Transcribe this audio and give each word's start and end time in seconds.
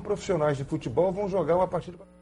profissionais 0.00 0.56
de 0.56 0.64
futebol 0.64 1.12
vão 1.12 1.28
jogar 1.28 1.56
uma 1.56 1.68
partida. 1.68 2.13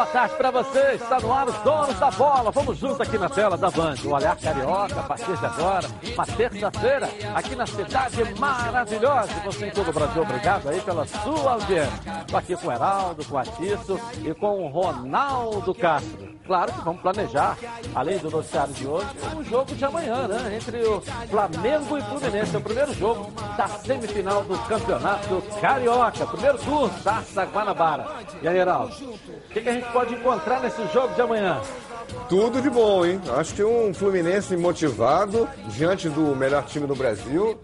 Boa 0.00 0.12
tarde 0.12 0.34
para 0.36 0.50
você, 0.50 0.92
está 0.94 1.20
no 1.20 1.30
ar 1.30 1.46
os 1.46 1.58
donos 1.58 1.98
da 1.98 2.10
bola. 2.12 2.50
Vamos 2.50 2.78
juntos 2.78 3.02
aqui 3.02 3.18
na 3.18 3.28
tela 3.28 3.54
da 3.58 3.70
Band. 3.70 3.96
O 4.06 4.12
Olhar 4.12 4.34
Carioca, 4.34 4.98
a 4.98 5.02
partir 5.02 5.36
de 5.36 5.44
agora, 5.44 5.86
uma 6.14 6.26
terça-feira, 6.26 7.10
aqui 7.34 7.54
na 7.54 7.66
cidade 7.66 8.34
maravilhosa. 8.38 9.28
Você 9.44 9.66
em 9.66 9.70
todo 9.70 9.90
o 9.90 9.92
Brasil, 9.92 10.22
obrigado 10.22 10.70
aí 10.70 10.80
pela 10.80 11.06
sua 11.06 11.52
audiência. 11.52 12.00
Estou 12.22 12.38
aqui 12.38 12.56
com 12.56 12.68
o 12.68 12.72
Heraldo, 12.72 13.24
com 13.26 13.34
o 13.34 13.38
Atiço 13.38 14.00
e 14.24 14.32
com 14.32 14.64
o 14.64 14.68
Ronaldo 14.68 15.74
Castro. 15.74 16.30
Claro 16.46 16.72
que 16.72 16.80
vamos 16.80 17.02
planejar, 17.02 17.56
além 17.94 18.18
do 18.18 18.28
noticiário 18.28 18.72
de 18.74 18.84
hoje, 18.84 19.06
o 19.36 19.44
jogo 19.44 19.72
de 19.72 19.84
amanhã, 19.84 20.26
né? 20.26 20.56
Entre 20.56 20.82
o 20.82 21.00
Flamengo 21.00 21.96
e 21.96 22.02
Fluminense. 22.02 22.56
É 22.56 22.58
o 22.58 22.62
primeiro 22.62 22.92
jogo 22.94 23.30
da 23.56 23.68
semifinal 23.68 24.42
do 24.42 24.58
Campeonato 24.66 25.42
Carioca. 25.60 26.26
Primeiro 26.26 26.58
turno, 26.58 26.92
Taça 27.04 27.44
Guanabara. 27.44 28.06
E 28.42 28.48
aí, 28.48 28.58
Heraldo, 28.58 28.92
o 28.92 29.52
que, 29.52 29.60
que 29.60 29.68
a 29.68 29.72
gente 29.74 29.89
pode 29.92 30.14
encontrar 30.14 30.60
nesse 30.60 30.86
jogo 30.88 31.14
de 31.14 31.20
amanhã? 31.20 31.60
Tudo 32.28 32.60
de 32.60 32.70
bom, 32.70 33.04
hein? 33.04 33.20
Acho 33.36 33.54
que 33.54 33.64
um 33.64 33.92
Fluminense 33.94 34.56
motivado 34.56 35.48
diante 35.68 36.08
do 36.08 36.34
melhor 36.34 36.64
time 36.64 36.86
do 36.86 36.94
Brasil, 36.94 37.58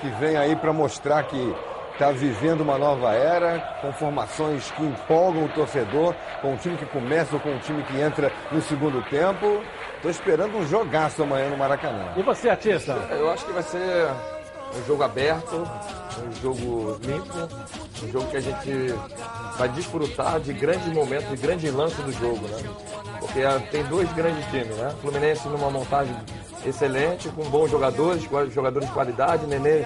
que 0.00 0.08
vem 0.20 0.36
aí 0.36 0.56
para 0.56 0.72
mostrar 0.72 1.22
que 1.24 1.54
está 1.92 2.10
vivendo 2.10 2.62
uma 2.62 2.78
nova 2.78 3.12
era, 3.12 3.58
com 3.80 3.92
formações 3.92 4.70
que 4.72 4.82
empolgam 4.82 5.44
o 5.44 5.48
torcedor, 5.48 6.14
com 6.40 6.52
um 6.52 6.56
time 6.56 6.76
que 6.76 6.86
começa 6.86 7.34
ou 7.34 7.40
com 7.40 7.50
um 7.50 7.58
time 7.58 7.82
que 7.82 8.00
entra 8.00 8.32
no 8.50 8.60
segundo 8.62 9.02
tempo. 9.08 9.62
Estou 9.96 10.10
esperando 10.10 10.56
um 10.56 10.66
jogaço 10.66 11.22
amanhã 11.22 11.48
no 11.48 11.56
Maracanã. 11.56 12.12
E 12.16 12.22
você, 12.22 12.48
Atista? 12.48 12.92
Eu 13.10 13.30
acho 13.30 13.44
que 13.44 13.52
vai 13.52 13.62
ser 13.62 14.08
um 14.76 14.86
jogo 14.86 15.02
aberto, 15.02 15.56
um 15.56 16.40
jogo 16.40 16.98
limpo, 17.02 17.48
um 18.02 18.10
jogo 18.10 18.30
que 18.30 18.36
a 18.36 18.40
gente 18.40 18.94
vai 19.58 19.68
desfrutar 19.68 20.40
de 20.40 20.52
grandes 20.52 20.86
momentos, 20.92 21.28
de 21.28 21.36
grandes 21.36 21.72
lances 21.72 22.04
do 22.04 22.12
jogo, 22.12 22.46
né? 22.48 22.62
Porque 23.20 23.40
tem 23.70 23.84
dois 23.84 24.10
grandes 24.12 24.44
times, 24.46 24.76
né? 24.76 24.94
Fluminense 25.00 25.46
numa 25.48 25.70
montagem 25.70 26.14
excelente, 26.64 27.28
com 27.30 27.42
bons 27.44 27.70
jogadores, 27.70 28.22
jogadores 28.52 28.88
de 28.88 28.94
qualidade, 28.94 29.46
Nenê 29.46 29.84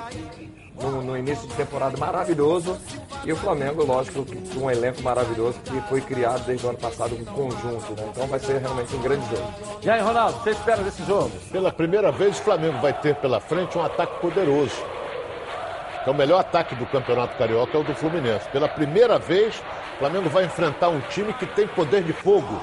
no, 0.80 1.02
no, 1.02 1.16
início 1.16 1.48
de 1.48 1.54
temporada 1.54 1.96
maravilhoso. 1.96 2.78
E 3.24 3.32
o 3.32 3.36
Flamengo, 3.36 3.84
lógico, 3.84 4.24
com 4.24 4.60
um 4.60 4.70
elenco 4.70 5.02
maravilhoso 5.02 5.58
que 5.64 5.80
foi 5.88 6.00
criado 6.00 6.44
desde 6.44 6.66
o 6.66 6.68
ano 6.70 6.78
passado 6.78 7.14
um 7.14 7.24
conjunto. 7.24 7.92
Né? 8.00 8.08
Então 8.10 8.26
vai 8.26 8.38
ser 8.38 8.58
realmente 8.58 8.94
um 8.94 9.02
grande 9.02 9.26
jogo. 9.28 9.54
E 9.82 9.90
aí, 9.90 10.00
Ronaldo, 10.00 10.38
você 10.38 10.50
espera 10.50 10.82
desse 10.82 11.04
jogo? 11.04 11.30
Pela 11.50 11.72
primeira 11.72 12.12
vez, 12.12 12.38
o 12.38 12.42
Flamengo 12.42 12.78
vai 12.80 12.92
ter 12.92 13.14
pela 13.16 13.40
frente 13.40 13.76
um 13.76 13.82
ataque 13.82 14.20
poderoso. 14.20 14.76
É 16.06 16.10
o 16.10 16.14
melhor 16.14 16.38
ataque 16.38 16.74
do 16.76 16.86
Campeonato 16.86 17.36
Carioca 17.36 17.76
é 17.76 17.80
o 17.80 17.84
do 17.84 17.94
Fluminense. 17.94 18.48
Pela 18.50 18.68
primeira 18.68 19.18
vez, 19.18 19.56
o 19.96 19.98
Flamengo 19.98 20.28
vai 20.28 20.44
enfrentar 20.44 20.88
um 20.88 21.00
time 21.00 21.32
que 21.32 21.46
tem 21.46 21.66
poder 21.66 22.04
de 22.04 22.12
fogo. 22.12 22.60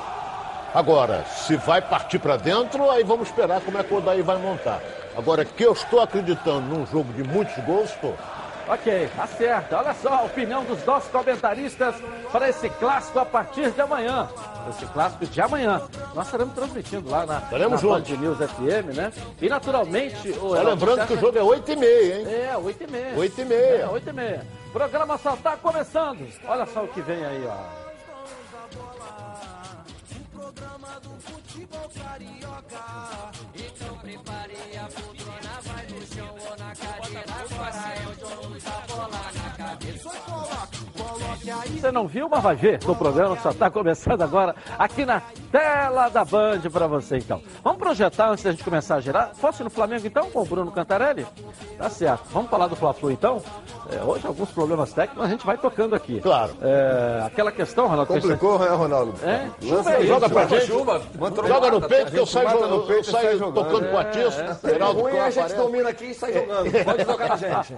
Agora, 0.74 1.26
se 1.26 1.56
vai 1.58 1.82
partir 1.82 2.20
para 2.20 2.38
dentro, 2.38 2.90
aí 2.90 3.04
vamos 3.04 3.28
esperar 3.28 3.60
como 3.62 3.78
é 3.78 3.84
que 3.84 3.94
o 3.94 3.98
Odaí 3.98 4.22
vai 4.22 4.38
montar. 4.38 4.82
Agora, 5.16 5.46
que 5.46 5.64
eu 5.64 5.74
estou 5.74 6.02
acreditando 6.02 6.62
num 6.62 6.86
jogo 6.86 7.12
de 7.14 7.24
muitos 7.24 7.56
gols, 7.66 7.90
estou. 7.92 8.16
Ok, 8.68 9.10
tá 9.16 9.28
certo. 9.28 9.76
Olha 9.76 9.94
só 9.94 10.14
a 10.14 10.24
opinião 10.24 10.64
dos 10.64 10.84
nossos 10.86 11.10
comentaristas 11.12 11.96
para 12.32 12.50
esse 12.50 12.70
clássico 12.70 13.20
a 13.20 13.26
partir 13.26 13.72
de 13.72 13.82
amanhã. 13.82 14.30
Esse 14.70 14.86
clássico 14.86 15.26
de 15.26 15.42
amanhã. 15.42 15.82
Nós 16.16 16.26
estaremos 16.26 16.54
transmitindo 16.54 17.10
lá 17.10 17.26
na, 17.26 17.40
estaremos 17.40 17.84
na 17.84 17.90
Band 17.90 18.18
News 18.18 18.38
FM, 18.38 18.96
né? 18.96 19.12
E 19.42 19.50
naturalmente... 19.50 20.30
O 20.30 20.56
Só 20.56 20.62
lembrando 20.62 21.06
que 21.06 21.14
o 21.14 21.20
jogo 21.20 21.38
é 21.38 21.42
8h30, 21.42 21.84
hein? 21.84 22.26
É, 22.28 22.54
8h30. 22.56 23.16
8h30. 23.18 23.52
É, 23.52 23.90
8h30. 23.92 24.42
O 24.68 24.72
programa 24.72 25.18
só 25.18 25.34
está 25.34 25.58
começando. 25.58 26.26
Olha 26.48 26.66
só 26.66 26.84
o 26.84 26.88
que 26.88 27.02
vem 27.02 27.24
aí, 27.26 27.46
ó. 27.46 27.83
Futebol 31.54 31.90
carioca. 31.94 33.32
Então 33.54 33.98
prepare 33.98 34.58
a 34.76 34.88
poltrona, 34.88 35.62
vai 35.62 35.86
no 35.88 36.08
chão 36.08 36.36
ou 36.50 36.58
na 36.58 36.74
cadeira. 36.76 37.24
Agora 37.44 37.94
é 37.94 38.08
o 38.08 38.16
dono 38.16 38.60
da 38.60 38.96
bola 38.96 39.10
na 39.36 39.50
cabeça. 39.52 40.10
Você 41.80 41.92
não 41.92 42.08
viu, 42.08 42.28
mas 42.30 42.42
vai 42.42 42.56
ver. 42.56 42.80
O 42.88 42.96
programa 42.96 43.38
só 43.40 43.52
está 43.52 43.70
começando 43.70 44.22
agora 44.22 44.56
aqui 44.80 45.06
na 45.06 45.22
tela 45.52 46.10
da 46.10 46.26
Band 46.26 46.62
para 46.72 46.88
você, 46.88 47.18
então. 47.18 47.42
Vamos 47.64 47.80
projetar 47.80 48.30
antes 48.30 48.44
da 48.44 48.52
gente 48.52 48.64
começar 48.64 48.96
a 48.96 49.02
girar? 49.02 49.36
Fosse 49.36 49.64
no 49.64 49.70
Flamengo, 49.70 50.08
então, 50.08 50.32
com 50.32 50.42
o 50.42 50.46
Bruno 50.46 50.72
Cantarelli? 50.72 51.28
Tá 51.78 51.90
certo. 51.90 52.24
Vamos 52.32 52.50
falar 52.50 52.68
do 52.68 52.76
Fla-Flu, 52.76 53.12
então? 53.12 53.44
É, 53.92 54.04
hoje, 54.04 54.26
alguns 54.26 54.50
problemas 54.52 54.94
técnicos, 54.94 55.26
a 55.26 55.30
gente 55.30 55.46
vai 55.46 55.58
tocando 55.58 55.96
aqui. 55.96 56.20
Claro. 56.22 56.54
É, 56.62 57.24
aquela 57.26 57.52
questão, 57.52 57.88
Ronaldo... 57.88 58.14
Complicou, 58.14 58.60
né, 58.60 58.68
Ronaldo? 58.70 59.14
É? 59.24 59.50
Chuva 59.62 59.90
aí, 59.90 60.08
joga 60.08 60.30
pra 60.30 60.46
gente. 60.46 60.66
Chuva. 60.66 61.02
Joga 61.48 61.72
no 61.72 61.82
peito 61.82 62.12
que 62.12 62.18
eu 62.18 62.26
saio, 62.26 62.50
eu, 62.50 62.90
eu 62.90 63.04
saio 63.04 63.52
tocando 63.52 63.90
com 63.90 63.98
a. 63.98 64.04
É, 64.04 64.80
é. 64.80 64.92
ruim 64.92 65.18
a 65.18 65.30
gente 65.30 65.54
domina 65.56 65.90
aqui 65.90 66.06
e 66.06 66.14
sai 66.14 66.34
jogando. 66.34 66.72
Pode 66.86 67.06
tocar 67.06 67.30
na 67.30 67.36
gente. 67.36 67.74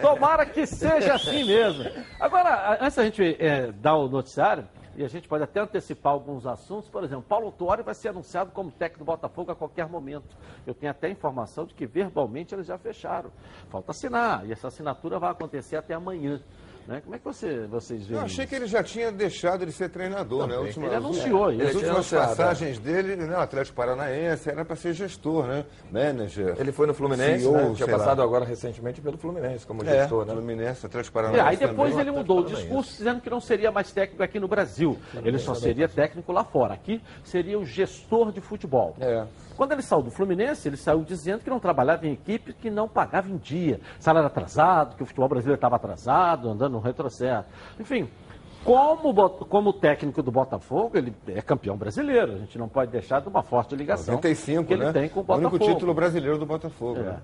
Tomara 0.00 0.46
que 0.46 0.66
seja 0.66 1.14
assim 1.14 1.44
mesmo. 1.44 1.84
Agora, 2.18 2.78
antes 2.80 2.96
da 2.96 3.04
gente 3.04 3.36
é, 3.38 3.72
dar 3.72 3.96
o 3.96 4.08
noticiário, 4.08 4.64
e 4.96 5.04
a 5.04 5.08
gente 5.08 5.28
pode 5.28 5.44
até 5.44 5.60
antecipar 5.60 6.12
alguns 6.12 6.46
assuntos. 6.46 6.88
Por 6.88 7.04
exemplo, 7.04 7.24
Paulo 7.28 7.52
Tuori 7.52 7.82
vai 7.82 7.94
ser 7.94 8.08
anunciado 8.08 8.50
como 8.50 8.70
técnico 8.70 9.04
do 9.04 9.06
Botafogo 9.06 9.52
a 9.52 9.54
qualquer 9.54 9.88
momento. 9.88 10.36
Eu 10.66 10.74
tenho 10.74 10.90
até 10.90 11.08
informação 11.08 11.64
de 11.64 11.74
que 11.74 11.86
verbalmente 11.86 12.54
eles 12.54 12.66
já 12.66 12.76
fecharam. 12.76 13.30
Falta 13.68 13.92
assinar, 13.92 14.46
e 14.46 14.52
essa 14.52 14.68
assinatura 14.68 15.18
vai 15.18 15.30
acontecer 15.30 15.76
até 15.76 15.94
amanhã. 15.94 16.40
Né? 16.86 17.00
Como 17.02 17.14
é 17.14 17.18
que 17.18 17.24
você, 17.24 17.66
vocês 17.66 18.06
veem? 18.06 18.18
Eu 18.18 18.24
achei 18.24 18.46
que 18.46 18.54
ele 18.54 18.66
já 18.66 18.82
tinha 18.82 19.12
deixado 19.12 19.64
de 19.64 19.72
ser 19.72 19.88
treinador, 19.90 20.46
né? 20.46 20.56
Última, 20.56 20.86
ele 20.86 20.96
anunciou 20.96 21.52
isso. 21.52 21.62
As 21.62 21.74
últimas 21.74 22.10
passagens 22.10 22.78
é. 22.78 22.80
dele, 22.80 23.16
né? 23.16 23.36
O 23.36 23.40
Atlético 23.40 23.76
Paranaense 23.76 24.50
era 24.50 24.64
para 24.64 24.76
ser 24.76 24.92
gestor, 24.92 25.46
né? 25.46 25.64
Manager. 25.90 26.56
Ele 26.58 26.72
foi 26.72 26.86
no 26.86 26.94
Fluminense, 26.94 27.42
CEO, 27.42 27.52
né? 27.52 27.72
tinha 27.74 27.88
passado 27.88 28.18
lá. 28.18 28.24
agora 28.24 28.44
recentemente 28.44 29.00
pelo 29.00 29.16
Fluminense 29.16 29.66
como 29.66 29.84
é, 29.84 30.00
gestor, 30.00 30.26
né? 30.26 30.32
Fluminense, 30.32 30.86
Atlético 30.86 31.14
Paranaense. 31.14 31.44
É, 31.44 31.48
aí 31.48 31.56
depois 31.56 31.90
também. 31.90 32.08
ele 32.08 32.16
mudou 32.16 32.40
o 32.40 32.44
discurso 32.44 32.96
dizendo 32.96 33.20
que 33.20 33.30
não 33.30 33.40
seria 33.40 33.70
mais 33.70 33.92
técnico 33.92 34.22
aqui 34.22 34.40
no 34.40 34.48
Brasil. 34.48 34.98
Ele 35.22 35.38
só 35.38 35.54
seria 35.54 35.88
técnico 35.88 36.32
lá 36.32 36.44
fora. 36.44 36.74
Aqui 36.74 37.00
seria 37.22 37.58
o 37.58 37.64
gestor 37.64 38.32
de 38.32 38.40
futebol. 38.40 38.96
É. 39.00 39.26
Quando 39.60 39.72
ele 39.72 39.82
saiu 39.82 40.00
do 40.00 40.10
Fluminense, 40.10 40.66
ele 40.66 40.78
saiu 40.78 41.04
dizendo 41.04 41.44
que 41.44 41.50
não 41.50 41.60
trabalhava 41.60 42.06
em 42.06 42.12
equipe 42.12 42.54
que 42.54 42.70
não 42.70 42.88
pagava 42.88 43.28
em 43.28 43.36
dia, 43.36 43.78
salário 43.98 44.26
atrasado, 44.26 44.96
que 44.96 45.02
o 45.02 45.06
futebol 45.06 45.28
brasileiro 45.28 45.56
estava 45.56 45.76
atrasado, 45.76 46.48
andando 46.48 46.72
no 46.72 46.80
retrocesso. 46.80 47.44
Enfim, 47.78 48.08
como, 48.64 49.12
como 49.28 49.70
técnico 49.74 50.22
do 50.22 50.32
Botafogo, 50.32 50.96
ele 50.96 51.14
é 51.26 51.42
campeão 51.42 51.76
brasileiro. 51.76 52.32
A 52.32 52.38
gente 52.38 52.56
não 52.56 52.70
pode 52.70 52.90
deixar 52.90 53.20
de 53.20 53.28
uma 53.28 53.42
forte 53.42 53.76
ligação 53.76 54.14
95, 54.14 54.64
que 54.66 54.72
ele 54.72 54.84
né? 54.86 54.92
tem 54.94 55.10
com 55.10 55.20
o 55.20 55.24
Botafogo. 55.24 55.54
O 55.54 55.58
único 55.58 55.74
título 55.74 55.92
brasileiro 55.92 56.38
do 56.38 56.46
Botafogo. 56.46 57.00
É. 57.00 57.02
Né? 57.02 57.20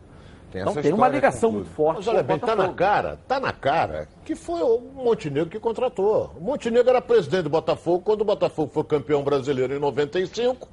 Tem 0.53 0.61
então 0.61 0.75
tem 0.75 0.93
uma 0.93 1.09
ligação 1.09 1.51
muito 1.51 1.71
forte. 1.71 1.97
Mas 1.97 2.09
olha 2.09 2.23
bem, 2.23 2.39
tá 2.39 2.55
na 2.55 2.69
cara, 2.69 3.19
tá 3.27 3.41
na 3.41 3.53
cara 3.55 4.09
que 4.27 4.37
foi 4.37 4.61
o 4.61 4.79
Montenegro 4.79 5.49
que 5.49 5.59
contratou. 5.59 6.33
O 6.37 6.41
Montenegro 6.43 6.91
era 6.91 7.01
presidente 7.01 7.45
do 7.45 7.51
Botafogo 7.51 8.01
quando 8.05 8.21
o 8.21 8.25
Botafogo 8.27 8.71
foi 8.75 8.85
campeão 8.85 9.25
brasileiro 9.25 9.75
em 9.75 9.79
95 9.79 10.69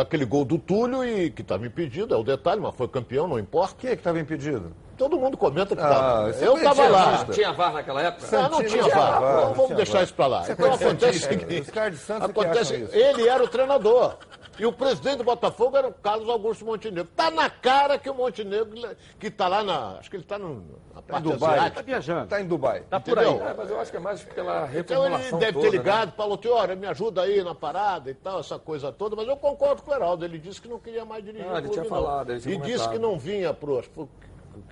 com 0.00 0.02
aquele 0.02 0.24
gol 0.24 0.44
do 0.44 0.58
Túlio 0.58 1.04
e 1.04 1.30
que 1.30 1.42
estava 1.42 1.66
impedido, 1.66 2.14
é 2.14 2.16
o 2.16 2.22
detalhe, 2.22 2.60
mas 2.60 2.74
foi 2.74 2.88
campeão, 2.88 3.28
não 3.28 3.38
importa. 3.38 3.74
Quem 3.78 3.90
é 3.90 3.94
que 3.94 4.00
estava 4.00 4.18
impedido? 4.18 4.72
Todo 4.96 5.18
mundo 5.18 5.36
comenta 5.36 5.74
que 5.74 5.82
estava. 5.82 6.26
Ah, 6.26 6.30
eu 6.40 6.56
estava 6.56 6.88
lá. 6.88 7.24
Tinha 7.30 7.52
VAR 7.52 7.72
naquela 7.72 8.02
época? 8.02 8.42
Não, 8.42 8.50
não 8.50 8.64
tinha 8.64 8.82
VAR. 8.82 9.20
VAR. 9.20 9.40
Vamos 9.52 9.66
tinha 9.66 9.76
deixar 9.76 9.92
VAR. 9.92 10.02
isso 10.04 10.14
para 10.14 10.26
lá. 10.26 10.42
Você 10.42 10.52
então 10.52 10.74
acontece 10.74 11.18
o 11.18 11.28
seguinte: 11.28 11.96
Santos 11.96 12.30
acontece, 12.30 12.88
ele 12.92 13.28
era 13.28 13.42
o 13.42 13.48
treinador. 13.48 14.16
E 14.60 14.66
o 14.66 14.72
presidente 14.72 15.16
do 15.16 15.24
Botafogo 15.24 15.74
era 15.74 15.88
o 15.88 15.92
Carlos 15.94 16.28
Augusto 16.28 16.66
Montenegro. 16.66 17.10
Tá 17.16 17.30
na 17.30 17.48
cara 17.48 17.98
que 17.98 18.10
o 18.10 18.14
Montenegro, 18.14 18.94
que 19.18 19.28
está 19.28 19.48
lá 19.48 19.64
na. 19.64 19.96
Acho 19.96 20.10
que 20.10 20.16
ele 20.16 20.22
está 20.22 20.38
na 20.38 20.48
tá 20.96 21.00
parte 21.00 21.26
em 21.26 21.32
Dubai. 21.32 21.68
Está 21.68 21.80
viajando. 21.80 22.24
Está 22.24 22.40
em 22.42 22.46
Dubai. 22.46 22.78
Está 22.80 23.00
por 23.00 23.18
aí. 23.18 23.26
É, 23.26 23.54
mas 23.56 23.70
eu 23.70 23.80
acho 23.80 23.90
que 23.90 23.96
é 23.96 24.00
mais 24.00 24.22
pela 24.22 24.66
reformulação 24.66 25.26
Então 25.26 25.30
ele 25.30 25.38
deve 25.38 25.52
toda, 25.54 25.64
ter 25.64 25.78
ligado, 25.78 26.08
né? 26.08 26.14
falou, 26.14 26.38
olha, 26.50 26.76
me 26.76 26.86
ajuda 26.86 27.22
aí 27.22 27.42
na 27.42 27.54
parada 27.54 28.10
e 28.10 28.14
tal, 28.14 28.40
essa 28.40 28.58
coisa 28.58 28.92
toda. 28.92 29.16
Mas 29.16 29.26
eu 29.26 29.36
concordo 29.38 29.80
com 29.80 29.92
o 29.92 29.94
Heraldo. 29.94 30.26
Ele 30.26 30.38
disse 30.38 30.60
que 30.60 30.68
não 30.68 30.78
queria 30.78 31.06
mais 31.06 31.24
dirigir 31.24 31.48
ah, 31.50 31.56
ele 31.56 31.70
tinha 31.70 31.86
falado, 31.86 32.30
ele 32.30 32.40
tinha 32.40 32.54
E 32.54 32.58
disse 32.58 32.86
que 32.90 32.98
não 32.98 33.18
vinha 33.18 33.54
para 33.54 33.70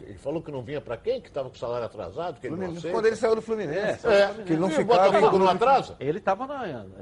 ele 0.02 0.18
falou 0.18 0.42
que 0.42 0.50
não 0.50 0.62
vinha 0.62 0.80
para 0.80 0.96
quem? 0.96 1.20
Que 1.20 1.28
estava 1.28 1.48
com 1.48 1.56
salário 1.56 1.86
atrasado? 1.86 2.40
Que 2.40 2.46
ele 2.46 2.56
Quando 2.90 3.06
ele 3.06 3.16
saiu 3.16 3.34
do 3.34 3.42
Fluminense. 3.42 4.06
É, 4.06 4.22
é. 4.22 4.34
que 4.44 4.52
ele 4.52 4.60
não 4.60 4.70
ficava 4.70 5.18
em 5.18 5.38
não 5.38 5.48
atrasa. 5.48 5.96
Ele 6.00 6.18
estava 6.18 6.46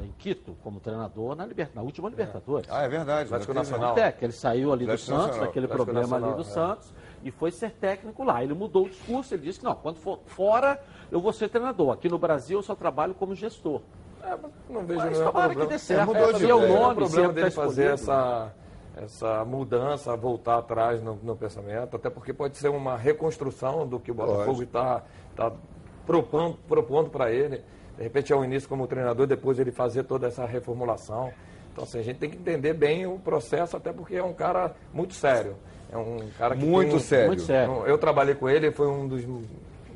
em 0.03 0.13
Quito 0.19 0.57
como 0.63 0.81
treinador 0.81 1.35
na, 1.35 1.47
liber... 1.47 1.71
na 1.75 1.83
última 1.83 2.09
Libertadores. 2.09 2.69
Ah, 2.71 2.83
é 2.83 2.89
verdade. 2.89 3.25
Atlético 3.25 3.55
Nacional. 3.55 3.99
É, 3.99 4.13
que 4.13 4.25
ele 4.25 4.33
saiu 4.33 4.73
ali 4.73 4.87
do 4.87 4.99
Santos, 4.99 5.39
daquele 5.39 5.69
problema 5.69 6.01
Nacional, 6.01 6.35
ali 6.35 6.43
do 6.43 6.49
é. 6.49 6.53
Santos, 6.53 6.93
e 7.23 7.31
foi 7.31 7.51
ser 7.51 7.71
técnico 7.73 8.23
lá. 8.25 8.43
Ele 8.43 8.55
mudou 8.55 8.87
o 8.87 8.89
discurso, 8.89 9.35
ele 9.35 9.43
disse 9.43 9.59
que 9.59 9.65
não, 9.65 9.75
quando 9.75 9.97
for 9.97 10.21
fora 10.27 10.81
eu 11.11 11.21
vou 11.21 11.33
ser 11.33 11.49
treinador. 11.49 11.93
Aqui 11.93 12.09
no 12.09 12.19
Brasil 12.19 12.59
eu 12.59 12.63
só 12.63 12.75
trabalho 12.75 13.15
como 13.15 13.35
gestor. 13.35 13.81
É, 14.23 14.37
não 14.69 14.85
vejo 14.85 15.01
Mas 15.01 15.11
nenhum 15.13 15.25
tomara 15.27 15.49
problema. 15.49 15.67
que 15.67 15.73
dê 15.73 15.79
certo. 15.79 16.01
É, 16.01 16.05
mudou 16.05 16.33
de 16.33 16.51
É, 16.51 16.55
o. 16.55 16.59
Não 16.59 16.67
é 16.67 16.81
nome 16.81 16.95
problema 16.95 17.09
sempre 17.29 17.35
dele 17.35 17.55
tá 17.55 17.63
fazer 17.63 17.93
essa, 17.93 18.53
essa 18.97 19.45
mudança, 19.45 20.17
voltar 20.17 20.59
atrás 20.59 21.03
no, 21.03 21.19
no 21.23 21.37
pensamento, 21.37 21.97
até 21.97 22.09
porque 22.09 22.33
pode 22.33 22.57
ser 22.57 22.69
uma 22.69 22.97
reconstrução 22.97 23.87
do 23.87 24.01
que 24.01 24.11
o 24.11 24.15
Botafogo 24.15 24.63
está 24.63 25.03
tá 25.37 25.53
propondo, 26.07 26.57
propondo 26.67 27.11
para 27.11 27.31
ele. 27.31 27.63
De 27.97 28.03
repente 28.03 28.33
é 28.33 28.37
o 28.37 28.43
início 28.45 28.69
como 28.69 28.87
treinador, 28.87 29.27
depois 29.27 29.59
ele 29.59 29.71
fazer 29.71 30.05
toda 30.05 30.27
essa 30.27 30.47
reformulação. 30.47 31.33
Então, 31.73 31.85
assim, 31.85 31.99
a 31.99 32.03
gente 32.03 32.19
tem 32.19 32.31
que 32.31 32.37
entender 32.37 32.73
bem 32.73 33.07
o 33.07 33.19
processo, 33.19 33.77
até 33.77 33.93
porque 33.93 34.17
é 34.17 34.23
um 34.23 34.33
cara 34.33 34.75
muito 34.95 35.13
sério. 35.13 35.57
É 35.93 35.97
um 35.97 36.19
cara 36.39 36.57
que 36.57 36.65
Muito 36.65 36.91
tem 36.93 36.99
sério. 36.99 37.27
Muito 37.29 37.43
sério. 37.43 37.87
eu 37.87 37.97
trabalhei 37.99 38.35
com 38.35 38.49
ele, 38.49 38.73
foi 38.73 38.89
um 38.89 39.07
dos 39.07 39.23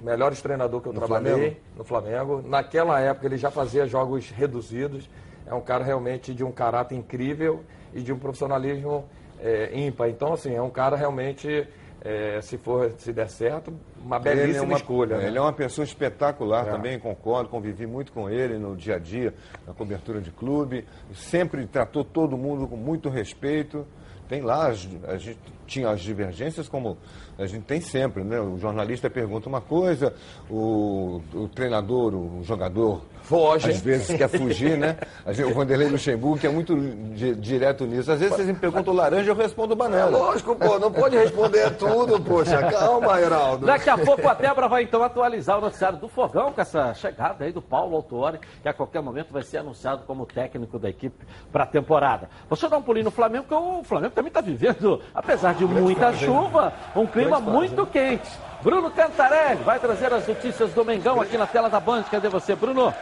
melhores 0.03 0.41
treinadores 0.41 0.83
que 0.83 0.89
eu 0.89 0.93
No 0.93 1.01
trabalhei 1.01 1.33
Flamengo? 1.33 1.57
no 1.77 1.85
Flamengo. 1.85 2.43
Naquela 2.47 3.01
época 3.01 3.27
ele 3.27 3.37
já 3.37 3.51
fazia 3.51 3.87
jogos 3.87 4.31
reduzidos. 4.31 5.09
É 5.47 5.55
um 5.55 5.61
cara 5.61 5.83
realmente 5.83 6.33
de 6.33 6.45
um 6.45 6.53
caráter 6.53 6.95
incrível 6.95 7.65
e 7.95 8.01
de 8.01 8.13
um 8.13 8.19
profissionalismo 8.19 9.05
é, 9.41 9.71
ímpar. 9.79 10.09
Então, 10.09 10.33
assim, 10.33 10.55
é 10.55 10.63
um 10.63 10.71
cara 10.71 10.97
realmente, 10.97 11.67
é, 12.03 12.41
se 12.43 12.57
for, 12.59 12.91
se 12.99 13.13
der 13.13 13.29
certo, 13.29 13.73
uma 14.05 14.17
Ele 14.17 14.25
belíssima 14.25 14.65
é 14.65 14.67
uma, 14.69 14.77
escolha. 14.77 15.17
né? 15.19 15.27
Ele 15.27 15.39
é 15.39 15.41
uma 15.41 15.53
pessoa 15.53 15.85
espetacular 15.85 16.67
É. 16.69 16.71
também, 16.71 16.99
concordo, 16.99 17.49
convivi 17.49 17.87
muito 17.87 18.13
com 18.13 18.29
ele 18.29 18.59
no 18.59 18.77
dia 18.77 18.97
a 18.97 18.99
dia, 18.99 19.35
na 19.67 19.73
cobertura 19.75 20.21
de 20.21 20.31
clube. 20.31 20.85
Sempre 21.13 21.67
tratou 21.67 22.05
todo 22.05 22.37
mundo 22.37 22.67
com 22.69 22.77
muito 22.77 23.09
respeito. 23.09 23.87
Tem 24.29 24.43
lá, 24.43 24.67
a 24.67 25.17
gente 25.17 25.39
tinha 25.71 25.89
as 25.89 26.01
divergências 26.01 26.69
como 26.69 26.99
a 27.39 27.47
gente 27.47 27.63
tem 27.63 27.81
sempre, 27.81 28.23
né? 28.25 28.39
O 28.41 28.59
jornalista 28.59 29.09
pergunta 29.09 29.49
uma 29.49 29.61
coisa, 29.61 30.13
o, 30.51 31.21
o 31.33 31.49
treinador, 31.49 32.13
o 32.15 32.43
jogador 32.43 33.03
Foge. 33.23 33.71
às 33.71 33.81
vezes 33.81 34.17
quer 34.17 34.29
fugir, 34.29 34.77
né? 34.77 34.97
A 35.25 35.33
gente- 35.33 35.51
O 35.51 35.55
Vanderlei 35.55 35.89
Luxemburgo, 35.89 36.39
que 36.39 36.47
é 36.47 36.51
muito 36.51 36.77
di- 37.15 37.35
direto 37.37 37.87
nisso. 37.87 38.11
Às 38.11 38.19
vezes 38.19 38.35
vocês 38.35 38.49
me 38.49 38.55
perguntam 38.55 38.93
laranja, 38.93 39.31
eu 39.31 39.35
respondo 39.37 39.73
É 39.75 39.77
banana. 39.77 40.07
lógico, 40.17 40.57
pô, 40.57 40.79
não 40.79 40.91
pode 40.93 41.17
responder 41.17 41.71
tudo, 41.77 42.21
poxa. 42.21 42.59
Calma, 42.71 43.21
Heraldo. 43.21 43.65
Daqui 43.67 43.89
a 43.89 43.97
pouco 43.97 44.27
a 44.29 44.35
Débora 44.35 44.69
vai 44.69 44.83
então 44.83 45.03
atualizar 45.03 45.59
o 45.59 45.61
noticiário 45.61 45.99
do 45.99 46.09
Fogão 46.09 46.53
com 46.53 46.61
essa 46.61 46.93
chegada 46.95 47.45
aí 47.45 47.53
do 47.53 47.63
Paulo 47.63 47.95
Autuori, 47.97 48.39
que 48.63 48.69
a 48.69 48.73
qualquer 48.75 49.01
momento 49.01 49.33
vai 49.33 49.43
ser 49.43 49.59
anunciado 49.59 50.03
como 50.07 50.27
técnico 50.27 50.79
da 50.79 50.89
equipe 50.91 51.25
para 51.53 51.65
a 51.65 51.67
temporada. 51.67 52.29
Eu 52.51 52.69
dar 52.69 52.77
um 52.79 52.83
pulinho 52.83 53.05
no 53.05 53.11
Flamengo, 53.11 53.45
porque 53.49 53.55
o 53.65 53.83
Flamengo 53.85 54.15
também 54.15 54.29
está 54.29 54.41
vivendo, 54.41 55.01
apesar 55.15 55.55
de 55.55 55.60
muita 55.65 56.13
chuva, 56.15 56.73
um 56.95 57.07
clima 57.07 57.41
muito 57.41 57.87
quente. 57.87 58.31
Bruno 58.63 58.91
Cantarelli 58.91 59.63
vai 59.63 59.79
trazer 59.79 60.13
as 60.13 60.27
notícias 60.27 60.73
do 60.73 60.85
Mengão 60.85 61.21
aqui 61.21 61.39
na 61.39 61.47
tela 61.47 61.71
da 61.71 61.81
Band. 61.81 62.03
Cadê 62.11 62.29
você, 62.29 62.55
Bruno? 62.55 62.93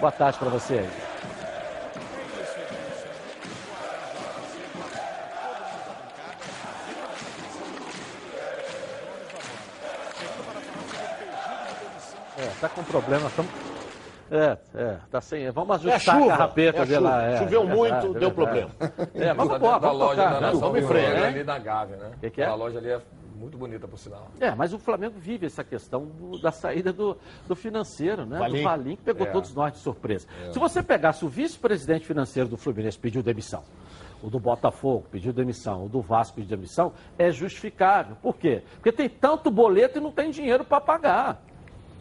Boa 0.00 0.10
tarde 0.10 0.38
para 0.38 0.48
você. 0.48 0.84
É, 12.36 12.50
tá 12.60 12.68
com 12.68 12.82
problema. 12.82 13.30
Tamo... 13.36 13.48
É, 14.30 14.58
é, 14.74 14.96
tá 15.10 15.20
sem. 15.20 15.50
Vamos 15.50 15.84
É 15.86 15.90
ajustar 15.92 16.16
chuva, 16.18 16.26
a 16.34 16.36
carrapeta 16.36 16.82
é 16.82 16.86
chuva. 16.86 17.00
lá. 17.00 17.22
é, 17.24 17.38
Choveu 17.38 17.62
é 17.62 17.66
muito, 17.66 18.16
é 18.16 18.18
deu 18.20 18.30
problema. 18.30 18.70
É, 19.14 19.34
vamos 19.34 19.48
Da- 19.50 19.56
embora, 19.56 19.72
da 19.80 19.88
vamos 19.88 19.98
loja 19.98 20.16
tocar, 20.16 20.28
da 20.34 20.40
né? 20.40 20.46
Nação 20.46 20.60
Vamos 20.60 20.78
em 20.78 20.86
frente, 20.86 21.12
né? 21.12 21.26
ali 21.26 21.44
da 21.44 21.58
Gávea, 21.58 21.96
né? 21.96 22.10
Que 22.20 22.30
que 22.30 22.42
é? 22.42 22.46
A 22.46 22.54
loja 22.54 22.78
ali 22.78 22.88
é 22.90 23.00
muito 23.36 23.58
bonita, 23.58 23.86
por 23.86 23.98
sinal. 23.98 24.28
É, 24.40 24.50
mas 24.54 24.72
o 24.72 24.78
Flamengo 24.78 25.14
vive 25.18 25.44
essa 25.46 25.62
questão 25.62 26.06
do- 26.06 26.38
da 26.40 26.50
saída 26.50 26.92
do, 26.92 27.16
do 27.46 27.54
financeiro, 27.54 28.24
né? 28.24 28.38
Valim. 28.38 28.56
Do 28.58 28.62
Valim, 28.64 28.96
que 28.96 29.02
pegou 29.02 29.26
É. 29.26 29.30
todos 29.30 29.54
nós 29.54 29.72
de 29.74 29.78
surpresa. 29.80 30.26
Se 30.52 30.58
você 30.58 30.82
pegasse 30.82 31.24
o 31.24 31.28
vice-presidente 31.28 32.06
financeiro 32.06 32.48
do 32.48 32.56
Fluminense 32.56 32.98
pediu 32.98 33.22
demissão, 33.22 33.62
o 34.22 34.30
do 34.30 34.38
Botafogo 34.40 35.04
pediu 35.10 35.32
demissão, 35.34 35.84
o 35.84 35.88
do 35.88 36.00
Vasco 36.00 36.36
pediu 36.36 36.56
demissão, 36.56 36.92
é 37.18 37.30
justificável. 37.30 38.16
Por 38.22 38.36
quê? 38.36 38.62
Porque 38.76 38.90
tem 38.90 39.08
tanto 39.08 39.50
boleto 39.50 39.98
e 39.98 40.00
não 40.00 40.10
tem 40.10 40.30
dinheiro 40.30 40.64
para 40.64 40.80
pagar. 40.80 41.42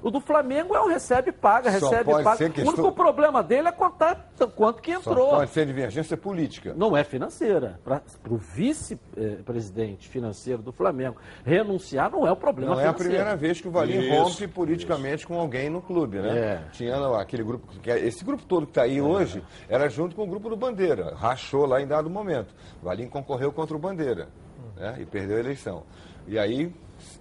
O 0.03 0.11
do 0.11 0.19
Flamengo 0.19 0.75
é 0.75 0.81
o 0.81 0.87
recebe 0.87 1.31
paga, 1.31 1.71
Só 1.79 1.89
recebe 1.89 2.11
pode 2.11 2.23
paga. 2.25 2.37
ser 2.37 2.51
O 2.65 2.67
único 2.67 2.91
problema 2.91 3.41
dele 3.41 3.69
é 3.69 3.71
contar 3.71 4.31
quanto 4.55 4.81
que 4.81 4.91
Só 4.99 5.11
entrou. 5.11 5.29
pode 5.29 5.49
ser 5.51 5.65
divergência 5.65 6.17
política. 6.17 6.73
Não 6.75 6.95
é 6.95 7.03
financeira. 7.05 7.79
Para 7.83 8.01
o 8.29 8.35
vice-presidente 8.37 10.07
financeiro 10.09 10.61
do 10.61 10.71
Flamengo 10.71 11.15
renunciar 11.45 12.11
não 12.11 12.27
é 12.27 12.31
o 12.31 12.35
problema 12.35 12.73
Não 12.75 12.79
é 12.81 12.83
a 12.87 12.87
financeiro. 12.93 13.13
primeira 13.15 13.35
vez 13.37 13.61
que 13.61 13.67
o 13.67 13.71
Valim 13.71 13.99
Isso, 13.99 14.09
rompe 14.23 14.47
politicamente 14.47 15.25
com 15.25 15.39
alguém 15.39 15.69
no 15.69 15.81
clube, 15.81 16.17
né? 16.19 16.37
É. 16.37 16.61
Tinha 16.71 16.97
lá 16.97 17.21
aquele 17.21 17.43
grupo, 17.43 17.67
que- 17.81 17.89
esse 17.89 18.23
grupo 18.23 18.43
todo 18.45 18.65
que 18.65 18.71
está 18.71 18.83
aí 18.83 19.01
hoje 19.01 19.43
era 19.69 19.87
junto 19.89 20.15
com 20.15 20.23
o 20.23 20.27
grupo 20.27 20.49
do 20.49 20.57
Bandeira. 20.57 21.15
Rachou 21.15 21.65
lá 21.65 21.81
em 21.81 21.87
dado 21.87 22.09
momento. 22.09 22.53
O 22.81 22.85
Valim 22.85 23.07
concorreu 23.07 23.51
contra 23.51 23.75
o 23.75 23.79
Bandeira 23.79 24.27
né? 24.75 24.95
e 24.99 25.05
perdeu 25.05 25.37
a 25.37 25.39
eleição. 25.39 25.83
E 26.27 26.37
aí 26.37 26.73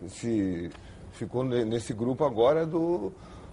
se 0.08 0.70
ficou 1.12 1.44
ne- 1.44 1.64
nesse 1.64 1.93
grupo 1.93 2.25
agora 2.25 2.67
do, 2.67 3.12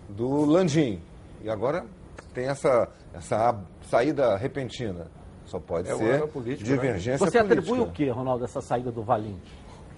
do 0.10 0.46
Landim. 0.46 1.02
E 1.44 1.50
agora 1.50 1.86
tem 2.34 2.46
essa, 2.48 2.88
essa 3.14 3.56
saída 3.84 4.36
repentina. 4.38 5.08
Só 5.46 5.60
pode 5.60 5.90
É, 5.90 5.96
ser 5.96 6.24
é 6.24 6.28
político, 6.28 6.64
divergência 6.64 7.18
Você 7.18 7.40
política. 7.40 7.60
atribui 7.60 7.80
o 7.80 7.92
que, 7.92 8.08
Ronaldo, 8.10 8.46
essa 8.46 8.62
saída 8.62 8.92
do 8.92 9.02
Valim? 9.02 9.40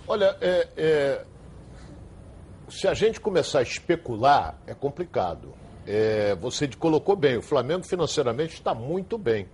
Olha, 0.07 0.35
é, 0.39 0.67
é, 0.77 1.25
se 2.69 2.87
a 2.87 2.93
gente 2.93 3.19
começar 3.19 3.59
a 3.59 3.63
especular, 3.63 4.55
é 4.65 4.73
complicado. 4.73 5.53
É, 5.85 6.35
você 6.35 6.67
colocou 6.69 7.15
bem, 7.15 7.37
o 7.37 7.41
Flamengo 7.41 7.83
financeiramente 7.83 8.53
está 8.53 8.73
muito 8.73 9.17
bem. 9.17 9.47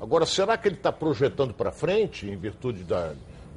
Agora, 0.00 0.26
será 0.26 0.56
que 0.58 0.68
ele 0.68 0.74
está 0.76 0.92
projetando 0.92 1.54
para 1.54 1.70
frente, 1.70 2.28
em 2.28 2.36
virtude 2.36 2.82
da, 2.82 3.14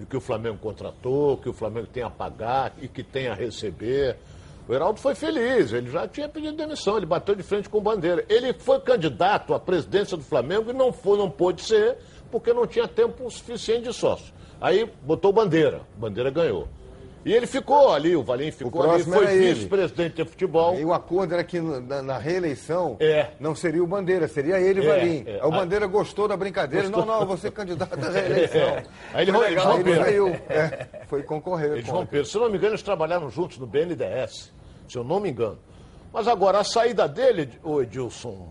que 0.09 0.17
o 0.17 0.21
Flamengo 0.21 0.57
contratou, 0.57 1.37
que 1.37 1.47
o 1.47 1.53
Flamengo 1.53 1.87
tem 1.87 2.03
a 2.03 2.09
pagar 2.09 2.73
e 2.81 2.87
que 2.87 3.03
tem 3.03 3.27
a 3.27 3.33
receber? 3.33 4.17
O 4.67 4.73
Heraldo 4.73 4.99
foi 4.99 5.13
feliz, 5.13 5.71
ele 5.71 5.91
já 5.91 6.07
tinha 6.07 6.27
pedido 6.27 6.57
demissão, 6.57 6.97
ele 6.97 7.05
bateu 7.05 7.35
de 7.35 7.43
frente 7.43 7.69
com 7.69 7.79
Bandeira. 7.79 8.25
Ele 8.27 8.51
foi 8.51 8.79
candidato 8.79 9.53
à 9.53 9.59
presidência 9.59 10.17
do 10.17 10.23
Flamengo 10.23 10.71
e 10.71 10.73
não, 10.73 10.91
foi, 10.91 11.17
não 11.17 11.29
pôde 11.29 11.61
ser, 11.61 11.97
porque 12.31 12.51
não 12.51 12.65
tinha 12.65 12.87
tempo 12.87 13.29
suficiente 13.29 13.83
de 13.83 13.93
sócio. 13.93 14.33
Aí 14.59 14.91
botou 15.03 15.31
Bandeira, 15.31 15.81
Bandeira 15.95 16.31
ganhou. 16.31 16.67
E 17.25 17.33
ele 17.33 17.47
ficou 17.47 17.91
ali, 17.91 18.15
o 18.15 18.21
Valim 18.23 18.51
ficou 18.51 18.83
ali, 18.83 19.03
próximo 19.03 19.15
foi 19.15 19.33
ele. 19.35 19.53
vice-presidente 19.55 20.23
de 20.23 20.29
futebol. 20.29 20.75
E 20.79 20.85
o 20.85 20.93
acordo 20.93 21.33
era 21.33 21.43
que 21.43 21.59
na, 21.59 22.03
na 22.03 22.17
reeleição 22.19 22.97
É. 22.99 23.31
não 23.39 23.55
seria 23.55 23.83
o 23.83 23.87
Bandeira, 23.87 24.27
seria 24.27 24.59
ele 24.59 24.85
É, 24.85 24.87
Valim. 24.87 25.23
é. 25.25 25.43
O 25.43 25.49
Bandeira 25.49 25.87
gostou 25.87 26.27
da 26.27 26.37
brincadeira. 26.37 26.87
Não, 26.87 27.03
não, 27.03 27.21
eu 27.21 27.25
vou 27.25 27.35
ser 27.35 27.49
candidato 27.51 27.93
à 27.99 28.09
reeleição. 28.11 28.61
É. 28.77 28.83
Aí 29.13 29.23
ele, 29.23 29.31
Foi 29.31 29.45
eles 29.47 29.55
legal, 29.55 29.73
ele 29.73 29.77
romperam. 29.89 30.03
saiu. 30.05 30.27
É, 30.49 30.87
foi 31.07 31.23
concorrer. 31.23 31.71
Eles 31.71 31.85
contra. 31.85 31.99
romperam. 31.99 32.25
Se 32.25 32.37
não 32.37 32.47
me 32.49 32.57
engano, 32.57 32.71
eles 32.73 32.83
trabalharam 32.83 33.29
juntos 33.31 33.57
no 33.57 33.65
BNDES, 33.65 34.53
se 34.87 34.95
eu 34.97 35.03
não 35.03 35.19
me 35.19 35.31
engano. 35.31 35.57
Mas 36.13 36.27
agora, 36.27 36.59
a 36.59 36.63
saída 36.63 37.07
dele, 37.07 37.49
ô 37.63 37.81
Edilson, 37.81 38.49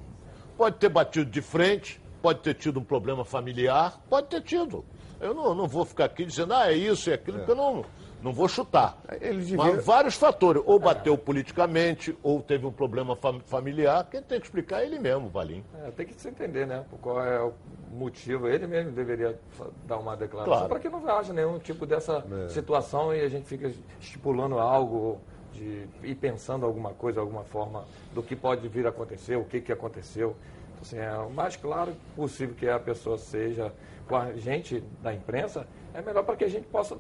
pode 0.57 0.77
ter 0.79 0.89
batido 0.89 1.31
de 1.31 1.41
frente, 1.41 2.01
pode 2.21 2.41
ter 2.41 2.55
tido 2.55 2.81
um 2.81 2.85
problema 2.85 3.25
familiar, 3.25 4.01
pode 4.11 4.27
ter 4.27 4.43
tido. 4.43 4.85
Eu 5.21 5.33
não, 5.33 5.55
não 5.55 5.69
vou 5.69 5.85
ficar 5.85 6.07
aqui 6.07 6.25
dizendo, 6.27 6.53
ah, 6.55 6.71
é 6.73 6.75
isso 6.77 7.09
e 7.09 7.13
aquilo, 7.13 7.39
porque 7.39 7.53
eu 7.53 7.57
não, 7.57 7.85
não 8.25 8.33
vou 8.33 8.49
chutar. 8.49 8.97
Ele 9.21 9.39
devia- 9.41 9.57
Mas 9.59 9.85
vários 9.85 10.15
fatores. 10.17 10.63
Ou 10.65 10.79
bateu 10.79 11.17
politicamente, 11.19 12.17
ou 12.23 12.41
teve 12.43 12.65
um 12.67 12.73
problema 12.73 13.15
fam- 13.15 13.41
familiar. 13.45 14.09
Quem 14.11 14.23
tem 14.23 14.41
que 14.41 14.47
explicar 14.47 14.81
é 14.83 14.87
ele 14.87 14.99
mesmo, 14.99 15.29
Valim. 15.29 15.63
É, 15.85 15.91
tem 15.91 16.07
que 16.07 16.15
se 16.15 16.29
entender, 16.29 16.67
né? 16.67 16.85
Qual 17.03 17.23
é 17.23 17.39
o 17.41 17.53
motivo. 17.93 18.49
Ele 18.49 18.67
mesmo 18.67 18.91
deveria 18.93 19.39
dar 19.87 19.99
uma 19.99 20.17
declaração 20.17 20.53
Claro. 20.55 20.69
para 20.71 20.81
que 20.81 20.89
não 20.89 21.07
haja 21.09 21.33
nenhum 21.35 21.59
tipo 21.59 21.85
dessa 21.87 22.25
situação 22.49 23.15
e 23.15 23.21
a 23.21 23.29
gente 23.29 23.47
fica 23.47 23.71
estipulando 24.01 24.59
algo 24.59 25.21
de 25.53 25.87
ir 26.03 26.15
pensando 26.17 26.65
alguma 26.67 26.91
coisa, 26.91 27.21
alguma 27.21 27.45
forma 27.45 27.85
do 28.13 28.23
que 28.23 28.35
pode 28.35 28.67
vir 28.69 28.87
a 28.87 28.89
acontecer, 28.89 29.37
o 29.37 29.45
que, 29.45 29.61
que 29.61 29.71
aconteceu. 29.71 30.35
Então, 30.73 30.81
assim, 30.83 30.99
é 30.99 31.17
o 31.19 31.31
mais 31.31 31.55
claro 31.57 31.93
possível 32.17 32.55
que 32.57 32.69
a 32.69 32.81
pessoa 32.81 33.17
seja 33.19 33.71
com 34.09 34.17
a 34.17 34.33
gente 34.33 34.83
da 35.03 35.15
imprensa, 35.15 35.67
é 35.93 36.03
melhor 36.03 36.25
para 36.25 36.35
que 36.37 36.45
a 36.45 36.49
gente 36.49 36.67
possa 36.67 36.97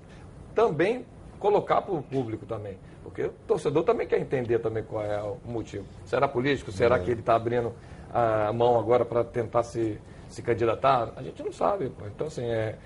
também 0.54 1.04
colocar 1.44 1.82
para 1.82 1.92
o 1.94 2.02
público 2.02 2.46
também. 2.46 2.78
Porque 3.02 3.24
o 3.24 3.28
torcedor 3.46 3.82
também 3.84 4.06
quer 4.06 4.18
entender 4.18 4.58
também 4.60 4.82
qual 4.82 5.04
é 5.04 5.20
o 5.22 5.36
motivo. 5.44 5.84
Será 6.06 6.26
político? 6.26 6.72
Será 6.72 6.98
que 6.98 7.10
ele 7.10 7.20
está 7.20 7.34
abrindo 7.36 7.70
a 8.12 8.50
mão 8.50 8.78
agora 8.78 9.04
para 9.04 9.22
tentar 9.22 9.62
se, 9.62 10.00
se 10.30 10.40
candidatar? 10.40 11.12
A 11.14 11.22
gente 11.22 11.42
não 11.42 11.52
sabe. 11.52 11.90
pô. 11.90 12.06
Então, 12.06 12.28
assim, 12.28 12.46
é, 12.46 12.76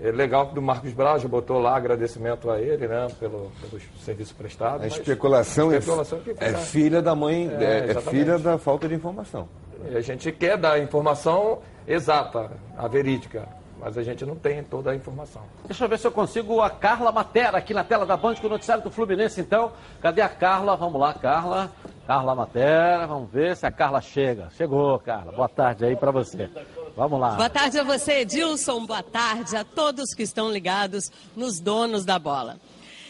é 0.00 0.10
legal 0.10 0.48
que 0.48 0.58
o 0.58 0.62
Marcos 0.62 0.94
Braz 0.94 1.20
já 1.20 1.28
botou 1.28 1.58
lá 1.58 1.76
agradecimento 1.76 2.50
a 2.50 2.58
ele, 2.58 2.88
né, 2.88 3.08
pelo, 3.20 3.52
pelo 3.60 3.78
serviço 4.02 4.34
prestado. 4.34 4.82
A 4.82 4.86
especulação, 4.86 5.70
é- 5.70 5.76
especulação 5.76 6.18
que 6.20 6.30
é, 6.30 6.34
fica- 6.34 6.58
filha 6.60 7.02
da 7.02 7.14
mãe, 7.14 7.50
É, 7.60 7.62
é, 7.62 7.90
é 7.90 8.00
filha 8.00 8.38
da 8.38 8.56
falta 8.56 8.88
de 8.88 8.94
informação. 8.94 9.46
E 9.92 9.94
a 9.96 10.00
gente 10.00 10.32
quer 10.32 10.56
dar 10.56 10.72
a 10.72 10.78
informação 10.78 11.58
exata, 11.86 12.50
a 12.76 12.88
verídica, 12.88 13.46
mas 13.78 13.96
a 13.96 14.02
gente 14.02 14.24
não 14.24 14.36
tem 14.36 14.62
toda 14.62 14.90
a 14.90 14.94
informação. 14.96 15.42
Deixa 15.64 15.84
eu 15.84 15.88
ver 15.88 15.98
se 15.98 16.06
eu 16.06 16.12
consigo 16.12 16.60
a 16.60 16.68
Carla 16.68 17.12
Matera 17.12 17.58
aqui 17.58 17.72
na 17.72 17.84
tela 17.84 18.04
da 18.04 18.16
Band 18.16 18.34
com 18.36 18.46
o 18.46 18.50
noticiário 18.50 18.82
do 18.82 18.90
Fluminense, 18.90 19.40
então. 19.40 19.72
Cadê 20.00 20.20
a 20.20 20.28
Carla? 20.28 20.76
Vamos 20.76 21.00
lá, 21.00 21.14
Carla. 21.14 21.70
Carla 22.06 22.34
Matera, 22.34 23.06
vamos 23.06 23.30
ver 23.30 23.56
se 23.56 23.66
a 23.66 23.70
Carla 23.70 24.00
chega. 24.00 24.50
Chegou, 24.56 24.98
Carla. 24.98 25.30
Boa 25.32 25.48
tarde 25.48 25.84
aí 25.84 25.94
para 25.94 26.10
você. 26.10 26.50
Vamos 26.96 27.20
lá. 27.20 27.36
Boa 27.36 27.50
tarde 27.50 27.78
a 27.78 27.84
você, 27.84 28.20
Edilson. 28.20 28.86
Boa 28.86 29.02
tarde 29.02 29.56
a 29.56 29.62
todos 29.62 30.14
que 30.14 30.22
estão 30.22 30.50
ligados 30.50 31.12
nos 31.36 31.60
donos 31.60 32.04
da 32.04 32.18
bola. 32.18 32.56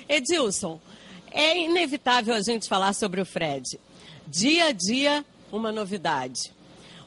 Edilson, 0.08 0.80
é 1.30 1.58
inevitável 1.58 2.34
a 2.34 2.40
gente 2.40 2.68
falar 2.68 2.92
sobre 2.92 3.20
o 3.20 3.24
Fred. 3.24 3.78
Dia 4.26 4.66
a 4.66 4.72
dia, 4.72 5.24
uma 5.50 5.72
novidade. 5.72 6.57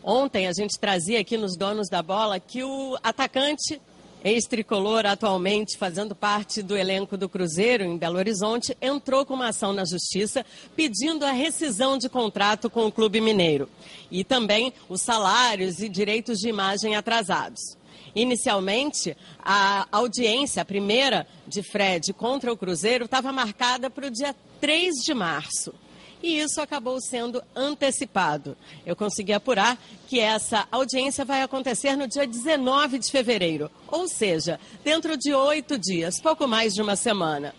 Ontem 0.03 0.47
a 0.47 0.53
gente 0.53 0.79
trazia 0.79 1.19
aqui 1.19 1.37
nos 1.37 1.55
donos 1.55 1.87
da 1.87 2.01
bola 2.01 2.39
que 2.39 2.63
o 2.63 2.97
atacante 3.03 3.79
ex-tricolor, 4.23 5.05
atualmente 5.05 5.77
fazendo 5.77 6.15
parte 6.15 6.61
do 6.61 6.75
elenco 6.75 7.17
do 7.17 7.29
Cruzeiro 7.29 7.83
em 7.83 7.97
Belo 7.97 8.17
Horizonte, 8.17 8.75
entrou 8.81 9.25
com 9.25 9.35
uma 9.35 9.49
ação 9.49 9.73
na 9.73 9.85
Justiça 9.85 10.45
pedindo 10.75 11.23
a 11.23 11.31
rescisão 11.31 11.97
de 11.97 12.09
contrato 12.09 12.69
com 12.69 12.87
o 12.87 12.91
Clube 12.91 13.21
Mineiro 13.21 13.69
e 14.09 14.23
também 14.23 14.73
os 14.89 15.01
salários 15.01 15.81
e 15.81 15.89
direitos 15.89 16.39
de 16.39 16.49
imagem 16.49 16.95
atrasados. 16.95 17.77
Inicialmente, 18.15 19.15
a 19.39 19.87
audiência, 19.91 20.63
a 20.63 20.65
primeira 20.65 21.27
de 21.47 21.61
Fred 21.63 22.11
contra 22.13 22.51
o 22.51 22.57
Cruzeiro, 22.57 23.05
estava 23.05 23.31
marcada 23.31 23.89
para 23.89 24.07
o 24.07 24.11
dia 24.11 24.35
3 24.59 24.95
de 25.03 25.13
março 25.13 25.73
e 26.21 26.39
isso 26.39 26.61
acabou 26.61 26.99
sendo 27.01 27.41
antecipado. 27.55 28.55
Eu 28.85 28.95
consegui 28.95 29.33
apurar 29.33 29.77
que 30.07 30.19
essa 30.19 30.67
audiência 30.71 31.25
vai 31.25 31.41
acontecer 31.41 31.95
no 31.95 32.07
dia 32.07 32.27
19 32.27 32.99
de 32.99 33.09
fevereiro, 33.09 33.71
ou 33.87 34.07
seja, 34.07 34.59
dentro 34.83 35.17
de 35.17 35.33
oito 35.33 35.77
dias, 35.77 36.21
pouco 36.21 36.47
mais 36.47 36.73
de 36.73 36.81
uma 36.81 36.95
semana. 36.95 37.55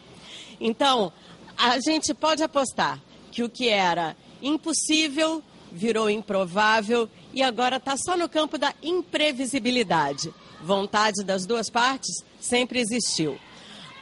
Então, 0.61 1.13
a 1.57 1.79
gente 1.81 2.15
pode 2.15 2.43
apostar 2.43 3.01
que 3.31 3.43
o 3.43 3.49
que 3.49 3.69
era 3.69 4.17
impossível 4.41 5.43
virou 5.71 6.11
improvável 6.11 7.09
e 7.33 7.43
agora 7.43 7.77
está 7.77 7.97
só 7.97 8.17
no 8.17 8.29
campo 8.29 8.59
da 8.59 8.75
imprevisibilidade. 8.83 10.33
Vontade 10.63 11.25
das 11.25 11.47
duas 11.47 11.71
partes 11.71 12.23
sempre 12.39 12.79
existiu. 12.79 13.39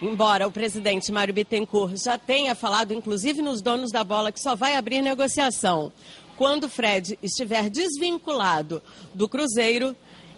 Embora 0.03 0.49
o 0.49 0.53
presidente 0.53 1.13
Mário 1.13 1.35
Bittencourt 1.35 1.97
já 1.97 2.17
tenha 2.17 2.55
falado, 2.55 2.95
inclusive 2.95 3.43
nos 3.43 3.61
donos 3.61 3.93
da 3.93 4.03
bola, 4.03 4.33
que 4.33 4.41
só 4.41 4.57
vai 4.57 4.77
abrir 4.77 5.03
negociação 5.03 5.93
quando 6.41 6.71
Fred 6.71 7.19
estiver 7.23 7.69
desvinculado 7.69 8.83
do 9.13 9.29
Cruzeiro, 9.29 9.95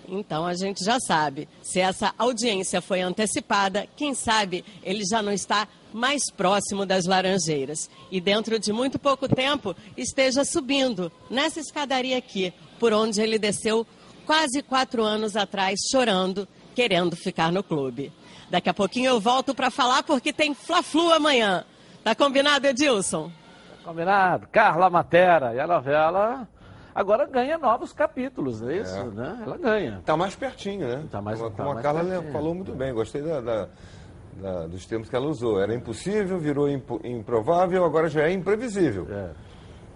então 0.08 0.44
a 0.44 0.52
gente 0.52 0.84
já 0.84 0.98
sabe. 0.98 1.48
Se 1.62 1.78
essa 1.78 2.12
audiência 2.18 2.80
foi 2.80 3.02
antecipada, 3.02 3.86
quem 3.96 4.12
sabe 4.12 4.64
ele 4.82 5.04
já 5.08 5.22
não 5.22 5.30
está 5.30 5.68
mais 5.92 6.28
próximo 6.28 6.84
das 6.84 7.06
Laranjeiras. 7.06 7.88
E 8.10 8.20
dentro 8.20 8.58
de 8.58 8.72
muito 8.72 8.98
pouco 8.98 9.28
tempo 9.28 9.76
esteja 9.96 10.44
subindo 10.44 11.12
nessa 11.30 11.60
escadaria 11.60 12.18
aqui, 12.18 12.52
por 12.80 12.92
onde 12.92 13.20
ele 13.20 13.38
desceu 13.38 13.86
quase 14.26 14.60
quatro 14.60 15.04
anos 15.04 15.36
atrás, 15.36 15.78
chorando, 15.88 16.48
querendo 16.74 17.14
ficar 17.14 17.52
no 17.52 17.62
clube. 17.62 18.10
Daqui 18.52 18.68
a 18.68 18.74
pouquinho 18.74 19.08
eu 19.08 19.18
volto 19.18 19.54
para 19.54 19.70
falar 19.70 20.02
porque 20.02 20.30
tem 20.30 20.52
Fla-Flu 20.52 21.10
amanhã. 21.10 21.64
Tá 22.04 22.14
combinado, 22.14 22.66
Edilson? 22.66 23.32
Combinado. 23.82 24.46
Carla 24.52 24.90
Matera. 24.90 25.54
E 25.54 25.58
a 25.58 25.66
novela 25.66 26.46
agora 26.94 27.26
ganha 27.26 27.56
novos 27.56 27.94
capítulos, 27.94 28.60
é 28.60 28.76
isso? 28.76 28.94
É. 28.94 29.04
Né? 29.04 29.42
Ela 29.46 29.56
ganha. 29.56 29.96
Está 30.00 30.18
mais 30.18 30.36
pertinho, 30.36 30.86
né? 30.86 31.02
Tá 31.10 31.22
mais, 31.22 31.38
como, 31.38 31.50
tá 31.50 31.56
como 31.56 31.74
mais 31.74 31.78
a 31.78 31.82
Carla 31.82 32.04
pertinho. 32.04 32.30
falou 32.30 32.54
muito 32.54 32.74
bem, 32.74 32.92
gostei 32.92 33.22
da, 33.22 33.40
da, 33.40 33.68
da, 34.34 34.66
dos 34.66 34.84
termos 34.84 35.08
que 35.08 35.16
ela 35.16 35.28
usou. 35.28 35.58
Era 35.58 35.74
impossível, 35.74 36.38
virou 36.38 36.68
improvável, 36.68 37.86
agora 37.86 38.10
já 38.10 38.24
é 38.24 38.32
imprevisível. 38.32 39.06
É. 39.10 39.30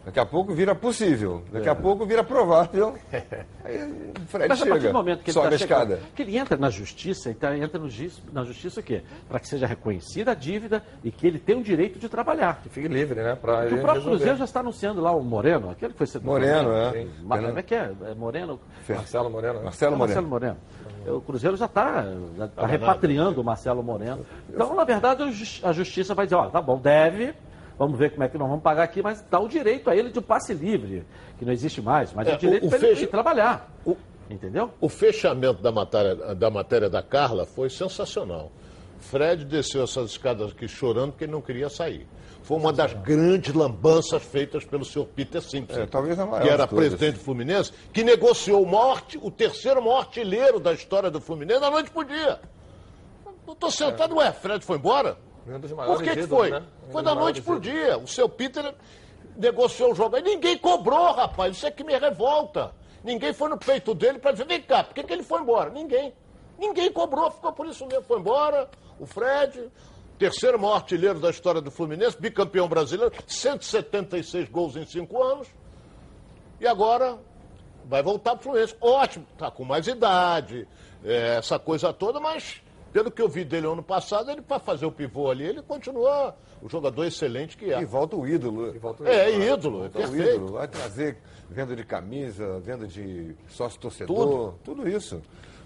Daqui 0.06 0.20
a 0.20 0.24
pouco 0.24 0.54
vira 0.54 0.72
possível, 0.72 1.42
daqui 1.50 1.68
é. 1.68 1.72
a 1.72 1.74
pouco 1.74 2.06
vira 2.06 2.22
provável. 2.22 2.94
Aí 3.64 3.76
o 3.82 4.20
Fred 4.28 4.48
Mas 4.48 4.58
chega, 4.60 4.70
a 4.70 4.74
partir 4.74 4.86
do 4.86 4.92
momento 4.92 5.24
que 5.24 5.30
ele 5.30 5.34
sobe 5.34 5.48
tá 5.48 5.52
a 5.52 5.56
escada. 5.56 6.00
que 6.14 6.22
ele 6.22 6.38
entra 6.38 6.56
na 6.56 6.70
justiça, 6.70 7.28
então 7.28 7.52
entra 7.52 7.76
no, 7.76 7.88
na 8.32 8.44
justiça 8.44 8.78
o 8.78 8.82
quê? 8.84 9.02
Para 9.28 9.40
que 9.40 9.48
seja 9.48 9.66
reconhecida 9.66 10.30
a 10.30 10.34
dívida 10.34 10.80
e 11.02 11.10
que 11.10 11.26
ele 11.26 11.40
tenha 11.40 11.58
o 11.58 11.62
direito 11.62 11.98
de 11.98 12.08
trabalhar. 12.08 12.62
Que 12.62 12.68
fique 12.68 12.86
livre, 12.86 13.20
né? 13.20 13.34
Pra 13.34 13.66
o 13.66 13.80
próprio 13.80 14.04
Cruzeiro 14.04 14.36
já 14.36 14.44
está 14.44 14.60
anunciando 14.60 15.00
lá 15.00 15.10
o 15.10 15.24
Moreno, 15.24 15.70
aquele 15.70 15.90
que 15.90 15.98
foi 15.98 16.06
ser 16.06 16.22
Moreno, 16.22 16.70
é. 16.72 17.04
Mas 17.24 17.44
como 17.44 17.58
é 17.58 17.62
que 17.64 17.74
é? 17.74 17.90
é 18.04 18.14
Moreno? 18.14 18.60
Marcelo 18.88 19.28
Moreno. 19.28 19.54
Né? 19.54 19.64
Marcelo 19.64 19.96
Moreno. 19.96 20.14
Marcelo 20.14 20.28
Moreno. 20.28 20.56
O 21.08 21.20
Cruzeiro 21.20 21.56
já 21.56 21.66
está 21.66 22.04
tá 22.54 22.66
repatriando 22.66 23.40
o 23.40 23.44
Marcelo 23.44 23.82
Moreno. 23.82 24.24
Então, 24.48 24.72
na 24.72 24.84
verdade, 24.84 25.24
a 25.64 25.72
justiça 25.72 26.14
vai 26.14 26.26
dizer, 26.26 26.36
ó, 26.36 26.48
tá 26.48 26.62
bom, 26.62 26.78
deve, 26.78 27.34
vamos 27.78 27.98
ver 27.98 28.10
como 28.10 28.24
é 28.24 28.28
que 28.28 28.38
nós 28.38 28.48
vamos 28.48 28.62
pagar 28.62 28.84
aqui, 28.84 29.02
mas 29.02 29.22
dá 29.30 29.38
o 29.38 29.48
direito 29.48 29.88
a 29.90 29.96
ele 29.96 30.10
de 30.10 30.18
um 30.18 30.22
passe 30.22 30.54
livre, 30.54 31.04
que 31.38 31.44
não 31.44 31.52
existe 31.52 31.80
mais, 31.80 32.12
mas 32.12 32.28
é, 32.28 32.34
o 32.34 32.38
direito 32.38 32.68
para 32.68 32.88
ele 32.88 33.06
trabalhar. 33.06 33.70
O, 33.84 33.96
entendeu? 34.30 34.70
O 34.80 34.88
fechamento 34.88 35.62
da 35.62 35.72
matéria, 35.72 36.34
da 36.34 36.50
matéria 36.50 36.88
da 36.88 37.02
Carla 37.02 37.44
foi 37.44 37.70
sensacional. 37.70 38.50
Fred 38.98 39.44
desceu 39.44 39.84
essas 39.84 40.10
escadas 40.10 40.50
aqui 40.50 40.66
chorando 40.66 41.12
porque 41.12 41.24
ele 41.24 41.32
não 41.32 41.42
queria 41.42 41.68
sair. 41.68 42.06
Foi 42.42 42.56
uma 42.58 42.72
das 42.72 42.92
grandes 42.92 43.52
lambanças 43.52 44.22
feitas 44.22 44.64
pelo 44.64 44.84
senhor 44.84 45.04
Peter 45.06 45.42
Simpson, 45.42 45.80
é, 45.80 45.86
talvez 45.86 46.16
a 46.16 46.24
maior 46.24 46.42
que 46.42 46.48
era 46.48 46.66
presidente 46.66 47.14
do 47.14 47.20
Fluminense, 47.20 47.72
que 47.92 48.04
negociou 48.04 48.64
morte, 48.64 49.18
o 49.20 49.32
terceiro 49.32 49.82
maior 49.82 49.98
artilheiro 49.98 50.60
da 50.60 50.72
história 50.72 51.10
do 51.10 51.20
Fluminense, 51.20 51.60
da 51.60 51.70
noite 51.70 51.90
por 51.90 52.04
dia. 52.04 52.38
Não 53.44 53.52
estou 53.52 53.70
sentado, 53.70 54.14
é. 54.14 54.18
ué, 54.18 54.32
Fred 54.32 54.64
foi 54.64 54.76
embora? 54.76 55.18
Um 55.48 55.60
Por 55.60 56.02
que, 56.02 56.14
que 56.14 56.26
foi? 56.26 56.50
Né? 56.50 56.62
Foi 56.90 57.02
da 57.02 57.14
noite 57.14 57.40
pro 57.40 57.60
dia. 57.60 57.96
O 57.98 58.06
seu 58.06 58.28
Peter 58.28 58.74
negociou 59.36 59.92
o 59.92 59.94
jogo. 59.94 60.16
Aí 60.16 60.22
ninguém 60.22 60.58
cobrou, 60.58 61.12
rapaz. 61.12 61.56
Isso 61.56 61.66
é 61.66 61.70
que 61.70 61.84
me 61.84 61.96
revolta. 61.96 62.72
Ninguém 63.04 63.32
foi 63.32 63.48
no 63.48 63.56
peito 63.56 63.94
dele 63.94 64.18
para 64.18 64.32
dizer, 64.32 64.46
vem 64.46 64.60
cá, 64.60 64.82
por 64.82 64.94
que, 64.94 65.04
que 65.04 65.12
ele 65.12 65.22
foi 65.22 65.40
embora? 65.40 65.70
Ninguém. 65.70 66.12
Ninguém 66.58 66.90
cobrou, 66.90 67.30
ficou 67.30 67.52
por 67.52 67.66
isso 67.66 67.86
mesmo. 67.86 68.02
Foi 68.02 68.18
embora, 68.18 68.68
o 68.98 69.06
Fred, 69.06 69.70
terceiro 70.18 70.58
maior 70.58 70.76
artilheiro 70.76 71.20
da 71.20 71.30
história 71.30 71.60
do 71.60 71.70
Fluminense, 71.70 72.20
bicampeão 72.20 72.66
brasileiro, 72.66 73.12
176 73.26 74.48
gols 74.48 74.74
em 74.74 74.84
cinco 74.84 75.22
anos. 75.22 75.46
E 76.60 76.66
agora 76.66 77.18
vai 77.84 78.02
voltar 78.02 78.32
para 78.32 78.40
o 78.40 78.42
Fluminense. 78.42 78.74
Ótimo, 78.80 79.26
tá 79.38 79.50
com 79.50 79.64
mais 79.64 79.86
idade, 79.86 80.66
é, 81.04 81.36
essa 81.36 81.58
coisa 81.58 81.92
toda, 81.92 82.18
mas 82.18 82.60
pelo 82.96 83.10
que 83.10 83.20
eu 83.20 83.28
vi 83.28 83.44
dele 83.44 83.66
ano 83.66 83.82
passado, 83.82 84.30
ele 84.30 84.40
para 84.40 84.58
fazer 84.58 84.86
o 84.86 84.90
pivô 84.90 85.30
ali, 85.30 85.44
ele 85.44 85.60
continua 85.60 86.34
o 86.62 86.68
jogador 86.68 87.04
excelente 87.04 87.54
que 87.54 87.70
é. 87.70 87.78
E 87.78 87.84
volta 87.84 88.16
o 88.16 88.26
ídolo. 88.26 88.72
Volta 88.80 89.02
o 89.02 89.06
é, 89.06 89.28
ídolo, 89.28 89.84
é, 89.84 89.88
ídolo, 89.88 90.22
é 90.22 90.32
ídolo. 90.32 90.52
Vai 90.54 90.66
trazer 90.66 91.18
venda 91.50 91.76
de 91.76 91.84
camisa, 91.84 92.58
venda 92.60 92.86
de 92.86 93.36
sócio-torcedor, 93.48 94.16
tudo. 94.16 94.54
tudo 94.64 94.88
isso. 94.88 95.20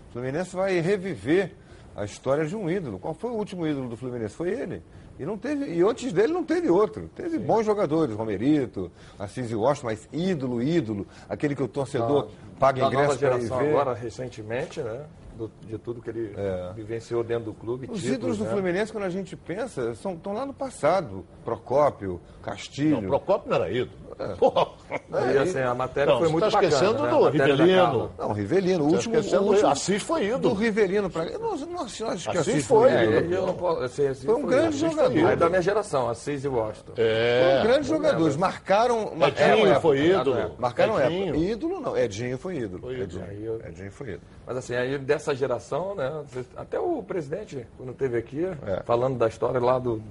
O 0.08 0.12
Fluminense 0.12 0.56
vai 0.56 0.80
reviver 0.80 1.54
a 1.94 2.04
história 2.04 2.44
de 2.44 2.56
um 2.56 2.68
ídolo. 2.68 2.98
Qual 2.98 3.14
foi 3.14 3.30
o 3.30 3.34
último 3.34 3.64
ídolo 3.64 3.88
do 3.88 3.96
Fluminense? 3.96 4.34
Foi 4.34 4.50
ele. 4.50 4.82
E, 5.16 5.24
não 5.24 5.38
teve, 5.38 5.66
e 5.72 5.82
antes 5.82 6.12
dele 6.12 6.32
não 6.32 6.42
teve 6.42 6.68
outro. 6.68 7.08
Teve 7.14 7.38
Sim. 7.38 7.44
bons 7.44 7.64
jogadores, 7.64 8.16
Romerito, 8.16 8.90
Assis 9.16 9.52
e 9.52 9.54
Washington, 9.54 9.86
mas 9.86 10.08
ídolo, 10.12 10.60
ídolo, 10.60 11.06
aquele 11.28 11.54
que 11.54 11.62
o 11.62 11.68
torcedor 11.68 12.24
não, 12.24 12.58
paga 12.58 12.84
ingresso 12.86 13.18
para 13.20 13.36
ver. 13.36 13.52
agora, 13.52 13.94
recentemente, 13.94 14.80
né? 14.80 15.04
Do, 15.40 15.50
de 15.66 15.78
tudo 15.78 16.02
que 16.02 16.10
ele 16.10 16.34
é. 16.36 16.72
vivenciou 16.74 17.24
dentro 17.24 17.46
do 17.46 17.54
clube. 17.54 17.86
Os 17.90 18.00
títulos, 18.00 18.18
ídolos 18.18 18.38
do 18.38 18.44
né? 18.44 18.50
Fluminense, 18.50 18.92
quando 18.92 19.04
a 19.04 19.10
gente 19.10 19.36
pensa, 19.36 19.92
estão 19.92 20.32
lá 20.32 20.44
no 20.44 20.52
passado. 20.52 21.24
Procópio, 21.44 22.20
Castilho. 22.42 23.00
Não, 23.00 23.08
Procópio 23.08 23.50
não 23.50 23.56
era 23.56 23.70
ídolo. 23.70 24.09
É. 24.20 25.34
E 25.34 25.38
assim, 25.38 25.60
a 25.60 25.74
matéria 25.74 26.12
não, 26.12 26.20
foi 26.20 26.28
muito 26.28 26.44
tá 26.44 26.50
bacana. 26.50 26.72
esquecendo 26.72 27.02
né? 27.02 27.10
do 27.10 27.28
Rivelino. 27.28 28.10
Não, 28.18 28.32
Rivelino. 28.32 28.84
O 28.84 28.92
último, 28.92 29.14
o 29.14 29.42
último. 29.42 29.68
Assis 29.68 30.02
foi 30.02 30.26
ídolo. 30.26 30.40
Do 30.40 30.54
Rivelino 30.54 31.08
para. 31.10 31.38
Nossa, 31.38 31.66
nossa, 31.66 32.08
Assis, 32.08 32.28
Assis 32.28 32.66
foi. 32.66 32.90
ídolo. 32.92 33.82
Assim, 33.82 34.06
assim, 34.06 34.26
foi 34.26 34.34
um 34.34 34.40
foi 34.42 34.50
grande 34.50 34.78
jogador. 34.78 35.26
Aí 35.26 35.36
da 35.36 35.48
minha 35.48 35.62
geração, 35.62 36.08
Assis 36.08 36.44
e 36.44 36.48
Washington. 36.48 36.92
É. 36.96 37.50
Foram 37.50 37.62
grandes 37.64 37.88
jogadores. 37.88 38.36
Marcaram. 38.36 39.12
Edinho 39.20 39.66
época, 39.66 39.80
foi 39.80 40.06
ídolo. 40.06 40.54
Marcaram 40.58 41.00
Edinho. 41.00 41.28
época. 41.28 41.38
Ídolo 41.38 41.80
não. 41.80 41.96
Edinho 41.96 42.38
foi 42.38 42.56
ídolo. 42.56 42.82
Foi 42.82 43.00
ídolo. 43.00 43.24
Edinho, 43.24 43.60
Edinho 43.66 43.92
foi 43.92 44.06
ídolo. 44.08 44.22
Mas 44.46 44.56
assim, 44.56 44.74
aí 44.74 44.98
dessa 44.98 45.34
geração, 45.34 45.94
né? 45.94 46.22
Até 46.56 46.78
o 46.78 47.02
presidente, 47.02 47.66
quando 47.76 47.92
esteve 47.92 48.18
aqui, 48.18 48.44
é. 48.44 48.82
falando 48.84 49.16
da 49.16 49.28
história 49.28 49.60
lá 49.60 49.78
do 49.78 50.02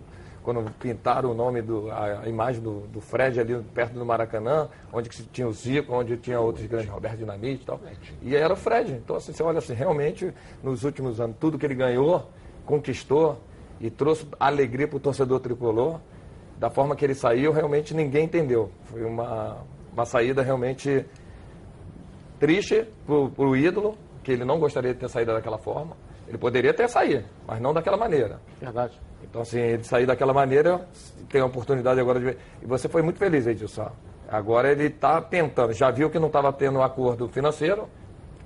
quando 0.44 0.70
pintaram 0.80 1.32
o 1.32 1.34
nome, 1.34 1.62
do, 1.62 1.92
a, 1.92 2.22
a 2.22 2.30
imagem 2.30 2.62
do, 2.62 2.82
do, 2.88 3.02
Fred 3.02 3.40
ali 3.40 3.62
perto 3.74 3.94
do 3.94 4.06
Maracanã, 4.06 4.70
onde 4.92 5.10
tinha 5.10 5.48
o 5.48 5.54
Zico, 5.54 5.94
onde 5.94 6.18
tinha 6.18 6.40
outros 6.40 6.66
grandes, 6.66 6.90
Roberto 6.90 7.18
Dinamite 7.18 7.64
e 7.64 7.66
tal. 7.66 7.80
E 8.22 8.36
era 8.36 8.54
o 8.54 8.58
Fred. 8.58 8.94
Então, 8.94 9.16
assim, 9.16 9.34
você 9.34 9.44
olha 9.44 9.60
assim, 9.60 9.74
realmente, 9.74 10.34
nos 10.64 10.84
últimos 10.84 11.20
anos, 11.20 11.36
tudo 11.40 11.58
que 11.58 11.66
ele 11.66 11.76
ganhou, 11.76 12.30
conquistou 12.66 13.40
e 13.80 13.90
trouxe 13.90 14.28
alegria 14.40 14.88
para 14.88 14.98
o 14.98 15.00
torcedor 15.00 15.40
tricolor, 15.40 16.00
da 16.58 16.70
forma 16.70 16.96
que 16.96 17.06
ele 17.06 17.16
saiu, 17.16 17.54
realmente 17.54 17.94
ninguém 17.94 18.26
entendeu. 18.26 18.70
Foi 18.86 19.04
uma, 19.04 19.58
uma 19.94 20.06
saída 20.06 20.42
realmente 20.42 21.06
triste 22.38 22.86
para 23.06 23.46
o 23.46 23.56
ídolo, 23.56 23.98
que 24.24 24.32
ele 24.32 24.44
não 24.44 24.60
gostaria 24.60 24.94
de 24.94 25.00
ter 25.00 25.10
saído 25.10 25.34
daquela 25.34 25.58
forma. 25.58 25.96
Ele 26.28 26.38
poderia 26.38 26.74
ter 26.74 26.88
saído, 26.88 27.26
mas 27.48 27.60
não 27.60 27.74
daquela 27.74 27.98
maneira. 27.98 28.40
Verdade. 28.60 29.00
Então, 29.30 29.42
assim, 29.42 29.60
ele 29.60 29.84
sair 29.84 30.06
daquela 30.06 30.34
maneira, 30.34 30.88
tem 31.30 31.42
a 31.42 31.46
oportunidade 31.46 32.00
agora 32.00 32.20
de. 32.20 32.38
E 32.62 32.66
você 32.66 32.90
foi 32.90 33.02
muito 33.02 33.20
feliz, 33.20 33.46
Edilson. 33.46 33.92
Agora 34.28 34.72
ele 34.72 34.86
está 34.86 35.22
tentando, 35.22 35.74
já 35.74 35.90
viu 35.90 36.10
que 36.10 36.20
não 36.20 36.28
estava 36.28 36.54
tendo 36.54 36.80
um 36.80 36.84
acordo 36.84 37.28
financeiro, 37.30 37.88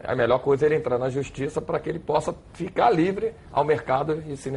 a 0.03 0.15
melhor 0.15 0.39
coisa 0.39 0.65
é 0.65 0.67
ele 0.67 0.75
entrar 0.75 0.97
na 0.97 1.09
justiça 1.09 1.61
para 1.61 1.79
que 1.79 1.89
ele 1.89 1.99
possa 1.99 2.35
ficar 2.53 2.89
livre 2.89 3.33
ao 3.51 3.63
mercado 3.63 4.21
e 4.27 4.35
se 4.35 4.51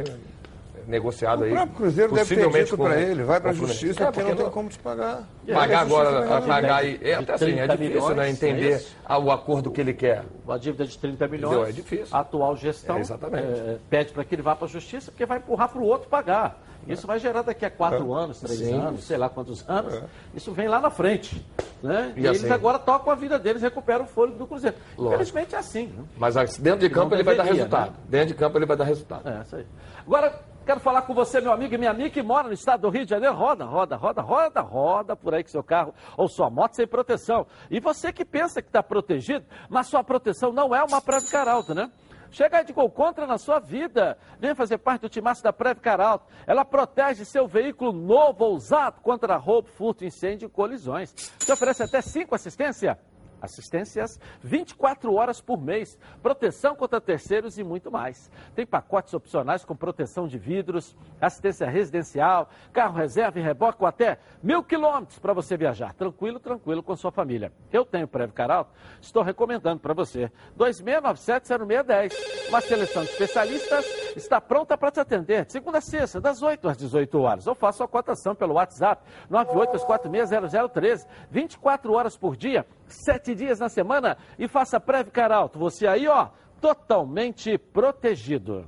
negociado 0.87 1.43
aí. 1.43 1.51
O 1.51 1.55
próprio 1.55 1.75
Cruzeiro 1.75 2.13
deve 2.13 2.35
ter 2.35 2.49
dito 2.49 2.77
para 2.77 2.99
ele, 2.99 3.23
vai 3.23 3.39
para 3.39 3.51
a 3.51 3.53
justiça 3.53 4.03
é, 4.03 4.05
porque, 4.05 4.21
porque 4.21 4.35
não 4.35 4.43
tem 4.43 4.51
como 4.51 4.69
te 4.69 4.79
pagar. 4.79 5.27
Pagar 5.45 5.79
agora, 5.81 6.41
pagar 6.41 6.75
aí, 6.77 6.99
é 7.01 7.15
até 7.15 7.33
assim, 7.33 7.59
é 7.59 7.67
difícil 7.67 7.93
milhões, 7.93 8.15
né, 8.15 8.29
entender 8.29 8.85
é 9.07 9.17
o 9.17 9.31
acordo 9.31 9.69
que 9.69 9.81
ele 9.81 9.93
quer. 9.93 10.23
A 10.47 10.57
dívida 10.57 10.85
de 10.85 10.97
30 10.97 11.27
milhões, 11.27 11.53
Entendeu? 11.53 11.69
é 11.69 11.71
difícil. 11.71 12.15
a 12.15 12.19
atual 12.21 12.55
gestão 12.55 12.97
é, 12.97 13.77
pede 13.89 14.13
para 14.13 14.23
que 14.23 14.35
ele 14.35 14.41
vá 14.41 14.55
para 14.55 14.65
a 14.65 14.69
justiça, 14.69 15.11
porque 15.11 15.25
vai 15.25 15.37
empurrar 15.37 15.69
para 15.69 15.81
o 15.81 15.85
outro 15.85 16.07
pagar. 16.09 16.63
Isso 16.87 17.05
vai 17.05 17.19
gerar 17.19 17.41
daqui 17.41 17.65
a 17.65 17.69
quatro 17.69 18.13
é. 18.13 18.23
anos, 18.23 18.39
três 18.39 18.59
Sim. 18.59 18.73
anos, 18.73 19.03
sei 19.03 19.17
lá 19.17 19.29
quantos 19.29 19.67
anos. 19.67 19.93
É. 19.93 20.03
Isso 20.33 20.51
vem 20.53 20.67
lá 20.67 20.79
na 20.79 20.89
frente. 20.89 21.45
Né? 21.83 22.13
E, 22.15 22.21
e 22.21 22.27
assim, 22.27 22.39
eles 22.39 22.51
agora 22.51 22.79
tocam 22.79 23.11
a 23.11 23.15
vida 23.15 23.37
deles, 23.37 23.61
recuperam 23.61 24.05
o 24.05 24.07
fôlego 24.07 24.37
do 24.37 24.47
Cruzeiro. 24.47 24.77
Lógico. 24.97 25.15
Infelizmente 25.15 25.55
é 25.55 25.57
assim. 25.57 25.87
Né? 25.87 26.03
Mas 26.17 26.35
dentro 26.57 26.79
de 26.79 26.89
campo 26.89 27.13
ele 27.13 27.23
deveria, 27.23 27.43
vai 27.43 27.45
dar 27.45 27.53
resultado. 27.53 27.91
Né? 27.91 27.97
Dentro 28.07 28.27
de 28.27 28.33
campo 28.35 28.57
ele 28.57 28.65
vai 28.65 28.77
dar 28.77 28.85
resultado. 28.85 29.27
É, 29.27 29.41
isso 29.41 29.55
aí. 29.57 29.65
Agora, 30.05 30.41
quero 30.67 30.81
falar 30.81 31.03
com 31.03 31.13
você, 31.13 31.39
meu 31.39 31.53
amigo 31.53 31.73
e 31.73 31.77
minha 31.77 31.91
amiga 31.91 32.09
que 32.09 32.21
mora 32.21 32.49
no 32.49 32.53
estado 32.53 32.81
do 32.81 32.89
Rio 32.89 33.05
de 33.05 33.11
Janeiro. 33.11 33.33
Roda, 33.33 33.63
roda, 33.63 33.95
roda, 33.95 34.21
roda, 34.21 34.59
roda 34.59 35.15
por 35.15 35.33
aí 35.33 35.41
com 35.41 35.49
seu 35.49 35.63
carro 35.63 35.93
ou 36.17 36.27
sua 36.27 36.49
moto 36.49 36.75
sem 36.75 36.85
proteção. 36.85 37.47
E 37.71 37.79
você 37.79 38.11
que 38.11 38.25
pensa 38.25 38.61
que 38.61 38.67
está 38.67 38.83
protegido, 38.83 39.45
mas 39.69 39.87
sua 39.87 40.03
proteção 40.03 40.51
não 40.51 40.75
é 40.75 40.83
uma 40.83 41.01
Preve 41.01 41.31
Caralto, 41.31 41.73
né? 41.73 41.89
Chega 42.29 42.63
de 42.63 42.73
gol 42.73 42.89
contra 42.89 43.25
na 43.25 43.37
sua 43.37 43.59
vida. 43.59 44.17
Vem 44.41 44.53
fazer 44.53 44.77
parte 44.79 45.03
do 45.03 45.09
timaço 45.09 45.41
da 45.41 45.53
Preve 45.53 45.79
Caralto. 45.79 46.25
Ela 46.45 46.65
protege 46.65 47.23
seu 47.23 47.47
veículo 47.47 47.93
novo 47.93 48.43
ou 48.43 48.53
usado 48.53 48.99
contra 48.99 49.37
roubo, 49.37 49.69
furto, 49.69 50.03
incêndio 50.03 50.47
e 50.47 50.49
colisões. 50.49 51.13
Te 51.13 51.49
oferece 51.49 51.81
até 51.81 52.01
cinco 52.01 52.35
assistência 52.35 52.99
assistências 53.41 54.19
24 54.41 55.13
horas 55.13 55.41
por 55.41 55.61
mês, 55.61 55.97
proteção 56.21 56.75
contra 56.75 56.99
terceiros 56.99 57.57
e 57.57 57.63
muito 57.63 57.91
mais. 57.91 58.31
Tem 58.55 58.65
pacotes 58.65 59.13
opcionais 59.13 59.63
com 59.63 59.75
proteção 59.75 60.27
de 60.27 60.37
vidros, 60.37 60.95
assistência 61.21 61.69
residencial, 61.69 62.49
carro 62.73 62.97
reserva 62.97 63.39
e 63.39 63.41
reboque 63.41 63.77
com 63.77 63.85
até 63.85 64.19
mil 64.41 64.63
quilômetros 64.63 65.19
para 65.19 65.33
você 65.33 65.55
viajar. 65.57 65.93
Tranquilo, 65.93 66.39
tranquilo 66.39 66.83
com 66.83 66.95
sua 66.95 67.11
família. 67.11 67.51
Eu 67.71 67.85
tenho 67.85 68.07
Preve 68.07 68.33
Caralto, 68.33 68.71
estou 69.01 69.23
recomendando 69.23 69.79
para 69.79 69.93
você. 69.93 70.31
2697-0610. 70.57 72.47
Uma 72.49 72.61
seleção 72.61 73.03
de 73.03 73.09
especialistas 73.09 73.85
está 74.15 74.39
pronta 74.39 74.77
para 74.77 74.91
te 74.91 74.99
atender 74.99 75.45
de 75.45 75.51
segunda 75.51 75.77
a 75.77 75.81
sexta, 75.81 76.19
das 76.19 76.41
8 76.41 76.69
às 76.69 76.77
18 76.77 77.19
horas. 77.19 77.47
Ou 77.47 77.55
faça 77.55 77.83
a 77.83 77.87
cotação 77.87 78.33
pelo 78.33 78.55
WhatsApp 78.55 79.03
982460013. 79.31 81.07
24 81.29 81.93
horas 81.93 82.17
por 82.17 82.35
dia 82.35 82.65
sete 82.87 83.35
dias 83.35 83.59
na 83.59 83.69
semana 83.69 84.17
e 84.37 84.47
faça 84.47 84.79
Preve 84.79 85.11
Caralto. 85.11 85.59
Você 85.59 85.87
aí, 85.87 86.07
ó, 86.07 86.29
totalmente 86.61 87.57
protegido. 87.57 88.65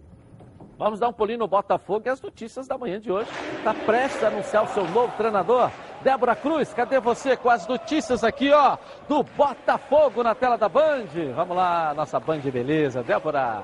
Vamos 0.77 0.97
dar 0.97 1.09
um 1.09 1.13
pulinho 1.13 1.39
no 1.39 1.47
Botafogo 1.47 2.03
e 2.05 2.09
as 2.09 2.21
notícias 2.21 2.65
da 2.65 2.77
manhã 2.77 3.01
de 3.01 3.11
hoje. 3.11 3.29
Está 3.57 3.73
prestes 3.73 4.23
a 4.23 4.27
anunciar 4.27 4.63
o 4.63 4.67
seu 4.67 4.88
novo 4.88 5.11
treinador. 5.17 5.69
Débora 6.01 6.35
Cruz, 6.35 6.73
cadê 6.73 7.01
você 7.01 7.35
com 7.35 7.49
as 7.49 7.67
notícias 7.67 8.23
aqui, 8.23 8.49
ó, 8.51 8.77
do 9.07 9.21
Botafogo 9.21 10.23
na 10.23 10.33
tela 10.33 10.57
da 10.57 10.69
Band? 10.69 11.07
Vamos 11.35 11.57
lá, 11.57 11.93
nossa 11.93 12.17
Band 12.17 12.39
Beleza. 12.39 13.03
Débora. 13.03 13.61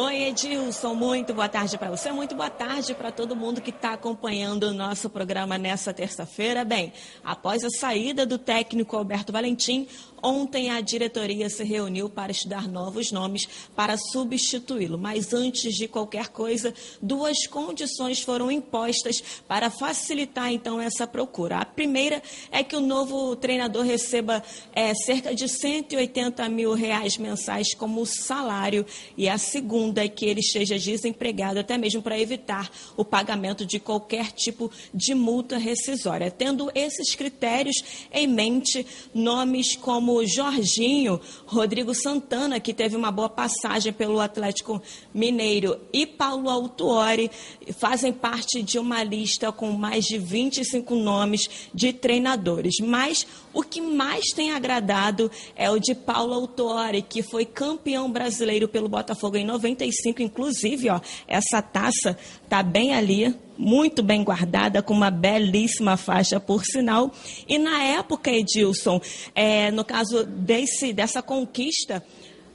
Oi, 0.00 0.28
Edilson, 0.28 0.94
muito 0.94 1.34
boa 1.34 1.48
tarde 1.48 1.76
para 1.76 1.90
você, 1.90 2.12
muito 2.12 2.32
boa 2.32 2.48
tarde 2.48 2.94
para 2.94 3.10
todo 3.10 3.34
mundo 3.34 3.60
que 3.60 3.70
está 3.70 3.94
acompanhando 3.94 4.68
o 4.68 4.72
nosso 4.72 5.10
programa 5.10 5.58
nessa 5.58 5.92
terça-feira. 5.92 6.64
Bem, 6.64 6.92
após 7.24 7.64
a 7.64 7.68
saída 7.68 8.24
do 8.24 8.38
técnico 8.38 8.96
Alberto 8.96 9.32
Valentim, 9.32 9.88
Ontem 10.22 10.70
a 10.70 10.80
diretoria 10.80 11.48
se 11.48 11.62
reuniu 11.62 12.08
para 12.08 12.32
estudar 12.32 12.66
novos 12.66 13.12
nomes 13.12 13.48
para 13.74 13.96
substituí-lo, 13.96 14.98
mas 14.98 15.32
antes 15.32 15.74
de 15.74 15.86
qualquer 15.86 16.28
coisa, 16.28 16.74
duas 17.00 17.46
condições 17.46 18.20
foram 18.20 18.50
impostas 18.50 19.22
para 19.46 19.70
facilitar 19.70 20.52
então 20.52 20.80
essa 20.80 21.06
procura. 21.06 21.58
A 21.58 21.64
primeira 21.64 22.20
é 22.50 22.64
que 22.64 22.74
o 22.74 22.80
novo 22.80 23.36
treinador 23.36 23.84
receba 23.84 24.42
é, 24.72 24.92
cerca 24.94 25.34
de 25.34 25.48
180 25.48 26.48
mil 26.48 26.74
reais 26.74 27.16
mensais 27.16 27.74
como 27.74 28.04
salário 28.04 28.84
e 29.16 29.28
a 29.28 29.38
segunda 29.38 29.87
é 29.96 30.08
que 30.08 30.26
ele 30.26 30.40
esteja 30.40 30.78
desempregado, 30.78 31.60
até 31.60 31.78
mesmo 31.78 32.02
para 32.02 32.18
evitar 32.18 32.70
o 32.96 33.04
pagamento 33.04 33.64
de 33.64 33.78
qualquer 33.78 34.32
tipo 34.32 34.70
de 34.92 35.14
multa 35.14 35.56
rescisória. 35.56 36.30
Tendo 36.30 36.70
esses 36.74 37.14
critérios 37.14 37.76
em 38.12 38.26
mente, 38.26 38.84
nomes 39.14 39.76
como 39.76 40.08
como 40.08 40.24
Jorginho, 40.24 41.20
Rodrigo 41.44 41.94
Santana, 41.94 42.58
que 42.58 42.72
teve 42.72 42.96
uma 42.96 43.10
boa 43.10 43.28
passagem 43.28 43.92
pelo 43.92 44.20
Atlético 44.20 44.80
Mineiro, 45.12 45.78
e 45.92 46.06
Paulo 46.06 46.48
Autuori, 46.48 47.30
fazem 47.78 48.12
parte 48.12 48.62
de 48.62 48.78
uma 48.78 49.02
lista 49.02 49.52
com 49.52 49.70
mais 49.72 50.06
de 50.06 50.16
25 50.16 50.94
nomes 50.94 51.68
de 51.74 51.92
treinadores. 51.92 52.76
Mas 52.80 53.26
o 53.58 53.62
que 53.64 53.80
mais 53.80 54.26
tem 54.36 54.52
agradado 54.52 55.28
é 55.56 55.68
o 55.68 55.80
de 55.80 55.92
Paulo 55.92 56.32
Autuori, 56.32 57.02
que 57.02 57.24
foi 57.24 57.44
campeão 57.44 58.08
brasileiro 58.08 58.68
pelo 58.68 58.88
Botafogo 58.88 59.36
em 59.36 59.44
95, 59.44 60.22
inclusive, 60.22 60.88
ó, 60.88 61.00
essa 61.26 61.60
taça 61.60 62.16
está 62.44 62.62
bem 62.62 62.94
ali, 62.94 63.34
muito 63.58 64.00
bem 64.00 64.22
guardada, 64.22 64.80
com 64.80 64.94
uma 64.94 65.10
belíssima 65.10 65.96
faixa, 65.96 66.38
por 66.38 66.64
sinal. 66.64 67.10
E 67.48 67.58
na 67.58 67.82
época, 67.82 68.30
Edilson, 68.30 69.00
é, 69.34 69.72
no 69.72 69.84
caso 69.84 70.22
desse, 70.22 70.92
dessa 70.92 71.20
conquista, 71.20 72.04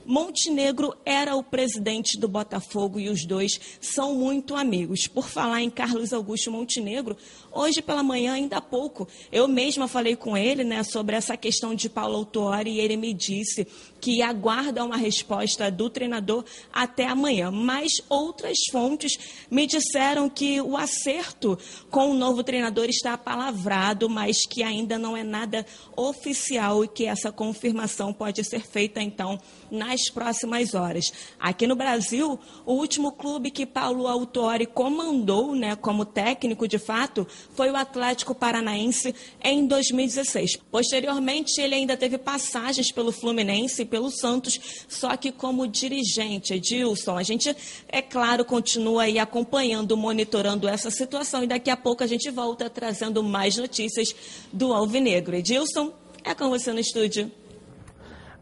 Montenegro 0.04 0.94
era 1.04 1.34
o 1.34 1.42
presidente 1.42 2.18
do 2.18 2.28
Botafogo 2.28 3.00
e 3.00 3.08
os 3.08 3.24
dois 3.24 3.60
são 3.80 4.14
muito 4.14 4.54
amigos. 4.54 5.06
Por 5.06 5.28
falar 5.28 5.62
em 5.62 5.70
Carlos 5.70 6.12
Augusto 6.12 6.50
Montenegro, 6.50 7.16
hoje 7.52 7.80
pela 7.80 8.02
manhã, 8.02 8.34
ainda 8.34 8.58
há 8.58 8.60
pouco, 8.60 9.08
eu 9.32 9.48
mesma 9.48 9.88
falei 9.88 10.16
com 10.16 10.36
ele 10.36 10.64
né, 10.64 10.82
sobre 10.82 11.16
essa 11.16 11.36
questão 11.36 11.74
de 11.74 11.88
Paulo 11.88 12.16
Autuori 12.16 12.70
e 12.70 12.80
ele 12.80 12.96
me 12.96 13.12
disse 13.12 13.66
que 14.04 14.20
aguarda 14.20 14.84
uma 14.84 14.98
resposta 14.98 15.70
do 15.70 15.88
treinador 15.88 16.44
até 16.70 17.06
amanhã. 17.06 17.50
Mas 17.50 17.90
outras 18.06 18.58
fontes 18.70 19.16
me 19.50 19.66
disseram 19.66 20.28
que 20.28 20.60
o 20.60 20.76
acerto 20.76 21.58
com 21.90 22.10
o 22.10 22.14
novo 22.14 22.44
treinador 22.44 22.84
está 22.90 23.16
palavrado, 23.16 24.10
mas 24.10 24.44
que 24.44 24.62
ainda 24.62 24.98
não 24.98 25.16
é 25.16 25.24
nada 25.24 25.64
oficial 25.96 26.84
e 26.84 26.88
que 26.88 27.06
essa 27.06 27.32
confirmação 27.32 28.12
pode 28.12 28.44
ser 28.44 28.60
feita 28.60 29.00
então 29.00 29.40
nas 29.70 30.10
próximas 30.10 30.74
horas. 30.74 31.10
Aqui 31.40 31.66
no 31.66 31.74
Brasil, 31.74 32.38
o 32.66 32.74
último 32.74 33.10
clube 33.10 33.50
que 33.50 33.64
Paulo 33.64 34.06
Autori 34.06 34.66
comandou, 34.66 35.54
né, 35.54 35.76
como 35.76 36.04
técnico 36.04 36.68
de 36.68 36.78
fato, 36.78 37.26
foi 37.54 37.70
o 37.70 37.76
Atlético 37.76 38.34
Paranaense 38.34 39.14
em 39.42 39.66
2016. 39.66 40.58
Posteriormente, 40.70 41.58
ele 41.58 41.74
ainda 41.74 41.96
teve 41.96 42.18
passagens 42.18 42.92
pelo 42.92 43.10
Fluminense 43.10 43.93
pelo 43.94 44.10
Santos, 44.10 44.84
só 44.88 45.16
que 45.16 45.30
como 45.30 45.68
dirigente, 45.68 46.52
Edilson, 46.52 47.16
a 47.16 47.22
gente, 47.22 47.56
é 47.88 48.02
claro, 48.02 48.44
continua 48.44 49.04
aí 49.04 49.20
acompanhando, 49.20 49.96
monitorando 49.96 50.66
essa 50.66 50.90
situação 50.90 51.44
e 51.44 51.46
daqui 51.46 51.70
a 51.70 51.76
pouco 51.76 52.02
a 52.02 52.06
gente 52.08 52.28
volta 52.28 52.68
trazendo 52.68 53.22
mais 53.22 53.56
notícias 53.56 54.12
do 54.52 54.72
Alvinegro. 54.72 55.36
Edilson, 55.36 55.92
é 56.24 56.34
com 56.34 56.48
você 56.48 56.72
no 56.72 56.80
estúdio. 56.80 57.30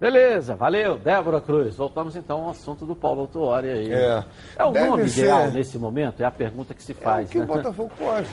Beleza, 0.01 0.57
valeu, 0.57 0.97
Débora 0.97 1.39
Cruz. 1.39 1.77
Voltamos 1.77 2.17
então 2.17 2.45
ao 2.45 2.49
assunto 2.49 2.87
do 2.87 2.97
Paulo 2.97 3.21
Autuori 3.21 3.69
aí. 3.69 3.93
É, 3.93 4.25
é 4.57 4.65
o 4.65 4.73
nome 4.73 5.07
ser... 5.11 5.25
ideal 5.25 5.51
nesse 5.51 5.79
momento? 5.79 6.23
É 6.23 6.25
a 6.25 6.31
pergunta 6.31 6.73
que 6.73 6.83
se 6.83 6.95
faz. 6.95 7.27
É 7.27 7.29
o 7.29 7.31
que 7.31 7.39
né? 7.41 7.45
o 7.45 7.47
Botafogo 7.47 7.93
pode. 7.99 8.31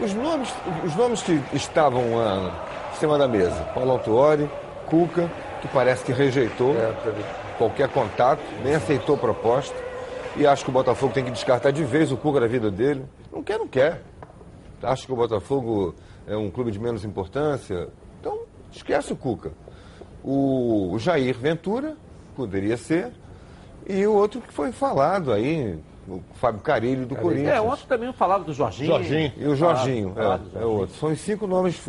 Os 0.00 0.14
nomes, 0.14 0.54
os 0.84 0.94
nomes 0.94 1.22
que 1.24 1.42
estavam 1.54 2.02
uh, 2.02 2.52
em 2.92 2.96
cima 3.00 3.18
da 3.18 3.26
mesa, 3.26 3.64
Paulo 3.74 3.90
Autuori, 3.90 4.48
Cuca, 4.86 5.28
que 5.66 5.72
parece 5.72 6.04
que 6.04 6.12
rejeitou 6.12 6.74
é, 6.76 6.94
qualquer 7.58 7.88
contato, 7.88 8.40
nem 8.62 8.74
aceitou 8.74 9.16
proposta. 9.16 9.74
E 10.36 10.46
acho 10.46 10.64
que 10.64 10.70
o 10.70 10.72
Botafogo 10.72 11.12
tem 11.12 11.24
que 11.24 11.30
descartar 11.30 11.70
de 11.70 11.82
vez 11.84 12.12
o 12.12 12.16
Cuca 12.16 12.40
da 12.40 12.46
vida 12.46 12.70
dele. 12.70 13.04
Não 13.32 13.42
quer, 13.42 13.58
não 13.58 13.66
quer. 13.66 14.02
Acho 14.82 15.06
que 15.06 15.12
o 15.12 15.16
Botafogo 15.16 15.94
é 16.26 16.36
um 16.36 16.50
clube 16.50 16.70
de 16.70 16.78
menos 16.78 17.04
importância. 17.04 17.88
Então, 18.20 18.40
esquece 18.70 19.12
o 19.12 19.16
Cuca. 19.16 19.52
O 20.22 20.96
Jair 20.98 21.36
Ventura, 21.38 21.96
poderia 22.34 22.76
ser, 22.76 23.12
e 23.88 24.04
o 24.06 24.12
outro 24.12 24.40
que 24.40 24.52
foi 24.52 24.72
falado 24.72 25.32
aí, 25.32 25.78
o 26.08 26.20
Fábio 26.34 26.60
Carilho 26.60 27.06
do 27.06 27.14
Carilho. 27.14 27.22
Corinthians. 27.22 27.54
É, 27.54 27.60
ontem 27.60 27.86
também 27.88 28.12
falava 28.12 28.44
do 28.44 28.52
Jorginho. 28.52 28.88
Jorginho. 28.88 29.32
E 29.36 29.46
o 29.46 29.54
Jorginho, 29.54 30.12
ah, 30.16 30.20
é, 30.20 30.24
Jorginho. 30.24 30.50
é 30.60 30.64
outro. 30.64 30.96
São 30.96 31.12
os 31.12 31.20
cinco 31.20 31.46
nomes 31.46 31.88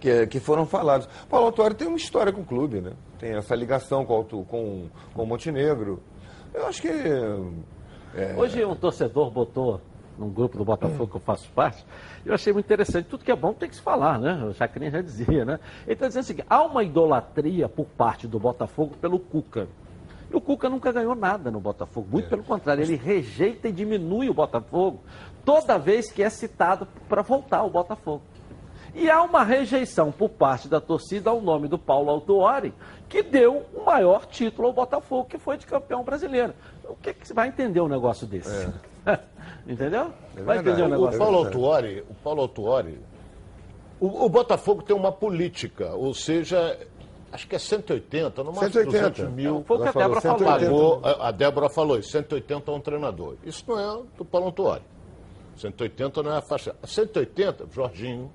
que, 0.00 0.26
que 0.26 0.40
foram 0.40 0.66
falados. 0.66 1.08
Paulo 1.28 1.46
Autuari 1.46 1.74
tem 1.74 1.88
uma 1.88 1.96
história 1.96 2.32
com 2.32 2.40
o 2.40 2.44
clube, 2.44 2.80
né? 2.80 2.92
Tem 3.18 3.34
essa 3.34 3.54
ligação 3.54 4.04
com, 4.04 4.24
com, 4.24 4.44
com 5.14 5.22
o 5.22 5.26
Montenegro. 5.26 6.02
Eu 6.52 6.66
acho 6.66 6.80
que. 6.82 6.88
É... 6.88 8.34
Hoje 8.36 8.64
um 8.64 8.74
torcedor 8.74 9.30
botou 9.30 9.80
num 10.18 10.30
grupo 10.30 10.56
do 10.56 10.64
Botafogo 10.64 11.10
que 11.10 11.16
eu 11.16 11.20
faço 11.20 11.50
parte, 11.50 11.84
eu 12.24 12.34
achei 12.34 12.52
muito 12.52 12.64
interessante. 12.64 13.06
Tudo 13.06 13.24
que 13.24 13.30
é 13.30 13.36
bom 13.36 13.52
tem 13.52 13.68
que 13.68 13.76
se 13.76 13.82
falar, 13.82 14.18
né? 14.18 14.44
O 14.44 14.54
Chacrin 14.54 14.90
já 14.90 15.00
dizia, 15.02 15.44
né? 15.44 15.60
Ele 15.84 15.92
está 15.92 16.08
dizendo 16.08 16.22
assim, 16.22 16.36
há 16.48 16.62
uma 16.62 16.82
idolatria 16.82 17.68
por 17.68 17.86
parte 17.86 18.26
do 18.26 18.38
Botafogo 18.38 18.94
pelo 19.00 19.18
Cuca. 19.18 19.68
E 20.30 20.34
o 20.36 20.40
Cuca 20.40 20.68
nunca 20.68 20.90
ganhou 20.90 21.14
nada 21.14 21.50
no 21.50 21.60
Botafogo. 21.60 22.08
Muito 22.10 22.26
é. 22.26 22.30
pelo 22.30 22.42
contrário, 22.42 22.82
ele 22.82 22.96
rejeita 22.96 23.68
e 23.68 23.72
diminui 23.72 24.28
o 24.28 24.34
Botafogo 24.34 25.00
toda 25.44 25.78
vez 25.78 26.10
que 26.10 26.22
é 26.22 26.30
citado 26.30 26.88
para 27.08 27.22
voltar 27.22 27.58
ao 27.58 27.70
Botafogo. 27.70 28.22
E 28.96 29.10
há 29.10 29.22
uma 29.22 29.44
rejeição 29.44 30.10
por 30.10 30.30
parte 30.30 30.68
da 30.68 30.80
torcida 30.80 31.28
ao 31.28 31.38
nome 31.38 31.68
do 31.68 31.78
Paulo 31.78 32.10
Autuori, 32.10 32.72
que 33.10 33.22
deu 33.22 33.66
o 33.74 33.84
maior 33.84 34.24
título 34.24 34.68
ao 34.68 34.72
Botafogo, 34.72 35.28
que 35.28 35.36
foi 35.36 35.58
de 35.58 35.66
campeão 35.66 36.02
brasileiro. 36.02 36.54
O 36.82 36.94
que, 36.94 37.12
que 37.12 37.28
você 37.28 37.34
vai 37.34 37.48
entender 37.48 37.78
um 37.82 37.88
negócio 37.88 38.26
desse? 38.26 38.72
É. 39.04 39.20
Entendeu? 39.68 40.10
É 40.34 40.40
vai 40.40 40.58
entender 40.58 40.82
um 40.82 40.88
negócio. 40.88 41.16
O 41.16 41.18
Paulo 41.22 41.38
Autuori, 41.38 42.04
o 42.08 42.14
Paulo 42.14 42.40
Autuori, 42.40 42.98
o, 44.00 44.24
o 44.24 44.28
Botafogo 44.30 44.82
tem 44.82 44.96
uma 44.96 45.12
política, 45.12 45.94
ou 45.94 46.14
seja, 46.14 46.78
acho 47.30 47.46
que 47.46 47.54
é 47.54 47.58
180, 47.58 48.42
no 48.42 48.50
máximo 48.50 48.72
180. 48.72 49.10
200 49.10 49.34
mil. 49.34 49.62
Foi 49.66 49.76
o 49.76 49.82
que 49.82 49.88
a 49.88 49.92
Débora 49.92 50.20
falou. 50.22 50.38
Pagou, 50.38 51.00
a, 51.04 51.28
a 51.28 51.30
Débora 51.32 51.68
falou, 51.68 52.02
180 52.02 52.70
é 52.70 52.74
um 52.74 52.80
treinador. 52.80 53.36
Isso 53.44 53.62
não 53.68 53.78
é 53.78 54.02
do 54.16 54.24
Paulo 54.24 54.46
Autuori. 54.46 54.82
180 55.58 56.22
não 56.22 56.32
é 56.32 56.38
a 56.38 56.42
faixa. 56.42 56.74
180, 56.82 57.66
Jorginho, 57.70 58.30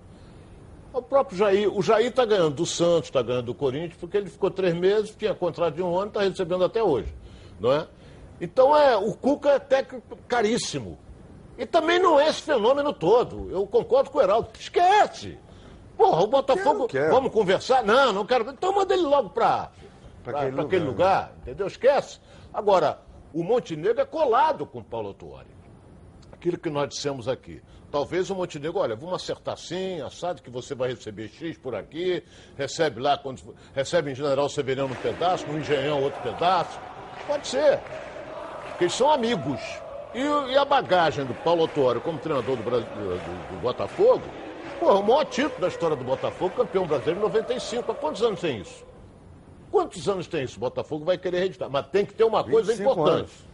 o 0.94 1.02
próprio 1.02 1.38
Jair, 1.38 1.74
o 1.74 1.82
Jair 1.82 2.08
está 2.08 2.26
ganhando 2.26 2.56
do 2.56 2.66
Santos, 2.66 3.10
está 3.10 3.22
ganhando 3.22 3.46
do 3.46 3.54
Corinthians, 3.54 3.96
porque 4.00 4.18
ele 4.18 4.30
ficou 4.30 4.52
três 4.52 4.74
meses, 4.74 5.16
tinha 5.16 5.34
contrato 5.34 5.76
de 5.76 5.82
um 5.82 5.98
ano, 5.98 6.08
está 6.08 6.22
recebendo 6.22 6.64
até 6.64 6.84
hoje, 6.84 7.14
não 7.60 7.72
é? 7.72 7.88
Então 8.40 8.76
é, 8.76 8.98
o 8.98 9.14
Cuca 9.14 9.52
é 9.52 9.60
técnico 9.60 10.18
caríssimo. 10.28 10.98
E 11.58 11.66
também 11.66 12.00
não 12.00 12.20
é 12.20 12.28
esse 12.28 12.42
fenômeno 12.42 12.92
todo. 12.92 13.50
Eu 13.52 13.68
concordo 13.68 14.10
com 14.10 14.18
o 14.18 14.22
Heraldo. 14.22 14.50
Esquece! 14.60 15.38
Porra, 15.96 16.24
o 16.24 16.28
Botafogo. 16.28 16.88
Quero, 16.88 17.14
Vamos 17.14 17.32
conversar? 17.32 17.84
Não, 17.84 18.12
não 18.12 18.26
quero. 18.26 18.50
Então 18.50 18.74
manda 18.74 18.94
ele 18.96 19.04
logo 19.04 19.30
para 19.30 19.70
aquele, 20.26 20.50
lugar, 20.50 20.66
aquele 20.66 20.86
lugar, 20.86 21.34
entendeu? 21.42 21.68
Esquece. 21.68 22.20
Agora, 22.52 23.00
o 23.32 23.44
Montenegro 23.44 24.02
é 24.02 24.06
colado 24.06 24.66
com 24.66 24.80
o 24.80 24.84
Paulo 24.84 25.10
Autuori. 25.10 25.52
Aquilo 26.32 26.58
que 26.58 26.70
nós 26.72 26.90
dissemos 26.90 27.28
aqui. 27.28 27.62
Talvez 27.92 28.30
o 28.30 28.36
Montenegro, 28.36 28.80
olha, 28.80 28.96
vamos 28.96 29.16
acertar 29.16 29.58
sim, 29.58 30.00
assado 30.02 30.42
que 30.42 30.50
você 30.50 30.74
vai 30.74 30.92
receber 30.92 31.28
X 31.28 31.58
por 31.58 31.76
aqui, 31.76 32.24
recebe 32.58 33.02
lá, 33.02 33.18
quando, 33.18 33.54
recebe 33.76 34.12
em 34.12 34.16
General 34.16 34.48
Severiano 34.48 34.94
um 34.94 34.96
pedaço, 34.96 35.46
no 35.46 35.60
Engenhão 35.60 36.02
outro 36.02 36.22
pedaço. 36.22 36.80
Pode 37.28 37.48
ser. 37.48 37.80
Porque 38.70 38.86
eles 38.86 38.94
são 38.94 39.12
amigos. 39.12 39.60
E, 40.14 40.20
e 40.20 40.58
a 40.58 40.64
bagagem 40.64 41.26
do 41.26 41.34
Paulo 41.34 41.64
Autuori 41.64 42.00
como 42.00 42.18
treinador 42.18 42.56
do, 42.56 42.64
Brasil, 42.64 42.88
do, 42.88 43.56
do 43.56 43.62
Botafogo, 43.62 44.24
pô, 44.80 44.94
o 44.94 45.04
maior 45.04 45.26
título 45.26 45.60
da 45.60 45.68
história 45.68 45.96
do 45.98 46.04
Botafogo, 46.06 46.56
campeão 46.56 46.88
brasileiro 46.88 47.20
em 47.20 47.24
95. 47.24 47.92
Há 47.92 47.96
quantos 47.96 48.24
anos 48.24 48.40
tem 48.40 48.62
isso? 48.62 48.86
Quantos 49.70 50.08
anos 50.08 50.28
tem 50.28 50.44
isso? 50.44 50.56
O 50.56 50.62
Botafogo 50.62 51.04
vai 51.04 51.18
querer 51.18 51.40
reeditar. 51.40 51.70
Mas 51.70 51.88
tem 51.88 52.06
que 52.06 52.14
ter 52.14 52.24
uma 52.24 52.42
coisa 52.42 52.74
importante. 52.74 53.10
Anos 53.10 53.51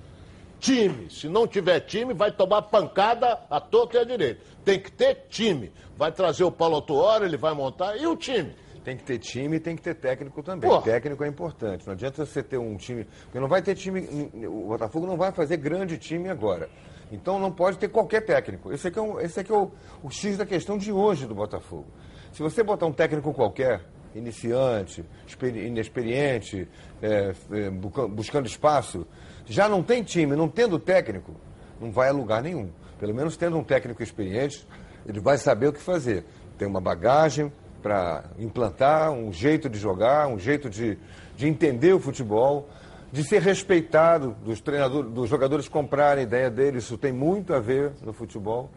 time. 0.60 1.10
Se 1.10 1.28
não 1.28 1.48
tiver 1.48 1.80
time, 1.82 2.14
vai 2.14 2.32
tomar 2.32 2.64
pancada 2.64 3.40
à 3.50 3.60
toa 3.60 3.90
e 3.94 3.98
à 3.98 4.04
direita. 4.04 4.42
Tem 4.64 4.80
que 4.80 4.92
ter 4.92 5.26
time. 5.30 5.72
Vai 5.98 6.12
trazer 6.12 6.44
o 6.44 6.52
Paulo 6.52 6.76
Autuori, 6.76 7.26
ele 7.26 7.38
vai 7.38 7.54
montar. 7.54 7.96
E 7.98 8.06
o 8.06 8.16
time? 8.16 8.54
Tem 8.84 8.96
que 8.96 9.04
ter 9.04 9.18
time 9.18 9.58
e 9.58 9.60
tem 9.60 9.76
que 9.76 9.82
ter 9.82 9.96
técnico 9.96 10.42
também. 10.42 10.70
Porra. 10.70 10.82
Técnico 10.84 11.24
é 11.24 11.28
importante. 11.28 11.86
Não 11.86 11.94
adianta 11.94 12.26
você 12.26 12.42
ter 12.42 12.58
um 12.58 12.78
time. 12.78 13.06
Porque 13.24 13.40
não 13.40 13.48
vai 13.48 13.62
ter 13.62 13.76
time. 13.76 14.08
O 14.48 14.68
Botafogo 14.68 15.06
não 15.06 15.18
vai 15.18 15.32
fazer 15.32 15.58
grande 15.58 15.98
time 15.98 16.30
agora. 16.30 16.70
Então 17.12 17.40
não 17.40 17.52
pode 17.52 17.78
ter 17.78 17.90
qualquer 17.90 18.22
técnico. 18.22 18.72
Esse 18.72 18.88
aqui 18.88 19.00
é, 19.00 19.02
um, 19.02 19.20
esse 19.20 19.40
aqui 19.40 19.52
é 19.52 19.56
o, 19.56 19.72
o 20.04 20.10
X 20.10 20.38
da 20.38 20.46
questão 20.46 20.78
de 20.78 20.92
hoje 20.92 21.26
do 21.26 21.36
Botafogo. 21.36 21.88
Se 22.32 22.42
você 22.42 22.64
botar 22.64 22.86
um 22.86 22.94
técnico 22.94 23.34
qualquer, 23.34 23.82
iniciante, 24.16 25.04
inexperiente, 25.44 26.68
é, 27.02 27.34
é, 27.52 27.70
buscando 27.70 28.48
espaço, 28.48 29.06
já 29.48 29.70
não 29.70 29.82
tem 29.82 30.04
time, 30.04 30.36
não 30.36 30.48
tendo 30.48 30.78
técnico, 30.78 31.34
não 31.80 31.92
vai 31.92 32.10
a 32.10 32.12
lugar 32.12 32.44
nenhum. 32.44 32.70
Pelo 33.00 33.14
menos 33.14 33.38
tendo 33.38 33.58
um 33.58 33.64
técnico 33.64 34.04
experiente, 34.04 34.68
ele 35.06 35.20
vai 35.20 35.38
saber 35.38 35.68
o 35.68 35.74
que 35.74 35.80
fazer. 35.80 36.26
Tem 36.58 36.68
uma 36.68 36.82
bagagem 36.82 37.52
para 37.82 38.26
implantar, 38.38 39.12
um 39.12 39.32
jeito 39.32 39.70
de 39.70 39.78
jogar, 39.78 40.28
um 40.28 40.38
jeito 40.38 40.70
de, 40.70 40.98
de 41.36 41.48
entender 41.48 41.94
o 41.94 42.00
futebol, 42.00 42.68
de 43.12 43.24
ser 43.24 43.42
respeitado, 43.42 44.36
dos 44.44 44.60
treinadores, 44.60 45.12
dos 45.12 45.30
jogadores 45.30 45.70
comprarem 45.70 46.24
a 46.24 46.28
ideia 46.28 46.50
dele. 46.50 46.80
Isso 46.80 46.98
tem 46.98 47.14
muito 47.14 47.54
a 47.54 47.60
ver 47.60 47.94
no 48.04 48.12
futebol. 48.12 48.70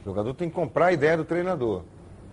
O 0.00 0.04
jogador 0.04 0.32
tem 0.34 0.48
que 0.48 0.54
comprar 0.54 0.86
a 0.86 0.92
ideia 0.92 1.16
do 1.16 1.24
treinador. 1.24 1.82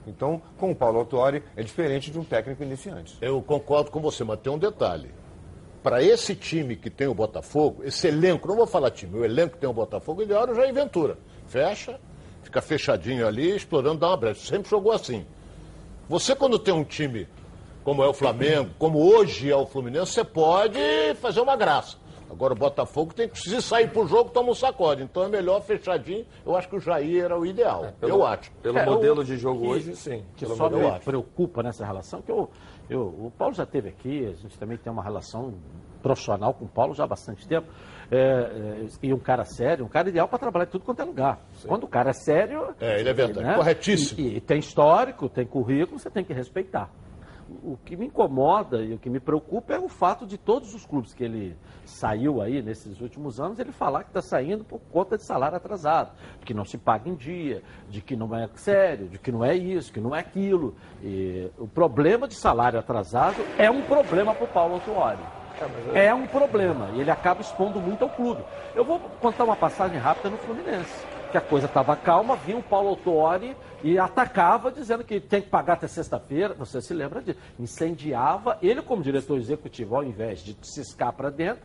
Então, 0.07 0.41
com 0.57 0.71
o 0.71 0.75
Paulo 0.75 0.99
Autori, 0.99 1.43
é 1.55 1.61
diferente 1.61 2.09
de 2.09 2.17
um 2.17 2.23
técnico 2.23 2.63
iniciante. 2.63 3.17
Eu 3.21 3.41
concordo 3.41 3.91
com 3.91 3.99
você, 3.99 4.23
mas 4.23 4.39
tem 4.39 4.51
um 4.51 4.57
detalhe 4.57 5.09
para 5.83 6.03
esse 6.03 6.35
time 6.35 6.75
que 6.75 6.89
tem 6.89 7.07
o 7.07 7.13
Botafogo, 7.13 7.83
esse 7.83 8.07
elenco, 8.07 8.47
não 8.47 8.55
vou 8.55 8.67
falar 8.67 8.91
time, 8.91 9.17
o 9.17 9.25
elenco 9.25 9.55
que 9.55 9.59
tem 9.59 9.69
o 9.69 9.73
Botafogo, 9.73 10.21
ele 10.21 10.33
olha 10.33 10.53
já 10.53 10.67
é 10.67 10.71
Ventura. 10.71 11.17
Fecha, 11.47 11.99
fica 12.43 12.61
fechadinho 12.61 13.27
ali, 13.27 13.55
explorando, 13.55 13.99
dá 13.99 14.09
uma 14.09 14.17
brecha. 14.17 14.47
Sempre 14.47 14.69
jogou 14.69 14.91
assim. 14.91 15.25
Você, 16.07 16.35
quando 16.35 16.59
tem 16.59 16.73
um 16.73 16.83
time 16.83 17.27
como 17.83 18.03
é 18.03 18.07
o 18.07 18.13
Flamengo, 18.13 18.71
como 18.77 18.99
hoje 18.99 19.49
é 19.49 19.55
o 19.55 19.65
Fluminense, 19.65 20.11
você 20.11 20.23
pode 20.23 20.79
fazer 21.19 21.41
uma 21.41 21.55
graça. 21.55 21.97
Agora 22.31 22.53
o 22.53 22.55
Botafogo 22.55 23.13
tem 23.13 23.27
que, 23.27 23.37
se 23.37 23.61
sair 23.61 23.91
pro 23.91 24.07
jogo, 24.07 24.29
toma 24.29 24.51
um 24.51 24.55
sacode. 24.55 25.03
Então 25.03 25.23
é 25.23 25.27
melhor 25.27 25.61
fechadinho. 25.61 26.25
Eu 26.45 26.55
acho 26.55 26.69
que 26.69 26.77
o 26.77 26.79
Jair 26.79 27.25
era 27.25 27.37
o 27.37 27.45
ideal. 27.45 27.85
É, 27.85 27.91
pelo, 27.91 28.13
eu 28.13 28.25
acho. 28.25 28.49
Pelo 28.61 28.77
é, 28.77 28.85
modelo 28.85 29.23
de 29.23 29.37
jogo 29.37 29.67
hoje, 29.67 29.95
sim. 29.95 30.23
Que 30.37 30.45
só 30.45 30.69
me 30.69 30.99
preocupa 30.99 31.61
nessa 31.61 31.85
relação, 31.85 32.21
que 32.21 32.31
eu, 32.31 32.49
eu, 32.89 33.01
o 33.01 33.33
Paulo 33.37 33.53
já 33.53 33.63
esteve 33.63 33.89
aqui, 33.89 34.25
a 34.25 34.33
gente 34.33 34.57
também 34.57 34.77
tem 34.77 34.91
uma 34.91 35.03
relação 35.03 35.53
profissional 36.01 36.53
com 36.53 36.65
o 36.65 36.67
Paulo 36.67 36.93
já 36.93 37.03
há 37.03 37.07
bastante 37.07 37.45
tempo. 37.47 37.67
É, 38.09 38.17
é, 38.17 38.85
e 39.03 39.13
um 39.13 39.19
cara 39.19 39.45
sério, 39.45 39.85
um 39.85 39.89
cara 39.89 40.09
ideal 40.09 40.27
para 40.27 40.39
trabalhar 40.39 40.65
em 40.65 40.69
tudo 40.69 40.85
quanto 40.85 41.01
é 41.01 41.05
lugar. 41.05 41.39
Sim. 41.53 41.67
Quando 41.67 41.83
o 41.83 41.87
cara 41.87 42.11
é 42.11 42.13
sério. 42.13 42.73
É, 42.79 42.99
ele 42.99 43.09
é 43.09 43.13
verdade, 43.13 43.45
né? 43.45 43.55
corretíssimo. 43.55 44.19
E, 44.19 44.37
e, 44.37 44.41
tem 44.41 44.59
histórico, 44.59 45.29
tem 45.29 45.45
currículo, 45.45 45.99
você 45.99 46.09
tem 46.09 46.23
que 46.23 46.33
respeitar. 46.33 46.89
O 47.63 47.77
que 47.83 47.97
me 47.97 48.05
incomoda 48.05 48.81
e 48.81 48.93
o 48.93 48.97
que 48.97 49.09
me 49.09 49.19
preocupa 49.19 49.73
é 49.73 49.79
o 49.79 49.87
fato 49.87 50.25
de 50.25 50.37
todos 50.37 50.73
os 50.73 50.85
clubes 50.85 51.13
que 51.13 51.23
ele 51.23 51.57
saiu 51.85 52.41
aí 52.41 52.61
nesses 52.61 53.01
últimos 53.01 53.39
anos, 53.39 53.59
ele 53.59 53.71
falar 53.71 54.03
que 54.03 54.09
está 54.09 54.21
saindo 54.21 54.63
por 54.63 54.79
conta 54.91 55.17
de 55.17 55.23
salário 55.23 55.57
atrasado, 55.57 56.11
de 56.39 56.45
que 56.45 56.53
não 56.53 56.63
se 56.63 56.77
paga 56.77 57.09
em 57.09 57.15
dia, 57.15 57.61
de 57.89 58.01
que 58.01 58.15
não 58.15 58.35
é 58.35 58.47
sério, 58.55 59.07
de 59.07 59.19
que 59.19 59.31
não 59.31 59.43
é 59.43 59.55
isso, 59.55 59.91
que 59.91 59.99
não 59.99 60.15
é 60.15 60.19
aquilo. 60.19 60.75
E 61.03 61.51
o 61.57 61.67
problema 61.67 62.27
de 62.27 62.35
salário 62.35 62.79
atrasado 62.79 63.43
é 63.57 63.69
um 63.69 63.81
problema 63.81 64.33
para 64.33 64.45
o 64.45 64.47
Paulo 64.47 64.75
Autuori. 64.75 65.19
É, 65.93 66.05
é 66.05 66.13
um 66.13 66.25
problema 66.25 66.89
e 66.95 67.01
ele 67.01 67.11
acaba 67.11 67.41
expondo 67.41 67.79
muito 67.79 68.03
ao 68.03 68.09
clube. 68.09 68.43
Eu 68.73 68.83
vou 68.83 68.99
contar 68.99 69.43
uma 69.43 69.55
passagem 69.55 69.97
rápida 69.99 70.29
no 70.29 70.37
Fluminense 70.37 71.10
que 71.31 71.37
a 71.37 71.41
coisa 71.41 71.65
estava 71.65 71.95
calma, 71.95 72.35
vinha 72.35 72.57
o 72.57 72.63
Paulo 72.63 72.89
Autuori 72.89 73.55
e 73.83 73.97
atacava, 73.97 74.71
dizendo 74.71 75.03
que 75.03 75.19
tem 75.19 75.41
que 75.41 75.49
pagar 75.49 75.73
até 75.73 75.87
sexta-feira. 75.87 76.53
Você 76.55 76.81
se 76.81 76.93
lembra 76.93 77.21
disso? 77.21 77.39
Incendiava. 77.59 78.57
Ele, 78.61 78.81
como 78.81 79.01
diretor 79.01 79.37
executivo, 79.37 79.95
ao 79.95 80.03
invés 80.03 80.41
de 80.41 80.55
ciscar 80.61 81.13
para 81.13 81.29
dentro, 81.29 81.63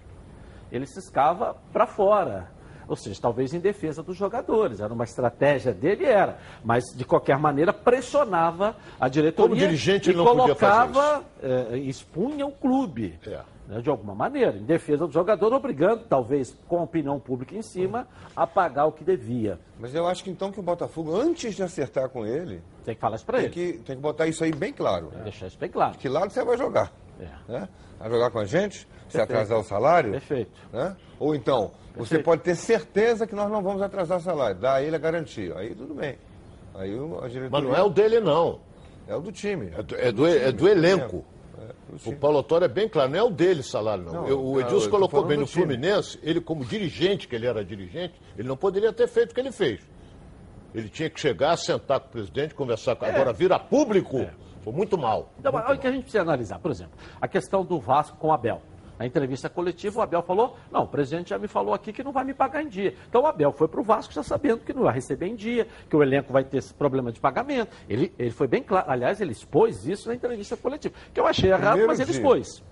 ele 0.71 0.87
ciscava 0.87 1.57
para 1.73 1.87
fora. 1.87 2.49
Ou 2.89 2.95
seja, 2.95 3.21
talvez 3.21 3.53
em 3.53 3.59
defesa 3.59 4.03
dos 4.03 4.17
jogadores. 4.17 4.81
Era 4.81 4.95
uma 4.95 5.05
estratégia 5.05 5.75
dele, 5.75 6.05
era. 6.05 6.39
Mas, 6.65 6.85
de 6.95 7.05
qualquer 7.05 7.37
maneira, 7.37 7.73
pressionava 7.73 8.77
a 9.01 9.09
diretoria. 9.09 9.49
Como 9.49 9.61
dirigente, 9.61 10.09
e 10.09 10.13
ele 10.13 10.19
não 10.19 10.25
colocava, 10.25 11.25
eh, 11.43 11.79
expunha 11.79 12.47
o 12.47 12.53
clube. 12.53 13.19
É. 13.27 13.41
Né, 13.67 13.81
de 13.81 13.91
alguma 13.91 14.15
maneira, 14.15 14.57
em 14.57 14.65
defesa 14.65 15.07
do 15.07 15.13
jogador, 15.13 15.53
obrigando, 15.53 16.05
talvez, 16.09 16.57
com 16.69 16.79
a 16.79 16.83
opinião 16.83 17.19
pública 17.19 17.57
em 17.57 17.63
cima, 17.63 18.07
a 18.35 18.47
pagar 18.47 18.87
o 18.87 18.93
que 18.93 19.03
devia. 19.03 19.59
Mas 19.79 19.95
eu 19.95 20.07
acho 20.07 20.23
que 20.23 20.31
então 20.31 20.53
que 20.53 20.61
o 20.61 20.63
Botafogo, 20.63 21.17
antes 21.17 21.55
de 21.55 21.63
acertar 21.63 22.09
com 22.09 22.25
ele. 22.25 22.63
Tem 22.85 22.95
que 22.95 23.01
falar 23.01 23.17
isso 23.17 23.27
para 23.27 23.41
ele. 23.41 23.51
Que, 23.51 23.73
tem 23.79 23.97
que 23.97 24.03
botar 24.03 24.29
isso 24.29 24.45
aí 24.45 24.53
bem 24.53 24.73
claro. 24.73 25.11
É. 25.19 25.25
Deixar 25.25 25.49
isso 25.49 25.59
bem 25.59 25.69
claro. 25.69 25.93
De 25.93 25.99
que 25.99 26.09
lado 26.09 26.31
você 26.31 26.45
vai 26.45 26.57
jogar? 26.57 26.93
É. 27.19 27.53
Né? 27.53 27.69
Vai 27.99 28.11
jogar 28.11 28.31
com 28.31 28.39
a 28.39 28.45
gente? 28.45 28.87
Se 29.09 29.21
atrasar 29.21 29.59
o 29.59 29.65
salário? 29.65 30.13
Perfeito. 30.13 30.53
Né? 30.73 30.97
Ou 31.19 31.35
então, 31.35 31.71
Perfeito. 31.95 31.97
você 31.97 32.19
pode 32.21 32.43
ter 32.43 32.55
certeza 32.55 33.27
que 33.27 33.35
nós 33.35 33.51
não 33.51 33.63
vamos 33.63 33.83
atrasar 33.83 34.19
o 34.19 34.21
salário. 34.21 34.61
Dá 34.61 34.75
a 34.75 34.83
ele 34.83 34.95
a 34.95 34.99
garantia. 34.99 35.57
Aí 35.57 35.75
tudo 35.75 35.95
bem. 35.95 36.17
Aí 36.75 36.93
a 36.93 37.29
diretoria... 37.29 37.51
Mas 37.51 37.65
não 37.65 37.75
é 37.75 37.83
o 37.83 37.89
dele, 37.89 38.21
não. 38.21 38.61
É 39.09 39.15
o 39.15 39.21
do 39.21 39.33
time. 39.33 39.73
É 39.77 39.83
do, 39.83 39.97
é 39.97 40.13
do, 40.13 40.27
é 40.27 40.53
do 40.53 40.69
elenco. 40.69 41.25
É, 41.59 42.09
o 42.11 42.17
Paulo 42.17 42.37
Autório 42.39 42.67
é 42.67 42.69
bem 42.69 42.89
claro, 42.89 43.11
não 43.11 43.19
é 43.19 43.23
o 43.23 43.31
dele 43.31 43.63
salário, 43.63 44.05
não. 44.05 44.13
não 44.13 44.29
Eu, 44.29 44.45
o 44.45 44.61
Edilson 44.61 44.91
colocou 44.91 45.25
bem 45.25 45.39
no 45.39 45.47
Fluminense, 45.47 46.19
ele 46.23 46.41
como 46.41 46.65
dirigente, 46.65 47.27
que 47.27 47.35
ele 47.35 47.47
era 47.47 47.65
dirigente, 47.65 48.21
ele 48.37 48.47
não 48.47 48.57
poderia 48.57 48.93
ter 48.93 49.09
feito 49.09 49.33
o 49.33 49.35
que 49.35 49.41
ele 49.41 49.53
fez. 49.53 49.81
Ele 50.75 50.89
tinha 50.91 51.09
que 51.09 51.19
chegar, 51.19 51.57
sentar 51.57 52.01
com 52.01 52.09
o 52.09 52.11
presidente, 52.11 52.55
conversar 52.55 52.97
com. 52.97 53.07
É. 53.07 53.11
Agora, 53.11 53.33
vira 53.33 53.59
público. 53.59 54.19
É. 54.19 54.31
Foi 54.63 54.73
muito 54.73 54.99
mal. 54.99 55.33
Então, 55.39 55.53
muito 55.53 55.65
olha 55.65 55.79
o 55.79 55.81
que 55.81 55.87
a 55.87 55.93
gente 55.93 56.03
precisa 56.03 56.23
analisar. 56.23 56.59
Por 56.59 56.71
exemplo, 56.71 56.93
a 57.21 57.29
questão 57.29 57.65
do 57.65 57.79
Vasco 57.79 58.19
com 58.19 58.29
o 58.29 58.33
Abel. 58.33 58.61
Na 58.99 59.05
entrevista 59.05 59.49
coletiva, 59.49 59.99
o 59.99 60.03
Abel 60.03 60.23
falou: 60.23 60.57
não, 60.71 60.85
o 60.85 60.87
presidente 60.87 61.31
já 61.31 61.39
me 61.39 61.49
falou 61.49 61.75
aqui 61.75 61.93
que 61.93 62.03
não 62.03 62.13
vai 62.13 62.25
me 62.25 62.33
pagar 62.33 62.63
em 62.63 62.69
dia. 62.69 62.95
Então 63.09 63.23
o 63.23 63.27
Abel 63.27 63.53
foi 63.53 63.69
para 63.69 63.81
o 63.81 63.83
Vasco 63.85 64.13
já 64.13 64.23
sabendo 64.23 64.61
que 64.61 64.73
não 64.73 64.83
vai 64.85 64.95
receber 64.95 65.27
em 65.27 65.35
dia, 65.35 65.67
que 65.89 65.95
o 65.95 66.03
elenco 66.03 66.33
vai 66.33 66.45
ter 66.45 66.59
esse 66.59 66.73
problema 66.73 67.13
de 67.13 67.21
pagamento. 67.21 67.71
Ele, 67.89 68.13
ele 68.19 68.31
foi 68.31 68.47
bem 68.47 68.63
claro. 68.63 68.91
Aliás, 68.91 69.21
ele 69.21 69.33
expôs 69.33 69.87
isso 69.87 70.09
na 70.09 70.15
entrevista 70.15 70.57
coletiva. 70.57 70.95
Que 71.13 71.21
eu 71.21 71.27
achei 71.27 71.51
errado, 71.51 71.79
Primeiro 71.79 71.89
mas 71.89 72.01
ele 72.01 72.11
dia. 72.11 72.21
expôs. 72.21 72.63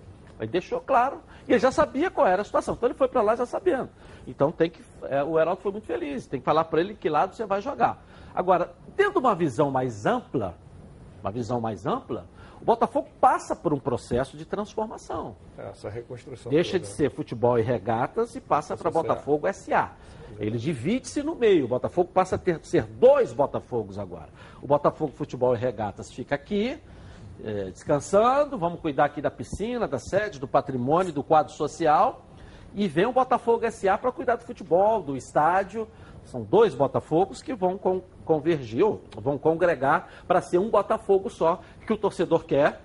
Ele 0.40 0.50
deixou 0.50 0.80
claro. 0.80 1.20
E 1.46 1.52
ele 1.52 1.60
já 1.60 1.70
sabia 1.70 2.10
qual 2.10 2.26
era 2.26 2.42
a 2.42 2.44
situação. 2.44 2.74
Então 2.74 2.88
ele 2.88 2.96
foi 2.96 3.06
para 3.06 3.22
lá 3.22 3.36
já 3.36 3.46
sabendo. 3.46 3.90
Então 4.26 4.50
tem 4.50 4.70
que. 4.70 4.82
é, 5.04 5.22
o 5.22 5.38
Heraldo 5.38 5.60
foi 5.60 5.72
muito 5.72 5.86
feliz. 5.86 6.26
Tem 6.26 6.40
que 6.40 6.44
falar 6.44 6.64
para 6.64 6.80
ele 6.80 6.94
que 6.94 7.08
lado 7.08 7.34
você 7.34 7.44
vai 7.44 7.60
jogar. 7.60 8.02
Agora, 8.34 8.72
tendo 8.96 9.18
uma 9.18 9.34
visão 9.34 9.70
mais 9.70 10.06
ampla, 10.06 10.56
uma 11.22 11.30
visão 11.30 11.60
mais 11.60 11.86
ampla, 11.86 12.26
o 12.64 12.66
Botafogo 12.66 13.08
passa 13.20 13.54
por 13.54 13.74
um 13.74 13.78
processo 13.78 14.38
de 14.38 14.46
transformação. 14.46 15.36
Essa 15.58 15.90
reconstrução. 15.90 16.50
Deixa 16.50 16.72
toda, 16.72 16.84
de 16.84 16.90
né? 16.90 16.96
ser 16.96 17.10
futebol 17.10 17.58
e 17.58 17.62
regatas 17.62 18.34
e 18.34 18.40
passa 18.40 18.74
para 18.74 18.88
é. 18.88 18.90
Botafogo 18.90 19.46
SA. 19.52 19.92
Ele 20.38 20.56
divide-se 20.56 21.22
no 21.22 21.34
meio. 21.34 21.66
O 21.66 21.68
Botafogo 21.68 22.08
passa 22.10 22.36
a 22.36 22.38
ter, 22.38 22.58
ser 22.62 22.84
dois 22.84 23.34
Botafogos 23.34 23.98
agora. 23.98 24.30
O 24.62 24.66
Botafogo 24.66 25.12
Futebol 25.12 25.54
e 25.54 25.58
Regatas 25.58 26.10
fica 26.10 26.34
aqui, 26.36 26.80
eh, 27.44 27.68
descansando. 27.70 28.56
Vamos 28.56 28.80
cuidar 28.80 29.04
aqui 29.04 29.20
da 29.20 29.30
piscina, 29.30 29.86
da 29.86 29.98
sede, 29.98 30.40
do 30.40 30.48
patrimônio, 30.48 31.12
do 31.12 31.22
quadro 31.22 31.52
social. 31.52 32.24
E 32.74 32.88
vem 32.88 33.04
o 33.04 33.12
Botafogo 33.12 33.70
SA 33.70 33.98
para 33.98 34.10
cuidar 34.10 34.36
do 34.36 34.44
futebol, 34.44 35.02
do 35.02 35.18
estádio. 35.18 35.86
São 36.24 36.42
dois 36.42 36.74
Botafogos 36.74 37.42
que 37.42 37.54
vão 37.54 37.76
con- 37.76 38.00
convergir, 38.24 38.84
ou 38.84 39.02
vão 39.16 39.38
congregar 39.38 40.08
para 40.26 40.40
ser 40.40 40.58
um 40.58 40.68
Botafogo 40.68 41.28
só, 41.30 41.60
que 41.86 41.92
o 41.92 41.96
torcedor 41.96 42.44
quer, 42.44 42.80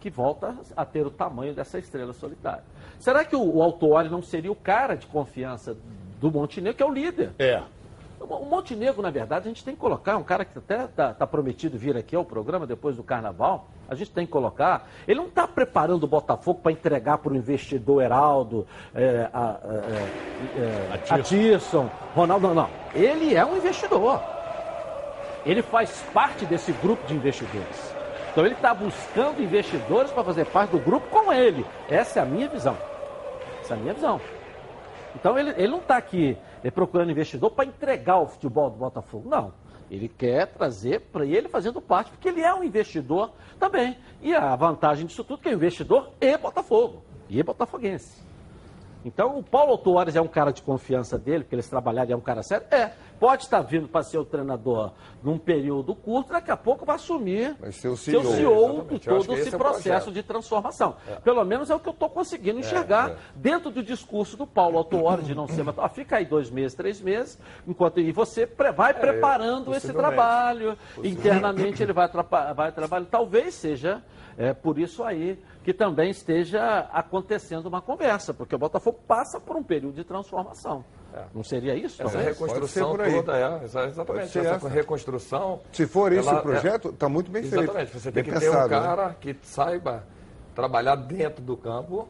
que 0.00 0.10
volta 0.10 0.56
a 0.76 0.84
ter 0.84 1.06
o 1.06 1.10
tamanho 1.10 1.54
dessa 1.54 1.78
estrela 1.78 2.12
solitária. 2.12 2.64
Será 2.98 3.24
que 3.24 3.36
o, 3.36 3.56
o 3.56 3.62
Autuori 3.62 4.08
não 4.08 4.22
seria 4.22 4.50
o 4.50 4.56
cara 4.56 4.94
de 4.94 5.06
confiança 5.06 5.76
do 6.20 6.30
Montenegro, 6.30 6.76
que 6.76 6.82
é 6.82 6.86
o 6.86 6.92
líder? 6.92 7.32
É. 7.38 7.62
O 8.20 8.44
Montenegro, 8.44 9.00
na 9.00 9.10
verdade, 9.10 9.46
a 9.46 9.48
gente 9.48 9.64
tem 9.64 9.74
que 9.74 9.80
colocar, 9.80 10.16
um 10.18 10.22
cara 10.22 10.44
que 10.44 10.58
até 10.58 10.84
está 10.84 11.26
prometido 11.26 11.78
vir 11.78 11.96
aqui 11.96 12.14
ao 12.14 12.24
programa 12.24 12.66
depois 12.66 12.94
do 12.96 13.02
Carnaval, 13.02 13.68
a 13.88 13.94
gente 13.94 14.10
tem 14.10 14.26
que 14.26 14.32
colocar. 14.32 14.88
Ele 15.08 15.18
não 15.18 15.26
está 15.26 15.48
preparando 15.48 16.04
o 16.04 16.06
Botafogo 16.06 16.60
para 16.62 16.70
entregar 16.70 17.18
para 17.18 17.32
o 17.32 17.36
investidor 17.36 18.02
Heraldo, 18.02 18.66
é, 18.94 19.28
a, 19.32 19.40
a, 19.40 19.58
é, 20.58 20.92
é, 21.08 21.14
a 21.14 22.14
Ronaldo, 22.14 22.48
não, 22.48 22.54
não. 22.54 22.70
Ele 22.94 23.34
é 23.34 23.44
um 23.44 23.56
investidor. 23.56 24.20
Ele 25.44 25.62
faz 25.62 26.02
parte 26.12 26.44
desse 26.44 26.72
grupo 26.72 27.06
de 27.06 27.14
investidores. 27.14 27.94
Então 28.30 28.44
ele 28.44 28.54
está 28.54 28.72
buscando 28.72 29.42
investidores 29.42 30.10
para 30.12 30.22
fazer 30.22 30.46
parte 30.46 30.70
do 30.70 30.78
grupo 30.78 31.08
com 31.08 31.32
ele. 31.32 31.66
Essa 31.88 32.20
é 32.20 32.22
a 32.22 32.26
minha 32.26 32.48
visão. 32.48 32.76
Essa 33.60 33.74
é 33.74 33.76
a 33.76 33.80
minha 33.80 33.94
visão. 33.94 34.20
Então 35.16 35.38
ele, 35.38 35.50
ele 35.50 35.68
não 35.68 35.78
está 35.78 35.96
aqui 35.96 36.36
eh, 36.62 36.70
procurando 36.70 37.10
investidor 37.10 37.50
para 37.50 37.64
entregar 37.64 38.18
o 38.18 38.26
futebol 38.26 38.70
do 38.70 38.76
Botafogo. 38.76 39.28
Não. 39.28 39.52
Ele 39.90 40.08
quer 40.08 40.46
trazer 40.46 41.00
para 41.12 41.26
ele 41.26 41.48
fazendo 41.48 41.80
parte, 41.80 42.12
porque 42.12 42.28
ele 42.28 42.40
é 42.40 42.54
um 42.54 42.62
investidor 42.62 43.32
também. 43.58 43.98
E 44.22 44.32
a 44.32 44.54
vantagem 44.54 45.04
disso 45.04 45.24
tudo 45.24 45.40
é 45.40 45.42
que 45.42 45.48
é 45.48 45.52
investidor 45.52 46.10
e 46.20 46.36
Botafogo. 46.38 47.02
E 47.28 47.40
é 47.40 47.42
botafoguense. 47.42 48.22
Então, 49.04 49.38
o 49.38 49.42
Paulo 49.42 49.72
Autuares 49.72 50.14
é 50.14 50.20
um 50.20 50.28
cara 50.28 50.52
de 50.52 50.62
confiança 50.62 51.16
dele, 51.16 51.44
porque 51.44 51.54
eles 51.54 51.68
trabalharam, 51.68 52.12
é 52.12 52.16
um 52.16 52.20
cara 52.20 52.42
sério? 52.42 52.66
É. 52.70 52.92
Pode 53.20 53.42
estar 53.42 53.60
vindo 53.60 53.86
para 53.86 54.02
ser 54.02 54.16
o 54.16 54.24
treinador 54.24 54.92
num 55.22 55.36
período 55.36 55.94
curto, 55.94 56.32
daqui 56.32 56.50
a 56.50 56.56
pouco 56.56 56.86
vai 56.86 56.96
assumir 56.96 57.54
Vai 57.60 57.70
ser 57.70 57.88
o 57.88 57.96
ser 57.96 58.16
o 58.16 58.22
CEO. 58.22 58.34
CEO 58.34 58.84
de 58.84 58.98
todo 59.00 59.32
esse 59.34 59.48
esse 59.48 59.54
é 59.54 59.58
processo 59.58 60.04
projeto. 60.06 60.12
de 60.12 60.22
transformação. 60.22 60.96
Pelo 61.22 61.44
menos 61.44 61.68
é 61.68 61.74
o 61.74 61.78
que 61.78 61.88
eu 61.90 61.92
estou 61.92 62.08
conseguindo 62.08 62.58
enxergar 62.58 63.10
é. 63.10 63.16
dentro 63.34 63.70
do 63.70 63.82
discurso 63.82 64.38
do 64.38 64.46
Paulo 64.46 64.78
Autuori 64.78 65.22
de 65.22 65.34
não 65.34 65.46
ser... 65.46 65.60
Ah, 65.76 65.88
fica 65.88 66.16
aí 66.16 66.24
dois 66.24 66.50
meses, 66.50 66.74
três 66.74 67.00
meses, 67.00 67.38
enquanto 67.68 68.00
e 68.00 68.10
você 68.10 68.48
vai 68.74 68.94
preparando 68.94 69.74
esse 69.74 69.92
trabalho. 69.92 70.76
Internamente 71.04 71.82
ele 71.84 71.92
vai, 71.92 72.08
vai 72.54 72.72
trabalhar. 72.72 73.06
Talvez 73.10 73.54
seja 73.54 74.02
é, 74.38 74.54
por 74.54 74.78
isso 74.78 75.04
aí 75.04 75.38
que 75.62 75.74
também 75.74 76.10
esteja 76.10 76.88
acontecendo 76.92 77.66
uma 77.66 77.82
conversa, 77.82 78.32
porque 78.32 78.54
o 78.54 78.58
Botafogo 78.58 78.98
passa 79.06 79.38
por 79.38 79.56
um 79.56 79.62
período 79.62 79.94
de 79.94 80.04
transformação. 80.04 80.82
Não 81.34 81.42
seria 81.44 81.74
isso? 81.74 82.02
Essa 82.02 82.12
talvez? 82.12 82.26
reconstrução 82.38 82.96
toda, 82.96 83.36
é, 83.38 83.64
exa- 83.64 83.86
exatamente. 83.86 84.38
Essa, 84.38 84.48
essa. 84.50 84.68
reconstrução. 84.68 85.60
Se 85.72 85.86
for 85.86 86.12
isso 86.12 86.28
ela 86.28 86.38
o 86.40 86.42
projeto, 86.42 86.88
está 86.90 87.08
muito 87.08 87.30
bem 87.30 87.42
feito. 87.42 87.62
Exatamente. 87.64 87.92
Você 87.98 88.12
tem 88.12 88.22
Bem 88.22 88.32
que 88.32 88.38
ter 88.40 88.46
pensado, 88.46 88.74
um 88.74 88.80
né? 88.80 88.86
cara 88.86 89.16
que 89.20 89.36
saiba 89.42 90.04
trabalhar 90.54 90.94
dentro 90.96 91.42
do 91.42 91.56
campo, 91.56 92.08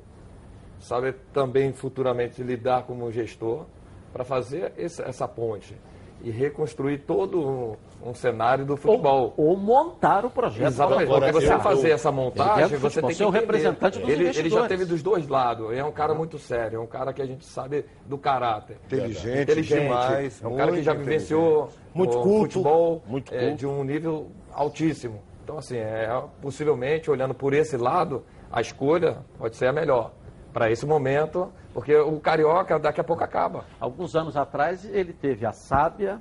sabe 0.81 1.13
também 1.33 1.73
futuramente 1.73 2.43
lidar 2.43 2.83
como 2.85 3.11
gestor, 3.13 3.65
para 4.13 4.25
fazer 4.25 4.73
esse- 4.77 5.03
essa 5.03 5.27
ponte 5.29 5.77
e 6.23 6.31
reconstruir 6.31 6.99
todo 6.99 7.41
um, 7.41 7.77
um 8.11 8.15
cenário 8.15 8.65
do 8.65 8.77
futebol. 8.77 9.33
Ou, 9.37 9.49
ou 9.51 9.57
montar 9.57 10.25
o 10.25 10.31
projeto. 10.31 10.67
Exatamente, 10.67 11.05
Agora, 11.05 11.33
porque 11.33 11.47
você 11.47 11.53
eu- 11.55 11.61
fazer 11.61 11.91
essa 11.91 12.09
Ele 12.09 12.17
montagem, 12.17 12.69
quer 12.69 12.77
você 12.79 12.79
futebol, 12.79 13.01
tem 13.01 13.09
que 13.11 13.15
ser 13.17 13.25
o 13.25 13.31
representante 13.31 13.99
dos 13.99 14.09
ele, 14.09 14.29
ele 14.29 14.51
já 14.51 14.67
teve 14.69 14.85
dos 14.85 15.03
dois 15.03 15.27
lados, 15.29 15.73
é 15.73 15.85
um 15.85 15.93
cara 15.93 16.15
muito 16.15 16.39
sério, 16.39 16.77
é 16.77 16.81
um 16.81 16.87
cara 16.87 17.13
que 17.13 17.23
a 17.23 17.27
gente 17.27 17.45
sabe 17.45 17.85
do 18.07 18.19
caráter. 18.19 18.77
Inteligente, 18.87 19.43
Inteligente, 19.43 19.81
demais. 19.83 20.43
é 20.43 20.47
um 20.49 20.57
cara 20.57 20.73
que 20.73 20.83
já 20.83 20.93
vivenciou 20.95 21.69
Muito 21.95 22.19
o 22.19 22.23
culto, 22.23 22.53
futebol 22.53 23.03
muito 23.07 23.35
é, 23.35 23.51
de 23.53 23.67
um 23.67 23.83
nível 23.85 24.29
altíssimo. 24.53 25.21
Então, 25.43 25.59
assim, 25.59 25.79
é, 25.79 26.09
possivelmente, 26.41 27.11
olhando 27.11 27.35
por 27.35 27.53
esse 27.53 27.77
lado, 27.77 28.23
a 28.53 28.61
escolha 28.61 29.19
pode 29.39 29.57
ser 29.57 29.67
a 29.67 29.73
melhor 29.73 30.13
para 30.53 30.71
esse 30.71 30.85
momento, 30.85 31.53
porque 31.73 31.97
o 31.97 32.19
Carioca 32.21 32.79
daqui 32.79 33.01
a 33.01 33.05
pouco 33.05 33.23
acaba. 33.23 33.65
Alguns 33.79 34.17
anos 34.17 34.37
atrás, 34.37 34.85
ele 34.85 35.13
teve 35.13 35.47
a 35.47 35.53
sábia 35.53 36.21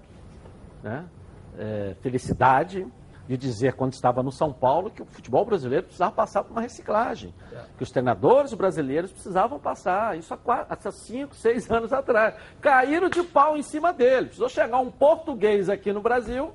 né, 0.83 1.05
é, 1.57 1.95
felicidade 2.01 2.85
de 3.29 3.37
dizer, 3.37 3.73
quando 3.73 3.93
estava 3.93 4.23
no 4.23 4.31
São 4.31 4.51
Paulo, 4.51 4.89
que 4.89 5.03
o 5.03 5.05
futebol 5.05 5.45
brasileiro 5.45 5.83
precisava 5.83 6.11
passar 6.11 6.43
por 6.43 6.51
uma 6.51 6.61
reciclagem. 6.61 7.31
Que 7.77 7.83
os 7.83 7.91
treinadores 7.91 8.55
brasileiros 8.55 9.11
precisavam 9.11 9.59
passar. 9.59 10.17
Isso 10.17 10.33
há, 10.33 10.37
quatro, 10.37 10.65
há 10.73 10.91
cinco, 10.91 11.35
seis 11.35 11.69
anos 11.69 11.93
atrás. 11.93 12.33
Caíram 12.59 13.07
de 13.07 13.21
pau 13.21 13.55
em 13.55 13.61
cima 13.61 13.93
dele. 13.93 14.27
Precisou 14.27 14.49
chegar 14.49 14.79
um 14.79 14.89
português 14.89 15.69
aqui 15.69 15.93
no 15.93 16.01
Brasil, 16.01 16.51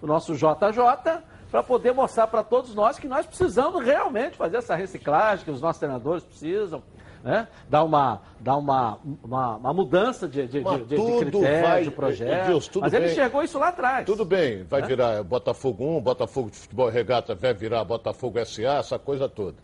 o 0.00 0.06
nosso 0.06 0.34
JJ, 0.34 1.22
para 1.50 1.62
poder 1.62 1.92
mostrar 1.92 2.26
para 2.26 2.42
todos 2.42 2.74
nós 2.74 2.98
que 2.98 3.06
nós 3.06 3.26
precisamos 3.26 3.84
realmente 3.84 4.34
fazer 4.34 4.56
essa 4.56 4.74
reciclagem, 4.74 5.44
que 5.44 5.50
os 5.50 5.60
nossos 5.60 5.78
treinadores 5.78 6.24
precisam. 6.24 6.82
Né? 7.22 7.48
Dar, 7.68 7.82
uma, 7.84 8.20
dar 8.38 8.56
uma, 8.56 8.98
uma, 9.24 9.56
uma 9.56 9.72
mudança 9.74 10.28
de, 10.28 10.46
de, 10.46 10.62
de, 10.62 10.84
de 10.84 10.96
critério, 11.18 11.62
vai- 11.68 11.82
de 11.82 11.90
projeto. 11.90 12.68
Tudo 12.70 12.82
Mas 12.82 12.92
ele 12.92 13.04
bem. 13.04 13.12
enxergou 13.12 13.42
isso 13.42 13.58
lá 13.58 13.68
atrás. 13.68 14.06
Tudo 14.06 14.24
bem, 14.24 14.62
vai 14.64 14.82
virar 14.82 15.22
Botafogo 15.24 15.84
1, 15.84 16.00
Botafogo 16.00 16.50
de 16.50 16.56
Futebol 16.56 16.88
Regata 16.88 17.34
vai 17.34 17.52
virar 17.52 17.82
Botafogo 17.84 18.38
SA, 18.44 18.78
essa 18.78 18.98
coisa 18.98 19.28
toda. 19.28 19.56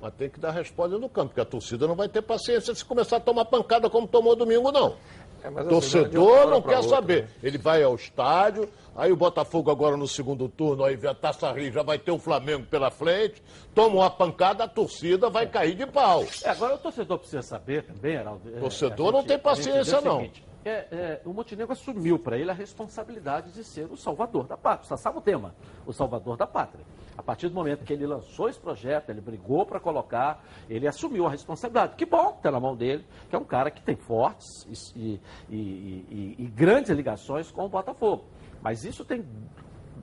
Mas 0.00 0.14
tem 0.14 0.30
que 0.30 0.40
dar 0.40 0.52
resposta 0.52 0.96
no 0.98 1.08
campo, 1.10 1.28
porque 1.28 1.40
a 1.42 1.44
torcida 1.44 1.86
não 1.86 1.94
vai 1.94 2.08
ter 2.08 2.22
paciência 2.22 2.74
se 2.74 2.82
começar 2.84 3.16
a 3.16 3.20
tomar 3.20 3.44
pancada 3.44 3.90
como 3.90 4.06
tomou 4.08 4.34
domingo, 4.34 4.72
não. 4.72 4.94
É, 5.42 5.50
mas, 5.50 5.66
assim, 5.66 5.68
Torcedor 5.68 6.50
não 6.50 6.62
quer 6.62 6.76
outra, 6.76 6.88
saber. 6.90 7.22
né? 7.22 7.28
Ele 7.42 7.58
vai 7.58 7.82
ao 7.82 7.94
estádio, 7.94 8.68
aí 8.94 9.10
o 9.10 9.16
Botafogo 9.16 9.70
agora 9.70 9.96
no 9.96 10.06
segundo 10.06 10.48
turno, 10.48 10.84
aí 10.84 10.98
a 11.06 11.14
Taça 11.14 11.50
Rio, 11.52 11.72
já 11.72 11.82
vai 11.82 11.98
ter 11.98 12.10
o 12.10 12.18
Flamengo 12.18 12.66
pela 12.66 12.90
frente, 12.90 13.42
toma 13.74 13.96
uma 13.96 14.10
pancada, 14.10 14.64
a 14.64 14.68
torcida 14.68 15.30
vai 15.30 15.46
cair 15.46 15.74
de 15.74 15.86
pau. 15.86 16.24
É, 16.42 16.50
agora 16.50 16.74
o 16.74 16.78
torcedor 16.78 17.18
precisa 17.18 17.42
saber 17.42 17.84
também, 17.84 18.14
Heraldo. 18.14 18.42
é, 18.54 18.60
Torcedor 18.60 19.08
a 19.08 19.12
não 19.12 19.22
tem 19.22 19.36
gente 19.36 19.42
paciência, 19.42 20.00
não. 20.00 20.18
seguinte, 20.18 20.44
é, 20.64 20.70
é, 20.70 21.20
o 21.24 21.32
Montenegro 21.32 21.72
assumiu 21.72 22.18
para 22.18 22.36
ele 22.36 22.50
a 22.50 22.54
responsabilidade 22.54 23.50
de 23.52 23.64
ser 23.64 23.86
o 23.90 23.96
salvador 23.96 24.46
da 24.46 24.56
pátria. 24.56 24.88
Você 24.88 25.02
sabe 25.02 25.18
o 25.18 25.20
tema? 25.22 25.54
O 25.86 25.92
salvador 25.92 26.36
da 26.36 26.46
pátria. 26.46 26.84
A 27.20 27.22
partir 27.22 27.48
do 27.50 27.54
momento 27.54 27.84
que 27.84 27.92
ele 27.92 28.06
lançou 28.06 28.48
esse 28.48 28.58
projeto, 28.58 29.10
ele 29.10 29.20
brigou 29.20 29.66
para 29.66 29.78
colocar, 29.78 30.42
ele 30.70 30.88
assumiu 30.88 31.26
a 31.26 31.30
responsabilidade. 31.30 31.94
Que 31.94 32.06
bom 32.06 32.30
que 32.32 32.38
está 32.38 32.50
na 32.50 32.58
mão 32.58 32.74
dele, 32.74 33.04
que 33.28 33.36
é 33.36 33.38
um 33.38 33.44
cara 33.44 33.70
que 33.70 33.82
tem 33.82 33.94
fortes 33.94 34.64
e, 34.96 35.20
e- 35.50 35.54
e- 35.54 36.06
e- 36.10 36.36
e 36.38 36.46
grandes 36.46 36.90
ligações 36.92 37.50
com 37.50 37.66
o 37.66 37.68
Botafogo. 37.68 38.24
Mas 38.62 38.86
isso 38.86 39.04
tem 39.04 39.22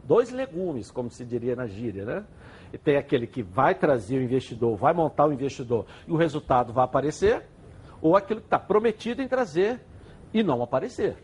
dois 0.04 0.30
legumes, 0.30 0.92
como 0.92 1.10
se 1.10 1.26
diria 1.26 1.56
na 1.56 1.66
gíria, 1.66 2.06
né? 2.06 2.24
E 2.72 2.78
tem 2.78 2.98
aquele 2.98 3.26
que 3.26 3.42
vai 3.42 3.74
trazer 3.74 4.20
o 4.20 4.22
investidor, 4.22 4.76
vai 4.78 4.94
montar 4.94 5.26
o 5.26 5.34
investidor 5.34 5.88
e 6.08 6.12
o 6.12 6.16
resultado 6.18 6.72
vai 6.72 6.86
aparecer, 6.86 7.48
ou 8.00 8.16
aquele 8.16 8.42
que 8.42 8.46
está 8.46 8.60
prometido 8.60 9.24
em 9.24 9.28
trazer 9.28 9.82
e 10.32 10.44
não 10.44 10.62
aparecer. 10.62 11.18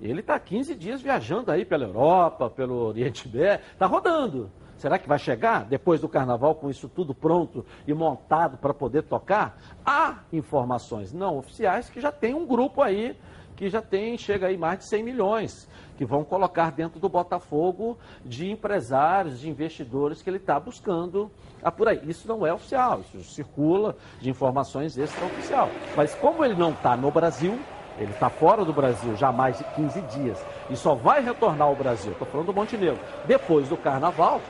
Ele 0.00 0.20
está 0.20 0.38
15 0.38 0.72
dias 0.76 1.02
viajando 1.02 1.50
aí 1.50 1.64
pela 1.64 1.84
Europa, 1.84 2.48
pelo 2.48 2.76
Oriente 2.76 3.28
Médio, 3.28 3.64
está 3.72 3.86
rodando. 3.86 4.50
Será 4.78 4.98
que 4.98 5.08
vai 5.08 5.18
chegar 5.18 5.64
depois 5.64 6.00
do 6.00 6.08
carnaval 6.08 6.54
com 6.54 6.68
isso 6.68 6.88
tudo 6.88 7.14
pronto 7.14 7.64
e 7.86 7.94
montado 7.94 8.56
para 8.58 8.74
poder 8.74 9.02
tocar? 9.02 9.58
Há 9.84 10.18
informações 10.32 11.12
não 11.12 11.38
oficiais 11.38 11.88
que 11.88 12.00
já 12.00 12.12
tem 12.12 12.34
um 12.34 12.46
grupo 12.46 12.82
aí 12.82 13.16
que 13.56 13.70
já 13.70 13.80
tem, 13.80 14.18
chega 14.18 14.48
aí 14.48 14.56
mais 14.56 14.80
de 14.80 14.84
100 14.86 15.02
milhões, 15.02 15.68
que 15.96 16.04
vão 16.04 16.24
colocar 16.24 16.72
dentro 16.72 16.98
do 16.98 17.08
Botafogo 17.08 17.96
de 18.24 18.50
empresários, 18.50 19.40
de 19.40 19.48
investidores 19.48 20.20
que 20.20 20.28
ele 20.28 20.38
está 20.38 20.58
buscando 20.58 21.30
ah, 21.62 21.70
por 21.70 21.88
aí. 21.88 22.00
Isso 22.04 22.26
não 22.26 22.46
é 22.46 22.52
oficial, 22.52 23.00
isso 23.00 23.22
circula 23.32 23.96
de 24.20 24.28
informações 24.28 24.98
extraoficial. 24.98 25.68
Mas 25.96 26.14
como 26.16 26.44
ele 26.44 26.54
não 26.54 26.70
está 26.70 26.96
no 26.96 27.10
Brasil, 27.10 27.58
ele 27.98 28.10
está 28.10 28.28
fora 28.28 28.64
do 28.64 28.72
Brasil 28.72 29.16
já 29.16 29.28
há 29.28 29.32
mais 29.32 29.58
de 29.58 29.64
15 29.64 30.00
dias 30.02 30.44
e 30.68 30.76
só 30.76 30.94
vai 30.94 31.22
retornar 31.22 31.68
ao 31.68 31.76
Brasil, 31.76 32.12
estou 32.12 32.26
falando 32.26 32.46
do 32.46 32.54
Montenegro, 32.54 32.98
depois 33.24 33.68
do 33.68 33.76
Carnaval, 33.76 34.40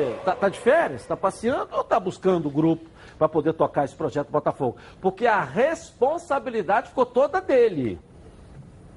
está 0.00 0.32
é, 0.32 0.34
tá, 0.34 0.48
de 0.48 0.58
férias, 0.58 1.02
está 1.02 1.16
passeando 1.16 1.68
ou 1.72 1.82
está 1.82 2.00
buscando 2.00 2.46
o 2.46 2.50
grupo 2.50 2.88
para 3.18 3.28
poder 3.28 3.52
tocar 3.52 3.84
esse 3.84 3.94
projeto 3.94 4.30
Botafogo? 4.30 4.76
Porque 5.00 5.26
a 5.26 5.42
responsabilidade 5.42 6.88
ficou 6.88 7.06
toda 7.06 7.40
dele. 7.40 7.98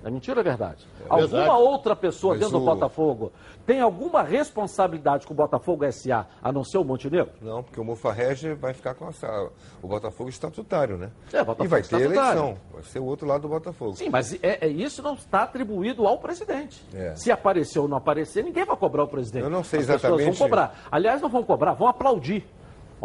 É 0.06 0.12
mentira 0.12 0.36
ou 0.36 0.42
é 0.42 0.44
verdade? 0.44 0.88
É 1.00 1.04
alguma 1.10 1.28
verdade. 1.28 1.62
outra 1.62 1.96
pessoa 1.96 2.36
Mas 2.36 2.42
dentro 2.42 2.58
o... 2.58 2.60
do 2.60 2.66
Botafogo 2.66 3.32
tem 3.66 3.82
alguma 3.82 4.22
responsabilidade 4.22 5.26
com 5.26 5.34
o 5.34 5.36
Botafogo 5.36 5.92
SA, 5.92 6.28
a 6.44 6.52
não 6.52 6.64
ser 6.64 6.78
o 6.78 6.84
Montenegro? 6.84 7.34
Não, 7.42 7.64
porque 7.64 7.80
o 7.80 7.84
Mufarrege 7.84 8.54
vai 8.54 8.72
ficar 8.72 8.94
com 8.94 9.10
essa, 9.10 9.50
o 9.82 9.88
Botafogo 9.88 10.30
estatutário, 10.30 10.96
né? 10.96 11.10
É, 11.34 11.40
Botafogo 11.40 11.66
e 11.66 11.68
vai 11.68 11.82
ter 11.82 12.02
eleição, 12.02 12.56
vai 12.72 12.84
ser 12.84 13.00
o 13.00 13.06
outro 13.06 13.26
lado 13.26 13.42
do 13.42 13.48
Botafogo. 13.48 13.96
Sim, 13.96 14.10
mas 14.10 14.32
é, 14.44 14.68
é 14.68 14.68
isso 14.68 15.02
não 15.02 15.16
está 15.16 15.42
atribuído 15.42 16.06
ao 16.06 16.20
presidente. 16.20 16.86
É. 16.94 17.16
Se 17.16 17.32
aparecer 17.32 17.80
ou 17.80 17.88
não 17.88 17.98
aparecer, 17.98 18.44
ninguém 18.44 18.64
vai 18.64 18.78
cobrar 18.78 19.06
o 19.06 19.08
presidente. 19.08 19.44
Eu 19.44 19.50
não 19.50 19.64
sei 19.64 19.80
As 19.80 19.90
exatamente. 19.90 20.26
vão 20.26 20.36
cobrar. 20.36 20.88
Aliás, 20.92 21.20
não 21.20 21.30
vão 21.30 21.42
cobrar, 21.42 21.74
vão 21.74 21.88
aplaudir 21.88 22.46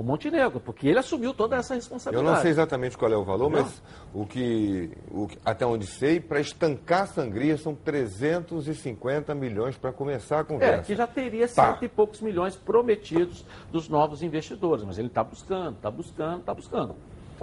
ao 0.01 0.03
Montenegro, 0.03 0.59
porque 0.59 0.89
ele 0.89 0.99
assumiu 0.99 1.35
toda 1.35 1.57
essa 1.57 1.75
responsabilidade. 1.75 2.27
Eu 2.27 2.35
não 2.35 2.41
sei 2.41 2.51
exatamente 2.51 2.97
qual 2.97 3.13
é 3.13 3.17
o 3.17 3.23
valor, 3.23 3.51
não. 3.51 3.61
mas 3.61 3.83
o 4.15 4.25
que, 4.25 4.91
o 5.11 5.29
que, 5.29 5.39
até 5.45 5.67
onde 5.67 5.87
sei, 5.87 6.19
para 6.19 6.41
estancar 6.41 7.03
a 7.03 7.07
sangria 7.07 7.57
são 7.59 7.75
350 7.75 9.35
milhões 9.35 9.77
para 9.77 9.93
começar 9.93 10.41
a 10.41 10.45
conversa. 10.45 10.81
É, 10.81 10.83
que 10.83 10.97
já 10.97 11.07
teria 11.07 11.47
tá. 11.47 11.73
cento 11.73 11.85
e 11.85 11.89
poucos 11.89 12.21
milhões 12.21 12.57
prometidos 12.57 13.45
dos 13.71 13.89
novos 13.89 14.23
investidores, 14.23 14.85
mas 14.85 14.99
ele 14.99 15.09
está 15.09 15.23
buscando, 15.23 15.77
está 15.77 15.91
buscando, 15.91 16.41
está 16.41 16.55
buscando. 16.55 16.97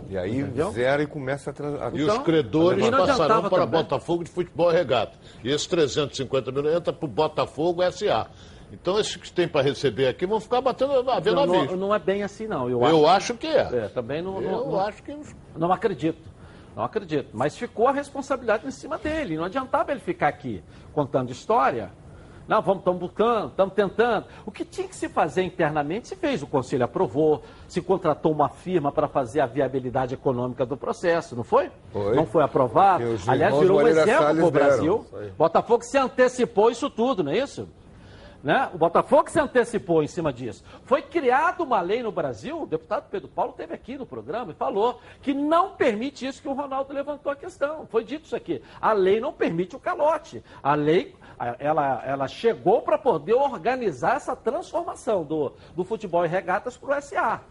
E 0.09 0.17
aí 0.17 0.39
Entendeu? 0.39 0.71
zero 0.71 1.01
e 1.01 1.07
começa 1.07 1.49
a... 1.49 1.53
Tra... 1.53 1.91
E 1.93 2.01
então, 2.01 2.17
os 2.17 2.23
credores 2.23 2.87
passarão 2.89 3.41
para 3.49 3.65
também. 3.65 3.81
Botafogo 3.81 4.23
de 4.23 4.29
Futebol 4.29 4.69
Regata. 4.69 5.17
E 5.43 5.49
esses 5.49 5.65
350 5.65 6.51
milhões 6.51 6.77
entram 6.77 6.93
para 6.93 7.05
o 7.05 7.09
Botafogo 7.09 7.81
SA. 7.91 8.27
Então 8.71 8.99
esses 8.99 9.15
que 9.15 9.31
tem 9.31 9.47
para 9.47 9.61
receber 9.61 10.07
aqui 10.07 10.25
vão 10.25 10.39
ficar 10.39 10.59
batendo 10.59 11.09
a 11.09 11.19
ver 11.19 11.33
não, 11.33 11.45
na 11.45 11.65
não, 11.65 11.77
não 11.77 11.95
é 11.95 11.99
bem 11.99 12.23
assim, 12.23 12.47
não. 12.47 12.69
Eu, 12.69 12.81
eu 12.81 13.07
acho, 13.07 13.31
acho, 13.31 13.33
que 13.35 13.47
é. 13.47 13.61
é 13.61 13.87
também 13.87 14.21
não, 14.21 14.41
eu 14.41 14.67
não, 14.67 14.79
acho 14.79 15.01
que. 15.01 15.17
Não 15.55 15.71
acredito. 15.71 16.29
Não 16.75 16.83
acredito. 16.83 17.29
Mas 17.33 17.57
ficou 17.57 17.87
a 17.87 17.91
responsabilidade 17.91 18.67
em 18.67 18.71
cima 18.71 18.97
dele. 18.97 19.37
Não 19.37 19.45
adiantava 19.45 19.91
ele 19.91 20.01
ficar 20.01 20.27
aqui 20.27 20.61
contando 20.93 21.31
história. 21.31 21.91
Não, 22.47 22.61
vamos, 22.61 22.79
estamos 22.79 22.99
buscando, 23.01 23.49
estamos 23.49 23.73
tentando. 23.73 24.25
O 24.45 24.51
que 24.51 24.63
tinha 24.63 24.87
que 24.87 24.95
se 24.95 25.09
fazer 25.09 25.43
internamente 25.43 26.07
se 26.07 26.15
fez. 26.15 26.41
O 26.41 26.47
conselho 26.47 26.85
aprovou, 26.85 27.43
se 27.67 27.81
contratou 27.81 28.31
uma 28.31 28.47
firma 28.47 28.91
para 28.91 29.07
fazer 29.07 29.41
a 29.41 29.45
viabilidade 29.45 30.13
econômica 30.13 30.65
do 30.65 30.77
processo, 30.77 31.35
não 31.35 31.43
foi? 31.43 31.69
Foi. 31.91 32.15
Não 32.15 32.25
foi 32.25 32.43
aprovado. 32.43 33.03
Aliás, 33.27 33.57
virou 33.57 33.81
um 33.81 33.87
exemplo 33.87 34.35
para 34.35 34.45
o 34.45 34.51
Brasil. 34.51 35.05
Botafogo 35.37 35.83
se 35.83 35.97
antecipou 35.97 36.71
isso 36.71 36.89
tudo, 36.89 37.23
não 37.23 37.31
é 37.31 37.39
isso? 37.39 37.67
Né? 38.43 38.69
O 38.73 38.77
Botafogo 38.77 39.29
se 39.29 39.39
antecipou 39.39 40.03
em 40.03 40.07
cima 40.07 40.31
disso. 40.31 40.63
Foi 40.83 41.01
criada 41.01 41.63
uma 41.63 41.81
lei 41.81 42.03
no 42.03 42.11
Brasil, 42.11 42.61
o 42.61 42.67
deputado 42.67 43.09
Pedro 43.09 43.27
Paulo 43.27 43.51
esteve 43.51 43.73
aqui 43.73 43.97
no 43.97 44.05
programa 44.05 44.51
e 44.51 44.55
falou 44.55 44.99
que 45.21 45.33
não 45.33 45.71
permite 45.71 46.25
isso 46.25 46.41
que 46.41 46.47
o 46.47 46.53
Ronaldo 46.53 46.93
levantou 46.93 47.31
a 47.31 47.35
questão. 47.35 47.87
Foi 47.87 48.03
dito 48.03 48.25
isso 48.25 48.35
aqui. 48.35 48.61
A 48.79 48.93
lei 48.93 49.19
não 49.19 49.33
permite 49.33 49.75
o 49.75 49.79
calote. 49.79 50.43
A 50.61 50.75
lei 50.75 51.15
ela, 51.59 52.03
ela 52.05 52.27
chegou 52.27 52.81
para 52.81 52.97
poder 52.97 53.33
organizar 53.33 54.15
essa 54.15 54.35
transformação 54.35 55.23
do, 55.23 55.53
do 55.75 55.83
futebol 55.83 56.25
e 56.25 56.27
regatas 56.27 56.75
para 56.75 56.97
o 56.97 57.01
SA. 57.01 57.41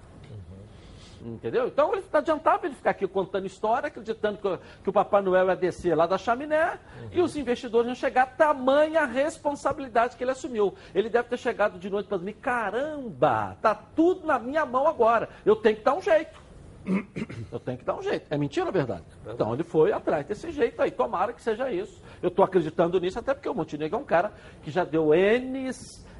Entendeu? 1.21 1.67
Então 1.69 1.93
ele 1.95 2.05
adiantava 2.13 2.67
ele 2.67 2.75
ficar 2.75 2.91
aqui 2.91 3.07
contando 3.07 3.47
história, 3.47 3.89
acreditando 3.89 4.39
que, 4.39 4.59
que 4.83 4.91
o 4.91 4.93
Papai 4.93 5.23
Noel 5.23 5.49
ia 5.49 5.57
descer 5.57 5.97
lá 5.97 6.07
da 6.07 6.19
chaminé 6.19 6.79
uhum. 7.01 7.09
e 7.13 7.21
os 7.21 7.37
investidores 7.37 7.87
iam 7.87 7.95
chegar, 7.95 8.37
tamanha 8.37 9.05
responsabilidade 9.05 10.17
que 10.17 10.25
ele 10.25 10.31
assumiu. 10.31 10.75
Ele 10.95 11.09
deve 11.09 11.29
ter 11.29 11.39
chegado 11.39 11.79
de 11.79 11.89
noite 11.89 12.07
para 12.07 12.19
dormir, 12.19 12.35
caramba, 12.35 13.57
tá 13.63 13.75
tudo 13.75 14.27
na 14.27 14.39
minha 14.39 14.67
mão 14.67 14.87
agora, 14.87 15.29
eu 15.45 15.57
tenho 15.57 15.77
que 15.77 15.83
dar 15.83 15.95
um 15.95 16.03
jeito. 16.03 16.47
Eu 17.51 17.59
tenho 17.59 17.79
que 17.79 17.85
dar 17.85 17.97
um 17.97 18.03
jeito. 18.03 18.27
É 18.31 18.39
mentira 18.39 18.67
ou 18.67 18.73
verdade? 18.73 19.05
Então 19.27 19.53
ele 19.53 19.65
foi 19.65 19.93
atrás 19.93 20.25
desse 20.25 20.51
jeito 20.53 20.81
aí. 20.81 20.91
Tomara 20.91 21.33
que 21.33 21.43
seja 21.43 21.71
isso. 21.71 22.01
Eu 22.23 22.29
estou 22.29 22.45
acreditando 22.45 23.01
nisso, 23.01 23.19
até 23.19 23.35
porque 23.35 23.49
o 23.49 23.55
Montenegro 23.55 23.99
é 23.99 24.01
um 24.01 24.05
cara 24.05 24.33
que 24.63 24.71
já 24.71 24.85
deu 24.85 25.13
N 25.13 25.69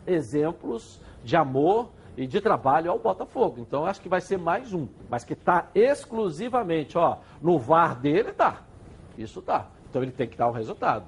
exemplos 0.07 1.01
de 1.23 1.37
amor 1.37 1.91
e 2.17 2.27
de 2.27 2.41
trabalho 2.41 2.91
ao 2.91 2.99
Botafogo. 2.99 3.61
Então 3.61 3.85
acho 3.85 4.01
que 4.01 4.09
vai 4.09 4.21
ser 4.21 4.39
mais 4.39 4.73
um, 4.73 4.89
mas 5.09 5.25
que 5.25 5.35
está 5.35 5.67
exclusivamente, 5.75 6.97
ó, 6.97 7.19
no 7.43 7.59
VAR 7.59 7.95
dele 7.95 8.33
tá. 8.33 8.63
Isso 9.17 9.43
tá. 9.43 9.67
Então 9.91 10.03
ele 10.03 10.13
tem 10.13 10.27
que 10.27 10.37
dar 10.37 10.47
o 10.47 10.51
um 10.51 10.53
resultado 10.53 11.05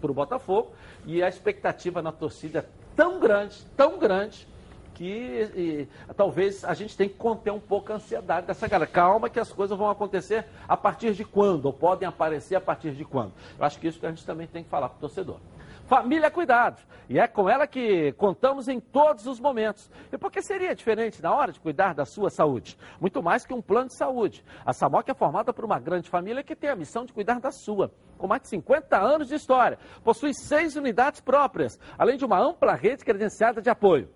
para 0.00 0.10
o 0.10 0.14
Botafogo 0.14 0.72
e 1.06 1.22
a 1.22 1.28
expectativa 1.28 2.00
na 2.00 2.12
torcida 2.12 2.60
é 2.60 2.64
tão 2.94 3.18
grande, 3.18 3.64
tão 3.76 3.98
grande 3.98 4.46
que 4.94 5.50
e, 5.56 5.88
talvez 6.16 6.64
a 6.64 6.72
gente 6.72 6.96
tenha 6.96 7.10
que 7.10 7.16
conter 7.16 7.50
um 7.50 7.58
pouco 7.60 7.92
a 7.92 7.96
ansiedade 7.96 8.46
dessa 8.46 8.68
galera. 8.68 8.90
Calma 8.90 9.28
que 9.28 9.40
as 9.40 9.52
coisas 9.52 9.76
vão 9.76 9.90
acontecer 9.90 10.46
a 10.68 10.76
partir 10.76 11.12
de 11.14 11.24
quando, 11.24 11.66
ou 11.66 11.72
podem 11.72 12.08
aparecer 12.08 12.54
a 12.54 12.60
partir 12.60 12.92
de 12.92 13.04
quando. 13.04 13.32
Eu 13.58 13.64
acho 13.64 13.78
que 13.78 13.88
isso 13.88 13.98
que 13.98 14.06
a 14.06 14.10
gente 14.10 14.24
também 14.24 14.46
tem 14.46 14.62
que 14.62 14.70
falar 14.70 14.88
para 14.88 14.98
o 14.98 15.00
torcedor. 15.00 15.38
Família 15.86 16.30
Cuidados. 16.30 16.86
E 17.08 17.18
é 17.18 17.26
com 17.26 17.48
ela 17.48 17.66
que 17.66 18.12
contamos 18.12 18.66
em 18.68 18.80
todos 18.80 19.26
os 19.26 19.38
momentos. 19.38 19.90
E 20.10 20.16
por 20.16 20.30
que 20.30 20.40
seria 20.40 20.74
diferente 20.74 21.22
na 21.22 21.34
hora 21.34 21.52
de 21.52 21.60
cuidar 21.60 21.94
da 21.94 22.06
sua 22.06 22.30
saúde? 22.30 22.78
Muito 22.98 23.22
mais 23.22 23.44
que 23.44 23.52
um 23.52 23.60
plano 23.60 23.88
de 23.88 23.96
saúde. 23.96 24.42
A 24.64 24.72
Samoc 24.72 25.08
é 25.08 25.14
formada 25.14 25.52
por 25.52 25.64
uma 25.64 25.78
grande 25.78 26.08
família 26.08 26.42
que 26.42 26.56
tem 26.56 26.70
a 26.70 26.76
missão 26.76 27.04
de 27.04 27.12
cuidar 27.12 27.40
da 27.40 27.50
sua. 27.50 27.92
Com 28.16 28.26
mais 28.26 28.42
de 28.42 28.48
50 28.48 28.96
anos 28.96 29.28
de 29.28 29.34
história, 29.34 29.78
possui 30.02 30.32
seis 30.32 30.76
unidades 30.76 31.20
próprias, 31.20 31.78
além 31.98 32.16
de 32.16 32.24
uma 32.24 32.40
ampla 32.40 32.74
rede 32.74 33.04
credenciada 33.04 33.60
de 33.60 33.68
apoio. 33.68 34.08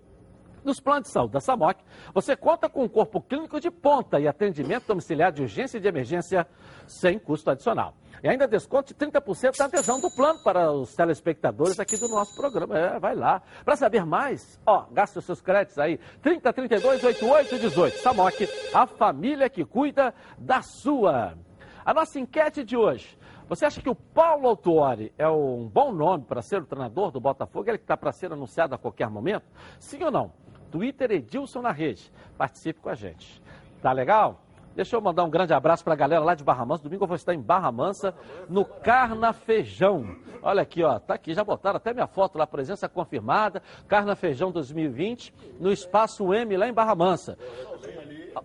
Nos 0.63 0.79
planos 0.79 1.07
de 1.07 1.13
saúde 1.13 1.33
da 1.33 1.39
SAMOC, 1.39 1.81
você 2.13 2.35
conta 2.35 2.69
com 2.69 2.83
um 2.83 2.87
corpo 2.87 3.21
clínico 3.21 3.59
de 3.59 3.71
ponta 3.71 4.19
e 4.19 4.27
atendimento 4.27 4.87
domiciliar 4.87 5.31
de 5.31 5.41
urgência 5.41 5.77
e 5.77 5.81
de 5.81 5.87
emergência 5.87 6.47
sem 6.87 7.17
custo 7.17 7.49
adicional. 7.49 7.93
E 8.21 8.27
ainda 8.27 8.47
desconto 8.47 8.93
de 8.93 8.99
30% 8.99 9.57
da 9.57 9.65
adesão 9.65 9.99
do 10.01 10.11
plano 10.11 10.39
para 10.43 10.71
os 10.71 10.93
telespectadores 10.93 11.79
aqui 11.79 11.95
do 11.97 12.09
nosso 12.09 12.35
programa. 12.35 12.77
É, 12.77 12.99
vai 12.99 13.15
lá. 13.15 13.41
Para 13.63 13.77
saber 13.77 14.05
mais, 14.05 14.59
ó, 14.65 14.85
gasta 14.91 15.19
os 15.19 15.25
seus 15.25 15.41
créditos 15.41 15.79
aí. 15.79 15.97
30, 16.21 16.51
32, 16.51 17.03
88, 17.03 17.59
18. 17.59 17.97
Samok, 17.99 18.49
a 18.73 18.85
família 18.85 19.49
que 19.49 19.63
cuida 19.63 20.13
da 20.37 20.61
sua. 20.61 21.37
A 21.85 21.93
nossa 21.93 22.19
enquete 22.19 22.63
de 22.63 22.75
hoje. 22.75 23.17
Você 23.47 23.65
acha 23.65 23.81
que 23.81 23.89
o 23.89 23.95
Paulo 23.95 24.47
Autuori 24.47 25.11
é 25.17 25.27
um 25.27 25.67
bom 25.67 25.91
nome 25.91 26.23
para 26.25 26.41
ser 26.41 26.61
o 26.61 26.65
treinador 26.65 27.09
do 27.09 27.19
Botafogo? 27.19 27.67
Ele 27.67 27.79
que 27.79 27.83
está 27.83 27.97
para 27.97 28.11
ser 28.11 28.31
anunciado 28.31 28.75
a 28.75 28.77
qualquer 28.77 29.09
momento? 29.09 29.45
Sim 29.79 30.03
ou 30.03 30.11
não? 30.11 30.31
Twitter 30.71 31.11
Edilson 31.11 31.61
na 31.61 31.71
rede. 31.71 32.11
Participe 32.37 32.79
com 32.79 32.89
a 32.89 32.95
gente. 32.95 33.41
Tá 33.81 33.91
legal? 33.91 34.41
Deixa 34.75 34.95
eu 34.95 35.01
mandar 35.01 35.23
um 35.23 35.29
grande 35.29 35.53
abraço 35.53 35.83
para 35.83 35.93
a 35.93 35.95
galera 35.95 36.23
lá 36.23 36.35
de 36.35 36.43
Barra 36.43 36.65
Mansa. 36.65 36.83
Domingo 36.83 37.03
eu 37.03 37.07
vou 37.07 37.15
estar 37.15 37.33
em 37.33 37.41
Barra 37.41 37.71
Mansa, 37.71 38.13
no 38.47 38.63
Carna 38.63 39.33
Feijão. 39.33 40.15
Olha 40.41 40.61
aqui, 40.61 40.83
ó, 40.83 40.97
tá 40.99 41.15
aqui, 41.15 41.33
já 41.33 41.43
botaram 41.43 41.77
até 41.77 41.93
minha 41.93 42.07
foto 42.07 42.37
lá, 42.37 42.47
presença 42.47 42.87
confirmada. 42.87 43.61
Carna 43.87 44.15
Feijão 44.15 44.51
2020, 44.51 45.33
no 45.59 45.71
Espaço 45.71 46.33
M, 46.33 46.55
lá 46.55 46.67
em 46.67 46.73
Barra 46.73 46.95
Mansa. 46.95 47.37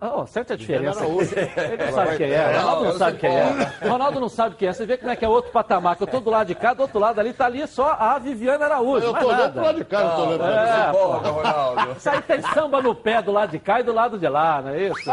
Oh, 0.01 0.27
sente 0.27 0.53
a 0.53 0.57
diferença. 0.57 1.05
Ele 1.05 1.85
não 1.85 1.93
sabe 1.93 2.17
quem 2.17 2.31
é. 2.31 2.47
Ronaldo 2.59 2.85
não 2.85 2.93
sabe 2.99 3.19
quem 3.19 3.31
é. 3.31 3.89
Ronaldo 3.89 4.21
não 4.21 4.29
sabe 4.29 4.57
quem 4.57 4.69
é. 4.69 4.73
Você 4.73 4.87
vê 4.87 4.97
como 4.97 5.11
é 5.11 5.17
que 5.17 5.25
é 5.25 5.29
outro 5.29 5.51
patamar. 5.51 5.97
Que 5.97 6.03
eu 6.03 6.07
tô 6.07 6.21
do 6.21 6.31
lado 6.31 6.47
de 6.49 6.55
cá, 6.55 6.75
do 6.75 6.83
outro 6.83 6.99
lado 6.99 7.19
ali, 7.19 7.33
tá 7.33 7.47
ali 7.47 7.67
só 7.67 7.97
a 7.99 8.19
Viviana 8.19 8.65
Araújo. 8.65 9.07
Eu 9.07 9.15
tô 9.15 9.29
olhando 9.29 9.53
pro 9.53 9.63
lado 9.63 9.79
de 9.79 9.85
cá, 9.85 10.05
não 10.05 10.17
tô 10.17 10.23
olhando 10.27 10.45
é, 10.45 10.91
Ronaldo. 10.91 11.93
Isso 11.97 12.11
aí 12.11 12.23
tem 12.23 12.43
samba 12.43 12.83
no 12.83 12.95
pé 12.95 13.23
do 13.23 13.33
lado 13.33 13.51
de 13.51 13.59
cá 13.59 13.81
e 13.81 13.83
do 13.83 13.93
lado 13.93 14.19
de 14.19 14.29
lá, 14.29 14.63
não 14.63 14.71
é 14.71 14.89
isso? 14.89 15.11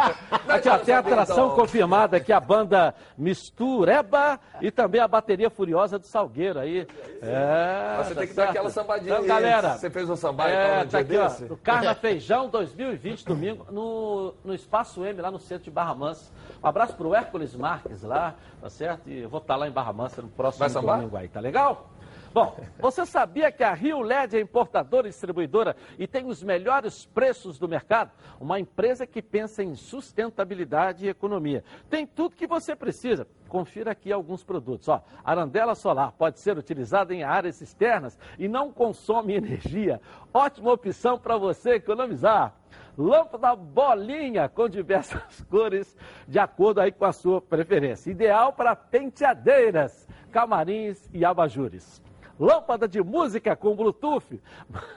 Aqui, 0.48 0.70
ó, 0.70 0.78
tem 0.78 0.96
atração 0.96 1.46
então. 1.46 1.56
confirmada 1.56 2.18
aqui, 2.18 2.32
a 2.34 2.40
banda 2.40 2.94
Mistureba 3.18 4.40
e 4.62 4.72
também 4.72 5.02
a 5.02 5.08
bateria 5.08 5.50
furiosa 5.50 5.98
do 5.98 6.06
Salgueiro 6.06 6.60
aí. 6.60 6.88
É, 7.22 7.98
Você 8.04 8.14
tá 8.14 8.20
tem 8.22 8.28
que 8.30 8.34
dar 8.34 8.50
aquela 8.50 8.70
sambadinha. 8.70 9.14
Então, 9.14 9.26
galera. 9.26 9.78
Você 9.78 9.90
fez 9.90 10.10
um 10.10 10.16
samba 10.16 10.50
é, 10.50 10.86
tá 10.86 11.00
aqui, 11.00 11.18
ó, 11.18 11.30
no 11.48 11.58
Carna 11.58 11.96
Feijão 11.96 12.50
2020, 12.50 13.26
domingo, 13.26 13.66
no, 13.72 14.34
no 14.44 14.54
Espaço 14.72 15.04
M, 15.06 15.22
lá 15.22 15.30
no 15.30 15.38
centro 15.38 15.66
de 15.66 15.70
Barra 15.70 15.94
Mansa. 15.94 16.32
Um 16.64 16.66
abraço 16.66 16.96
pro 16.96 17.14
Hércules 17.14 17.54
Marques 17.54 18.04
lá, 18.04 18.36
tá 18.62 18.70
certo? 18.70 19.10
E 19.10 19.20
eu 19.20 19.30
vou 19.30 19.42
estar 19.42 19.56
tá 19.56 19.60
lá 19.60 19.68
em 19.68 19.72
Barra 19.72 19.92
Mansa 19.92 20.22
no 20.22 20.30
próximo 20.30 20.66
domingo 20.82 21.18
aí, 21.18 21.28
tá 21.28 21.42
legal? 21.42 21.90
Bom, 22.34 22.56
você 22.80 23.06
sabia 23.06 23.52
que 23.52 23.66
a 23.66 23.74
Rio 23.74 24.00
LED 24.00 24.38
é 24.38 24.40
importadora 24.40 25.08
e 25.08 25.10
distribuidora 25.10 25.76
e 26.00 26.08
tem 26.08 26.26
os 26.26 26.42
melhores 26.42 27.06
preços 27.06 27.60
do 27.60 27.68
mercado? 27.68 28.12
Uma 28.40 28.62
empresa 28.62 29.06
que 29.06 29.22
pensa 29.22 29.62
em 29.62 29.76
sustentabilidade 29.76 31.06
e 31.06 31.10
economia. 31.10 31.66
Tem 31.90 32.08
tudo 32.08 32.38
que 32.38 32.48
você 32.48 32.74
precisa. 32.74 33.28
Confira 33.50 33.92
aqui 33.92 34.10
alguns 34.10 34.42
produtos. 34.42 34.88
Ó, 34.88 35.04
arandela 35.26 35.76
solar 35.76 36.14
pode 36.14 36.40
ser 36.40 36.58
utilizada 36.58 37.14
em 37.14 37.24
áreas 37.24 37.60
externas 37.60 38.18
e 38.40 38.48
não 38.48 38.72
consome 38.72 39.34
energia. 39.36 40.00
Ótima 40.34 40.72
opção 40.72 41.20
para 41.20 41.36
você 41.36 41.72
economizar. 41.72 42.61
Lâmpada 42.98 43.56
bolinha 43.56 44.50
com 44.50 44.68
diversas 44.68 45.42
cores, 45.50 45.96
de 46.28 46.40
acordo 46.40 46.82
aí 46.82 46.92
com 46.92 47.06
a 47.06 47.14
sua 47.14 47.42
preferência. 47.42 48.12
Ideal 48.12 48.54
para 48.54 48.76
penteadeiras, 48.76 50.08
camarins 50.32 51.10
e 51.14 51.24
abajures 51.26 52.02
lâmpada 52.42 52.88
de 52.88 53.04
música 53.04 53.56
com 53.56 53.76
Bluetooth. 53.76 54.42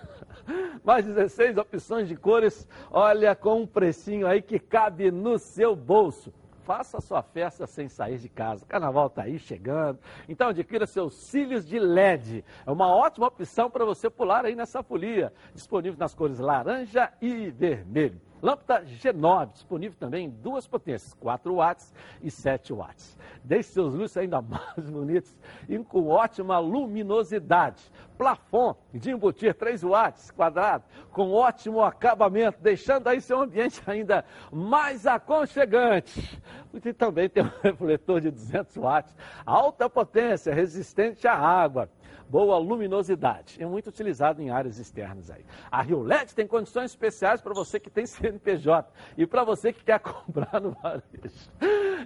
Mais 0.83 1.05
16 1.05 1.59
opções 1.59 2.09
de 2.09 2.17
cores, 2.17 2.67
olha, 2.91 3.35
com 3.35 3.61
um 3.61 3.67
precinho 3.67 4.27
aí 4.27 4.41
que 4.41 4.59
cabe 4.59 5.11
no 5.11 5.39
seu 5.39 5.77
bolso. 5.77 6.33
Faça 6.65 6.99
sua 7.01 7.23
festa 7.23 7.67
sem 7.67 7.89
sair 7.89 8.19
de 8.19 8.29
casa. 8.29 8.65
O 8.65 8.67
carnaval 8.67 9.09
está 9.09 9.23
aí 9.23 9.39
chegando. 9.39 9.99
Então 10.27 10.49
adquira 10.49 10.87
seus 10.87 11.15
cílios 11.15 11.67
de 11.67 11.79
LED. 11.79 12.43
É 12.67 12.71
uma 12.71 12.89
ótima 12.89 13.27
opção 13.27 13.71
para 13.71 13.85
você 13.85 14.09
pular 14.09 14.47
aí 14.47 14.55
nessa 14.55 14.83
folia. 14.83 15.33
Disponível 15.55 15.99
nas 15.99 16.15
cores 16.15 16.39
laranja 16.39 17.13
e 17.21 17.51
vermelho. 17.51 18.21
Lâmpada 18.45 18.85
G9, 18.85 19.53
disponível 19.53 19.97
também 19.99 20.27
em 20.27 20.29
duas 20.29 20.67
potências, 20.67 21.15
4 21.15 21.55
watts 21.55 21.95
e 22.23 22.31
7 22.31 22.75
watts. 22.75 23.17
Deixe 23.43 23.71
seus 23.71 23.95
luzes 23.95 24.15
ainda 24.19 24.43
mais 24.45 24.91
bonitos 24.91 25.35
e 25.67 25.79
com 25.79 26.09
ótima 26.09 26.59
luminosidade. 26.59 27.83
Plafon 28.19 28.77
de 28.93 29.13
embutir 29.13 29.55
3 29.55 29.83
watts 29.83 30.31
quadrado, 30.31 30.85
com 31.11 31.33
ótimo 31.33 31.83
acabamento, 31.83 32.59
deixando 32.61 33.09
aí 33.09 33.19
seu 33.19 33.41
ambiente 33.41 33.83
ainda 33.89 34.23
mais 34.53 35.07
aconchegante. 35.07 36.39
E 36.75 36.93
também 36.93 37.31
tem 37.31 37.45
um 37.45 37.51
refletor 37.65 38.21
de 38.21 38.31
200 38.31 38.77
watts, 38.77 39.17
alta 39.47 39.89
potência, 39.89 40.53
resistente 40.53 41.27
à 41.27 41.35
água 41.35 41.89
boa 42.29 42.59
luminosidade. 42.59 43.63
É 43.63 43.67
muito 43.67 43.89
utilizado 43.89 44.43
em 44.43 44.51
áreas 44.51 44.79
externas 44.79 45.31
aí. 45.31 45.45
A 45.71 45.81
Rio 45.83 46.03
LED 46.03 46.35
tem 46.35 46.47
condições 46.47 46.91
especiais 46.91 47.41
para 47.41 47.55
você 47.55 47.81
que 47.81 47.89
tem 47.91 48.07
CNPJ 48.07 48.87
e 49.17 49.27
para 49.27 49.45
você 49.45 49.73
que 49.73 49.83
quer 49.85 50.01
comprar 50.01 50.61
no 50.61 50.73
varejo. 50.73 51.51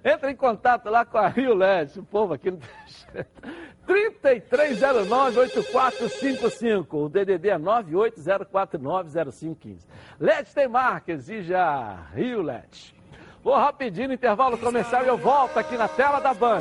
Entre 0.04 0.30
em 0.30 0.36
contato 0.36 0.88
lá 0.88 1.04
com 1.04 1.18
a 1.18 1.26
Rio 1.28 1.54
LED, 1.54 1.98
o 2.00 2.04
povo 2.04 2.34
aqui 2.34 2.50
não 2.50 2.58
tem 2.58 2.68
jeito. 2.86 3.28
3309-8455. 3.86 6.86
O 6.92 7.08
DDD 7.08 7.48
é 7.48 7.58
980490515. 7.58 9.86
LED 10.20 10.54
tem 10.54 10.68
marca, 10.68 11.12
exija 11.12 11.96
Rio 12.14 12.42
LED. 12.42 12.94
Vou 13.42 13.56
rapidinho 13.56 14.08
no 14.08 14.14
intervalo 14.14 14.58
comercial 14.58 15.04
e 15.04 15.08
eu 15.08 15.16
volto 15.16 15.56
aqui 15.56 15.74
na 15.76 15.88
tela 15.88 16.20
da 16.20 16.34
Band. 16.34 16.60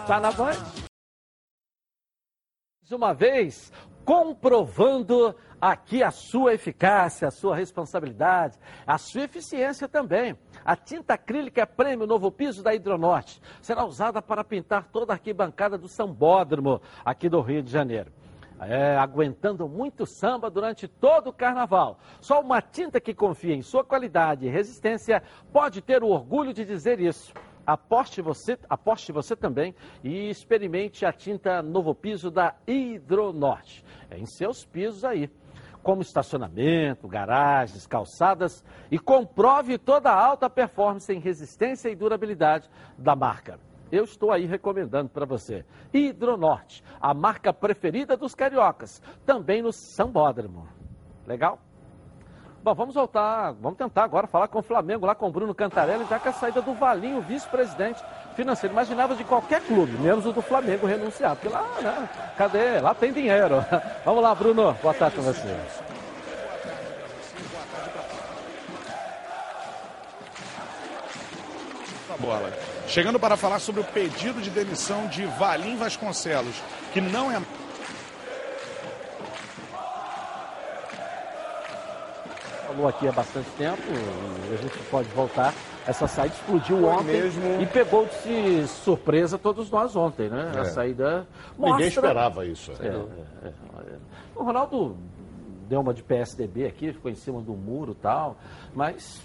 Está 0.00 0.18
na 0.18 0.32
Band? 0.32 0.81
Uma 2.90 3.12
vez, 3.12 3.72
comprovando 4.04 5.34
aqui 5.60 6.02
a 6.02 6.10
sua 6.10 6.54
eficácia, 6.54 7.28
a 7.28 7.30
sua 7.30 7.54
responsabilidade, 7.54 8.58
a 8.84 8.98
sua 8.98 9.22
eficiência 9.22 9.86
também. 9.86 10.36
A 10.64 10.74
tinta 10.74 11.14
acrílica 11.14 11.62
é 11.62 11.66
prêmio 11.66 12.06
novo 12.06 12.32
piso 12.32 12.62
da 12.62 12.74
Hidronorte. 12.74 13.40
Será 13.60 13.84
usada 13.84 14.20
para 14.20 14.42
pintar 14.42 14.88
toda 14.88 15.12
a 15.12 15.14
arquibancada 15.14 15.78
do 15.78 15.86
Sambódromo, 15.86 16.80
aqui 17.04 17.28
do 17.28 17.40
Rio 17.40 17.62
de 17.62 17.70
Janeiro. 17.70 18.12
É, 18.60 18.96
aguentando 18.96 19.68
muito 19.68 20.06
samba 20.06 20.48
durante 20.48 20.86
todo 20.86 21.30
o 21.30 21.32
carnaval. 21.32 21.98
Só 22.20 22.40
uma 22.40 22.60
tinta 22.60 23.00
que 23.00 23.12
confia 23.12 23.54
em 23.54 23.62
sua 23.62 23.84
qualidade 23.84 24.46
e 24.46 24.50
resistência 24.50 25.22
pode 25.52 25.80
ter 25.80 26.02
o 26.02 26.08
orgulho 26.08 26.52
de 26.52 26.64
dizer 26.64 27.00
isso. 27.00 27.32
Aposte 27.66 28.20
você, 28.20 28.58
aposte 28.68 29.12
você 29.12 29.36
também 29.36 29.74
e 30.02 30.28
experimente 30.28 31.06
a 31.06 31.12
tinta 31.12 31.62
Novo 31.62 31.94
Piso 31.94 32.30
da 32.30 32.54
Hidronorte. 32.66 33.84
É 34.10 34.18
em 34.18 34.26
seus 34.26 34.64
pisos 34.64 35.04
aí, 35.04 35.30
como 35.82 36.02
estacionamento, 36.02 37.08
garagens, 37.08 37.86
calçadas 37.86 38.64
e 38.90 38.98
comprove 38.98 39.78
toda 39.78 40.10
a 40.10 40.24
alta 40.24 40.48
performance 40.50 41.12
em 41.12 41.18
resistência 41.18 41.88
e 41.88 41.96
durabilidade 41.96 42.68
da 42.98 43.14
marca. 43.14 43.58
Eu 43.90 44.04
estou 44.04 44.32
aí 44.32 44.46
recomendando 44.46 45.10
para 45.10 45.26
você. 45.26 45.64
Hidronorte, 45.92 46.82
a 47.00 47.12
marca 47.12 47.52
preferida 47.52 48.16
dos 48.16 48.34
cariocas, 48.34 49.02
também 49.26 49.60
no 49.60 49.72
Sambódromo. 49.72 50.66
Legal? 51.26 51.60
Bom, 52.62 52.74
vamos 52.74 52.94
voltar, 52.94 53.52
vamos 53.60 53.76
tentar 53.76 54.04
agora 54.04 54.28
falar 54.28 54.46
com 54.46 54.60
o 54.60 54.62
Flamengo, 54.62 55.04
lá 55.04 55.16
com 55.16 55.26
o 55.26 55.32
Bruno 55.32 55.52
Cantarelli, 55.52 56.06
já 56.08 56.16
que 56.20 56.28
a 56.28 56.32
saída 56.32 56.62
do 56.62 56.74
Valinho, 56.74 57.20
vice-presidente 57.20 58.00
financeiro. 58.36 58.72
Imaginava 58.72 59.16
de 59.16 59.24
qualquer 59.24 59.60
clube, 59.62 59.98
menos 59.98 60.24
o 60.26 60.32
do 60.32 60.40
Flamengo 60.40 60.86
renunciar, 60.86 61.34
porque 61.34 61.48
lá, 61.48 61.66
né, 61.82 62.08
cadê? 62.38 62.78
Lá 62.78 62.94
tem 62.94 63.12
dinheiro. 63.12 63.64
Vamos 64.06 64.22
lá, 64.22 64.32
Bruno, 64.32 64.76
boa 64.80 64.94
tarde 64.94 65.16
com 65.16 65.22
você. 65.22 65.56
Bola. 72.20 72.52
Chegando 72.86 73.18
para 73.18 73.36
falar 73.36 73.58
sobre 73.58 73.80
o 73.80 73.84
pedido 73.84 74.40
de 74.40 74.50
demissão 74.50 75.08
de 75.08 75.24
Valim 75.24 75.76
Vasconcelos, 75.76 76.62
que 76.92 77.00
não 77.00 77.32
é 77.32 77.40
falou 82.72 82.88
aqui 82.88 83.06
há 83.06 83.12
bastante 83.12 83.48
tempo, 83.50 83.82
a 84.50 84.56
gente 84.56 84.78
pode 84.90 85.08
voltar. 85.10 85.54
Essa 85.86 86.06
saída 86.06 86.34
explodiu 86.34 86.78
Foi 86.78 86.88
ontem 86.88 87.22
mesmo... 87.22 87.60
e 87.60 87.66
pegou 87.66 88.06
de 88.06 88.66
surpresa 88.68 89.36
todos 89.36 89.70
nós 89.70 89.94
ontem, 89.96 90.28
né? 90.28 90.52
É. 90.54 90.60
A 90.60 90.64
saída 90.64 91.26
mostra... 91.58 91.72
Ninguém 91.72 91.88
esperava 91.88 92.46
isso. 92.46 92.72
É, 92.80 92.86
é, 92.86 93.48
é, 93.48 93.52
o 94.34 94.44
Ronaldo 94.44 94.96
deu 95.68 95.80
uma 95.80 95.92
de 95.92 96.02
PSDB 96.02 96.66
aqui, 96.66 96.92
ficou 96.92 97.10
em 97.10 97.14
cima 97.14 97.40
do 97.40 97.52
muro 97.52 97.92
e 97.92 97.96
tal, 97.96 98.36
mas 98.74 99.20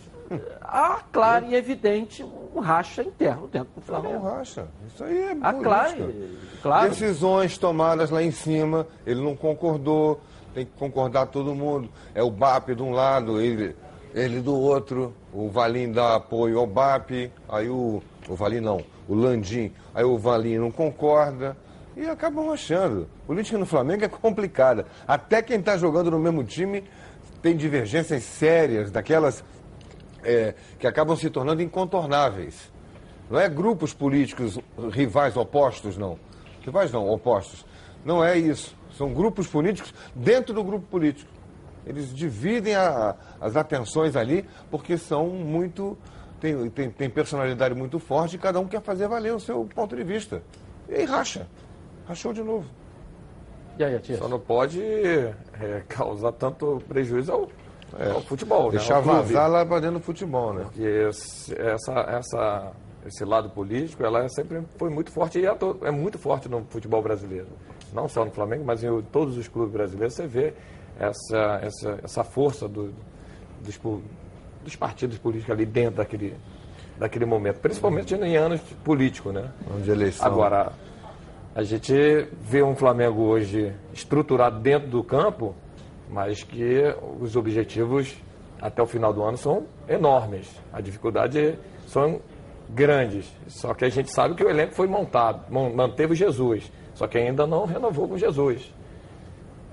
há 0.62 1.02
claro 1.12 1.46
e 1.46 1.56
evidente 1.56 2.24
um 2.24 2.60
racha 2.60 3.04
interno 3.04 3.48
dentro 3.48 3.70
do 3.76 3.82
Flamengo. 3.82 4.16
Não, 4.16 4.22
racha. 4.24 4.68
Isso 4.88 5.04
aí 5.04 5.18
é 5.18 5.38
há 5.42 5.54
claro, 5.54 6.14
claro. 6.62 6.90
Decisões 6.90 7.58
tomadas 7.58 8.10
lá 8.10 8.24
em 8.24 8.32
cima, 8.32 8.88
ele 9.06 9.22
não 9.22 9.36
concordou 9.36 10.20
tem 10.58 10.66
que 10.66 10.72
concordar 10.72 11.28
todo 11.28 11.54
mundo. 11.54 11.88
É 12.16 12.24
o 12.24 12.32
BAP 12.32 12.70
de 12.70 12.82
um 12.82 12.92
lado, 12.92 13.40
ele, 13.40 13.76
ele 14.16 14.42
do 14.42 14.56
outro, 14.56 15.14
o 15.32 15.50
Valim 15.50 15.92
dá 15.92 16.16
apoio 16.16 16.58
ao 16.58 16.66
BAP, 16.66 17.32
aí 17.48 17.70
o, 17.70 18.02
o 18.28 18.36
Valim 18.36 18.60
não, 18.60 18.84
o 19.08 19.14
Landim, 19.14 19.72
aí 19.94 20.04
o 20.04 20.18
Valim 20.18 20.58
não 20.58 20.72
concorda. 20.72 21.56
E 21.96 22.08
acabam 22.08 22.52
achando. 22.52 23.08
Política 23.28 23.58
no 23.58 23.68
Flamengo 23.68 24.04
é 24.04 24.08
complicada. 24.08 24.88
Até 25.08 25.44
quem 25.44 25.60
está 25.60 25.78
jogando 25.78 26.10
no 26.10 26.18
mesmo 26.18 26.44
time 26.44 26.84
tem 27.40 27.56
divergências 27.56 28.24
sérias, 28.24 28.90
daquelas 28.90 29.44
é, 30.24 30.56
que 30.80 30.88
acabam 30.88 31.16
se 31.16 31.30
tornando 31.30 31.62
incontornáveis. 31.62 32.72
Não 33.30 33.40
é 33.40 33.48
grupos 33.48 33.94
políticos 33.94 34.58
rivais 34.92 35.38
opostos, 35.38 35.98
não. 35.98 36.18
Rivais 36.64 36.92
não, 36.92 37.08
opostos. 37.08 37.64
Não 38.04 38.24
é 38.24 38.38
isso. 38.38 38.77
São 38.98 39.14
grupos 39.14 39.48
políticos 39.48 39.94
dentro 40.16 40.54
do 40.54 40.64
grupo 40.64 40.86
político. 40.88 41.30
Eles 41.86 42.14
dividem 42.14 42.76
a, 42.76 43.16
as 43.40 43.56
atenções 43.56 44.16
ali 44.16 44.44
porque 44.72 44.98
são 44.98 45.28
muito. 45.28 45.98
Tem, 46.42 46.70
tem, 46.70 46.90
tem, 46.92 47.10
personalidade 47.10 47.74
muito 47.74 47.98
forte 47.98 48.36
e 48.36 48.40
cada 48.40 48.60
um 48.60 48.68
quer 48.68 48.82
fazer 48.82 49.08
valer 49.08 49.34
o 49.34 49.40
seu 49.40 49.66
ponto 49.74 49.96
de 49.96 50.04
vista. 50.04 50.44
E 50.90 50.96
aí 50.96 51.06
racha. 51.06 51.48
Rachou 52.08 52.34
de 52.34 52.44
novo. 52.44 52.66
E 53.80 53.84
aí, 53.84 54.00
tia? 54.00 54.18
Só 54.18 54.28
não 54.28 54.40
pode 54.40 54.82
é, 54.82 55.84
causar 55.88 56.32
tanto 56.34 56.82
prejuízo 56.88 57.32
ao, 57.32 57.48
é, 57.98 58.12
ao 58.12 58.22
futebol. 58.22 58.66
Né? 58.66 58.78
Deixar 58.78 58.96
né? 58.96 59.02
vazar 59.02 59.50
lá 59.50 59.66
para 59.66 59.80
dentro 59.80 60.00
do 60.00 60.04
futebol, 60.04 60.54
né? 60.54 60.64
Porque 60.64 60.84
esse, 60.84 61.60
essa, 61.60 61.94
essa, 61.94 62.72
esse 63.06 63.26
lado 63.26 63.50
político, 63.50 64.04
ela 64.04 64.24
é 64.24 64.30
sempre 64.30 64.64
foi 64.78 64.90
muito 64.90 65.12
forte 65.12 65.40
e 65.40 65.46
é, 65.46 65.58
é 65.84 65.92
muito 65.92 66.18
forte 66.20 66.50
no 66.50 66.66
futebol 66.70 67.02
brasileiro 67.02 67.48
não 67.94 68.08
só 68.08 68.26
no 68.26 68.32
Flamengo, 68.32 68.64
mas 68.66 68.84
em 68.84 69.02
todos 69.12 69.38
os 69.38 69.48
clubes 69.48 69.74
brasileiros, 69.74 70.14
você 70.14 70.28
vê 70.28 70.54
essa, 71.00 71.60
essa, 71.62 72.00
essa 72.04 72.24
força 72.24 72.68
do, 72.68 72.94
dos, 73.64 73.80
dos 74.64 74.76
partidos 74.76 75.18
políticos 75.18 75.52
ali 75.52 75.66
dentro 75.66 75.98
daquele, 75.98 76.36
daquele 76.98 77.26
momento, 77.26 77.60
principalmente 77.60 78.16
em 78.16 78.36
anos 78.36 78.62
políticos, 78.84 79.34
né? 79.34 79.52
De 79.84 79.92
eleição. 79.92 80.26
Agora, 80.26 80.72
a 81.56 81.64
gente 81.64 81.94
vê 82.42 82.62
um 82.64 82.76
Flamengo 82.76 83.24
hoje 83.24 83.74
estruturado 83.94 84.60
dentro 84.60 84.90
do 84.90 85.04
campo, 85.04 85.56
mas 86.10 86.44
que 86.44 86.82
os 87.20 87.36
objetivos 87.36 88.16
até 88.62 88.82
o 88.82 88.86
final 88.86 89.14
do 89.14 89.24
ano 89.24 89.38
são 89.38 89.66
enormes. 89.88 90.50
A 90.74 90.82
dificuldade 90.82 91.58
são 91.88 92.22
grandes. 92.70 93.32
Só 93.48 93.74
que 93.74 93.86
a 93.86 93.90
gente 93.90 94.12
sabe 94.12 94.36
que 94.36 94.44
o 94.44 94.50
elenco 94.50 94.74
foi 94.74 94.88
montado, 94.88 95.52
manteve 95.52 96.16
Jesus 96.16 96.72
Só 96.98 97.06
que 97.06 97.16
ainda 97.16 97.46
não 97.46 97.66
renovou 97.66 98.08
com 98.08 98.18
Jesus. 98.18 98.74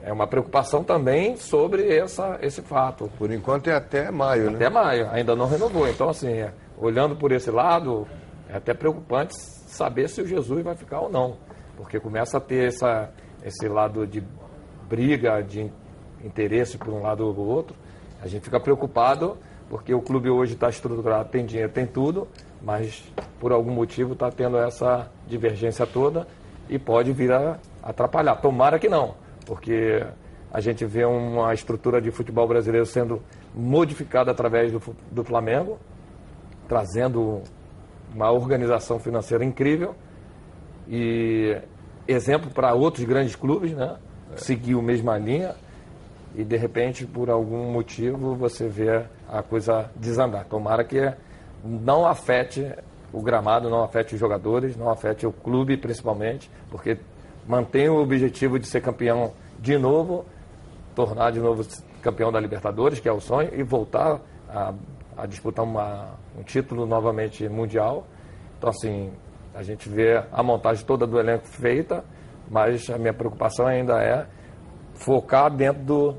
É 0.02 0.12
uma 0.12 0.26
preocupação 0.26 0.84
também 0.84 1.38
sobre 1.38 1.96
essa, 1.96 2.38
esse 2.42 2.60
fato. 2.60 3.10
Por 3.16 3.32
enquanto 3.32 3.68
é 3.70 3.74
até 3.74 4.10
maio, 4.10 4.50
né? 4.50 4.56
Até 4.56 4.68
maio, 4.68 5.08
ainda 5.10 5.34
não 5.34 5.48
renovou. 5.48 5.88
Então, 5.88 6.10
assim, 6.10 6.28
é, 6.28 6.52
olhando 6.76 7.16
por 7.16 7.32
esse 7.32 7.50
lado, 7.50 8.06
é 8.46 8.58
até 8.58 8.74
preocupante 8.74 9.34
saber 9.34 10.10
se 10.10 10.20
o 10.20 10.26
Jesus 10.26 10.62
vai 10.62 10.74
ficar 10.74 11.00
ou 11.00 11.10
não. 11.10 11.38
Porque 11.78 11.98
começa 11.98 12.36
a 12.36 12.40
ter 12.40 12.68
essa, 12.68 13.08
esse 13.42 13.66
lado 13.68 14.06
de 14.06 14.22
briga, 14.86 15.40
de 15.40 15.72
interesse 16.22 16.76
por 16.76 16.92
um 16.92 17.00
lado 17.00 17.26
ou 17.26 17.34
outro. 17.38 17.74
A 18.20 18.28
gente 18.28 18.42
fica 18.42 18.60
preocupado 18.60 19.38
porque 19.70 19.94
o 19.94 20.02
clube 20.02 20.28
hoje 20.28 20.52
está 20.52 20.68
estruturado, 20.68 21.30
tem 21.30 21.46
dinheiro, 21.46 21.72
tem 21.72 21.86
tudo, 21.86 22.28
mas 22.60 23.02
por 23.40 23.50
algum 23.50 23.72
motivo 23.72 24.12
está 24.12 24.30
tendo 24.30 24.58
essa 24.58 25.10
divergência 25.26 25.86
toda 25.86 26.26
e 26.68 26.78
pode 26.78 27.12
vir 27.12 27.32
a 27.32 27.58
atrapalhar. 27.82 28.36
Tomara 28.36 28.78
que 28.78 28.88
não, 28.88 29.14
porque 29.46 30.04
a 30.52 30.60
gente 30.60 30.84
vê 30.84 31.04
uma 31.04 31.52
estrutura 31.52 32.00
de 32.00 32.10
futebol 32.10 32.46
brasileiro 32.46 32.86
sendo 32.86 33.22
modificada 33.54 34.30
através 34.30 34.72
do, 34.72 34.80
do 35.10 35.24
Flamengo, 35.24 35.78
trazendo 36.68 37.42
uma 38.14 38.30
organização 38.30 38.98
financeira 38.98 39.44
incrível 39.44 39.94
e 40.88 41.56
exemplo 42.06 42.50
para 42.50 42.74
outros 42.74 43.04
grandes 43.04 43.34
clubes, 43.34 43.72
né? 43.72 43.96
Seguir 44.36 44.78
a 44.78 44.82
mesma 44.82 45.16
linha 45.18 45.54
e 46.34 46.42
de 46.42 46.56
repente, 46.56 47.06
por 47.06 47.30
algum 47.30 47.70
motivo, 47.70 48.34
você 48.34 48.66
vê 48.68 49.04
a 49.28 49.42
coisa 49.42 49.90
desandar. 49.94 50.44
Tomara 50.46 50.82
que 50.82 51.12
não 51.64 52.04
afete 52.04 52.72
o 53.14 53.22
gramado, 53.22 53.70
não 53.70 53.84
afete 53.84 54.14
os 54.14 54.20
jogadores, 54.20 54.76
não 54.76 54.90
afete 54.90 55.24
o 55.24 55.32
clube 55.32 55.76
principalmente, 55.76 56.50
porque 56.68 56.98
mantém 57.46 57.88
o 57.88 58.02
objetivo 58.02 58.58
de 58.58 58.66
ser 58.66 58.80
campeão 58.80 59.32
de 59.60 59.78
novo, 59.78 60.26
tornar 60.96 61.30
de 61.30 61.38
novo 61.38 61.64
campeão 62.02 62.32
da 62.32 62.40
Libertadores, 62.40 62.98
que 62.98 63.08
é 63.08 63.12
o 63.12 63.20
sonho, 63.20 63.50
e 63.54 63.62
voltar 63.62 64.20
a, 64.48 64.74
a 65.16 65.26
disputar 65.26 65.64
uma, 65.64 66.08
um 66.36 66.42
título 66.42 66.86
novamente 66.86 67.48
mundial. 67.48 68.04
Então, 68.58 68.70
assim, 68.70 69.12
a 69.54 69.62
gente 69.62 69.88
vê 69.88 70.20
a 70.32 70.42
montagem 70.42 70.84
toda 70.84 71.06
do 71.06 71.18
elenco 71.18 71.46
feita, 71.46 72.04
mas 72.50 72.90
a 72.90 72.98
minha 72.98 73.14
preocupação 73.14 73.64
ainda 73.64 74.02
é 74.02 74.26
focar 74.94 75.54
dentro 75.54 75.82
do, 75.84 76.16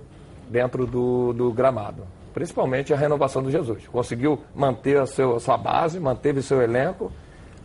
dentro 0.49 0.87
do, 0.87 1.33
do 1.33 1.51
gramado. 1.51 2.03
Principalmente 2.35 2.93
a 2.93 2.97
renovação 2.97 3.41
do 3.41 3.49
Jesus. 3.49 3.87
Conseguiu 3.87 4.41
manter 4.53 4.99
a, 4.99 5.05
seu, 5.05 5.37
a 5.37 5.39
sua 5.39 5.57
base, 5.57 6.01
manteve 6.01 6.41
seu 6.41 6.61
elenco, 6.61 7.09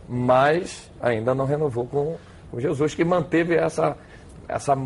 mas 0.08 0.88
ainda 1.02 1.34
não 1.34 1.44
renovou 1.44 1.88
com 1.88 2.16
o 2.52 2.60
Jesus, 2.60 2.94
que 2.94 3.04
manteve 3.04 3.56
essa, 3.56 3.96
essa 4.46 4.78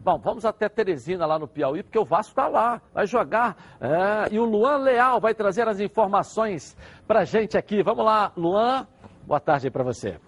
Bom, 0.00 0.18
vamos 0.18 0.44
até 0.44 0.68
Teresina, 0.68 1.26
lá 1.26 1.38
no 1.38 1.48
Piauí, 1.48 1.82
porque 1.82 1.98
o 1.98 2.04
Vasco 2.04 2.32
está 2.32 2.48
lá, 2.48 2.80
vai 2.94 3.06
jogar. 3.06 3.78
É, 3.80 4.34
e 4.34 4.38
o 4.38 4.44
Luan 4.44 4.78
Leal 4.78 5.20
vai 5.20 5.34
trazer 5.34 5.68
as 5.68 5.80
informações 5.80 6.76
para 7.06 7.24
gente 7.24 7.56
aqui. 7.56 7.82
Vamos 7.82 8.04
lá, 8.04 8.32
Luan, 8.36 8.86
boa 9.26 9.40
tarde 9.40 9.70
para 9.70 9.84
você. 9.84 10.18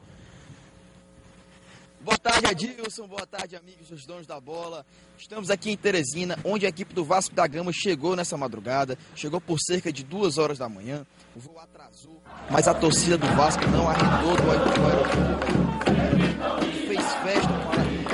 Boa 2.03 2.17
tarde, 2.17 2.47
Adilson. 2.47 3.07
Boa 3.07 3.27
tarde, 3.27 3.57
amigos 3.57 3.91
dos 3.91 4.07
donos 4.07 4.27
da 4.27 4.41
bola. 4.41 4.87
Estamos 5.19 5.51
aqui 5.51 5.71
em 5.71 5.77
Teresina, 5.77 6.39
onde 6.45 6.65
a 6.65 6.69
equipe 6.71 6.95
do 6.95 7.05
Vasco 7.05 7.35
da 7.35 7.47
Gama 7.47 7.73
chegou 7.75 8.17
nessa 8.17 8.39
madrugada. 8.39 8.97
Chegou 9.15 9.39
por 9.39 9.59
cerca 9.61 9.93
de 9.93 10.03
duas 10.03 10.39
horas 10.39 10.57
da 10.57 10.69
manhã. 10.69 11.07
O 11.37 11.41
voo 11.41 11.59
atrasou, 11.59 12.21
mas 12.51 12.67
a 12.67 12.73
torcida 12.73 13.19
do 13.19 13.27
Vasco 13.37 13.65
não 13.69 13.87
arredou 13.87 14.35
do 14.35 14.51
aeroporto. 14.51 15.70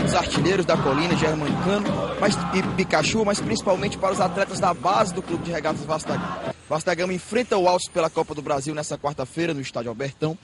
Fez 0.07 0.13
festa 0.13 0.13
os 0.13 0.15
artilheiros 0.15 0.67
da 0.67 0.77
colina, 0.77 1.17
Germancano 1.17 1.89
mas, 2.21 2.35
e 2.55 2.63
Pikachu, 2.77 3.25
mas 3.25 3.41
principalmente 3.41 3.99
para 3.99 4.13
os 4.13 4.21
atletas 4.21 4.61
da 4.61 4.73
base 4.73 5.13
do 5.13 5.23
Clube 5.23 5.45
de 5.45 5.51
Regatas 5.51 5.85
Vasco 5.85 6.09
da 6.09 6.17
Gama. 6.17 6.55
Vasco 6.69 6.87
da 6.87 6.95
Gama 6.95 7.13
enfrenta 7.13 7.57
o 7.57 7.69
Altos 7.69 7.89
pela 7.89 8.09
Copa 8.09 8.35
do 8.35 8.41
Brasil 8.41 8.75
nessa 8.75 8.97
quarta-feira 8.97 9.53
no 9.53 9.61
Estádio 9.61 9.91
Albertão 9.91 10.39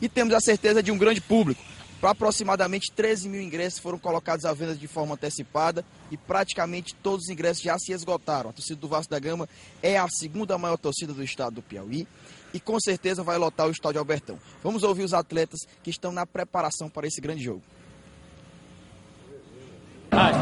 e 0.00 0.08
temos 0.08 0.34
a 0.34 0.40
certeza 0.40 0.82
de 0.82 0.92
um 0.92 0.98
grande 0.98 1.20
público. 1.20 1.60
Para 2.00 2.10
aproximadamente 2.10 2.92
13 2.92 3.28
mil 3.28 3.42
ingressos 3.42 3.80
foram 3.80 3.98
colocados 3.98 4.44
à 4.44 4.52
venda 4.52 4.74
de 4.74 4.86
forma 4.86 5.14
antecipada 5.14 5.84
e 6.12 6.16
praticamente 6.16 6.94
todos 6.94 7.24
os 7.24 7.30
ingressos 7.30 7.62
já 7.62 7.76
se 7.76 7.92
esgotaram. 7.92 8.50
A 8.50 8.52
torcida 8.52 8.80
do 8.80 8.86
Vasco 8.86 9.10
da 9.10 9.18
Gama 9.18 9.48
é 9.82 9.98
a 9.98 10.06
segunda 10.08 10.56
maior 10.56 10.76
torcida 10.76 11.12
do 11.12 11.24
estado 11.24 11.56
do 11.56 11.62
Piauí 11.62 12.06
e 12.54 12.60
com 12.60 12.78
certeza 12.78 13.24
vai 13.24 13.36
lotar 13.36 13.66
o 13.66 13.72
estádio 13.72 13.98
Albertão. 13.98 14.38
Vamos 14.62 14.84
ouvir 14.84 15.02
os 15.02 15.12
atletas 15.12 15.60
que 15.82 15.90
estão 15.90 16.12
na 16.12 16.24
preparação 16.24 16.88
para 16.88 17.06
esse 17.06 17.20
grande 17.20 17.42
jogo. 17.42 17.62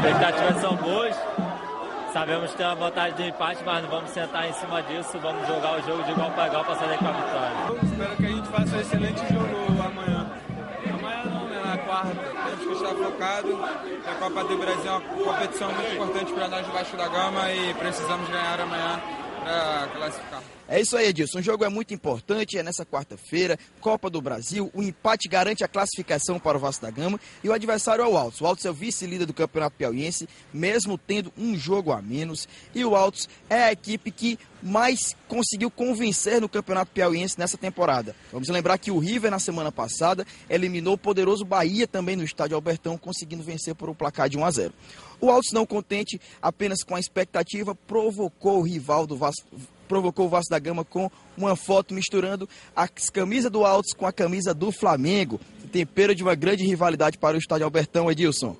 As 0.07 0.13
expectativas 0.13 0.61
são 0.61 0.75
boas. 0.77 1.15
Sabemos 2.13 2.51
que 2.51 2.57
tem 2.57 2.65
uma 2.65 2.75
vantagem 2.75 3.13
de 3.15 3.23
empate, 3.27 3.61
mas 3.65 3.83
não 3.83 3.89
vamos 3.89 4.09
sentar 4.11 4.47
em 4.47 4.53
cima 4.53 4.81
disso. 4.83 5.19
Vamos 5.19 5.45
jogar 5.45 5.77
o 5.77 5.81
jogo 5.81 6.01
de 6.03 6.11
igual 6.11 6.31
para 6.31 6.47
igual 6.47 6.63
para 6.63 6.75
sair 6.75 6.97
com 6.97 7.07
a 7.07 7.11
vitória. 7.11 7.57
Eu 7.67 7.75
espero 7.83 8.15
que 8.15 8.25
a 8.25 8.29
gente 8.29 8.47
faça 8.47 8.75
um 8.77 8.79
excelente 8.79 9.33
jogo 9.33 9.81
amanhã. 9.83 10.31
Amanhã 10.93 11.23
não, 11.25 11.45
né? 11.49 11.61
Na 11.65 11.77
quarta. 11.79 12.15
Temos 12.15 12.65
que 12.65 12.85
estar 12.85 12.95
focado. 12.95 13.59
A 14.07 14.15
Copa 14.15 14.43
do 14.45 14.57
Brasil 14.57 14.91
é 14.91 14.91
uma 14.91 15.01
competição 15.01 15.71
muito 15.73 15.93
importante 15.93 16.33
para 16.33 16.47
nós 16.47 16.65
debaixo 16.65 16.95
da 16.95 17.07
gama 17.09 17.51
e 17.51 17.73
precisamos 17.73 18.29
ganhar 18.29 18.61
amanhã 18.61 19.01
para 19.43 19.87
classificar. 19.93 20.56
É 20.69 20.81
isso 20.81 20.97
aí, 20.97 21.07
Edilson. 21.07 21.39
O 21.39 21.41
jogo 21.41 21.63
é 21.63 21.69
muito 21.69 21.93
importante, 21.93 22.57
é 22.57 22.63
nessa 22.63 22.85
quarta-feira, 22.85 23.57
Copa 23.79 24.09
do 24.09 24.21
Brasil. 24.21 24.69
O 24.73 24.83
empate 24.83 25.29
garante 25.29 25.63
a 25.63 25.67
classificação 25.67 26.37
para 26.37 26.57
o 26.57 26.59
Vasco 26.59 26.81
da 26.81 26.91
Gama 26.91 27.17
e 27.41 27.47
o 27.47 27.53
adversário 27.53 28.03
é 28.03 28.07
o 28.07 28.17
Altos. 28.17 28.41
O 28.41 28.45
Altos 28.45 28.65
é 28.65 28.69
o 28.69 28.73
vice-líder 28.73 29.25
do 29.25 29.33
Campeonato 29.33 29.77
Piauiense, 29.77 30.27
mesmo 30.53 30.97
tendo 30.97 31.31
um 31.37 31.55
jogo 31.55 31.93
a 31.93 32.01
menos. 32.01 32.49
E 32.75 32.83
o 32.83 32.97
Altos 32.97 33.29
é 33.49 33.63
a 33.63 33.71
equipe 33.71 34.11
que 34.11 34.37
mais 34.61 35.15
conseguiu 35.29 35.71
convencer 35.71 36.41
no 36.41 36.49
Campeonato 36.49 36.91
Piauiense 36.91 37.39
nessa 37.39 37.57
temporada. 37.57 38.13
Vamos 38.29 38.49
lembrar 38.49 38.77
que 38.77 38.91
o 38.91 38.99
River, 38.99 39.31
na 39.31 39.39
semana 39.39 39.71
passada, 39.71 40.27
eliminou 40.49 40.95
o 40.95 40.97
poderoso 40.97 41.45
Bahia 41.45 41.87
também 41.87 42.17
no 42.17 42.23
estádio 42.23 42.55
Albertão, 42.55 42.97
conseguindo 42.97 43.41
vencer 43.41 43.73
por 43.73 43.89
um 43.89 43.93
placar 43.93 44.27
de 44.27 44.37
1 44.37 44.43
a 44.43 44.51
0. 44.51 44.73
O 45.21 45.31
Altos, 45.31 45.53
não 45.53 45.65
contente 45.65 46.19
apenas 46.41 46.83
com 46.83 46.93
a 46.93 46.99
expectativa, 46.99 47.73
provocou 47.73 48.59
o 48.59 48.63
rival 48.63 49.07
do 49.07 49.15
Vasco 49.15 49.47
provocou 49.87 50.25
o 50.25 50.29
Vasco 50.29 50.51
da 50.51 50.59
Gama 50.59 50.83
com 50.83 51.09
uma 51.37 51.55
foto 51.55 51.93
misturando 51.93 52.47
a 52.75 52.87
camisa 52.87 53.49
do 53.49 53.65
Altos 53.65 53.93
com 53.93 54.05
a 54.05 54.11
camisa 54.11 54.53
do 54.53 54.71
Flamengo. 54.71 55.39
Tempero 55.71 56.13
de 56.13 56.23
uma 56.23 56.35
grande 56.35 56.65
rivalidade 56.65 57.17
para 57.17 57.35
o 57.35 57.39
estádio 57.39 57.65
Albertão, 57.65 58.11
Edilson. 58.11 58.55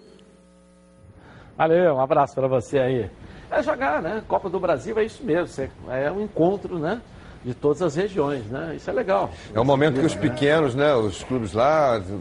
Valeu, 1.57 1.95
um 1.95 2.01
abraço 2.01 2.35
para 2.35 2.47
você 2.47 2.77
aí. 2.77 3.09
É 3.49 3.63
jogar, 3.63 4.01
né? 4.01 4.23
Copa 4.27 4.49
do 4.49 4.59
Brasil 4.59 4.97
é 4.99 5.05
isso 5.05 5.23
mesmo, 5.23 5.69
é 5.89 6.11
um 6.11 6.21
encontro, 6.21 6.77
né? 6.77 7.01
De 7.43 7.53
todas 7.53 7.81
as 7.81 7.95
regiões, 7.95 8.45
né? 8.47 8.75
Isso 8.75 8.89
é 8.89 8.93
legal. 8.93 9.31
É 9.53 9.59
o 9.59 9.63
momento 9.63 9.99
que 9.99 10.05
os 10.05 10.15
pequenos, 10.15 10.75
né? 10.75 10.93
Os 10.93 11.23
clubes 11.23 11.53
lá, 11.53 11.97
do, 11.97 12.17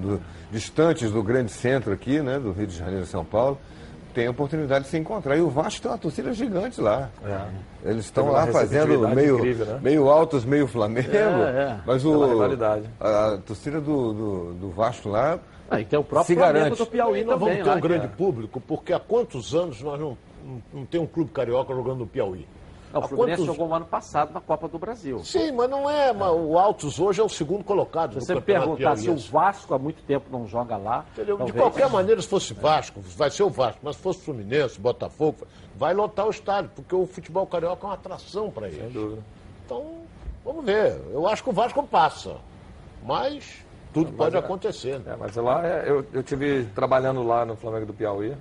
do, 0.00 0.22
distantes 0.50 1.10
do 1.10 1.22
grande 1.22 1.52
centro 1.52 1.92
aqui, 1.92 2.20
né? 2.20 2.38
Do 2.38 2.52
Rio 2.52 2.66
de 2.66 2.76
Janeiro 2.76 3.02
e 3.02 3.06
São 3.06 3.24
Paulo, 3.24 3.58
tem 4.12 4.26
a 4.26 4.30
oportunidade 4.30 4.84
de 4.84 4.90
se 4.90 4.98
encontrar. 4.98 5.36
E 5.36 5.40
o 5.40 5.48
Vasco 5.48 5.82
tem 5.82 5.90
uma 5.90 5.98
torcida 5.98 6.32
gigante 6.32 6.80
lá. 6.80 7.08
É. 7.24 7.90
Eles 7.90 8.04
estão 8.04 8.30
lá 8.30 8.46
fazendo 8.46 9.08
meio, 9.08 9.38
incrível, 9.38 9.66
né? 9.66 9.80
meio 9.82 10.08
altos, 10.08 10.44
meio 10.44 10.66
Flamengo. 10.66 11.10
É, 11.12 11.16
é. 11.16 11.80
Mas 11.86 12.04
o, 12.04 12.42
a, 12.42 13.34
a, 13.34 13.38
torcida 13.38 13.80
do, 13.80 14.12
do, 14.12 14.54
do 14.54 14.70
Vasco 14.70 15.08
lá. 15.08 15.38
Ah, 15.70 15.80
e 15.80 15.84
tem 15.84 15.98
o 15.98 16.04
próprio 16.04 16.26
se 16.26 16.34
Flamengo 16.34 16.58
garante. 16.58 16.78
do 16.78 16.86
Piauí 16.86 17.24
nós 17.24 17.38
também. 17.38 17.62
Vamos 17.62 17.72
ter 17.72 17.78
um 17.78 17.80
grande 17.80 18.08
público, 18.08 18.60
porque 18.60 18.92
há 18.92 18.98
quantos 18.98 19.54
anos 19.54 19.80
nós 19.80 20.00
não, 20.00 20.18
não, 20.44 20.62
não 20.74 20.84
tem 20.84 21.00
um 21.00 21.06
clube 21.06 21.30
carioca 21.30 21.72
jogando 21.72 21.98
no 22.00 22.06
Piauí? 22.06 22.46
Não, 22.92 23.00
o 23.00 23.04
Há 23.04 23.08
Fluminense 23.08 23.42
quantos- 23.42 23.54
jogou 23.54 23.68
no 23.68 23.74
ano 23.76 23.84
passado 23.86 24.32
na 24.32 24.40
Copa 24.40 24.66
do 24.66 24.78
Brasil. 24.78 25.20
Sim, 25.24 25.52
mas 25.52 25.70
não 25.70 25.88
é. 25.88 26.12
mas 26.12 26.30
O 26.32 26.58
Altos 26.58 26.98
hoje 26.98 27.20
é 27.20 27.24
o 27.24 27.28
segundo 27.28 27.62
colocado 27.62 28.14
Se 28.14 28.20
você 28.26 28.34
me 28.34 28.40
perguntar 28.40 28.96
se 28.96 29.08
o. 29.08 29.16
Vasco 29.16 29.72
há 29.74 29.78
muito 29.78 30.02
tempo 30.02 30.26
não 30.30 30.46
joga 30.46 30.76
lá. 30.76 31.04
Entendeu? 31.12 31.36
De 31.36 31.44
talvez- 31.44 31.60
qualquer 31.62 31.88
maneira, 31.88 32.20
se 32.20 32.26
fosse 32.28 32.52
Vasco, 32.52 33.00
vai 33.00 33.30
ser 33.30 33.44
o 33.44 33.50
Vasco, 33.50 33.80
mas 33.82 33.96
se 33.96 34.02
fosse 34.02 34.20
Fluminense, 34.20 34.80
Botafogo, 34.80 35.46
vai 35.76 35.94
lotar 35.94 36.26
o 36.26 36.30
estádio, 36.30 36.70
porque 36.74 36.94
o 36.94 37.06
futebol 37.06 37.46
carioca 37.46 37.84
é 37.84 37.88
uma 37.88 37.94
atração 37.94 38.50
para 38.50 38.66
eles. 38.68 38.92
Então, 39.64 39.86
vamos 40.44 40.64
ver. 40.64 41.00
Eu 41.12 41.28
acho 41.28 41.44
que 41.44 41.50
o 41.50 41.52
Vasco 41.52 41.82
passa. 41.84 42.36
Mas 43.04 43.64
tudo 43.92 44.12
pode 44.12 44.36
acontecer. 44.36 44.98
né? 45.00 45.12
É, 45.14 45.16
mas 45.16 45.36
lá 45.36 45.66
é- 45.66 45.84
eu, 45.88 46.04
eu 46.12 46.22
tive 46.22 46.64
trabalhando 46.74 47.22
lá 47.22 47.44
no 47.44 47.56
Flamengo 47.56 47.86
do 47.86 47.94
Piauí 47.94 48.34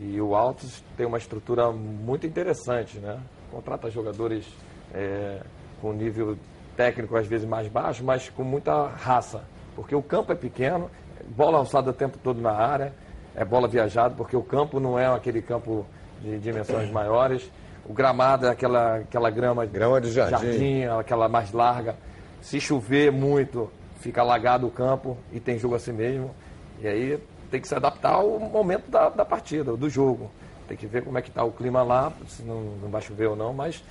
e 0.00 0.20
o 0.20 0.34
Altos 0.34 0.82
tem 0.96 1.06
uma 1.06 1.18
estrutura 1.18 1.70
muito 1.72 2.26
interessante, 2.26 2.98
né? 2.98 3.18
Contrata 3.50 3.90
jogadores 3.90 4.46
é, 4.94 5.38
com 5.80 5.92
nível 5.92 6.36
técnico 6.76 7.16
às 7.16 7.26
vezes 7.26 7.48
mais 7.48 7.68
baixo, 7.68 8.04
mas 8.04 8.28
com 8.28 8.44
muita 8.44 8.88
raça, 8.88 9.42
porque 9.74 9.94
o 9.94 10.02
campo 10.02 10.32
é 10.32 10.34
pequeno, 10.34 10.90
bola 11.28 11.58
alçada 11.58 11.90
o 11.90 11.92
tempo 11.92 12.18
todo 12.22 12.40
na 12.40 12.52
área, 12.52 12.92
é 13.34 13.44
bola 13.44 13.66
viajada, 13.66 14.14
porque 14.14 14.36
o 14.36 14.42
campo 14.42 14.78
não 14.78 14.98
é 14.98 15.06
aquele 15.06 15.40
campo 15.40 15.86
de 16.20 16.38
dimensões 16.38 16.90
maiores, 16.90 17.50
o 17.88 17.92
gramado 17.92 18.46
é 18.46 18.50
aquela, 18.50 18.96
aquela 18.96 19.30
grama, 19.30 19.64
Grama 19.64 20.00
de 20.00 20.10
jardim. 20.10 20.84
aquela 20.84 21.28
mais 21.28 21.52
larga. 21.52 21.94
Se 22.40 22.60
chover 22.60 23.12
muito, 23.12 23.70
fica 24.00 24.20
alagado 24.20 24.66
o 24.66 24.70
campo 24.70 25.16
e 25.32 25.38
tem 25.38 25.58
jogo 25.58 25.74
assim 25.74 25.92
mesmo. 25.92 26.34
E 26.80 26.88
aí 26.88 27.18
tem 27.50 27.60
que 27.60 27.68
se 27.68 27.74
adaptar 27.74 28.14
ao 28.14 28.38
momento 28.40 28.90
da, 28.90 29.08
da 29.08 29.24
partida, 29.24 29.76
do 29.76 29.88
jogo. 29.88 30.30
Tem 30.68 30.76
que 30.76 30.86
ver 30.86 31.02
como 31.02 31.16
é 31.18 31.22
que 31.22 31.28
está 31.28 31.44
o 31.44 31.52
clima 31.52 31.82
lá, 31.82 32.12
se 32.28 32.42
não, 32.42 32.60
não 32.82 32.88
vai 32.88 33.00
chover 33.00 33.26
ou 33.28 33.36
não, 33.36 33.52
mas 33.52 33.82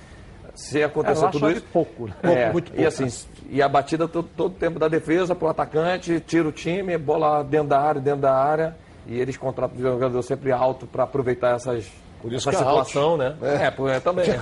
se 0.54 0.82
acontecer 0.82 1.24
É, 1.24 1.28
tudo 1.28 1.50
isso. 1.50 1.64
pouco, 1.72 2.06
né? 2.06 2.14
É, 2.22 2.52
muito 2.52 2.68
E 2.72 2.76
pouco. 2.76 2.88
assim, 2.88 3.26
e 3.50 3.60
a 3.62 3.68
batida 3.68 4.06
todo, 4.08 4.28
todo 4.36 4.54
tempo 4.54 4.78
da 4.78 4.88
defesa 4.88 5.34
para 5.34 5.46
o 5.46 5.50
atacante, 5.50 6.20
tira 6.20 6.48
o 6.48 6.52
time, 6.52 6.96
bola 6.98 7.42
dentro 7.42 7.68
da 7.68 7.80
área, 7.80 8.00
dentro 8.00 8.20
da 8.22 8.34
área, 8.34 8.76
e 9.06 9.18
eles 9.18 9.36
contratam 9.36 9.76
o 9.78 9.82
jogador 9.82 10.22
sempre 10.22 10.52
alto 10.52 10.86
para 10.86 11.04
aproveitar 11.04 11.56
essas. 11.56 11.90
Por 12.20 12.32
isso 12.32 12.48
essa 12.48 12.58
que 12.58 12.64
é 12.64 12.66
alto. 12.66 12.86
situação, 12.86 13.16
né? 13.16 13.36
É, 13.42 13.70
por- 13.70 13.90
é 13.90 14.00
também. 14.00 14.26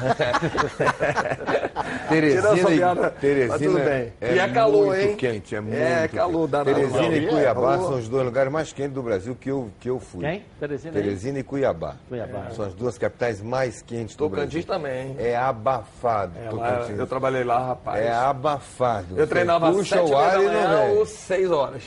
Teresina, 2.09 2.71
e- 2.71 2.77
piada, 2.77 3.11
Teresina 3.11 3.59
tudo 3.59 3.85
bem. 3.85 4.13
é 4.21 4.35
e 4.35 4.39
é 4.39 4.49
calor, 4.49 4.87
muito 4.87 5.01
hein? 5.01 5.17
quente, 5.17 5.57
é 5.57 5.61
muito 5.61 5.77
É, 5.77 6.09
calor 6.09 6.47
danado. 6.47 6.75
Teresina 6.75 7.17
e 7.17 7.21
Não, 7.27 7.33
Cuiabá 7.33 7.79
são 7.79 7.95
os 7.99 8.09
dois 8.09 8.25
lugares 8.25 8.53
mais 8.53 8.73
quentes 8.73 8.95
do 8.95 9.03
Brasil 9.03 9.35
que 9.39 9.51
eu, 9.51 9.71
que 9.81 9.91
eu 9.91 9.99
fui. 9.99 10.21
Quem? 10.25 10.45
Teresina? 10.61 10.93
Teresina 10.93 11.39
e 11.39 11.43
Cuiabá. 11.43 11.97
Cuiabá. 12.09 12.51
São 12.53 12.65
as 12.65 12.75
duas 12.75 12.97
capitais 12.99 13.41
mais 13.43 13.83
quentes 13.83 14.15
do 14.17 14.29
Tocantins 14.29 14.65
Brasil. 14.65 14.83
também, 14.83 15.09
hein? 15.11 15.17
É 15.19 15.37
abafado, 15.37 16.33
É, 16.39 16.49
Tocantins. 16.49 16.99
eu 16.99 17.07
trabalhei 17.07 17.45
lá, 17.45 17.67
rapaz. 17.69 18.05
É 18.05 18.13
abafado. 18.13 19.19
Eu 19.19 19.27
treinava 19.27 19.69
às 19.69 19.89
sete 19.89 20.11
da 20.11 20.39
manhã 20.39 20.87
vem. 20.87 20.97
ou 20.99 21.07
seis 21.07 21.51
horas. 21.51 21.83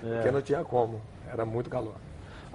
Porque 0.00 0.30
não 0.30 0.42
tinha 0.42 0.62
como. 0.64 1.00
Era 1.32 1.44
muito 1.44 1.68
calor. 1.70 1.94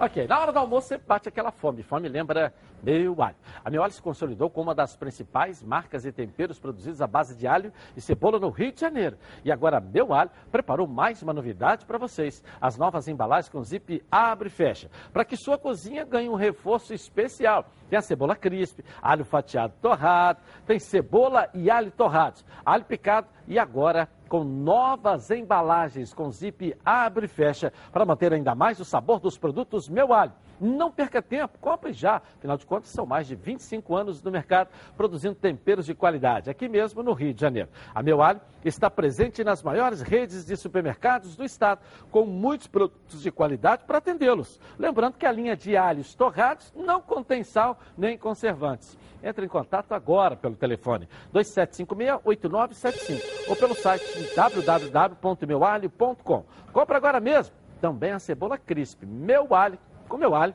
Ok, 0.00 0.28
na 0.28 0.38
hora 0.38 0.52
do 0.52 0.58
almoço 0.60 0.86
sempre 0.86 1.08
bate 1.08 1.28
aquela 1.28 1.50
fome. 1.50 1.82
Fome 1.82 2.08
lembra 2.08 2.54
meu 2.84 3.20
alho. 3.20 3.34
A 3.64 3.68
meu 3.68 3.82
alho 3.82 3.92
se 3.92 4.00
consolidou 4.00 4.48
como 4.48 4.68
uma 4.68 4.74
das 4.74 4.94
principais 4.94 5.60
marcas 5.60 6.04
e 6.04 6.12
temperos 6.12 6.56
produzidos 6.56 7.02
à 7.02 7.06
base 7.08 7.36
de 7.36 7.48
alho 7.48 7.72
e 7.96 8.00
cebola 8.00 8.38
no 8.38 8.48
Rio 8.48 8.70
de 8.70 8.80
Janeiro. 8.80 9.18
E 9.44 9.50
agora 9.50 9.80
meu 9.80 10.14
alho 10.14 10.30
preparou 10.52 10.86
mais 10.86 11.20
uma 11.20 11.32
novidade 11.32 11.84
para 11.84 11.98
vocês. 11.98 12.44
As 12.60 12.78
novas 12.78 13.08
embalagens 13.08 13.48
com 13.48 13.60
zip 13.64 14.00
abre 14.08 14.46
e 14.46 14.52
fecha. 14.52 14.88
Para 15.12 15.24
que 15.24 15.36
sua 15.36 15.58
cozinha 15.58 16.04
ganhe 16.04 16.28
um 16.28 16.36
reforço 16.36 16.94
especial. 16.94 17.66
Tem 17.90 17.98
a 17.98 18.02
cebola 18.02 18.36
crisp, 18.36 18.84
alho 19.02 19.24
fatiado 19.24 19.74
torrado, 19.82 20.38
tem 20.64 20.78
cebola 20.78 21.50
e 21.52 21.68
alho 21.68 21.90
torrados, 21.90 22.44
alho 22.64 22.84
picado 22.84 23.26
e 23.48 23.58
agora 23.58 24.08
com 24.28 24.44
novas 24.44 25.30
embalagens 25.30 26.12
com 26.14 26.30
zip 26.30 26.76
abre 26.84 27.24
e 27.24 27.28
fecha 27.28 27.72
para 27.90 28.04
manter 28.04 28.32
ainda 28.32 28.54
mais 28.54 28.78
o 28.78 28.84
sabor 28.84 29.18
dos 29.18 29.36
produtos 29.36 29.88
Meu 29.88 30.12
Alho. 30.12 30.32
Não 30.60 30.90
perca 30.90 31.22
tempo, 31.22 31.58
compre 31.60 31.92
já. 31.92 32.16
Afinal 32.16 32.56
de 32.56 32.66
contas, 32.66 32.90
são 32.90 33.06
mais 33.06 33.26
de 33.26 33.34
25 33.34 33.94
anos 33.94 34.22
no 34.22 34.30
mercado 34.30 34.70
produzindo 34.96 35.34
temperos 35.34 35.86
de 35.86 35.94
qualidade, 35.94 36.50
aqui 36.50 36.68
mesmo 36.68 37.02
no 37.02 37.12
Rio 37.12 37.32
de 37.32 37.40
Janeiro. 37.40 37.68
A 37.94 38.02
Meu 38.02 38.22
Alho 38.22 38.40
está 38.64 38.90
presente 38.90 39.44
nas 39.44 39.62
maiores 39.62 40.00
redes 40.00 40.44
de 40.44 40.56
supermercados 40.56 41.36
do 41.36 41.44
estado, 41.44 41.80
com 42.10 42.24
muitos 42.24 42.66
produtos 42.66 43.22
de 43.22 43.30
qualidade 43.30 43.84
para 43.84 43.98
atendê-los. 43.98 44.60
Lembrando 44.78 45.16
que 45.16 45.26
a 45.26 45.32
linha 45.32 45.56
de 45.56 45.76
alhos 45.76 46.14
torrados 46.14 46.72
não 46.74 47.00
contém 47.00 47.44
sal 47.44 47.78
nem 47.96 48.18
conservantes. 48.18 48.98
Entre 49.22 49.44
em 49.44 49.48
contato 49.48 49.92
agora 49.92 50.34
pelo 50.36 50.56
telefone 50.56 51.08
2756-8975 51.34 53.48
ou 53.48 53.56
pelo 53.56 53.74
site 53.74 54.04
www.meualho.com. 54.34 56.44
Compre 56.72 56.96
agora 56.96 57.20
mesmo 57.20 57.54
também 57.80 58.12
a 58.12 58.18
cebola 58.18 58.58
crisp. 58.58 59.06
Meu 59.06 59.54
alho, 59.54 59.78
com 60.08 60.16
meu 60.16 60.34
alho, 60.34 60.54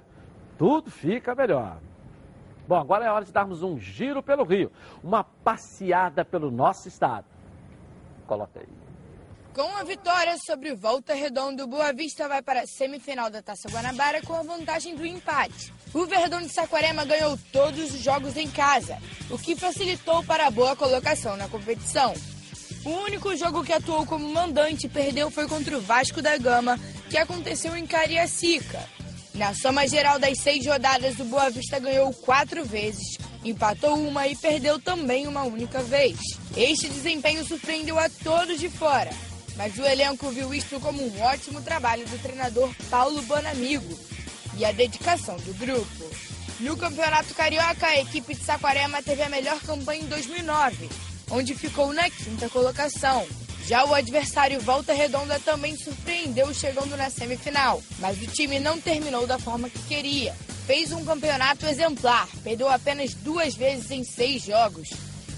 tudo 0.57 0.91
fica 0.91 1.33
melhor. 1.35 1.77
Bom, 2.67 2.79
agora 2.79 3.05
é 3.05 3.11
hora 3.11 3.25
de 3.25 3.31
darmos 3.31 3.61
um 3.61 3.77
giro 3.77 4.23
pelo 4.23 4.43
Rio, 4.43 4.71
uma 5.03 5.23
passeada 5.23 6.23
pelo 6.23 6.49
nosso 6.49 6.87
estado. 6.87 7.25
Coloca 8.25 8.59
aí. 8.59 8.83
Com 9.53 9.75
a 9.77 9.83
vitória 9.83 10.35
sobre 10.47 10.73
Volta 10.73 11.13
Redonda, 11.13 11.63
o 11.63 11.67
Boa 11.67 11.93
Vista 11.93 12.27
vai 12.27 12.41
para 12.41 12.61
a 12.61 12.65
semifinal 12.65 13.29
da 13.29 13.39
Taça 13.39 13.69
Guanabara 13.69 14.19
com 14.23 14.33
a 14.33 14.41
vantagem 14.41 14.95
do 14.95 15.05
empate. 15.05 15.71
O 15.93 16.07
Verdão 16.07 16.41
de 16.41 16.49
Saquarema 16.49 17.05
ganhou 17.05 17.37
todos 17.51 17.93
os 17.93 17.99
jogos 17.99 18.35
em 18.35 18.49
casa, 18.49 18.97
o 19.29 19.37
que 19.37 19.55
facilitou 19.55 20.23
para 20.23 20.47
a 20.47 20.51
boa 20.51 20.75
colocação 20.75 21.37
na 21.37 21.47
competição. 21.47 22.15
O 22.83 22.89
único 23.03 23.35
jogo 23.35 23.63
que 23.63 23.71
atuou 23.71 24.05
como 24.07 24.27
mandante 24.27 24.87
e 24.87 24.89
perdeu 24.89 25.29
foi 25.29 25.47
contra 25.47 25.77
o 25.77 25.81
Vasco 25.81 26.19
da 26.19 26.35
Gama, 26.35 26.79
que 27.09 27.17
aconteceu 27.17 27.77
em 27.77 27.85
Cariacica. 27.85 28.79
Na 29.33 29.51
soma 29.55 29.87
geral 29.87 30.19
das 30.19 30.37
seis 30.37 30.65
rodadas, 30.67 31.17
o 31.17 31.25
Boa 31.25 31.49
Vista 31.49 31.79
ganhou 31.79 32.13
quatro 32.13 32.63
vezes, 32.63 33.17
empatou 33.43 33.95
uma 33.95 34.27
e 34.27 34.35
perdeu 34.35 34.79
também 34.79 35.27
uma 35.27 35.41
única 35.43 35.81
vez. 35.81 36.19
Este 36.55 36.87
desempenho 36.87 37.43
surpreendeu 37.43 37.97
a 37.97 38.07
todos 38.23 38.59
de 38.59 38.69
fora, 38.69 39.09
mas 39.55 39.75
o 39.79 39.85
elenco 39.85 40.29
viu 40.29 40.53
isto 40.53 40.79
como 40.79 41.01
um 41.01 41.21
ótimo 41.21 41.61
trabalho 41.63 42.05
do 42.05 42.21
treinador 42.21 42.69
Paulo 42.91 43.23
Bonamigo 43.23 43.97
e 44.55 44.63
a 44.63 44.71
dedicação 44.71 45.35
do 45.37 45.53
grupo. 45.55 46.05
No 46.59 46.77
Campeonato 46.77 47.33
Carioca, 47.33 47.87
a 47.87 47.99
equipe 47.99 48.35
de 48.35 48.43
Saquarema 48.43 49.01
teve 49.01 49.23
a 49.23 49.29
melhor 49.29 49.59
campanha 49.61 50.03
em 50.03 50.07
2009, 50.07 50.89
onde 51.31 51.55
ficou 51.55 51.91
na 51.91 52.07
quinta 52.07 52.47
colocação. 52.49 53.25
Já 53.65 53.85
o 53.85 53.93
adversário 53.93 54.59
Volta 54.59 54.91
Redonda 54.91 55.39
também 55.39 55.77
surpreendeu 55.77 56.53
chegando 56.53 56.97
na 56.97 57.09
semifinal, 57.09 57.81
mas 57.99 58.21
o 58.21 58.27
time 58.27 58.59
não 58.59 58.79
terminou 58.79 59.25
da 59.25 59.39
forma 59.39 59.69
que 59.69 59.79
queria. 59.83 60.35
Fez 60.67 60.91
um 60.91 61.05
campeonato 61.05 61.65
exemplar, 61.65 62.27
perdeu 62.43 62.69
apenas 62.69 63.13
duas 63.13 63.55
vezes 63.55 63.89
em 63.89 64.03
seis 64.03 64.43
jogos. 64.43 64.89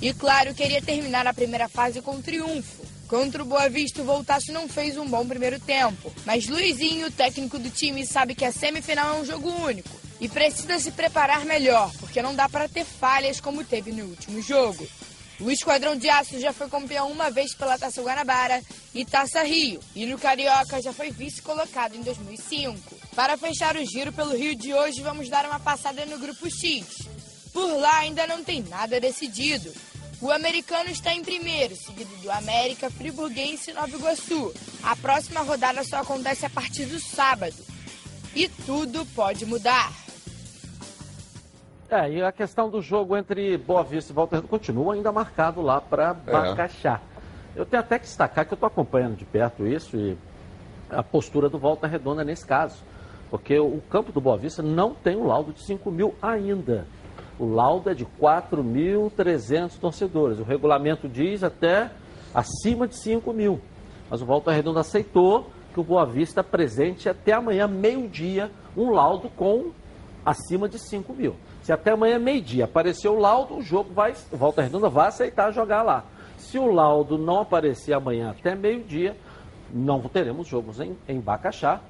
E 0.01 0.11
claro, 0.11 0.55
queria 0.55 0.82
terminar 0.82 1.28
a 1.28 1.34
primeira 1.34 1.69
fase 1.69 2.01
com 2.01 2.19
triunfo. 2.19 2.84
Contra 3.07 3.43
o 3.43 3.45
Boa 3.45 3.69
Vista, 3.69 4.01
o 4.01 4.05
Voltaço 4.05 4.51
não 4.51 4.67
fez 4.67 4.97
um 4.97 5.07
bom 5.07 5.23
primeiro 5.28 5.59
tempo, 5.59 6.11
mas 6.26 6.47
Luizinho, 6.47 7.11
técnico 7.11 7.59
do 7.59 7.69
time, 7.69 8.05
sabe 8.07 8.34
que 8.34 8.43
a 8.43 8.51
semifinal 8.51 9.15
é 9.15 9.21
um 9.21 9.26
jogo 9.26 9.49
único 9.49 9.89
e 10.19 10.28
precisa 10.28 10.80
se 10.80 10.91
preparar 10.91 11.45
melhor, 11.45 11.91
porque 11.99 12.23
não 12.23 12.34
dá 12.34 12.49
para 12.49 12.67
ter 12.67 12.84
falhas 12.84 13.39
como 13.39 13.63
teve 13.63 13.91
no 13.91 14.05
último 14.05 14.41
jogo. 14.41 14.88
O 15.39 15.51
Esquadrão 15.51 15.97
de 15.97 16.09
Aço 16.09 16.39
já 16.39 16.53
foi 16.53 16.69
campeão 16.69 17.11
uma 17.11 17.29
vez 17.29 17.53
pela 17.53 17.77
Taça 17.77 18.01
Guanabara 18.01 18.63
e 18.93 19.03
Taça 19.03 19.43
Rio, 19.43 19.81
e 19.93 20.05
no 20.05 20.17
Carioca 20.17 20.81
já 20.81 20.93
foi 20.93 21.11
vice-colocado 21.11 21.95
em 21.95 22.01
2005. 22.01 22.95
Para 23.13 23.38
fechar 23.38 23.75
o 23.75 23.86
giro 23.86 24.13
pelo 24.13 24.36
Rio 24.36 24.55
de 24.55 24.73
hoje, 24.73 25.01
vamos 25.01 25.27
dar 25.27 25.45
uma 25.45 25.59
passada 25.59 26.05
no 26.05 26.17
Grupo 26.17 26.49
X. 26.49 26.86
Por 27.51 27.67
lá 27.77 27.97
ainda 27.99 28.25
não 28.25 28.43
tem 28.43 28.63
nada 28.63 28.99
decidido. 28.99 29.73
O 30.21 30.31
americano 30.31 30.89
está 30.89 31.13
em 31.13 31.21
primeiro, 31.21 31.75
seguido 31.75 32.15
do 32.17 32.31
América, 32.31 32.89
Friburguense 32.89 33.71
e 33.71 33.73
Nova 33.73 33.95
Iguaçu. 33.95 34.53
A 34.81 34.95
próxima 34.95 35.41
rodada 35.41 35.83
só 35.83 35.97
acontece 35.97 36.45
a 36.45 36.49
partir 36.49 36.86
do 36.86 36.99
sábado. 36.99 37.55
E 38.33 38.47
tudo 38.47 39.05
pode 39.07 39.45
mudar. 39.45 40.04
É, 41.89 42.09
e 42.09 42.23
a 42.23 42.31
questão 42.31 42.67
do 42.67 42.81
jogo 42.81 43.15
entre 43.15 43.57
Boa 43.57 43.83
Vista 43.83 44.11
e 44.11 44.15
Volta 44.15 44.38
Redonda 44.38 44.49
continua 44.49 44.95
ainda 44.95 45.11
marcado 45.11 45.61
lá 45.61 45.79
para 45.79 46.15
Bacaxá. 46.15 46.99
Eu 47.55 47.63
tenho 47.63 47.81
até 47.81 47.99
que 47.99 48.05
destacar 48.05 48.45
que 48.45 48.53
eu 48.53 48.55
estou 48.55 48.65
acompanhando 48.65 49.15
de 49.15 49.23
perto 49.23 49.67
isso 49.67 49.95
e 49.95 50.17
a 50.89 51.03
postura 51.03 51.47
do 51.47 51.59
Volta 51.59 51.86
Redonda 51.86 52.23
nesse 52.23 52.45
caso. 52.45 52.83
Porque 53.29 53.59
o 53.59 53.79
campo 53.89 54.11
do 54.11 54.19
Boa 54.19 54.36
Vista 54.36 54.63
não 54.63 54.95
tem 54.95 55.15
o 55.15 55.25
laudo 55.25 55.53
de 55.53 55.63
5 55.63 55.91
mil 55.91 56.15
ainda. 56.21 56.88
O 57.38 57.45
laudo 57.45 57.89
é 57.89 57.93
de 57.93 58.05
4.300 58.19 59.77
torcedores. 59.77 60.39
O 60.39 60.43
regulamento 60.43 61.07
diz 61.07 61.43
até 61.43 61.91
acima 62.33 62.88
de 62.88 62.95
5 62.95 63.31
mil. 63.31 63.61
Mas 64.09 64.23
o 64.23 64.25
Volta 64.25 64.51
Redonda 64.51 64.79
aceitou 64.79 65.51
que 65.71 65.79
o 65.79 65.83
Boa 65.83 66.05
Vista 66.05 66.41
apresente 66.41 67.07
até 67.07 67.33
amanhã, 67.33 67.67
meio-dia, 67.67 68.49
um 68.75 68.89
laudo 68.89 69.29
com 69.29 69.71
acima 70.25 70.67
de 70.67 70.79
5 70.79 71.13
mil. 71.13 71.36
Se 71.66 71.72
até 71.74 71.93
amanhã, 71.93 72.20
meio-dia, 72.20 72.66
aparecer 72.66 73.07
o 73.07 73.18
laudo, 73.18 73.55
o 73.57 73.61
jogo 73.63 73.91
vai, 73.91 74.13
o 74.32 74.38
Volta 74.38 74.61
Redonda 74.61 74.88
vai 74.88 75.07
aceitar 75.07 75.51
jogar 75.51 75.82
lá. 75.82 76.03
Se 76.38 76.59
o 76.59 76.72
laudo 76.72 77.18
não 77.18 77.39
aparecer 77.41 77.91
amanhã 77.91 78.30
até 78.30 78.53
meio-dia, 78.53 79.18
não 79.74 79.99
teremos 80.01 80.45
jogos 80.47 80.80
em, 80.80 80.95
em 81.09 81.20
Bacaxá. 81.20 81.82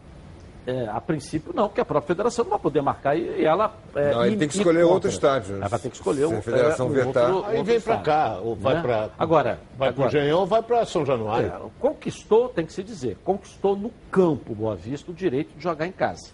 É, 0.65 0.87
a 0.87 1.01
princípio 1.01 1.51
não, 1.53 1.67
porque 1.67 1.81
a 1.81 1.85
própria 1.85 2.07
federação 2.07 2.45
não 2.45 2.51
vai 2.51 2.59
poder 2.59 2.81
marcar 2.81 3.17
e, 3.17 3.41
e 3.41 3.45
ela. 3.45 3.75
É, 3.93 4.13
Não, 4.13 4.25
ele 4.25 4.37
tem 4.37 4.47
que 4.47 4.55
escolher 4.55 4.83
outro 4.83 5.09
estádio. 5.09 5.57
Ela 5.57 5.67
vai 5.67 5.77
ter 5.79 5.89
que 5.89 5.95
escolher 5.97 6.25
Se 6.29 6.33
a 6.35 6.41
federação 6.41 6.85
é, 6.87 6.89
um 6.89 6.93
vetar. 6.93 7.31
outro- 7.31 7.49
Aí 7.49 7.57
outro 7.57 7.63
vem 7.73 7.81
pra 7.81 7.93
estádio, 7.95 8.03
cá, 8.05 8.39
ou 8.41 8.55
vai 8.55 8.73
né? 8.75 8.81
pra. 8.81 9.09
Agora, 9.19 9.59
Vai 9.77 9.91
pro 9.93 10.03
agora, 10.05 10.21
Genhão 10.23 10.39
ou 10.39 10.45
vai 10.47 10.63
pra 10.63 10.85
São 10.85 11.05
Januário. 11.05 11.47
é, 11.49 11.59
conquistou, 11.81 12.47
tem 12.47 12.65
que 12.65 12.71
se 12.71 12.81
dizer, 12.81 13.17
conquistou 13.25 13.75
no 13.75 13.91
campo 14.09 14.55
Boa 14.55 14.73
Vista 14.75 15.11
o 15.11 15.13
direito 15.13 15.53
de 15.55 15.61
jogar 15.61 15.85
em 15.85 15.91
casa. 15.91 16.31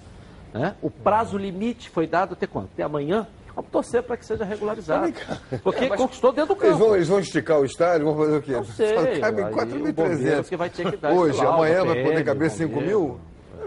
Né? 0.53 0.75
O 0.81 0.89
prazo 0.89 1.37
limite 1.37 1.89
foi 1.89 2.05
dado 2.07 2.33
até 2.33 2.45
quando? 2.47 2.65
Até 2.73 2.83
amanhã? 2.83 3.27
Vamos 3.55 3.69
torcer 3.69 4.01
para 4.03 4.15
que 4.15 4.25
seja 4.25 4.45
regularizado. 4.45 5.13
Porque 5.61 5.87
conquistou 5.89 6.31
dentro 6.31 6.55
do 6.55 6.61
Eles 6.63 6.71
campo. 6.73 6.85
vão, 6.85 6.95
eles 6.95 7.07
vão 7.09 7.19
esticar 7.19 7.59
o 7.59 7.65
estádio, 7.65 8.05
vão 8.07 8.15
fazer 8.17 8.37
o 8.37 8.41
quê? 8.41 8.51
Não 8.53 8.63
sei, 8.63 8.87
Só 8.95 9.19
cabe 9.19 9.43
aí 9.43 9.51
o 9.51 9.55
bombeiro 9.93 9.93
4.300. 9.93 10.49
que 10.49 10.55
vai 10.55 10.69
ter 10.69 10.89
que 10.91 10.97
dar 10.97 11.11
Hoje, 11.11 11.37
laudo, 11.37 11.53
amanhã 11.63 11.83
vai 11.83 12.01
poder 12.03 12.23
caber 12.23 12.49
5 12.49 12.69
bombeiro. 12.73 12.87
mil? 12.99 13.19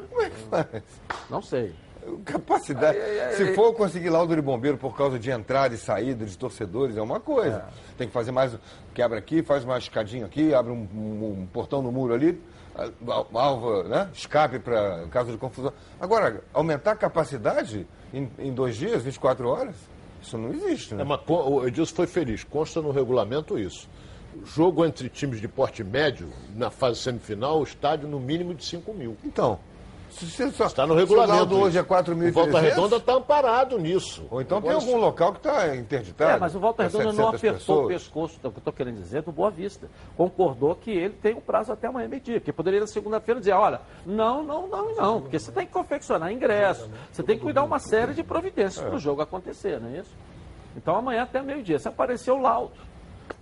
Como 0.09 0.23
é 0.23 0.31
que 0.31 0.37
faz? 0.49 0.67
Não 1.31 1.43
sei. 1.43 1.75
Capacidade. 2.25 2.99
Se 3.37 3.55
for 3.55 3.73
conseguir 3.75 4.11
laudo 4.11 4.35
de 4.35 4.43
bombeiro 4.43 4.77
por 4.77 4.97
causa 4.97 5.19
de 5.19 5.31
entrada 5.31 5.75
e 5.75 5.79
saída 5.79 6.25
de 6.25 6.37
torcedores, 6.37 6.97
é 6.97 7.03
uma 7.03 7.21
coisa. 7.21 7.65
Tem 7.97 8.07
que 8.07 8.13
fazer 8.13 8.31
mais. 8.33 8.57
Quebra 8.95 9.19
aqui, 9.19 9.43
faz 9.43 9.65
uma 9.65 9.77
escadinha 9.79 10.27
aqui, 10.27 10.55
abre 10.55 10.73
um, 10.73 10.87
um- 10.95 11.41
um 11.43 11.47
portão 11.53 11.83
no 11.83 11.91
muro 11.93 12.15
ali, 12.15 12.41
alva, 13.33 13.85
né? 13.85 14.11
Escape 14.13 14.59
para 14.59 15.07
caso 15.11 15.31
de 15.31 15.39
confusão. 15.39 15.73
Agora, 16.01 16.43
aumentar 16.53 16.93
a 16.93 16.97
capacidade 16.97 17.87
em, 18.13 18.31
em 18.39 18.53
dois 18.53 18.77
dias, 18.77 19.03
24 19.03 19.49
horas, 19.49 19.77
isso 20.23 20.37
não 20.37 20.51
existe, 20.51 20.95
né? 20.95 21.03
É 21.03 21.05
uma, 21.05 21.21
o 21.29 21.67
Edilson 21.67 21.95
foi 21.95 22.07
feliz, 22.07 22.45
consta 22.45 22.81
no 22.81 22.91
regulamento 22.91 23.59
isso. 23.59 23.89
Jogo 24.45 24.85
entre 24.85 25.09
times 25.09 25.41
de 25.41 25.47
porte 25.47 25.85
médio, 25.85 26.29
na 26.57 26.71
fase 26.71 26.99
semifinal, 26.99 27.61
o 27.61 27.63
estádio 27.63 28.09
no 28.09 28.19
mínimo 28.19 28.55
de 28.55 28.65
5 28.65 28.93
mil. 28.93 29.17
Então, 29.25 29.61
só. 30.53 30.67
Está 30.67 30.87
no 30.87 30.95
regulamento. 30.95 31.55
hoje 31.55 31.79
é 31.79 31.81
isso. 31.81 31.89
4.300. 31.91 32.29
O 32.29 32.33
Volta 32.33 32.61
Redonda 32.61 32.97
está 32.97 33.15
amparado 33.15 33.79
nisso. 33.79 34.27
Ou 34.31 34.41
então 34.41 34.61
tem 34.61 34.71
Agora, 34.71 34.87
algum 34.87 34.99
local 35.01 35.33
que 35.33 35.39
está 35.39 35.75
interditado. 35.77 36.31
É, 36.31 36.39
mas 36.39 36.55
o 36.55 36.61
Volta 36.61 36.85
Redonda 36.85 37.05
não 37.13 37.31
700 37.33 37.35
apertou 37.35 37.55
o 37.55 37.89
pessoas. 37.89 38.03
pescoço, 38.03 38.41
é 38.43 38.47
o 38.47 38.51
que 38.51 38.57
eu 38.57 38.61
estou 38.61 38.73
querendo 38.73 38.97
dizer, 38.97 39.23
do 39.23 39.33
Boa 39.33 39.51
Vista. 39.51 39.89
Concordou 40.17 40.75
que 40.75 40.91
ele 40.91 41.15
tem 41.15 41.35
um 41.35 41.41
prazo 41.41 41.73
até 41.73 41.89
amanhã 41.89 42.09
meio-dia, 42.09 42.41
que 42.41 42.53
poderia 42.53 42.81
na 42.81 42.87
segunda-feira 42.87 43.41
dizer, 43.41 43.53
olha, 43.53 43.81
não, 44.07 44.43
não, 44.43 44.67
não 44.69 44.95
não, 44.95 45.21
porque 45.21 45.39
você 45.39 45.51
tem 45.51 45.67
que 45.67 45.73
confeccionar 45.73 46.33
ingresso, 46.33 46.89
você 47.11 47.23
tem 47.23 47.37
que 47.37 47.43
cuidar 47.43 47.65
uma 47.65 47.79
série 47.79 48.15
de 48.15 48.23
providências 48.23 48.85
para 48.85 48.95
o 48.95 48.99
jogo 48.99 49.23
acontecer, 49.23 49.81
não 49.81 49.89
é 49.91 49.99
isso? 50.01 50.11
Então 50.77 50.97
amanhã 50.97 51.23
até 51.23 51.43
meio-dia, 51.43 51.79
se 51.79 51.89
aparecer 51.89 52.31
o 52.31 52.39
laudo, 52.39 52.75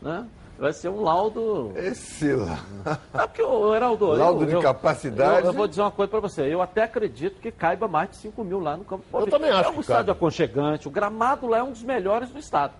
né? 0.01 0.27
Vai 0.59 0.73
ser 0.73 0.89
um 0.91 1.03
laudo. 1.03 1.73
Esse 1.77 2.33
lá. 2.35 2.59
É 3.15 3.27
porque, 3.27 3.43
ô, 3.43 3.75
Heraldo. 3.75 4.07
Laudo 4.13 4.43
eu- 4.45 4.47
de 4.49 4.53
eu- 4.55 4.61
capacidade. 4.63 5.41
Eu, 5.41 5.47
eu 5.47 5.53
vou 5.53 5.67
dizer 5.67 5.81
uma 5.81 5.91
coisa 5.91 6.11
para 6.11 6.21
você. 6.21 6.43
Eu 6.43 6.63
até 6.63 6.83
acredito 6.85 7.41
que 7.41 7.51
caiba 7.51 7.89
mais 7.89 8.11
de 8.11 8.17
5 8.17 8.45
mil 8.45 8.61
lá 8.61 8.77
no 8.77 8.85
campo. 8.85 9.05
Eu 9.13 9.27
também 9.27 9.51
acho 9.51 9.71
É 9.71 9.73
um 9.73 9.81
estádio 9.81 10.07
cabe. 10.07 10.11
aconchegante. 10.13 10.87
O 10.89 10.91
gramado 10.91 11.47
lá 11.49 11.59
é 11.59 11.63
um 11.63 11.71
dos 11.73 11.83
melhores 11.83 12.31
do 12.31 12.39
estado. 12.39 12.75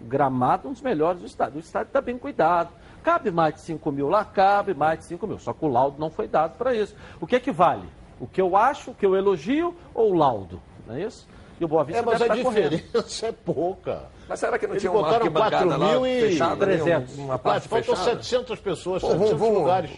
O 0.00 0.04
gramado 0.04 0.66
é 0.66 0.70
um 0.70 0.72
dos 0.72 0.82
melhores 0.82 1.20
do 1.20 1.26
estado. 1.26 1.56
O 1.56 1.58
estádio 1.58 1.88
está 1.88 2.00
bem 2.00 2.16
cuidado. 2.16 2.70
Cabe 3.02 3.30
mais 3.30 3.54
de 3.54 3.60
5 3.62 3.90
mil 3.92 4.08
lá? 4.08 4.24
Cabe 4.24 4.72
mais 4.74 5.00
de 5.00 5.04
5 5.06 5.26
mil. 5.26 5.38
Só 5.38 5.52
que 5.52 5.64
o 5.64 5.68
laudo 5.68 5.98
não 5.98 6.10
foi 6.10 6.28
dado 6.28 6.56
para 6.56 6.74
isso. 6.74 6.94
O 7.20 7.26
que 7.26 7.36
é 7.36 7.40
que 7.40 7.50
vale? 7.52 7.88
O 8.20 8.26
que 8.26 8.40
eu 8.40 8.56
acho, 8.56 8.90
o 8.90 8.94
que 8.94 9.04
eu 9.06 9.14
elogio 9.14 9.74
ou 9.94 10.12
o 10.12 10.14
laudo? 10.16 10.60
Não 10.86 10.94
é 10.94 11.02
isso? 11.02 11.26
E 11.60 11.64
o 11.64 11.68
Boa 11.68 11.82
Vista 11.84 12.00
É, 12.00 12.04
mas 12.04 12.18
deve 12.18 12.32
a 12.32 12.36
estar 12.36 12.44
correndo. 12.50 12.70
diferença 12.76 13.26
é 13.26 13.32
pouca. 13.32 14.02
Mas 14.28 14.38
será 14.40 14.58
que 14.58 14.66
não 14.66 14.74
Eles 14.74 14.82
tinha 14.82 14.92
uma 14.92 15.00
botaram 15.02 15.16
arquibancada 15.24 15.66
4 15.66 15.78
lá 15.78 15.92
mil 15.92 16.06
e 16.06 16.20
fechada? 16.20 16.52
ali, 16.64 16.74
300. 16.78 17.18
Uma 17.18 17.26
Mas 17.34 17.40
parte 17.40 17.68
faltam 17.68 17.96
fechada? 17.96 18.22
700 18.22 18.60
pessoas, 18.60 19.02
Pô, 19.02 19.08
700 19.08 19.30
vamos- 19.30 19.40
vamos- 19.46 19.58
lugares. 19.62 19.90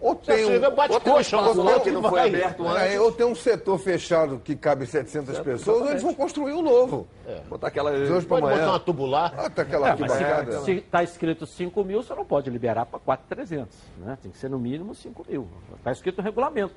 Ou, 0.00 0.14
tem 0.14 0.46
um, 0.46 0.74
bate 0.74 0.94
ou 0.94 0.98
tem 1.00 1.12
um 1.12 1.20
espaço 1.20 1.62
lá 1.62 1.72
lá 1.74 1.80
que 1.80 1.90
não 1.90 2.02
foi 2.02 2.20
aberto 2.22 2.64
É, 2.66 2.86
antes. 2.86 3.00
ou 3.00 3.12
tem 3.12 3.26
um 3.26 3.34
setor 3.34 3.78
fechado 3.78 4.40
que 4.42 4.56
cabe 4.56 4.86
700 4.86 5.38
pessoas, 5.40 5.82
ou 5.82 5.90
eles 5.90 6.02
vão 6.02 6.14
construir 6.14 6.54
um 6.54 6.62
novo. 6.62 7.06
Botar 7.50 7.66
aquela... 7.68 7.90
Hoje 7.90 8.24
Pode 8.24 8.40
botar 8.40 8.54
amanhã. 8.54 8.68
uma 8.70 8.80
tubular. 8.80 9.34
Ah, 9.36 9.50
tá 9.50 9.60
aquela 9.60 9.88
É, 9.88 9.90
arquibancada. 9.90 10.60
se 10.60 10.72
está 10.72 11.02
escrito 11.02 11.44
5 11.46 11.84
mil, 11.84 12.02
você 12.02 12.14
não 12.14 12.24
pode 12.24 12.48
liberar 12.48 12.86
para 12.86 12.98
4,300. 12.98 13.76
Né? 13.98 14.16
Tem 14.22 14.30
que 14.30 14.38
ser 14.38 14.48
no 14.48 14.58
mínimo 14.58 14.94
5 14.94 15.22
mil. 15.28 15.46
Está 15.76 15.92
escrito 15.92 16.16
no 16.16 16.22
regulamento. 16.24 16.74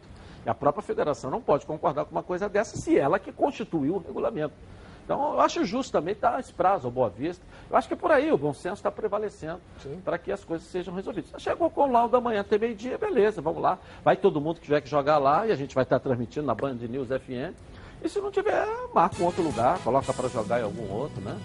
A 0.47 0.53
própria 0.53 0.81
federação 0.81 1.29
não 1.29 1.41
pode 1.41 1.65
concordar 1.65 2.05
com 2.05 2.11
uma 2.11 2.23
coisa 2.23 2.47
dessa 2.47 2.77
se 2.77 2.97
ela 2.97 3.19
que 3.19 3.31
constituiu 3.31 3.95
o 3.95 3.99
regulamento. 3.99 4.53
Então, 5.07 5.33
eu 5.33 5.39
acho 5.39 5.63
justo 5.63 5.89
também 5.89 6.13
dar 6.19 6.37
esse 6.37 6.53
prazo 6.53 6.85
ao 6.85 6.91
Boa 6.91 7.09
Vista. 7.09 7.41
Eu 7.69 7.77
acho 7.77 7.87
que 7.87 7.93
é 7.93 7.97
por 7.97 8.11
aí, 8.11 8.29
o 8.29 8.37
bom 8.37 8.53
senso 8.53 8.75
está 8.75 8.91
prevalecendo 8.91 9.61
para 10.03 10.17
que 10.17 10.33
as 10.33 10.43
coisas 10.43 10.67
sejam 10.67 10.93
resolvidas. 10.93 11.31
Chegou 11.41 11.69
com 11.69 11.83
o 11.83 11.91
laudo 11.91 12.17
amanhã 12.17 12.41
até 12.41 12.57
meio-dia, 12.57 12.97
beleza, 12.97 13.41
vamos 13.41 13.61
lá. 13.61 13.79
Vai 14.03 14.17
todo 14.17 14.41
mundo 14.41 14.55
que 14.59 14.65
tiver 14.65 14.81
que 14.81 14.89
jogar 14.89 15.17
lá 15.17 15.47
e 15.47 15.51
a 15.53 15.55
gente 15.55 15.73
vai 15.73 15.85
estar 15.85 15.97
transmitindo 15.99 16.45
na 16.45 16.53
Band 16.53 16.73
News 16.73 17.07
FM. 17.07 17.55
E 18.03 18.09
se 18.09 18.19
não 18.19 18.29
tiver, 18.29 18.67
marca 18.93 19.15
um 19.23 19.25
outro 19.25 19.41
lugar, 19.41 19.79
coloca 19.79 20.11
para 20.11 20.27
jogar 20.27 20.59
em 20.59 20.63
algum 20.63 20.91
outro, 20.91 21.21
né? 21.21 21.39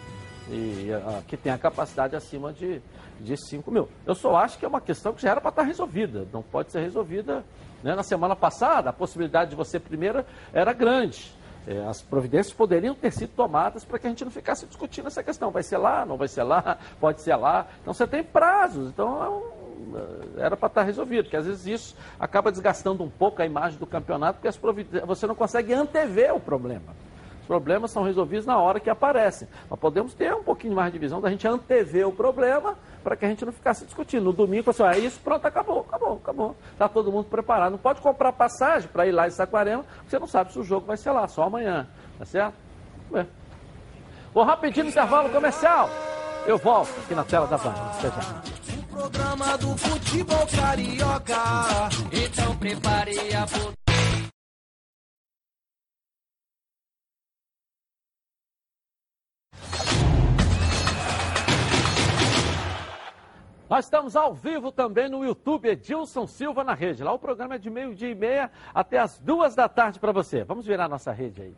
E 0.50 0.90
ah, 0.92 1.22
que 1.28 1.36
tem 1.36 1.52
a 1.52 1.56
capacidade 1.56 2.16
acima 2.16 2.52
de, 2.52 2.82
de 3.20 3.36
5 3.36 3.70
mil. 3.70 3.88
Eu 4.04 4.16
só 4.16 4.34
acho 4.36 4.58
que 4.58 4.64
é 4.64 4.68
uma 4.68 4.80
questão 4.80 5.12
que 5.12 5.22
já 5.22 5.30
era 5.30 5.40
para 5.40 5.50
estar 5.50 5.62
resolvida. 5.62 6.26
Não 6.32 6.42
pode 6.42 6.72
ser 6.72 6.80
resolvida. 6.80 7.44
Né? 7.82 7.94
Na 7.94 8.02
semana 8.02 8.36
passada, 8.36 8.90
a 8.90 8.92
possibilidade 8.92 9.50
de 9.50 9.56
você 9.56 9.78
primeira 9.78 10.24
era 10.52 10.72
grande. 10.72 11.32
É, 11.66 11.78
as 11.86 12.02
providências 12.02 12.52
poderiam 12.52 12.94
ter 12.94 13.12
sido 13.12 13.30
tomadas 13.36 13.84
para 13.84 13.98
que 13.98 14.06
a 14.06 14.10
gente 14.10 14.24
não 14.24 14.32
ficasse 14.32 14.66
discutindo 14.66 15.06
essa 15.06 15.22
questão. 15.22 15.50
Vai 15.50 15.62
ser 15.62 15.76
lá, 15.76 16.04
não 16.04 16.16
vai 16.16 16.26
ser 16.28 16.42
lá, 16.42 16.78
pode 17.00 17.20
ser 17.20 17.36
lá. 17.36 17.66
Então 17.80 17.94
você 17.94 18.06
tem 18.06 18.22
prazos. 18.22 18.88
Então 18.90 19.22
é 19.24 19.28
um- 19.28 19.62
era 20.38 20.56
para 20.56 20.68
estar 20.68 20.82
resolvido, 20.82 21.24
porque 21.24 21.36
às 21.36 21.44
vezes 21.46 21.66
isso 21.66 21.96
acaba 22.18 22.50
desgastando 22.50 23.02
um 23.04 23.10
pouco 23.10 23.42
a 23.42 23.46
imagem 23.46 23.78
do 23.78 23.86
campeonato, 23.86 24.34
porque 24.38 24.48
as 24.48 24.56
providências, 24.56 25.06
você 25.06 25.26
não 25.26 25.34
consegue 25.34 25.72
antever 25.74 26.34
o 26.34 26.40
problema. 26.40 26.94
Os 27.42 27.46
problemas 27.46 27.90
são 27.90 28.02
resolvidos 28.02 28.46
na 28.46 28.58
hora 28.58 28.80
que 28.80 28.88
aparecem. 28.88 29.46
Mas 29.68 29.78
podemos 29.78 30.14
ter 30.14 30.32
um 30.34 30.42
pouquinho 30.42 30.74
mais 30.74 30.92
de 30.92 30.98
visão 30.98 31.20
da 31.20 31.28
gente 31.28 31.46
antever 31.46 32.08
o 32.08 32.12
problema 32.12 32.76
para 33.02 33.16
que 33.16 33.24
a 33.24 33.28
gente 33.28 33.44
não 33.44 33.52
ficasse 33.52 33.84
discutindo. 33.84 34.24
No 34.24 34.32
domingo, 34.32 34.70
assim, 34.70 34.82
ah, 34.82 34.96
isso, 34.96 35.20
pronto, 35.20 35.44
acabou, 35.46 35.80
acabou, 35.80 36.20
acabou. 36.22 36.56
Está 36.72 36.88
todo 36.88 37.12
mundo 37.12 37.26
preparado. 37.26 37.72
Não 37.72 37.78
pode 37.78 38.00
comprar 38.00 38.32
passagem 38.32 38.88
para 38.88 39.06
ir 39.06 39.12
lá 39.12 39.26
em 39.26 39.30
Saquarema, 39.30 39.82
porque 39.82 40.10
você 40.10 40.18
não 40.18 40.26
sabe 40.26 40.52
se 40.52 40.58
o 40.58 40.64
jogo 40.64 40.86
vai 40.86 40.96
ser 40.96 41.10
lá, 41.10 41.26
só 41.28 41.44
amanhã. 41.44 41.88
Tá 42.18 42.24
certo? 42.24 42.54
É. 43.14 43.26
Vou 44.32 44.44
rapidinho 44.44 44.84
no 44.84 44.90
intervalo 44.90 45.28
comercial. 45.28 45.90
Eu 46.46 46.58
volto 46.58 46.90
aqui 47.04 47.14
na 47.14 47.24
tela 47.24 47.46
da 47.46 47.56
Band. 47.56 47.74
Até 47.98 48.08
já. 48.08 48.42
programa 48.90 49.56
do 49.58 49.76
futebol 49.76 50.46
carioca. 50.46 51.88
Então 52.10 52.56
prepare 52.56 53.34
a 53.34 53.81
Nós 63.72 63.86
estamos 63.86 64.16
ao 64.16 64.34
vivo 64.34 64.70
também 64.70 65.08
no 65.08 65.24
YouTube, 65.24 65.66
Edilson 65.66 66.26
Silva 66.26 66.62
na 66.62 66.74
rede. 66.74 67.02
Lá 67.02 67.10
o 67.10 67.18
programa 67.18 67.54
é 67.54 67.58
de 67.58 67.70
meio-dia 67.70 68.10
e 68.10 68.14
meia 68.14 68.50
até 68.74 68.98
as 68.98 69.18
duas 69.18 69.54
da 69.54 69.66
tarde 69.66 69.98
para 69.98 70.12
você. 70.12 70.44
Vamos 70.44 70.66
virar 70.66 70.90
nossa 70.90 71.10
rede 71.10 71.40
aí. 71.40 71.56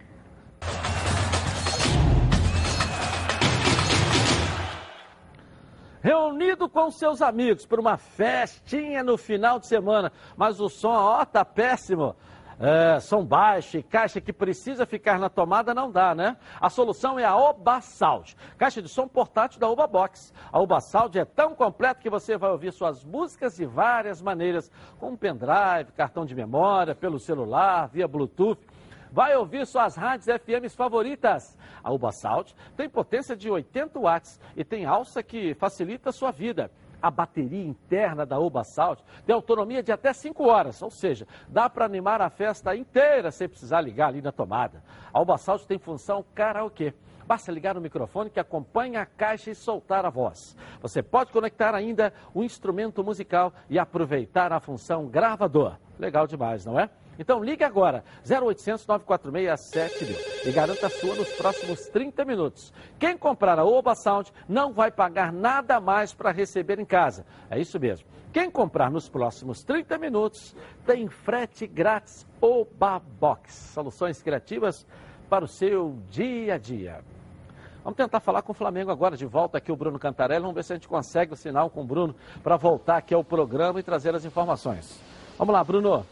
Reunido 6.01 6.69
com 6.69 6.89
seus 6.89 7.21
amigos 7.21 7.67
por 7.67 7.81
uma 7.81 7.97
festinha 7.97 9.03
no 9.03 9.19
final 9.19 9.59
de 9.59 9.67
semana, 9.67 10.13
mas 10.37 10.61
o 10.61 10.69
som, 10.69 10.93
ó, 10.93 11.25
tá 11.25 11.45
péssimo. 11.45 12.15
É, 12.59 13.01
som 13.01 13.25
baixo 13.25 13.79
e 13.79 13.83
caixa 13.83 14.21
que 14.21 14.33
precisa 14.33 14.87
ficar 14.87 15.19
na 15.19 15.29
tomada 15.29 15.75
não 15.75 15.91
dá, 15.91 16.15
né? 16.15 16.37
A 16.61 16.71
solução 16.71 17.19
é 17.19 17.25
a 17.25 17.37
Oba 17.37 17.81
Sound, 17.81 18.37
caixa 18.57 18.81
de 18.81 18.89
som 18.89 19.09
portátil 19.09 19.59
da 19.59 19.69
Oba 19.69 19.87
Box. 19.87 20.33
A 20.53 20.61
Oba 20.61 20.81
Sound 20.81 21.19
é 21.19 21.25
tão 21.25 21.55
completa 21.55 22.01
que 22.01 22.09
você 22.09 22.37
vai 22.37 22.51
ouvir 22.51 22.73
suas 22.73 23.05
músicas 23.05 23.57
de 23.57 23.67
várias 23.67 24.23
maneiras, 24.23 24.71
com 25.01 25.17
pendrive, 25.17 25.93
cartão 25.97 26.25
de 26.25 26.35
memória, 26.35 26.95
pelo 26.95 27.19
celular, 27.19 27.89
via 27.89 28.07
Bluetooth. 28.07 28.61
Vai 29.11 29.37
ouvir 29.37 29.67
suas 29.67 29.97
rádios 29.97 30.27
FMs 30.27 30.75
favoritas. 30.75 31.57
A 31.83 31.93
Uba 31.93 32.11
Sound 32.13 32.55
tem 32.77 32.89
potência 32.89 33.37
de 33.37 33.51
80 33.51 33.99
watts 33.99 34.41
e 34.57 34.65
tem 34.65 34.85
alça 34.85 35.23
que 35.23 35.55
facilita 35.55 36.11
a 36.11 36.13
sua 36.13 36.31
vida. 36.31 36.71
A 37.05 37.11
bateria 37.11 37.63
interna 37.63 38.25
da 38.25 38.39
Uba 38.39 38.65
Sound 38.65 39.05
tem 39.27 39.35
autonomia 39.35 39.83
de 39.83 39.93
até 39.93 40.11
5 40.11 40.43
horas, 40.49 40.81
ou 40.81 40.91
seja, 40.91 41.29
dá 41.49 41.69
para 41.69 41.85
animar 41.85 42.23
a 42.23 42.31
festa 42.31 42.75
inteira 42.75 43.31
sem 43.31 43.47
precisar 43.47 43.83
ligar 43.83 44.09
ali 44.09 44.23
na 44.23 44.33
tomada. 44.33 44.83
A 45.13 45.37
Sound 45.37 45.67
tem 45.67 45.77
função 45.77 46.25
karaokê. 46.35 46.95
Basta 47.27 47.53
ligar 47.53 47.77
o 47.77 47.81
microfone 47.83 48.31
que 48.31 48.41
acompanha 48.41 49.03
a 49.03 49.07
caixa 49.07 49.51
e 49.51 49.55
soltar 49.55 50.07
a 50.07 50.09
voz. 50.09 50.57
Você 50.81 51.03
pode 51.03 51.31
conectar 51.31 51.75
ainda 51.75 52.11
o 52.33 52.43
instrumento 52.43 53.05
musical 53.05 53.53
e 53.69 53.79
aproveitar 53.79 54.51
a 54.51 54.59
função 54.59 55.07
gravador. 55.07 55.77
Legal 55.99 56.27
demais, 56.27 56.65
não 56.65 56.81
é? 56.81 56.89
Então 57.19 57.43
ligue 57.43 57.65
agora, 57.65 58.05
0800 58.29 58.87
946 58.87 60.03
mil 60.03 60.17
e 60.45 60.53
garanta 60.53 60.87
a 60.87 60.91
sua 60.91 61.15
nos 61.15 61.29
próximos 61.31 61.87
30 61.89 62.25
minutos. 62.25 62.73
Quem 62.99 63.17
comprar 63.17 63.59
a 63.59 63.65
Oba 63.65 63.95
Sound 63.95 64.33
não 64.49 64.73
vai 64.73 64.91
pagar 64.91 65.33
nada 65.33 65.81
mais 65.81 66.13
para 66.13 66.31
receber 66.31 66.79
em 66.79 66.85
casa. 66.85 67.25
É 67.51 67.59
isso 67.59 67.79
mesmo. 67.79 68.07
Quem 68.33 68.51
comprar 68.51 68.91
nos 68.91 69.09
próximos 69.09 69.63
30 69.63 69.97
minutos 69.99 70.57
tem 70.85 71.09
frete 71.09 71.67
grátis 71.67 72.27
Oba 72.41 72.99
Box. 72.99 73.53
Soluções 73.73 74.21
criativas 74.21 74.87
para 75.29 75.45
o 75.45 75.49
seu 75.49 75.97
dia 76.11 76.55
a 76.55 76.59
dia. 76.59 77.05
Vamos 77.85 77.97
tentar 77.99 78.19
falar 78.21 78.41
com 78.41 78.53
o 78.53 78.55
Flamengo 78.55 78.91
agora, 78.91 79.15
de 79.15 79.27
volta 79.27 79.59
aqui 79.59 79.71
o 79.71 79.77
Bruno 79.77 79.99
Cantarelli. 79.99 80.41
Vamos 80.41 80.55
ver 80.55 80.65
se 80.65 80.73
a 80.73 80.77
gente 80.77 80.89
consegue 80.89 81.35
o 81.35 81.37
sinal 81.37 81.69
com 81.69 81.83
o 81.83 81.85
Bruno 81.85 82.15
para 82.43 82.57
voltar 82.57 82.97
aqui 82.97 83.13
ao 83.13 83.23
programa 83.23 83.79
e 83.79 83.83
trazer 83.83 84.15
as 84.15 84.25
informações. 84.25 84.99
Vamos 85.39 85.53
lá, 85.53 85.63
Bruno. 85.63 86.05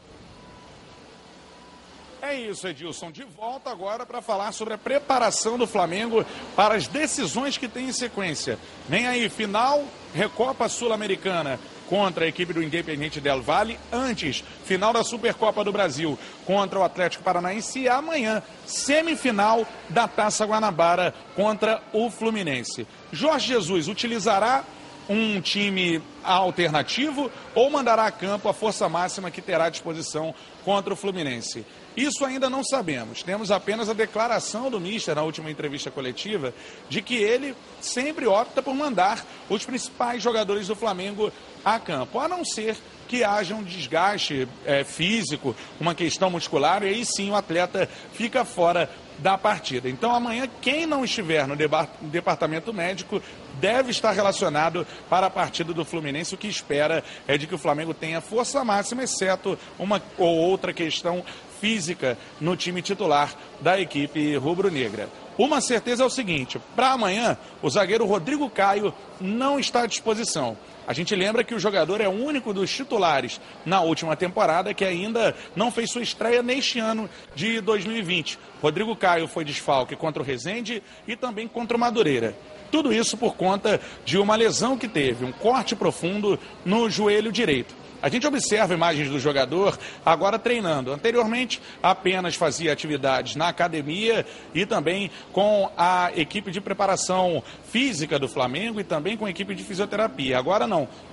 É 2.22 2.36
isso, 2.36 2.68
Edilson. 2.68 3.10
De 3.10 3.24
volta 3.24 3.68
agora 3.68 4.06
para 4.06 4.22
falar 4.22 4.52
sobre 4.52 4.74
a 4.74 4.78
preparação 4.78 5.58
do 5.58 5.66
Flamengo 5.66 6.24
para 6.54 6.76
as 6.76 6.86
decisões 6.86 7.58
que 7.58 7.66
tem 7.66 7.88
em 7.88 7.92
sequência. 7.92 8.60
Vem 8.88 9.08
aí, 9.08 9.28
final, 9.28 9.84
Recopa 10.14 10.68
Sul-Americana 10.68 11.58
contra 11.88 12.24
a 12.24 12.28
equipe 12.28 12.52
do 12.52 12.62
Independente 12.62 13.20
Del 13.20 13.42
Valle. 13.42 13.76
Antes, 13.92 14.44
final 14.64 14.92
da 14.92 15.02
Supercopa 15.02 15.64
do 15.64 15.72
Brasil 15.72 16.16
contra 16.46 16.78
o 16.78 16.84
Atlético 16.84 17.24
Paranaense. 17.24 17.80
E 17.80 17.88
amanhã, 17.88 18.40
semifinal 18.64 19.66
da 19.88 20.06
Taça 20.06 20.46
Guanabara 20.46 21.12
contra 21.34 21.82
o 21.92 22.08
Fluminense. 22.08 22.86
Jorge 23.10 23.48
Jesus 23.48 23.88
utilizará 23.88 24.64
um 25.08 25.40
time 25.40 26.02
alternativo 26.22 27.30
ou 27.54 27.70
mandará 27.70 28.06
a 28.06 28.12
campo 28.12 28.48
a 28.48 28.54
força 28.54 28.88
máxima 28.88 29.30
que 29.30 29.42
terá 29.42 29.64
à 29.64 29.70
disposição 29.70 30.34
contra 30.64 30.92
o 30.92 30.96
Fluminense? 30.96 31.64
Isso 31.96 32.24
ainda 32.24 32.48
não 32.48 32.64
sabemos. 32.64 33.22
Temos 33.22 33.50
apenas 33.50 33.88
a 33.88 33.92
declaração 33.92 34.70
do 34.70 34.80
Mister 34.80 35.14
na 35.14 35.22
última 35.22 35.50
entrevista 35.50 35.90
coletiva 35.90 36.54
de 36.88 37.02
que 37.02 37.16
ele 37.16 37.54
sempre 37.80 38.26
opta 38.26 38.62
por 38.62 38.74
mandar 38.74 39.24
os 39.50 39.64
principais 39.64 40.22
jogadores 40.22 40.68
do 40.68 40.76
Flamengo 40.76 41.30
a 41.64 41.78
campo, 41.78 42.18
a 42.18 42.26
não 42.26 42.44
ser 42.44 42.76
que 43.06 43.22
haja 43.22 43.54
um 43.54 43.62
desgaste 43.62 44.48
é, 44.64 44.84
físico, 44.84 45.54
uma 45.78 45.94
questão 45.94 46.30
muscular, 46.30 46.82
e 46.82 46.88
aí 46.88 47.04
sim 47.04 47.30
o 47.30 47.36
atleta 47.36 47.86
fica 48.14 48.42
fora 48.42 48.88
da 49.22 49.38
partida. 49.38 49.88
Então 49.88 50.14
amanhã, 50.14 50.48
quem 50.60 50.84
não 50.84 51.04
estiver 51.04 51.46
no 51.46 51.56
departamento 52.02 52.74
médico 52.74 53.22
deve 53.60 53.90
estar 53.90 54.10
relacionado 54.10 54.86
para 55.08 55.26
a 55.26 55.30
partida 55.30 55.72
do 55.72 55.84
Fluminense. 55.84 56.34
O 56.34 56.38
que 56.38 56.48
espera 56.48 57.04
é 57.26 57.38
de 57.38 57.46
que 57.46 57.54
o 57.54 57.58
Flamengo 57.58 57.94
tenha 57.94 58.20
força 58.20 58.64
máxima, 58.64 59.04
exceto 59.04 59.56
uma 59.78 60.02
ou 60.18 60.36
outra 60.36 60.72
questão 60.72 61.24
física 61.60 62.18
no 62.40 62.56
time 62.56 62.82
titular 62.82 63.32
da 63.60 63.80
equipe 63.80 64.36
rubro-negra. 64.36 65.08
Uma 65.38 65.60
certeza 65.60 66.02
é 66.02 66.06
o 66.06 66.10
seguinte: 66.10 66.60
para 66.74 66.90
amanhã, 66.90 67.38
o 67.62 67.70
zagueiro 67.70 68.04
Rodrigo 68.04 68.50
Caio 68.50 68.92
não 69.20 69.58
está 69.58 69.82
à 69.82 69.86
disposição. 69.86 70.56
A 70.86 70.92
gente 70.92 71.14
lembra 71.14 71.44
que 71.44 71.54
o 71.54 71.58
jogador 71.58 72.00
é 72.00 72.08
o 72.08 72.12
único 72.12 72.52
dos 72.52 72.70
titulares 72.70 73.40
na 73.64 73.80
última 73.80 74.16
temporada 74.16 74.74
que 74.74 74.84
ainda 74.84 75.34
não 75.54 75.70
fez 75.70 75.90
sua 75.90 76.02
estreia 76.02 76.42
neste 76.42 76.78
ano 76.78 77.08
de 77.34 77.60
2020. 77.60 78.38
Rodrigo 78.60 78.96
Caio 78.96 79.28
foi 79.28 79.44
desfalque 79.44 79.96
contra 79.96 80.22
o 80.22 80.26
Rezende 80.26 80.82
e 81.06 81.16
também 81.16 81.46
contra 81.46 81.76
o 81.76 81.80
Madureira. 81.80 82.34
Tudo 82.70 82.92
isso 82.92 83.16
por 83.16 83.36
conta 83.36 83.80
de 84.04 84.18
uma 84.18 84.34
lesão 84.34 84.78
que 84.78 84.88
teve, 84.88 85.24
um 85.24 85.32
corte 85.32 85.76
profundo 85.76 86.38
no 86.64 86.88
joelho 86.88 87.30
direito. 87.30 87.82
A 88.02 88.08
gente 88.08 88.26
observa 88.26 88.74
imagens 88.74 89.08
do 89.08 89.20
jogador 89.20 89.78
agora 90.04 90.36
treinando. 90.36 90.92
Anteriormente, 90.92 91.62
apenas 91.80 92.34
fazia 92.34 92.72
atividades 92.72 93.36
na 93.36 93.46
academia 93.46 94.26
e 94.52 94.66
também 94.66 95.08
com 95.32 95.70
a 95.78 96.10
equipe 96.16 96.50
de 96.50 96.60
preparação 96.60 97.44
física 97.70 98.18
do 98.18 98.28
Flamengo 98.28 98.80
e 98.80 98.84
também 98.84 99.16
com 99.16 99.24
a 99.24 99.30
equipe 99.30 99.54
de 99.54 99.62
fisioterapia. 99.62 100.36
Agora 100.36 100.66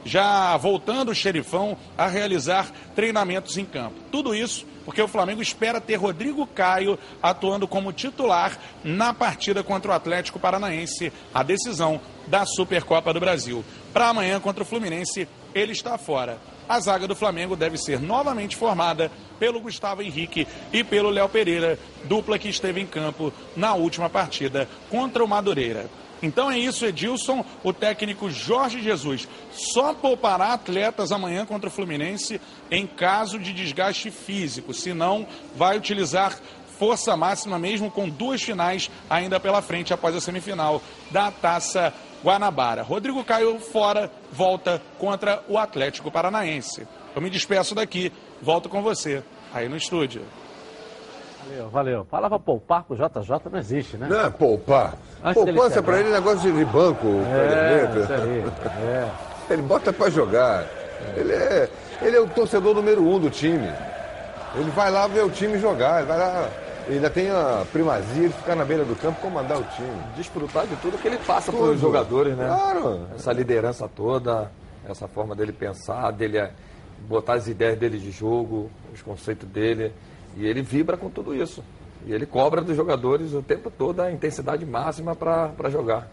já 0.05 0.55
voltando 0.57 1.09
o 1.09 1.15
xerifão 1.15 1.77
a 1.97 2.07
realizar 2.07 2.71
treinamentos 2.95 3.57
em 3.57 3.65
campo. 3.65 3.95
Tudo 4.11 4.33
isso 4.33 4.65
porque 4.85 5.01
o 5.01 5.07
Flamengo 5.07 5.41
espera 5.41 5.79
ter 5.79 5.95
Rodrigo 5.95 6.47
Caio 6.47 6.97
atuando 7.21 7.67
como 7.67 7.93
titular 7.93 8.57
na 8.83 9.13
partida 9.13 9.63
contra 9.63 9.91
o 9.91 9.93
Atlético 9.93 10.39
Paranaense, 10.39 11.13
a 11.33 11.43
decisão 11.43 12.01
da 12.25 12.45
Supercopa 12.45 13.13
do 13.13 13.19
Brasil. 13.19 13.63
Para 13.93 14.09
amanhã 14.09 14.39
contra 14.39 14.63
o 14.63 14.65
Fluminense, 14.65 15.27
ele 15.53 15.73
está 15.73 15.97
fora 15.97 16.39
a 16.69 16.79
zaga 16.79 17.07
do 17.07 17.15
Flamengo 17.15 17.55
deve 17.55 17.79
ser 17.79 17.99
novamente 17.99 18.55
formada 18.55 19.11
pelo 19.39 19.59
Gustavo 19.59 20.03
Henrique 20.03 20.47
e 20.71 20.83
pelo 20.83 21.09
Léo 21.09 21.27
Pereira, 21.27 21.79
dupla 22.03 22.37
que 22.37 22.47
esteve 22.47 22.79
em 22.79 22.85
campo 22.85 23.33
na 23.57 23.73
última 23.73 24.07
partida 24.07 24.69
contra 24.87 25.23
o 25.23 25.27
Madureira. 25.27 25.89
Então 26.21 26.51
é 26.51 26.57
isso, 26.57 26.85
Edilson. 26.85 27.45
O 27.63 27.71
técnico 27.71 28.29
Jorge 28.29 28.81
Jesus 28.81 29.27
só 29.51 29.93
poupará 29.93 30.53
atletas 30.53 31.11
amanhã 31.11 31.45
contra 31.45 31.69
o 31.69 31.71
Fluminense 31.71 32.41
em 32.69 32.85
caso 32.85 33.39
de 33.39 33.53
desgaste 33.53 34.11
físico. 34.11 34.73
Se 34.73 34.93
não, 34.93 35.25
vai 35.55 35.77
utilizar 35.77 36.37
força 36.77 37.15
máxima 37.17 37.59
mesmo 37.59 37.91
com 37.91 38.07
duas 38.07 38.41
finais 38.41 38.89
ainda 39.09 39.39
pela 39.39 39.61
frente 39.61 39.93
após 39.93 40.15
a 40.15 40.21
semifinal 40.21 40.81
da 41.11 41.29
Taça 41.29 41.93
Guanabara. 42.23 42.83
Rodrigo 42.83 43.23
Caio 43.23 43.59
fora, 43.59 44.11
volta 44.31 44.81
contra 44.97 45.43
o 45.47 45.57
Atlético 45.57 46.09
Paranaense. 46.09 46.87
Eu 47.15 47.21
me 47.21 47.29
despeço 47.29 47.75
daqui, 47.75 48.11
volto 48.41 48.69
com 48.69 48.81
você 48.81 49.23
aí 49.53 49.67
no 49.67 49.75
estúdio. 49.75 50.23
Valeu, 51.49 51.69
valeu. 51.69 52.05
Palavra 52.05 52.39
poupar 52.39 52.83
pro 52.83 52.95
JJ 52.95 53.49
não 53.51 53.59
existe, 53.59 53.97
né? 53.97 54.07
Não 54.07 54.19
é 54.19 54.29
poupar. 54.29 54.93
Antes 55.23 55.43
Poupança 55.43 55.81
para 55.81 55.99
ele 55.99 56.09
é 56.09 56.13
negócio 56.13 56.51
de 56.51 56.65
banco, 56.65 57.07
é, 57.07 58.01
isso 58.01 58.13
aí, 58.13 58.43
é. 58.87 59.09
Ele 59.49 59.63
bota 59.63 59.91
para 59.91 60.11
jogar. 60.11 60.63
Ele 61.17 61.33
é, 61.33 61.67
ele 62.03 62.15
é 62.15 62.19
o 62.19 62.27
torcedor 62.27 62.75
número 62.75 63.01
um 63.01 63.19
do 63.19 63.31
time. 63.31 63.67
Ele 64.55 64.69
vai 64.71 64.91
lá 64.91 65.07
ver 65.07 65.23
o 65.25 65.29
time 65.31 65.57
jogar, 65.57 65.97
ele 65.97 66.07
vai 66.07 66.19
lá 66.19 66.49
ainda 66.87 67.09
tem 67.09 67.29
a 67.29 67.65
primazia 67.71 68.27
de 68.27 68.33
ficar 68.33 68.55
na 68.55 68.65
beira 68.65 68.83
do 68.83 68.95
campo 68.95 69.19
comandar 69.21 69.59
o 69.59 69.63
time. 69.75 70.01
Desfrutar 70.15 70.67
de 70.67 70.75
tudo 70.77 70.97
que 70.97 71.07
ele 71.07 71.17
passa 71.17 71.51
para 71.51 71.61
os 71.61 71.79
jogadores, 71.79 72.35
né? 72.35 72.47
Claro. 72.47 73.07
Essa 73.15 73.31
liderança 73.31 73.87
toda, 73.87 74.51
essa 74.87 75.07
forma 75.07 75.35
dele 75.35 75.51
pensar, 75.51 76.11
dele 76.11 76.37
é, 76.37 76.51
botar 77.07 77.33
as 77.33 77.47
ideias 77.47 77.77
dele 77.77 77.97
de 77.97 78.11
jogo, 78.11 78.69
os 78.93 79.01
conceitos 79.01 79.47
dele. 79.49 79.93
E 80.37 80.45
ele 80.45 80.61
vibra 80.61 80.97
com 80.97 81.09
tudo 81.09 81.35
isso. 81.35 81.63
E 82.05 82.13
ele 82.13 82.25
cobra 82.25 82.61
dos 82.61 82.75
jogadores 82.75 83.33
o 83.33 83.41
tempo 83.41 83.69
todo 83.69 83.99
a 84.01 84.11
intensidade 84.11 84.65
máxima 84.65 85.15
para 85.15 85.69
jogar. 85.69 86.07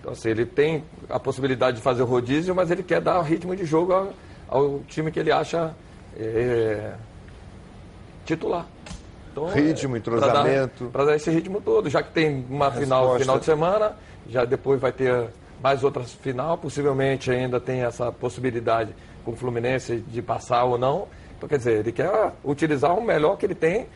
Então, 0.00 0.12
assim, 0.12 0.28
ele 0.28 0.44
tem 0.44 0.84
a 1.08 1.18
possibilidade 1.18 1.78
de 1.78 1.82
fazer 1.82 2.02
o 2.02 2.06
rodízio, 2.06 2.54
mas 2.54 2.70
ele 2.70 2.82
quer 2.82 3.00
dar 3.00 3.20
ritmo 3.22 3.56
de 3.56 3.64
jogo 3.64 3.92
ao, 3.92 4.12
ao 4.48 4.80
time 4.80 5.10
que 5.10 5.18
ele 5.18 5.32
acha 5.32 5.74
é, 6.16 6.92
titular. 8.26 8.66
Então, 9.32 9.46
ritmo, 9.46 9.96
entrosamento. 9.96 10.86
Para 10.86 11.04
dar, 11.04 11.10
dar, 11.10 11.16
esse 11.16 11.30
ritmo 11.30 11.60
todo, 11.60 11.88
já 11.88 12.02
que 12.02 12.12
tem 12.12 12.44
uma 12.48 12.70
final, 12.70 13.18
final 13.18 13.38
de 13.38 13.44
semana, 13.44 13.96
já 14.28 14.44
depois 14.44 14.80
vai 14.80 14.92
ter 14.92 15.28
mais 15.62 15.82
outras 15.82 16.12
final, 16.12 16.58
possivelmente 16.58 17.30
ainda 17.30 17.58
tem 17.58 17.82
essa 17.82 18.12
possibilidade 18.12 18.94
com 19.24 19.32
o 19.32 19.36
Fluminense 19.36 19.96
de 20.06 20.20
passar 20.20 20.64
ou 20.64 20.76
não. 20.76 21.08
Então, 21.44 21.48
quer 21.48 21.58
dizer, 21.58 21.80
ele 21.80 21.92
quer 21.92 22.32
utilizar 22.42 22.98
o 22.98 23.04
melhor 23.04 23.36
que 23.36 23.44
ele 23.44 23.54
tem 23.54 23.86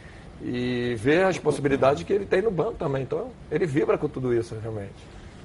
e 0.43 0.95
ver 0.99 1.25
as 1.25 1.39
possibilidades 1.39 2.03
que 2.03 2.13
ele 2.13 2.27
tem 2.27 2.43
no 2.43 2.51
banco 2.51 2.75
também. 2.75 3.03
Então, 3.03 3.31
ele 3.51 3.65
vibra 3.65 3.97
com 3.97 4.07
tudo 4.07 4.35
isso, 4.35 4.55
realmente. 4.63 4.93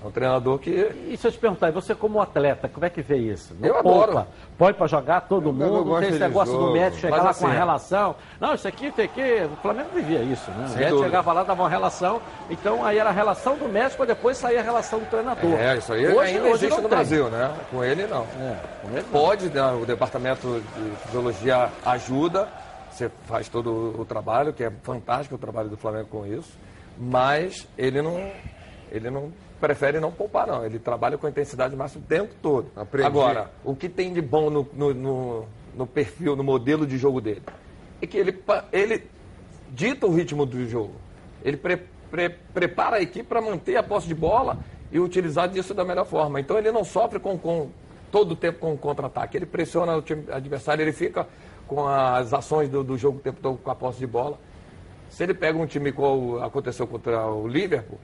É 0.04 0.08
um 0.08 0.12
treinador 0.12 0.60
que. 0.60 0.70
E 1.08 1.16
se 1.16 1.26
eu 1.26 1.32
te 1.32 1.38
perguntar, 1.38 1.72
você 1.72 1.96
como 1.96 2.20
atleta, 2.20 2.68
como 2.68 2.86
é 2.86 2.90
que 2.90 3.02
vê 3.02 3.18
isso? 3.18 3.56
Não 3.58 3.70
eu 3.70 3.82
poupa, 3.82 4.04
adoro. 4.04 4.28
Põe 4.58 4.74
para 4.74 4.86
jogar 4.88 5.22
todo 5.22 5.48
eu 5.48 5.54
mundo, 5.54 5.86
não 5.86 6.00
tem 6.00 6.10
esse 6.10 6.20
negócio 6.20 6.54
jogo. 6.54 6.68
do 6.68 6.74
médico 6.74 7.00
chegar 7.00 7.16
Mas 7.16 7.24
lá 7.24 7.32
assim, 7.32 7.46
com 7.46 7.52
a 7.52 7.54
relação. 7.54 8.16
Não, 8.40 8.54
isso 8.54 8.68
aqui 8.68 8.92
tem 8.92 9.08
que. 9.08 9.22
O 9.46 9.56
Flamengo 9.62 9.90
vivia 9.94 10.22
isso, 10.22 10.52
né? 10.52 10.68
O 10.70 10.78
médico 10.78 11.04
chegava 11.04 11.32
lá, 11.32 11.44
dava 11.44 11.64
uma 11.64 11.70
relação. 11.70 12.22
Então 12.50 12.86
aí 12.86 12.98
era 12.98 13.10
a 13.10 13.14
relação 13.14 13.56
do 13.56 13.70
médico, 13.70 14.06
depois 14.06 14.38
saía 14.38 14.60
a 14.60 14.64
relação 14.64 15.00
do 15.00 15.06
treinador. 15.06 15.54
É, 15.54 15.78
isso 15.78 15.94
aí 15.94 16.06
hoje, 16.06 16.36
ainda 16.36 16.42
hoje 16.42 16.66
existe 16.66 16.82
no 16.82 16.90
tem. 16.90 16.90
Brasil, 16.90 17.30
né? 17.30 17.54
Com 17.72 17.84
ele 17.84 18.06
não. 18.06 18.24
É, 18.24 18.56
com 18.82 18.92
ele 18.92 19.06
Pode, 19.10 19.50
né? 19.50 19.72
o 19.72 19.86
departamento 19.86 20.62
de 20.76 20.96
fisiologia 21.06 21.70
ajuda, 21.86 22.50
você 22.92 23.10
faz 23.26 23.48
todo 23.48 23.96
o 23.98 24.04
trabalho, 24.04 24.52
que 24.52 24.64
é 24.64 24.72
fantástico 24.84 25.36
o 25.36 25.38
trabalho 25.38 25.70
do 25.70 25.78
Flamengo 25.78 26.10
com 26.10 26.26
isso. 26.26 26.58
Mas 26.98 27.68
ele 27.78 28.02
não. 28.02 28.32
Ele 28.94 29.10
não 29.10 29.34
prefere 29.60 30.00
não 30.00 30.12
poupar, 30.12 30.46
não. 30.46 30.64
Ele 30.64 30.78
trabalha 30.78 31.18
com 31.18 31.28
intensidade 31.28 31.76
máxima 31.76 32.04
o 32.06 32.08
tempo 32.08 32.36
todo. 32.44 32.68
Aprendi. 32.76 33.08
Agora, 33.08 33.52
o 33.66 33.76
que 33.76 33.90
tem 33.90 34.14
de 34.14 34.22
bom 34.22 34.52
no, 34.52 34.70
no, 34.72 34.94
no, 34.94 35.46
no 35.76 35.88
perfil, 35.88 36.36
no 36.36 36.44
modelo 36.44 36.86
de 36.86 36.96
jogo 36.96 37.20
dele? 37.20 37.42
É 38.00 38.06
que 38.06 38.16
ele, 38.16 38.40
ele 38.72 39.04
dita 39.72 40.06
o 40.06 40.14
ritmo 40.14 40.46
do 40.46 40.64
jogo. 40.70 40.94
Ele 41.44 41.58
pre, 41.58 41.78
pre, 42.12 42.30
prepara 42.54 42.98
a 42.98 43.02
equipe 43.02 43.28
para 43.28 43.42
manter 43.42 43.76
a 43.78 43.84
posse 43.84 44.08
de 44.08 44.14
bola 44.14 44.60
e 44.92 45.00
utilizar 45.00 45.50
disso 45.50 45.74
da 45.74 45.84
melhor 45.84 46.06
forma. 46.06 46.40
Então 46.40 46.56
ele 46.56 46.72
não 46.72 46.84
sofre 46.84 47.18
com, 47.18 47.36
com 47.36 47.72
todo 48.12 48.34
o 48.34 48.36
tempo 48.36 48.60
com 48.60 48.78
contra-ataque. 48.78 49.36
Ele 49.36 49.48
pressiona 49.48 49.98
o 49.98 50.04
time 50.04 50.26
adversário, 50.32 50.84
ele 50.84 50.94
fica 50.94 51.28
com 51.68 51.88
as 51.88 52.32
ações 52.32 52.70
do, 52.70 52.84
do 52.84 52.96
jogo 52.96 53.18
o 53.18 53.22
tempo 53.22 53.40
todo 53.42 53.58
com 53.58 53.72
a 53.72 53.76
posse 53.76 53.98
de 53.98 54.06
bola. 54.06 54.38
Se 55.10 55.24
ele 55.24 55.34
pega 55.34 55.58
um 55.58 55.66
time 55.66 55.92
como 55.92 56.38
aconteceu 56.38 56.86
contra 56.86 57.26
o 57.26 57.48
Liverpool, 57.48 57.98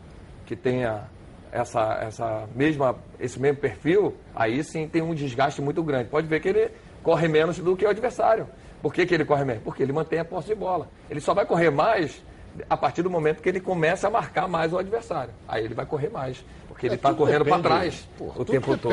que 0.50 0.56
tenha 0.56 1.04
essa, 1.52 2.00
essa 2.02 2.50
mesma, 2.56 2.96
esse 3.20 3.40
mesmo 3.40 3.60
perfil, 3.60 4.16
aí 4.36 4.64
sim 4.64 4.88
tem 4.88 5.00
um 5.00 5.14
desgaste 5.14 5.62
muito 5.62 5.84
grande. 5.84 6.10
Pode 6.10 6.26
ver 6.26 6.40
que 6.40 6.50
ele 6.50 6.72
corre 7.04 7.28
menos 7.28 7.60
do 7.60 7.78
que 7.78 7.86
o 7.86 7.90
adversário. 7.90 8.48
Por 8.82 8.92
que, 8.92 9.06
que 9.06 9.14
ele 9.14 9.26
corre 9.26 9.46
menos? 9.46 9.62
Porque 9.62 9.84
ele 9.84 9.94
mantém 9.94 10.18
a 10.20 10.26
posse 10.26 10.48
de 10.48 10.56
bola. 10.56 10.88
Ele 11.08 11.20
só 11.22 11.36
vai 11.36 11.46
correr 11.46 11.70
mais 11.70 12.24
a 12.68 12.76
partir 12.76 13.04
do 13.04 13.12
momento 13.12 13.44
que 13.44 13.50
ele 13.50 13.60
começa 13.60 14.08
a 14.08 14.10
marcar 14.10 14.48
mais 14.48 14.74
o 14.74 14.80
adversário. 14.80 15.32
Aí 15.48 15.64
ele 15.66 15.76
vai 15.76 15.86
correr 15.86 16.10
mais. 16.10 16.44
Porque 16.68 16.88
ele 16.88 16.94
É, 16.94 16.96
está 16.96 17.10
tudo 17.10 17.20
correndo 17.20 17.46
para 17.46 17.60
trás 17.60 18.10
porra, 18.18 18.42
o 18.42 18.46
tempo 18.46 18.76
todo. 18.78 18.92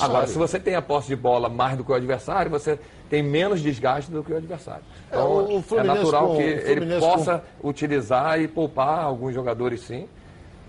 Agora, 0.00 0.26
se 0.26 0.36
você 0.36 0.58
tem 0.58 0.74
a 0.74 0.82
posse 0.82 1.06
de 1.06 1.14
bola 1.16 1.48
mais 1.48 1.76
do 1.76 1.84
que 1.84 1.92
o 1.92 1.94
adversário, 1.94 2.50
você 2.50 2.76
tem 3.08 3.22
menos 3.22 3.60
desgaste 3.60 4.10
do 4.10 4.24
que 4.24 4.32
o 4.32 4.36
adversário. 4.36 4.82
É, 5.12 5.14
Então, 5.14 5.30
o- 5.30 5.58
o 5.58 5.78
é 5.78 5.82
natural 5.84 6.26
com- 6.28 6.36
que 6.36 6.42
ele 6.42 6.98
possa 6.98 7.44
utilizar 7.62 8.40
e 8.40 8.48
poupar 8.48 8.98
alguns 9.04 9.32
jogadores, 9.32 9.80
sim. 9.82 10.08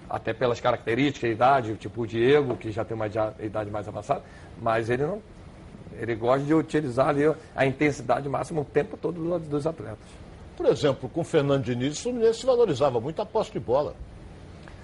Até 0.09 0.33
pelas 0.33 0.59
características, 0.59 1.29
idade, 1.31 1.75
tipo 1.75 2.01
o 2.01 2.07
Diego, 2.07 2.55
que 2.57 2.71
já 2.71 2.83
tem 2.83 2.95
uma 2.95 3.05
idade 3.07 3.69
mais 3.69 3.87
avançada, 3.87 4.23
mas 4.61 4.89
ele 4.89 5.03
não. 5.05 5.21
Ele 5.99 6.15
gosta 6.15 6.45
de 6.45 6.53
utilizar 6.53 7.09
ali 7.09 7.23
a 7.55 7.65
intensidade 7.65 8.27
máxima 8.27 8.61
o 8.61 8.65
tempo 8.65 8.97
todo 8.97 9.21
do- 9.21 9.39
dos 9.39 9.67
atletas. 9.67 9.97
Por 10.57 10.65
exemplo, 10.65 11.07
com 11.09 11.21
o 11.21 11.23
Fernando 11.23 11.63
Diniz, 11.63 11.99
o 11.99 12.03
Fluminense 12.03 12.45
valorizava 12.45 12.99
muito 12.99 13.21
a 13.21 13.25
posse 13.25 13.51
de 13.51 13.59
bola. 13.59 13.93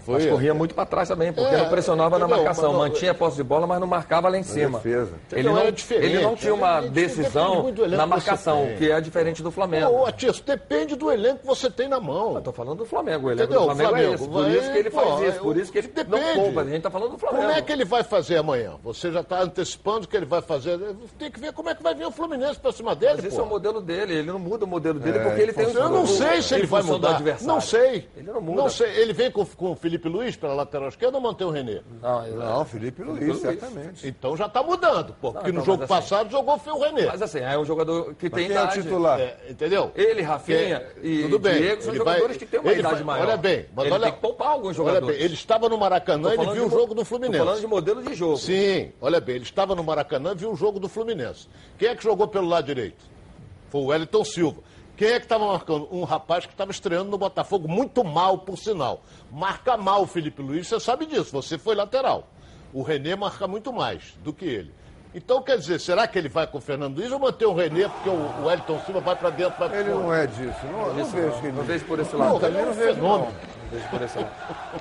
Mas 0.08 0.26
corria 0.26 0.53
muito 0.53 0.74
para 0.76 0.86
trás 0.86 1.08
também, 1.08 1.32
porque 1.34 1.53
É, 1.53 1.58
não 1.58 1.70
pressionava 1.70 2.18
na 2.20 2.26
entendeu? 2.26 2.38
marcação. 2.43 2.66
Mas 2.74 2.74
não- 2.82 2.86
Mantinha 2.89 3.12
a 3.12 3.16
posse 3.16 3.38
de 3.38 3.43
bola, 3.43 3.66
mas 3.68 3.80
não 3.80 3.88
marcava 3.88 4.30
lá 4.30 4.38
em 4.38 4.43
cima. 4.43 4.78
defesa. 4.80 5.14
Ele 5.32 5.41
Entendeu? 5.41 5.53
não, 5.53 5.62
ele 6.03 6.20
não 6.22 6.36
tinha 6.36 6.53
uma 6.53 6.68
É 6.78 6.82
diferente, 6.82 6.93
depende 6.93 7.08
decisão 7.08 7.74
na 7.89 8.06
marcação, 8.06 8.68
que 8.78 8.91
é 8.91 9.01
diferente 9.01 9.41
do 9.43 9.51
Flamengo. 9.51 9.91
Ô, 9.91 10.06
Atiço, 10.06 10.43
depende 10.45 10.95
do 10.95 11.12
elenco 11.12 11.39
que 11.39 11.45
você 11.47 11.70
tem 11.70 11.88
na 11.88 11.99
mão. 11.99 12.36
Eu 12.36 12.41
tô 12.41 12.51
falando 12.51 12.80
do 12.80 12.86
Flamengo. 12.86 13.28
O 13.28 13.32
elenco 13.32 13.43
Entendeu? 13.43 13.60
do 13.62 13.66
Flamengo, 13.66 13.89
Flamengo, 13.89 14.12
é 14.12 14.16
esse. 14.16 14.28
Por 14.28 14.43
vai- 14.43 14.51
isso 14.58 14.72
que 14.72 14.78
ele 14.78 14.89
pô, 14.89 14.99
faz 15.01 15.22
isso. 15.34 15.39
Por 15.39 15.58
isso 15.58 15.72
que 15.72 15.78
ele 15.80 15.91
não 16.08 16.20
depende. 16.20 16.39
poupa. 16.39 16.62
A 16.62 16.66
gente 16.66 16.82
tá 16.82 16.91
falando 16.91 17.12
do 17.12 17.18
Flamengo. 17.18 17.43
Como 17.45 17.58
é 17.58 17.62
que 17.62 17.72
ele 17.72 17.86
vai 17.86 18.03
fazer 18.03 18.38
amanhã? 18.38 18.74
Você 18.84 19.12
já 19.12 19.22
está 19.22 19.41
antecipando 19.41 20.06
o 20.06 20.08
que 20.08 20.16
ele 20.18 20.26
vai 20.26 20.41
fazer. 20.41 20.78
Tem 21.18 21.32
que 21.32 21.39
ver 21.39 21.53
como 21.53 21.70
é 21.70 21.76
que 21.76 21.82
vai 21.84 21.95
vir 21.95 22.06
o 22.06 22.12
Fluminense 22.12 22.60
para 22.60 22.72
cima 22.72 22.95
dele, 22.95 23.14
Mas 23.18 23.26
esse 23.26 23.36
pô. 23.36 23.41
é 23.41 23.45
o 23.45 23.49
modelo 23.49 23.82
dele. 23.82 24.14
Ele 24.16 24.32
não 24.32 24.39
muda 24.39 24.66
o 24.66 24.68
modelo 24.68 24.99
dele 24.99 25.18
É, 25.18 25.24
porque 25.24 25.41
ele 25.41 25.53
tem 25.53 25.66
um 25.68 25.70
Eu 25.72 25.89
não 25.89 26.06
sei 26.08 26.41
se 26.41 26.53
ele 26.56 26.68
vai 26.68 26.84
mudar. 26.84 27.12
adversário. 27.16 27.47
Não 27.53 27.62
sei. 27.62 28.08
Ele 28.16 28.32
não 28.32 28.41
muda. 28.41 28.62
Não 28.62 28.70
sei. 28.70 28.89
Ele 28.95 29.14
vem 29.14 29.32
com 29.32 29.41
o 29.60 29.76
Felipe 29.76 29.95
Luiz 30.04 30.36
pela 30.36 30.54
lateral 30.54 30.89
esquerda 30.89 31.18
ou 31.18 31.24
mantém 31.24 31.48
o 31.48 31.50
Renê? 31.50 31.82
Não, 32.02 32.28
Não, 32.28 32.66
Felipe 32.66 33.02
Luiz, 33.04 33.28
Luiz. 33.28 33.39
certamente. 33.39 34.08
Então 34.08 34.36
já 34.36 34.46
está 34.48 34.62
mudando, 34.62 35.14
pô. 35.22 35.32
Porque 35.32 35.50
então, 35.50 35.60
no 35.60 35.66
jogo 35.66 35.84
mas 35.88 35.91
assim- 35.91 36.10
passado 36.10 36.32
jogou 36.32 36.60
o 36.66 36.80
Renê. 36.80 37.06
Mas 37.06 37.22
assim, 37.22 37.39
é 37.39 37.58
um 37.58 37.66
jogador 37.66 38.14
que 38.16 38.30
tem 38.30 38.48
Quem 38.48 38.56
é 38.56 38.60
o 38.60 38.64
idade. 38.64 38.82
titular? 38.84 39.20
É, 39.20 39.38
entendeu? 39.50 39.91
Ele, 39.96 40.22
Rafinha 40.22 40.80
Que- 41.02 41.08
e 41.08 41.22
tudo 41.24 41.39
bem. 41.39 41.56
Diego 41.62 41.82
são 41.82 41.91
Ele 41.91 41.98
jogadores 42.00 42.28
vai- 42.28 42.38
que 42.38 42.46
têm 42.46 42.60
uma 42.60 42.72
ele 42.72 42.80
idade 42.80 42.96
vai- 42.96 43.04
maior. 43.04 43.28
Olha 43.28 43.38
bem, 43.38 43.66
mas 43.76 43.86
ele 43.86 43.93
olha, 43.96 44.04
tem 44.06 44.14
que 44.14 44.20
poupar 44.20 44.48
alguns 44.50 44.66
olha 44.68 44.74
jogadores. 44.76 45.16
bem, 45.18 45.26
ele 45.26 45.34
estava 45.34 45.70
no 45.70 45.78
Maracanã, 45.78 46.36
falando 46.36 46.54
viu 46.54 46.68
o 46.68 46.70
jogo 46.70 46.93
do 46.93 47.06
Fluminense. 47.06 47.39
falando 47.39 47.60
de 47.60 47.68
modelo 47.68 48.04
de 48.04 48.14
jogo. 48.14 48.38
Sim, 48.38 48.91
olha 49.02 49.20
bem, 49.22 49.36
ele 49.36 49.43
estava 49.43 49.76
no 49.76 49.84
Maracanã, 49.84 50.36
viu 50.36 50.52
o 50.52 50.56
jogo 50.56 50.80
do 50.80 50.89
Fluminense. 50.89 51.48
Quem 51.78 51.89
é 51.89 51.96
que 51.96 52.04
jogou 52.04 52.28
pelo 52.28 52.48
lado 52.48 52.66
direito? 52.66 53.04
Foi 53.70 53.82
o 53.82 53.86
Wellington 53.86 54.24
Silva. 54.24 54.62
Quem 54.98 55.10
é 55.10 55.20
que 55.20 55.26
estava 55.26 55.46
marcando? 55.46 55.89
Um 55.91 56.06
rapaz 56.06 56.46
que 56.46 56.54
estava 56.54 56.72
estreando 56.72 57.12
no 57.12 57.18
Botafogo, 57.18 57.68
muito 57.68 58.02
mal, 58.02 58.39
por 58.39 58.58
sinal. 58.58 59.04
Marca 59.30 59.76
mal 59.76 60.04
o 60.04 60.08
Felipe 60.08 60.41
Luiz, 60.41 60.68
você 60.68 60.80
sabe 60.80 61.06
disso, 61.06 61.32
você 61.34 61.58
foi 61.58 61.76
lateral. 61.76 62.30
O 62.74 62.82
Renê 62.82 63.14
marca 63.16 63.46
muito 63.46 63.74
mais 63.74 64.14
do 64.24 64.32
que 64.32 64.46
ele. 64.46 64.74
Então, 65.18 65.41
quer 65.41 65.57
dizer, 65.57 65.80
será 65.80 66.05
que 66.05 66.20
ele 66.20 66.28
vai 66.28 66.45
com 66.45 66.57
o 66.57 66.61
Fernando 66.61 66.97
Luiz 66.97 67.09
ou 67.09 67.18
manter 67.18 67.45
o 67.45 67.53
Renê, 67.53 67.88
porque 67.88 68.09
o 68.09 68.13
o 68.41 68.45
Wellington 68.47 68.80
Silva 68.86 68.99
vai 68.99 69.16
para 69.16 69.30
dentro, 69.30 69.57
vai 69.57 69.80
Ele 69.80 69.89
não 69.91 70.13
é 70.13 70.28
disso. 70.28 70.59
Não, 70.70 70.93
não 70.93 71.05
vejo 71.05 71.39
que 71.39 71.47
ele... 71.47 71.55
Não 71.57 71.63
vejo 71.63 71.86
por 71.86 71.99
esse 72.01 72.13
Não, 72.13 72.20
lado. 72.20 72.36
o 72.36 72.38
Renê 72.38 72.59
é 72.59 72.66
um 72.66 72.74
fenômeno. 72.74 73.32
Não 73.32 73.72
vejo 73.72 73.89
por 73.89 74.01
esse 74.01 74.18
lado. 74.18 74.32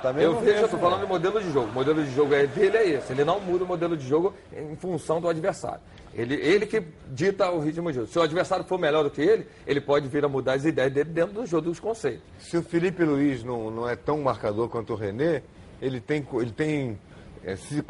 Também 0.01 0.23
Eu 0.25 0.33
não 0.33 0.39
vejo, 0.41 0.51
eu 0.51 0.55
vejo, 0.55 0.67
tô 0.67 0.75
não. 0.75 0.83
falando 0.83 1.01
de 1.01 1.07
modelo 1.07 1.41
de 1.41 1.51
jogo. 1.51 1.69
O 1.69 1.73
modelo 1.73 2.03
de 2.03 2.13
jogo 2.13 2.33
é 2.35 2.45
dele 2.47 2.77
é 2.77 2.89
esse. 2.89 3.13
Ele 3.13 3.23
não 3.23 3.39
muda 3.39 3.63
o 3.63 3.67
modelo 3.67 3.95
de 3.95 4.05
jogo 4.05 4.33
em 4.53 4.75
função 4.75 5.21
do 5.21 5.29
adversário. 5.29 5.79
Ele, 6.13 6.35
ele 6.35 6.65
que 6.65 6.83
dita 7.07 7.49
o 7.49 7.61
ritmo 7.61 7.89
de 7.89 7.95
jogo. 7.99 8.07
Se 8.07 8.19
o 8.19 8.21
adversário 8.21 8.65
for 8.65 8.77
melhor 8.77 9.03
do 9.05 9.09
que 9.09 9.21
ele, 9.21 9.47
ele 9.65 9.79
pode 9.79 10.09
vir 10.09 10.25
a 10.25 10.27
mudar 10.27 10.55
as 10.55 10.65
ideias 10.65 10.91
dele 10.91 11.11
dentro 11.11 11.33
do 11.33 11.45
jogo 11.45 11.63
dos 11.69 11.79
conceitos. 11.79 12.23
Se 12.39 12.57
o 12.57 12.61
Felipe 12.61 13.05
Luiz 13.05 13.41
não, 13.41 13.71
não 13.71 13.89
é 13.89 13.95
tão 13.95 14.19
marcador 14.21 14.67
quanto 14.67 14.91
o 14.91 14.95
René, 14.97 15.43
ele 15.81 16.01
tem, 16.01 16.27
ele 16.33 16.51
tem 16.51 16.99
é, 17.45 17.55
si- 17.55 17.83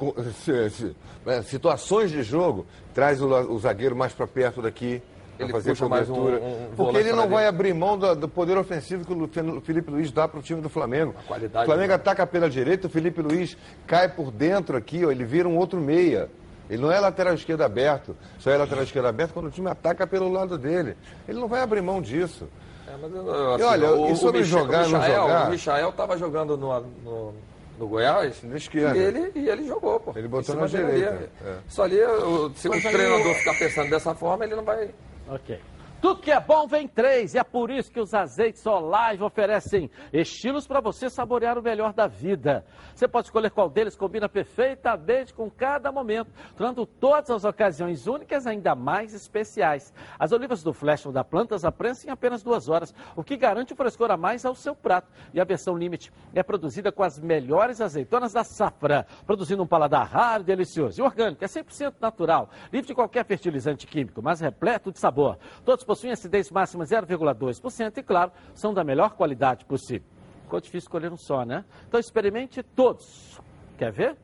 é, 1.25 1.41
situações 1.41 2.11
de 2.11 2.21
jogo, 2.23 2.65
traz 2.93 3.21
o, 3.21 3.27
o 3.27 3.59
zagueiro 3.59 3.95
mais 3.95 4.13
para 4.13 4.27
perto 4.27 4.61
daqui. 4.61 5.01
Ele 5.37 5.51
fazer 5.51 5.75
cobertura. 5.77 6.37
um- 6.39 6.63
um 6.71 6.75
porque 6.77 6.97
ele 6.97 7.11
não 7.11 7.27
vai 7.27 7.45
abrir 7.45 7.73
mão 7.73 7.97
do, 7.97 8.15
do 8.15 8.29
poder 8.29 8.57
ofensivo 8.57 9.03
que 9.03 9.11
o 9.13 9.61
Felipe 9.61 9.91
Luiz 9.91 10.09
dá 10.09 10.27
para 10.29 10.39
o 10.39 10.41
time 10.41 10.61
do 10.61 10.69
Flamengo. 10.69 11.13
o 11.29 11.65
Flamengo 11.65 11.89
do- 11.89 11.93
ataca 11.95 12.25
pela 12.25 12.49
direita, 12.49 12.87
o 12.87 12.89
Felipe 12.89 13.21
Luiz 13.21 13.57
cai 13.85 14.07
por 14.07 14.31
dentro 14.31 14.77
aqui, 14.77 15.05
ó, 15.05 15.11
ele 15.11 15.25
vira 15.25 15.47
um 15.49 15.57
outro 15.57 15.79
meia. 15.81 16.29
Ele 16.69 16.81
não 16.81 16.89
é 16.91 16.99
lateral 17.01 17.33
esquerdo 17.33 17.61
aberto, 17.63 18.15
só 18.39 18.49
é 18.49 18.57
lateral 18.57 18.83
esquerdo 18.85 19.07
aberto 19.07 19.33
quando 19.33 19.47
o 19.47 19.51
time 19.51 19.69
ataca 19.69 20.07
pelo 20.07 20.31
lado 20.31 20.57
dele. 20.57 20.95
Ele 21.27 21.37
não 21.39 21.47
vai 21.49 21.61
abrir 21.61 21.81
mão 21.81 22.01
disso. 22.01 22.47
É, 22.87 22.91
mas, 22.99 23.13
assim, 23.13 23.61
E 23.61 23.63
olha, 23.63 23.91
o, 23.91 24.11
e 24.11 24.15
sobre 24.15 24.37
o 24.39 24.41
Michel- 24.41 24.59
jogar, 24.59 24.85
o 24.85 24.89
não 24.89 24.99
Michael, 24.99 25.21
jogar? 25.21 25.47
O 25.47 25.51
Michael 25.51 25.89
estava 25.89 26.17
jogando 26.17 26.57
no, 26.57 26.79
no, 27.03 27.33
no 27.77 27.87
Goiás 27.87 28.41
Na 28.43 28.57
esquerda. 28.57 28.97
e 28.97 29.01
ele, 29.01 29.31
e 29.35 29.49
ele 29.49 29.67
jogou, 29.67 29.99
pô. 29.99 30.13
Ele 30.15 30.27
botou 30.27 30.55
na 30.55 30.67
direita, 30.67 31.29
é. 31.45 31.55
Só 31.67 31.83
ali, 31.83 32.01
o- 32.01 32.51
se 32.55 32.67
o 32.67 32.71
treinador 32.71 33.33
ficar 33.35 33.57
pensando 33.57 33.89
dessa 33.89 34.13
forma, 34.15 34.45
ele 34.45 34.55
não 34.55 34.63
vai... 34.63 34.89
Ok. 35.27 35.59
Tudo 36.05 36.21
que 36.21 36.31
é 36.31 36.39
bom 36.39 36.67
vem 36.67 36.87
três, 36.87 37.33
e 37.33 37.39
é 37.39 37.43
por 37.43 37.71
isso 37.71 37.91
que 37.91 37.99
os 37.99 38.13
azeites 38.13 38.63
Olive 38.67 39.23
oferecem 39.23 39.89
estilos 40.13 40.67
para 40.67 40.79
você 40.79 41.09
saborear 41.09 41.57
o 41.57 41.63
melhor 41.63 41.93
da 41.93 42.05
vida. 42.05 42.63
Você 42.93 43.07
pode 43.07 43.25
escolher 43.25 43.49
qual 43.49 43.67
deles 43.67 43.95
combina 43.95 44.29
perfeitamente 44.29 45.33
com 45.33 45.49
cada 45.49 45.91
momento, 45.91 46.31
tornando 46.55 46.85
todas 46.85 47.31
as 47.31 47.43
ocasiões 47.43 48.05
únicas 48.05 48.45
ainda 48.45 48.75
mais 48.75 49.15
especiais. 49.15 49.91
As 50.19 50.31
olivas 50.31 50.61
do 50.61 50.73
Flash 50.73 51.07
da 51.07 51.23
Plantas 51.23 51.65
a 51.65 51.71
prensa 51.71 52.05
em 52.05 52.11
apenas 52.11 52.43
duas 52.43 52.69
horas, 52.69 52.93
o 53.15 53.23
que 53.23 53.35
garante 53.35 53.73
o 53.73 53.75
frescor 53.75 54.11
a 54.11 54.15
mais 54.15 54.45
ao 54.45 54.53
seu 54.53 54.75
prato. 54.75 55.11
E 55.33 55.41
a 55.41 55.43
versão 55.43 55.75
Limite 55.75 56.13
é 56.35 56.43
produzida 56.43 56.91
com 56.91 57.01
as 57.01 57.17
melhores 57.17 57.81
azeitonas 57.81 58.31
da 58.31 58.43
safra, 58.43 59.07
produzindo 59.25 59.63
um 59.63 59.67
paladar 59.67 60.05
raro 60.05 60.43
delicioso. 60.43 61.01
E 61.01 61.03
orgânico, 61.03 61.43
é 61.43 61.47
100% 61.47 61.95
natural, 61.99 62.51
livre 62.71 62.89
de 62.89 62.93
qualquer 62.93 63.25
fertilizante 63.25 63.87
químico, 63.87 64.21
mas 64.21 64.39
repleto 64.39 64.91
de 64.91 64.99
sabor. 64.99 65.39
Todos 65.65 65.83
possuem 65.95 66.11
acidez 66.11 66.51
máxima 66.51 66.83
0,2% 66.83 67.97
e, 67.97 68.03
claro, 68.03 68.29
são 68.53 68.73
da 68.73 68.83
melhor 68.83 69.11
qualidade 69.11 69.63
possível. 69.63 70.05
Ficou 70.43 70.59
difícil 70.59 70.87
escolher 70.87 71.09
um 71.11 71.15
só, 71.17 71.45
né? 71.45 71.63
Então 71.87 71.97
experimente 71.97 72.61
todos. 72.61 73.39
Quer 73.77 73.93
ver? 73.93 74.17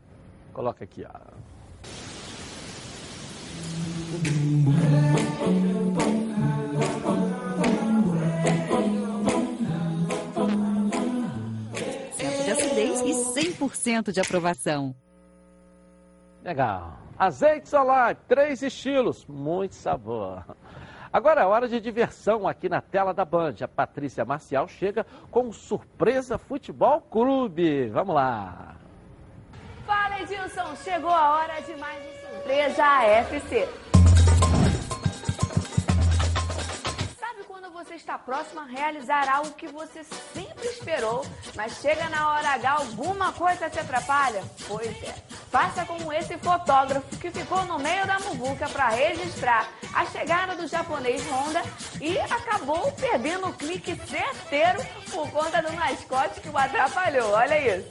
Coloca 0.53 0.83
aqui, 0.83 1.05
ó. 1.05 1.09
100% 12.17 12.43
de 12.43 12.51
acidez 12.51 13.01
e 13.01 13.13
100% 13.53 14.11
de 14.11 14.19
aprovação. 14.19 14.93
Legal. 16.43 16.99
Azeites 17.17 17.71
Olive, 17.71 18.19
três 18.27 18.61
estilos, 18.61 19.25
muito 19.25 19.75
sabor. 19.75 20.43
Agora 21.13 21.41
é 21.41 21.45
hora 21.45 21.67
de 21.67 21.81
diversão 21.81 22.47
aqui 22.47 22.69
na 22.69 22.79
tela 22.79 23.13
da 23.13 23.25
Band. 23.25 23.55
A 23.61 23.67
Patrícia 23.67 24.23
Marcial 24.23 24.65
chega 24.67 25.05
com 25.29 25.51
Surpresa 25.51 26.37
Futebol 26.37 27.01
Clube. 27.01 27.89
Vamos 27.89 28.15
lá. 28.15 28.75
Fala 29.85 30.21
Edilson, 30.21 30.73
chegou 30.77 31.09
a 31.09 31.31
hora 31.35 31.59
de 31.63 31.75
mais 31.75 32.01
um 32.01 32.35
Surpresa 32.35 32.85
AFC. 32.85 33.67
Sabe 37.19 37.43
quando 37.45 37.69
você 37.73 37.95
está 37.95 38.17
próximo 38.17 38.61
a 38.61 38.65
realizar 38.65 39.27
algo 39.27 39.51
que 39.51 39.67
você 39.67 40.05
sempre 40.05 40.65
esperou, 40.65 41.25
mas 41.57 41.81
chega 41.81 42.07
na 42.07 42.31
hora 42.31 42.51
H 42.51 42.71
alguma 42.71 43.33
coisa 43.33 43.69
te 43.69 43.79
atrapalha? 43.79 44.41
Pois 44.65 45.03
é. 45.03 45.40
Faça 45.51 45.85
como 45.85 46.13
esse 46.13 46.37
fotógrafo 46.37 47.17
que 47.17 47.29
ficou 47.29 47.65
no 47.65 47.77
meio 47.77 48.07
da 48.07 48.17
muvuca 48.19 48.69
para 48.69 48.87
registrar 48.87 49.67
a 49.93 50.05
chegada 50.05 50.55
do 50.55 50.65
japonês 50.65 51.21
Honda 51.29 51.61
e 51.99 52.17
acabou 52.19 52.89
perdendo 52.93 53.47
o 53.47 53.53
clique 53.53 53.99
certeiro 54.07 54.79
por 55.11 55.29
conta 55.29 55.61
do 55.61 55.73
mascote 55.73 56.39
que 56.39 56.47
o 56.47 56.57
atrapalhou. 56.57 57.31
Olha 57.31 57.77
isso. 57.77 57.89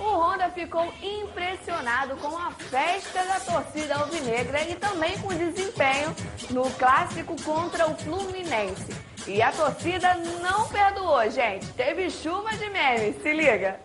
O 0.00 0.04
Honda 0.04 0.50
ficou 0.50 0.92
impressionado 1.00 2.16
com 2.16 2.36
a 2.36 2.50
festa 2.50 3.24
da 3.24 3.38
torcida 3.38 3.94
alvinegra 3.94 4.60
e 4.62 4.74
também 4.74 5.16
com 5.20 5.28
o 5.28 5.34
desempenho 5.34 6.12
no 6.50 6.68
clássico 6.72 7.40
contra 7.44 7.88
o 7.88 7.96
Fluminense. 7.96 9.07
E 9.26 9.42
a 9.42 9.52
torcida 9.52 10.14
não 10.40 10.68
perdoou, 10.68 11.30
gente. 11.30 11.66
Teve 11.72 12.10
chuva 12.10 12.50
de 12.56 12.70
memes, 12.70 13.20
se 13.22 13.32
liga. 13.32 13.80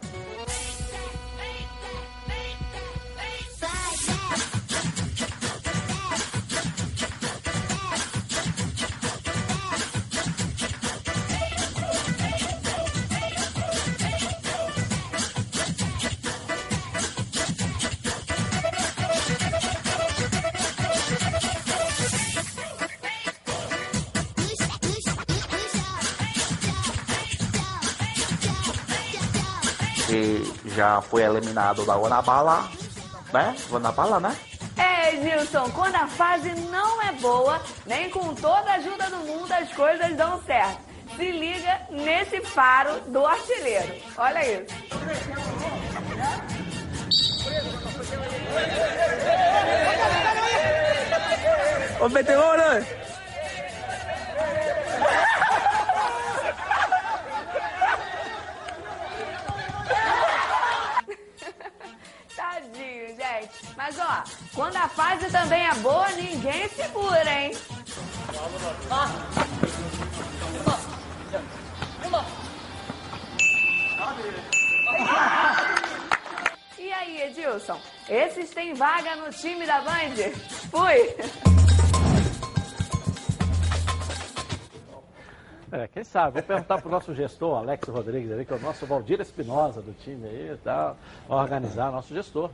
Já 30.73 31.01
foi 31.01 31.23
eliminado 31.23 31.85
da 31.85 31.95
Guanabara, 31.95 32.63
né? 33.31 33.55
Guanabara, 33.69 34.19
né? 34.19 34.35
É, 34.77 35.13
Edilson, 35.15 35.69
quando 35.71 35.95
a 35.95 36.07
fase 36.07 36.51
não 36.71 37.01
é 37.01 37.11
boa, 37.13 37.61
nem 37.85 38.09
com 38.09 38.33
toda 38.35 38.71
a 38.71 38.75
ajuda 38.75 39.09
do 39.09 39.17
mundo 39.17 39.51
as 39.51 39.71
coisas 39.73 40.15
dão 40.15 40.41
certo. 40.43 40.81
Se 41.15 41.31
liga 41.31 41.81
nesse 41.91 42.41
faro 42.41 42.99
do 43.07 43.23
artilheiro. 43.25 43.93
Olha 44.17 44.63
isso. 44.63 44.73
Ô, 51.99 52.09
meteu 52.09 52.41
Mas 63.75 63.97
ó, 63.99 64.23
quando 64.53 64.75
a 64.77 64.87
fase 64.87 65.29
também 65.31 65.65
é 65.65 65.73
boa, 65.75 66.09
ninguém 66.11 66.67
segura, 66.69 67.31
hein? 67.31 67.51
E 76.77 76.93
aí, 76.93 77.21
Edilson? 77.23 77.79
Esses 78.09 78.51
têm 78.51 78.73
vaga 78.73 79.15
no 79.15 79.29
time 79.31 79.65
da 79.65 79.81
Band? 79.81 80.31
Fui! 80.69 81.15
É, 85.71 85.87
quem 85.87 86.03
sabe? 86.03 86.33
Vou 86.33 86.43
perguntar 86.43 86.79
pro 86.79 86.91
nosso 86.91 87.15
gestor, 87.15 87.57
Alex 87.57 87.87
Rodrigues, 87.87 88.31
ali, 88.31 88.45
que 88.45 88.53
é 88.53 88.55
o 88.55 88.59
nosso 88.59 88.85
Valdir 88.85 89.19
Espinosa 89.19 89.81
do 89.81 89.91
time 89.93 90.27
aí, 90.27 90.55
tal, 90.63 90.95
organizar 91.27 91.91
nosso 91.91 92.13
gestor. 92.13 92.51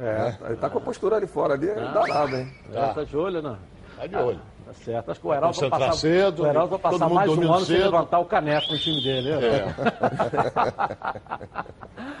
É, 0.00 0.36
ele 0.46 0.56
tá 0.56 0.70
com 0.70 0.78
a 0.78 0.80
postura 0.80 1.16
ali 1.16 1.26
fora 1.26 1.54
ali, 1.54 1.66
Tá. 1.68 1.80
danado, 1.92 2.36
hein? 2.36 2.52
Tá, 2.72 2.94
tá 2.94 3.04
de 3.04 3.16
olho, 3.16 3.42
não? 3.42 3.58
Tá 3.96 4.06
de 4.06 4.16
olho. 4.16 4.40
Tá 4.66 4.72
certo. 4.74 5.10
Acho 5.10 5.20
que 5.20 5.26
o 5.26 5.32
Heraldo 5.34 5.58
vai 5.60 5.70
passar, 5.70 5.92
cedo, 5.94 6.42
o 6.42 6.46
Heraldo 6.46 6.70
vai 6.70 6.78
passar 6.92 7.08
mais 7.08 7.30
um 7.30 7.42
ano 7.52 7.64
sem 7.64 7.76
cedo. 7.76 7.84
levantar 7.84 8.18
o 8.18 8.24
caneco 8.26 8.70
no 8.72 8.78
time 8.78 9.02
dele. 9.02 9.36
né? 9.36 9.46
É. 9.56 9.64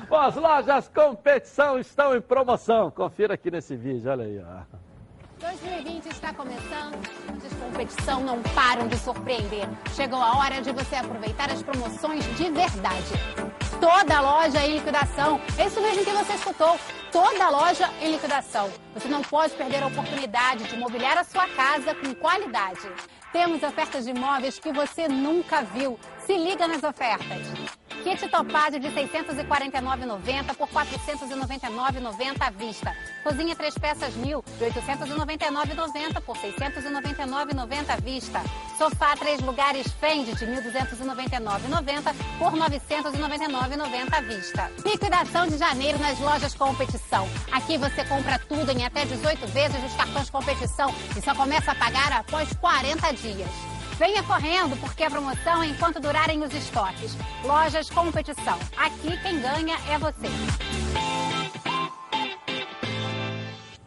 Bom, 0.08 0.16
as 0.16 0.34
lojas 0.36 0.88
competição 0.88 1.78
estão 1.78 2.16
em 2.16 2.20
promoção. 2.20 2.90
Confira 2.90 3.34
aqui 3.34 3.50
nesse 3.50 3.76
vídeo, 3.76 4.10
olha 4.10 4.24
aí. 4.24 4.40
Ó. 4.42 4.78
2020 5.40 6.06
está 6.06 6.32
começando, 6.34 6.96
as 7.46 7.52
competição 7.52 8.20
não 8.24 8.42
param 8.42 8.88
de 8.88 8.96
surpreender. 8.96 9.68
Chegou 9.94 10.20
a 10.20 10.38
hora 10.38 10.60
de 10.60 10.72
você 10.72 10.96
aproveitar 10.96 11.50
as 11.50 11.62
promoções 11.62 12.24
de 12.36 12.50
verdade. 12.50 13.12
Toda 13.80 14.20
loja 14.20 14.64
em 14.66 14.74
liquidação. 14.74 15.40
É 15.56 15.66
isso 15.66 15.80
mesmo 15.80 16.04
que 16.04 16.10
você 16.10 16.32
escutou. 16.32 16.78
Toda 17.12 17.48
loja 17.48 17.88
em 18.00 18.10
liquidação. 18.10 18.68
Você 18.92 19.08
não 19.08 19.22
pode 19.22 19.54
perder 19.54 19.82
a 19.84 19.86
oportunidade 19.86 20.64
de 20.64 20.76
mobiliar 20.76 21.16
a 21.16 21.24
sua 21.24 21.46
casa 21.48 21.94
com 21.94 22.12
qualidade. 22.14 22.90
Temos 23.32 23.62
ofertas 23.62 24.04
de 24.04 24.10
imóveis 24.10 24.58
que 24.58 24.72
você 24.72 25.06
nunca 25.06 25.62
viu. 25.62 25.98
Se 26.26 26.36
liga 26.36 26.66
nas 26.66 26.82
ofertas. 26.82 27.57
Kit 28.02 28.28
Topázio 28.28 28.80
de 28.80 28.88
R$ 28.88 29.08
649,90 29.08 30.54
por 30.56 30.68
R$ 30.68 30.86
499,90 30.86 32.36
à 32.40 32.50
vista. 32.50 32.96
Cozinha 33.22 33.56
três 33.56 33.74
peças 33.74 34.14
mil 34.14 34.44
de 34.58 34.64
R$ 34.64 34.70
899,90 34.70 36.20
por 36.22 36.36
R$ 36.36 36.52
699,90 36.52 37.90
à 37.90 37.96
vista. 37.96 38.40
Sofá 38.76 39.16
três 39.16 39.40
lugares 39.40 39.90
Fendi 40.00 40.34
de 40.34 40.44
R$ 40.44 40.60
1.299,90 40.62 42.14
por 42.38 42.52
R$ 42.52 42.60
999,90 42.60 44.12
à 44.12 44.20
vista. 44.20 44.70
Liquidação 44.84 45.46
de 45.46 45.58
janeiro 45.58 45.98
nas 45.98 46.18
lojas 46.20 46.54
competição. 46.54 47.28
Aqui 47.52 47.76
você 47.76 48.04
compra 48.04 48.38
tudo 48.48 48.70
em 48.70 48.84
até 48.84 49.04
18 49.04 49.46
vezes 49.48 49.82
nos 49.82 49.94
cartões 49.94 50.30
competição 50.30 50.94
e 51.16 51.20
só 51.20 51.34
começa 51.34 51.72
a 51.72 51.74
pagar 51.74 52.12
após 52.12 52.52
40 52.54 53.12
dias. 53.12 53.77
Venha 53.98 54.22
correndo, 54.22 54.78
porque 54.80 55.02
a 55.02 55.10
promoção 55.10 55.60
é 55.60 55.66
enquanto 55.66 55.98
durarem 55.98 56.44
os 56.44 56.54
estoques. 56.54 57.16
Lojas 57.44 57.90
Competição. 57.90 58.56
Aqui 58.76 59.20
quem 59.20 59.40
ganha 59.40 59.76
é 59.90 59.98
você. 59.98 60.28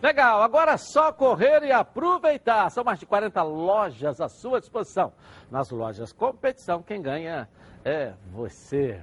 Legal, 0.01 0.41
agora 0.41 0.73
é 0.73 0.77
só 0.77 1.13
correr 1.13 1.63
e 1.63 1.71
aproveitar. 1.71 2.69
São 2.71 2.83
mais 2.83 2.99
de 2.99 3.05
40 3.05 3.41
lojas 3.43 4.19
à 4.19 4.27
sua 4.27 4.59
disposição. 4.59 5.13
Nas 5.49 5.69
lojas 5.69 6.11
competição, 6.11 6.83
quem 6.83 7.01
ganha 7.01 7.47
é 7.85 8.11
você. 8.33 9.01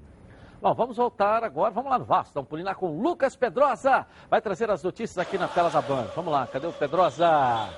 Bom, 0.61 0.74
vamos 0.74 0.98
voltar 0.98 1.42
agora, 1.42 1.70
vamos 1.70 1.90
lá 1.90 1.98
no 2.00 2.04
Vasco, 2.04 2.34
dá 2.34 2.40
um 2.40 2.44
pulinho 2.44 2.66
lá 2.66 2.74
com 2.74 2.90
o 2.90 3.00
Lucas 3.00 3.34
Pedrosa. 3.34 4.04
Vai 4.28 4.42
trazer 4.42 4.70
as 4.70 4.82
notícias 4.82 5.16
aqui 5.16 5.38
na 5.38 5.48
tela 5.48 5.70
da 5.70 5.80
Band. 5.80 6.09
Vamos 6.14 6.32
lá, 6.32 6.46
cadê 6.48 6.66
o 6.66 6.72
Pedrosa? 6.72 7.70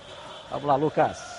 Vamos 0.51 0.64
lá, 0.64 0.74
Lucas. 0.74 1.30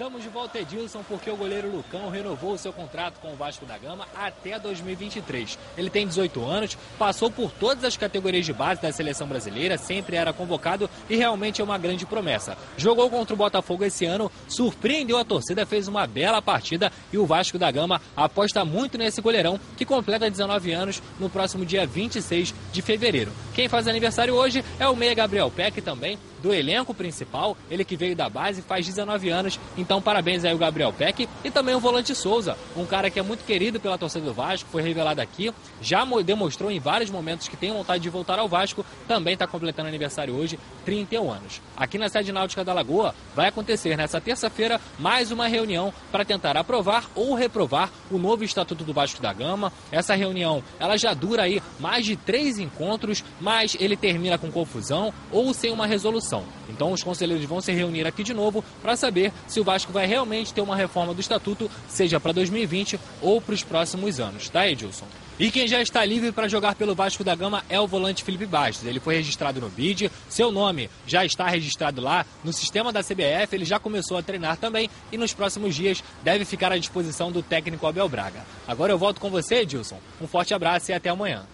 Estamos 0.00 0.22
de 0.22 0.30
volta, 0.30 0.58
Edilson, 0.58 1.02
porque 1.06 1.28
o 1.28 1.36
goleiro 1.36 1.70
Lucão 1.70 2.08
renovou 2.08 2.54
o 2.54 2.58
seu 2.58 2.72
contrato 2.72 3.20
com 3.20 3.34
o 3.34 3.36
Vasco 3.36 3.66
da 3.66 3.76
Gama 3.76 4.08
até 4.16 4.58
2023. 4.58 5.58
Ele 5.76 5.90
tem 5.90 6.06
18 6.06 6.42
anos, 6.42 6.78
passou 6.98 7.30
por 7.30 7.50
todas 7.50 7.84
as 7.84 7.98
categorias 7.98 8.46
de 8.46 8.52
base 8.54 8.80
da 8.80 8.90
seleção 8.90 9.26
brasileira, 9.26 9.76
sempre 9.76 10.16
era 10.16 10.32
convocado 10.32 10.88
e 11.06 11.16
realmente 11.16 11.60
é 11.60 11.64
uma 11.64 11.76
grande 11.76 12.06
promessa. 12.06 12.56
Jogou 12.78 13.10
contra 13.10 13.34
o 13.34 13.36
Botafogo 13.36 13.84
esse 13.84 14.06
ano, 14.06 14.32
surpreendeu 14.48 15.18
a 15.18 15.24
torcida, 15.24 15.66
fez 15.66 15.86
uma 15.86 16.06
bela 16.06 16.40
partida 16.40 16.90
e 17.12 17.18
o 17.18 17.26
Vasco 17.26 17.58
da 17.58 17.70
Gama 17.70 18.00
aposta 18.16 18.64
muito 18.64 18.96
nesse 18.96 19.20
goleirão 19.20 19.60
que 19.76 19.84
completa 19.84 20.30
19 20.30 20.72
anos 20.72 21.02
no 21.18 21.28
próximo 21.28 21.66
dia 21.66 21.86
26 21.86 22.54
de 22.72 22.80
fevereiro. 22.80 23.30
Quem 23.54 23.68
faz 23.68 23.86
aniversário 23.86 24.32
hoje 24.32 24.64
é 24.78 24.88
o 24.88 24.96
meia 24.96 25.12
Gabriel 25.12 25.50
Peck 25.54 25.82
também, 25.82 26.18
do 26.40 26.54
elenco 26.54 26.94
principal, 26.94 27.56
ele 27.70 27.84
que 27.84 27.96
veio 27.96 28.16
da 28.16 28.28
base 28.28 28.62
faz 28.62 28.86
19 28.86 29.28
anos, 29.28 29.60
então 29.76 29.89
parabéns 29.98 30.44
aí 30.44 30.54
o 30.54 30.58
Gabriel 30.58 30.92
Peck 30.92 31.26
e 31.42 31.50
também 31.50 31.74
o 31.74 31.80
volante 31.80 32.14
Souza, 32.14 32.54
um 32.76 32.84
cara 32.84 33.08
que 33.08 33.18
é 33.18 33.22
muito 33.22 33.44
querido 33.46 33.80
pela 33.80 33.96
torcida 33.96 34.26
do 34.26 34.34
Vasco, 34.34 34.68
foi 34.70 34.82
revelado 34.82 35.22
aqui, 35.22 35.50
já 35.80 36.04
mo- 36.04 36.22
demonstrou 36.22 36.70
em 36.70 36.78
vários 36.78 37.08
momentos 37.08 37.48
que 37.48 37.56
tem 37.56 37.72
vontade 37.72 38.02
de 38.02 38.10
voltar 38.10 38.38
ao 38.38 38.46
Vasco, 38.46 38.84
também 39.08 39.32
está 39.32 39.46
completando 39.46 39.88
aniversário 39.88 40.34
hoje, 40.34 40.58
31 40.84 41.30
anos. 41.32 41.62
Aqui 41.74 41.96
na 41.96 42.10
sede 42.10 42.30
náutica 42.32 42.62
da 42.62 42.74
Lagoa 42.74 43.14
vai 43.34 43.48
acontecer 43.48 43.96
nessa 43.96 44.20
terça-feira 44.20 44.78
mais 44.98 45.30
uma 45.30 45.46
reunião 45.46 45.94
para 46.12 46.26
tentar 46.26 46.58
aprovar 46.58 47.08
ou 47.14 47.34
reprovar 47.34 47.88
o 48.10 48.18
novo 48.18 48.44
estatuto 48.44 48.84
do 48.84 48.92
Vasco 48.92 49.22
da 49.22 49.32
Gama. 49.32 49.72
Essa 49.90 50.14
reunião 50.14 50.62
ela 50.78 50.98
já 50.98 51.14
dura 51.14 51.44
aí 51.44 51.62
mais 51.78 52.04
de 52.04 52.16
três 52.16 52.58
encontros, 52.58 53.24
mas 53.40 53.76
ele 53.80 53.96
termina 53.96 54.36
com 54.36 54.50
confusão 54.50 55.14
ou 55.32 55.54
sem 55.54 55.70
uma 55.72 55.86
resolução. 55.86 56.44
Então 56.68 56.92
os 56.92 57.02
conselheiros 57.02 57.44
vão 57.46 57.60
se 57.62 57.72
reunir 57.72 58.06
aqui 58.06 58.22
de 58.22 58.34
novo 58.34 58.62
para 58.82 58.96
saber 58.96 59.32
se 59.46 59.58
o 59.60 59.64
Vasco 59.64 59.79
vai 59.88 60.06
realmente 60.06 60.52
ter 60.52 60.60
uma 60.60 60.76
reforma 60.76 61.14
do 61.14 61.20
estatuto, 61.20 61.70
seja 61.88 62.20
para 62.20 62.32
2020 62.32 62.98
ou 63.20 63.40
para 63.40 63.54
os 63.54 63.62
próximos 63.62 64.20
anos, 64.20 64.48
tá, 64.48 64.68
Edilson? 64.68 65.06
E 65.38 65.50
quem 65.50 65.66
já 65.66 65.80
está 65.80 66.04
livre 66.04 66.32
para 66.32 66.48
jogar 66.48 66.74
pelo 66.74 66.94
Vasco 66.94 67.24
da 67.24 67.34
Gama 67.34 67.64
é 67.68 67.80
o 67.80 67.86
volante 67.86 68.22
Felipe 68.22 68.44
Bastos. 68.44 68.86
Ele 68.86 69.00
foi 69.00 69.16
registrado 69.16 69.58
no 69.58 69.70
BID, 69.70 70.10
seu 70.28 70.52
nome 70.52 70.90
já 71.06 71.24
está 71.24 71.48
registrado 71.48 72.00
lá 72.00 72.26
no 72.44 72.52
sistema 72.52 72.92
da 72.92 73.02
CBF, 73.02 73.48
ele 73.52 73.64
já 73.64 73.78
começou 73.78 74.18
a 74.18 74.22
treinar 74.22 74.58
também 74.58 74.90
e 75.10 75.16
nos 75.16 75.32
próximos 75.32 75.74
dias 75.74 76.04
deve 76.22 76.44
ficar 76.44 76.72
à 76.72 76.76
disposição 76.76 77.32
do 77.32 77.42
técnico 77.42 77.86
Abel 77.86 78.08
Braga. 78.08 78.44
Agora 78.68 78.92
eu 78.92 78.98
volto 78.98 79.18
com 79.18 79.30
você, 79.30 79.60
Edilson. 79.60 79.98
Um 80.20 80.26
forte 80.26 80.52
abraço 80.52 80.90
e 80.90 80.94
até 80.94 81.08
amanhã. 81.08 81.46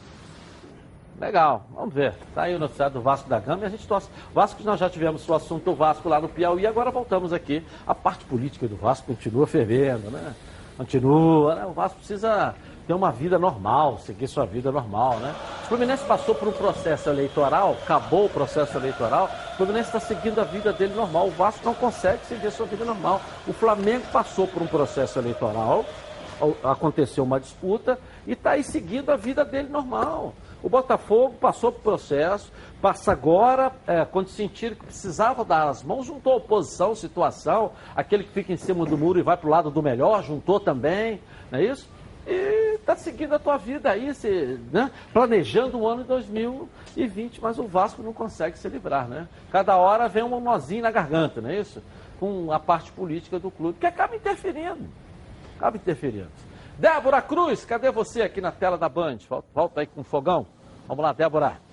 Legal, 1.19 1.67
vamos 1.75 1.95
ver. 1.95 2.15
Tá 2.35 2.43
aí 2.43 2.55
o 2.55 2.59
noticiário 2.59 2.95
do 2.95 3.01
Vasco 3.01 3.29
da 3.29 3.41
Gama 3.41 3.63
e 3.63 3.67
a 3.67 3.69
gente 3.71 3.87
torce. 3.89 4.09
Vasco, 4.35 4.63
nós 4.63 4.79
já 4.79 4.91
tivemos 4.91 5.27
o 5.27 5.35
assunto 5.35 5.65
do 5.65 5.75
Vasco 5.75 6.09
lá 6.09 6.21
no 6.21 6.29
Piauí, 6.29 6.67
agora 6.67 6.91
voltamos 6.91 7.33
aqui. 7.33 7.65
A 7.87 7.95
parte 7.95 8.25
política 8.27 8.69
do 8.69 8.77
Vasco 8.77 9.07
continua 9.07 9.47
fervendo, 9.47 10.11
né? 10.11 10.35
Continua, 10.77 11.55
né? 11.55 11.65
O 11.65 11.73
Vasco 11.73 11.97
precisa 11.99 12.55
ter 12.87 12.93
uma 12.93 13.11
vida 13.11 13.39
normal, 13.39 13.99
seguir 13.99 14.29
sua 14.29 14.45
vida 14.45 14.71
normal, 14.71 15.19
né? 15.19 15.35
O 15.65 15.69
Fluminense 15.69 16.05
passou 16.05 16.35
por 16.35 16.49
um 16.49 16.53
processo 16.53 17.09
eleitoral, 17.09 17.77
acabou 17.83 18.27
o 18.27 18.29
processo 18.29 18.77
eleitoral, 18.77 19.31
o 19.55 19.57
Fluminense 19.57 19.89
está 19.89 19.99
seguindo 19.99 20.39
a 20.39 20.45
vida 20.45 20.71
dele 20.71 20.95
normal. 20.95 21.29
O 21.29 21.31
Vasco 21.31 21.65
não 21.65 21.75
consegue 21.75 22.27
seguir 22.27 22.51
sua 22.51 22.67
vida 22.67 22.85
normal. 22.85 23.23
O 23.49 23.55
Flamengo 23.55 24.05
passou 24.13 24.47
por 24.47 24.61
um 24.61 24.67
processo 24.67 25.19
eleitoral, 25.19 25.87
aconteceu 26.63 27.25
uma 27.25 27.41
disputa 27.41 27.99
e 28.27 28.33
está 28.33 28.51
aí 28.51 28.63
seguindo 28.63 29.11
a 29.11 29.17
vida 29.17 29.47
dele 29.47 29.71
normal. 29.71 30.35
O 30.67 30.69
Botafogo 30.69 31.37
passou 31.41 31.71
por 31.71 31.81
processo, 31.81 32.51
passa 32.83 33.13
agora, 33.13 33.71
é, 33.87 34.05
quando 34.05 34.27
sentiram 34.27 34.75
que 34.75 34.87
precisava 34.87 35.45
dar 35.45 35.69
as 35.69 35.81
mãos, 35.81 36.07
juntou 36.07 36.33
a 36.33 36.37
oposição, 36.39 36.93
situação, 36.93 37.71
aquele 37.95 38.25
que 38.25 38.33
fica 38.33 38.53
em 38.53 38.57
cima 38.57 38.85
do 38.85 38.99
muro 38.99 39.17
e 39.17 39.23
vai 39.23 39.37
para 39.37 39.47
o 39.47 39.51
lado 39.51 39.71
do 39.71 39.81
melhor, 39.81 40.25
juntou 40.25 40.59
também, 40.59 41.21
não 41.53 41.61
é 41.61 41.67
isso? 41.67 41.89
E 42.27 42.75
está 42.81 42.97
seguindo 42.97 43.37
a 43.37 43.39
tua 43.39 43.57
vida 43.57 43.93
aí, 43.93 44.13
se, 44.13 44.59
né? 44.73 44.91
planejando 45.13 45.79
o 45.79 45.87
ano 45.87 46.03
de 46.03 46.09
2020, 46.09 47.41
mas 47.41 47.61
o 47.61 47.69
Vasco 47.69 48.03
não 48.03 48.13
consegue 48.13 48.59
se 48.59 48.69
livrar, 48.69 49.07
né? 49.07 49.29
Cada 49.53 49.77
hora 49.77 50.09
vem 50.09 50.25
um 50.25 50.41
nozinho 50.41 50.83
na 50.83 50.91
garganta, 50.91 51.41
não 51.41 51.51
é 51.51 51.61
isso? 51.61 51.81
Com 52.19 52.51
a 52.51 52.59
parte 52.59 52.91
política 52.91 53.39
do 53.39 53.53
clube, 53.53 53.79
que 53.79 53.87
acaba 53.87 54.17
interferindo. 54.17 54.89
Acaba 55.57 55.77
interferindo. 55.77 56.27
Débora 56.77 57.23
Cruz, 57.23 57.65
cadê 57.65 57.93
você 57.93 58.23
aqui 58.23 58.41
na 58.41 58.51
tela 58.51 58.77
da 58.77 58.89
Band? 58.89 59.19
Volta 59.55 59.81
aí 59.81 59.87
com 59.87 60.01
o 60.01 60.05
fogão. 60.05 60.56
Vamos 60.89 61.03
lá, 61.03 61.13
Débora. 61.13 61.67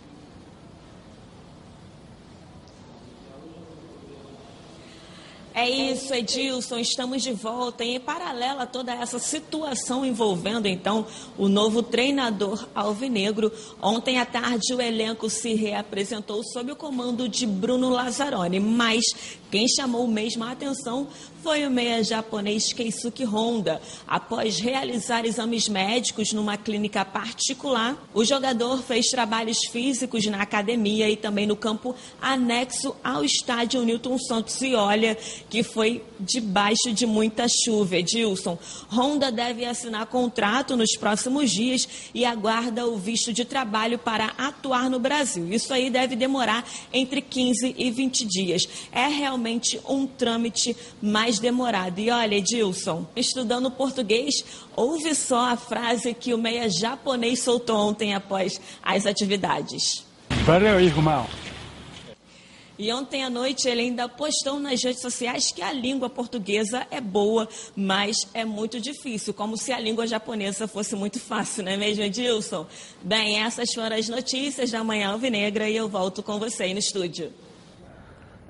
É 5.56 5.70
isso, 5.70 6.12
Edilson, 6.12 6.80
estamos 6.80 7.22
de 7.22 7.32
volta. 7.32 7.84
E 7.84 7.96
em 7.96 8.00
paralelo 8.00 8.62
a 8.62 8.66
toda 8.66 8.92
essa 8.92 9.20
situação 9.20 10.04
envolvendo, 10.04 10.66
então, 10.66 11.06
o 11.38 11.48
novo 11.48 11.84
treinador 11.84 12.68
alvinegro, 12.74 13.52
ontem 13.80 14.18
à 14.18 14.26
tarde 14.26 14.74
o 14.74 14.82
elenco 14.82 15.30
se 15.30 15.54
reapresentou 15.54 16.44
sob 16.44 16.72
o 16.72 16.76
comando 16.76 17.30
de 17.30 17.46
Bruno 17.46 17.90
Lazzaroni. 17.90 18.60
Mas 18.60 19.04
quem 19.52 19.68
chamou 19.68 20.08
mesmo 20.08 20.44
a 20.44 20.52
atenção 20.52 21.08
foi 21.44 21.68
o 21.68 21.70
meia 21.70 22.02
japonês 22.02 22.72
Keisuke 22.72 23.26
Honda. 23.26 23.82
Após 24.08 24.60
realizar 24.60 25.26
exames 25.26 25.68
médicos 25.68 26.32
numa 26.32 26.56
clínica 26.56 27.04
particular, 27.04 28.02
o 28.14 28.24
jogador 28.24 28.82
fez 28.82 29.08
trabalhos 29.08 29.58
físicos 29.70 30.26
na 30.28 30.42
academia 30.42 31.10
e 31.10 31.18
também 31.18 31.46
no 31.46 31.58
campo 31.58 31.94
anexo 32.22 32.96
ao 33.04 33.26
estádio 33.26 33.84
Newton 33.84 34.18
Santos. 34.18 34.62
E 34.62 34.74
olha 34.74 35.18
que 35.50 35.64
foi 35.64 36.02
debaixo 36.18 36.94
de 36.94 37.06
muita 37.06 37.46
chuva, 37.66 37.98
Edilson. 37.98 38.58
Honda 38.90 39.30
deve 39.30 39.66
assinar 39.66 40.06
contrato 40.06 40.78
nos 40.78 40.96
próximos 40.96 41.52
dias 41.52 41.86
e 42.14 42.24
aguarda 42.24 42.88
o 42.88 42.98
visto 42.98 43.34
de 43.34 43.44
trabalho 43.44 44.00
para 44.00 44.28
atuar 44.38 44.90
no 44.90 44.98
Brasil. 44.98 45.52
Isso 45.52 45.74
aí 45.74 45.90
deve 45.90 46.16
demorar 46.16 46.66
entre 46.94 47.22
15 47.22 47.76
e 47.78 47.92
20 47.92 48.26
dias. 48.26 48.62
É 48.94 49.08
realmente 49.08 49.82
um 49.86 50.08
trâmite 50.08 50.74
mais 51.02 51.33
demorado. 51.40 52.00
E 52.00 52.10
olha, 52.10 52.36
Edilson, 52.36 53.06
estudando 53.16 53.70
português, 53.72 54.44
ouve 54.76 55.14
só 55.16 55.52
a 55.52 55.58
frase 55.58 56.14
que 56.14 56.34
o 56.34 56.38
meia 56.38 56.70
japonês 56.70 57.40
soltou 57.40 57.78
ontem 57.78 58.14
após 58.14 58.60
as 58.82 59.06
atividades. 59.06 60.06
Valeu, 60.46 60.80
irmão. 60.80 61.26
E 62.78 62.92
ontem 62.92 63.24
à 63.24 63.30
noite 63.30 63.68
ele 63.68 63.82
ainda 63.82 64.10
postou 64.10 64.60
nas 64.60 64.84
redes 64.84 65.00
sociais 65.00 65.52
que 65.52 65.62
a 65.62 65.72
língua 65.72 66.10
portuguesa 66.10 66.88
é 66.90 67.00
boa, 67.00 67.48
mas 67.76 68.28
é 68.34 68.44
muito 68.44 68.80
difícil, 68.80 69.34
como 69.34 69.56
se 69.56 69.72
a 69.72 69.80
língua 69.80 70.08
japonesa 70.08 70.68
fosse 70.68 70.96
muito 70.96 71.20
fácil, 71.20 71.64
não 71.64 71.72
é 71.72 71.78
mesmo, 71.78 72.04
Edilson? 72.04 72.66
Bem, 73.04 73.40
essas 73.44 73.72
foram 73.74 73.96
as 73.96 74.10
notícias 74.10 74.72
da 74.72 74.84
Manhã 74.84 75.10
Alvinegra 75.12 75.70
e 75.70 75.76
eu 75.76 75.88
volto 75.88 76.24
com 76.24 76.40
você 76.40 76.64
aí 76.64 76.74
no 76.74 76.80
estúdio. 76.80 77.32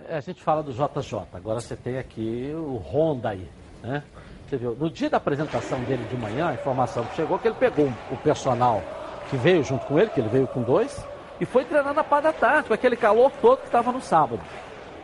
A 0.09 0.19
gente 0.19 0.41
fala 0.41 0.61
do 0.61 0.71
JJ, 0.71 1.21
agora 1.33 1.59
você 1.59 1.75
tem 1.75 1.97
aqui 1.97 2.51
o 2.55 2.77
Honda 2.77 3.29
aí, 3.29 3.47
né? 3.81 4.03
Você 4.47 4.57
viu, 4.57 4.75
no 4.75 4.89
dia 4.89 5.09
da 5.09 5.17
apresentação 5.17 5.79
dele 5.81 6.03
de 6.09 6.17
manhã, 6.17 6.49
a 6.49 6.53
informação 6.53 7.03
que 7.05 7.15
chegou 7.15 7.37
é 7.37 7.39
que 7.39 7.47
ele 7.47 7.55
pegou 7.55 7.91
o 8.11 8.17
personal 8.17 8.81
que 9.29 9.37
veio 9.37 9.63
junto 9.63 9.85
com 9.85 9.97
ele, 9.97 10.09
que 10.09 10.19
ele 10.19 10.29
veio 10.29 10.47
com 10.47 10.61
dois, 10.61 11.03
e 11.39 11.45
foi 11.45 11.63
treinar 11.65 11.93
na 11.93 12.03
parte 12.03 12.25
da 12.25 12.33
tarde, 12.33 12.67
com 12.67 12.73
aquele 12.73 12.95
calor 12.95 13.31
todo 13.41 13.59
que 13.59 13.65
estava 13.65 13.91
no 13.91 14.01
sábado. 14.01 14.41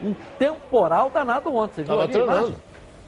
Um 0.04 0.14
temporal 0.38 1.10
danado 1.10 1.54
ontem, 1.54 1.76
você 1.76 1.84
viu 1.84 1.88
Tava 1.90 2.04
ali 2.04 2.14
treinando. 2.14 2.56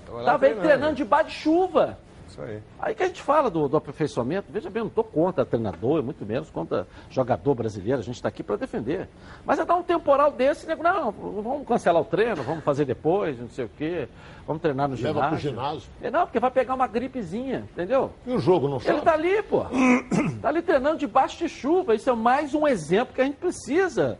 Tava 0.05 0.19
Estava 0.19 0.39
treinando. 0.39 0.67
treinando 0.67 0.95
debaixo 0.95 1.29
de 1.29 1.35
chuva. 1.35 1.97
Isso 2.31 2.41
aí. 2.41 2.59
Aí 2.79 2.95
que 2.95 3.03
a 3.03 3.07
gente 3.07 3.21
fala 3.21 3.49
do, 3.49 3.67
do 3.67 3.75
aperfeiçoamento, 3.75 4.47
veja 4.49 4.69
bem, 4.69 4.79
eu 4.79 4.85
não 4.85 4.89
estou 4.89 5.03
contra 5.03 5.45
treinador, 5.45 6.01
muito 6.01 6.25
menos 6.25 6.49
contra 6.49 6.87
jogador 7.09 7.53
brasileiro, 7.55 7.99
a 7.99 8.03
gente 8.03 8.15
está 8.15 8.29
aqui 8.29 8.41
para 8.41 8.55
defender. 8.55 9.09
Mas 9.45 9.59
é 9.59 9.65
dar 9.65 9.75
um 9.75 9.83
temporal 9.83 10.31
desse, 10.31 10.65
nego, 10.65 10.81
não, 10.81 11.11
vamos 11.11 11.67
cancelar 11.67 12.01
o 12.01 12.05
treino, 12.05 12.41
vamos 12.43 12.63
fazer 12.63 12.85
depois, 12.85 13.37
não 13.37 13.49
sei 13.49 13.65
o 13.65 13.69
quê, 13.77 14.07
vamos 14.47 14.61
treinar 14.61 14.87
no 14.87 14.95
Leva 14.95 15.07
ginásio. 15.13 15.39
ginásio. 15.49 15.89
É, 16.01 16.09
não, 16.09 16.21
porque 16.21 16.39
vai 16.39 16.51
pegar 16.51 16.73
uma 16.73 16.87
gripezinha, 16.87 17.67
entendeu? 17.73 18.11
E 18.25 18.31
o 18.31 18.39
jogo 18.39 18.67
não 18.69 18.77
Ele 18.77 18.85
sabe? 18.85 19.01
tá 19.01 19.13
ali, 19.13 19.41
pô. 19.43 19.65
tá 20.41 20.47
ali 20.47 20.61
treinando 20.61 20.97
debaixo 20.97 21.37
de 21.37 21.49
chuva. 21.49 21.95
Isso 21.95 22.09
é 22.09 22.13
mais 22.15 22.53
um 22.53 22.65
exemplo 22.65 23.13
que 23.13 23.19
a 23.21 23.25
gente 23.25 23.35
precisa 23.37 24.17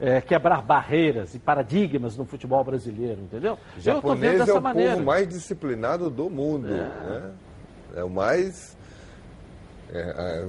é, 0.00 0.20
quebrar 0.20 0.60
barreiras 0.60 1.34
e 1.34 1.38
paradigmas 1.38 2.16
no 2.16 2.24
futebol 2.24 2.62
brasileiro, 2.64 3.20
entendeu? 3.22 3.54
O 3.54 3.78
Eu 3.78 3.80
japonês 3.80 4.20
vendo 4.32 4.42
é 4.42 4.46
dessa 4.46 4.58
o 4.58 4.62
maneira. 4.62 4.92
povo 4.94 5.04
mais 5.04 5.28
disciplinado 5.28 6.10
do 6.10 6.28
mundo. 6.28 6.66
né? 6.68 7.30
É 7.96 8.02
o 8.02 8.10
mais 8.10 8.76
é, 9.92 10.46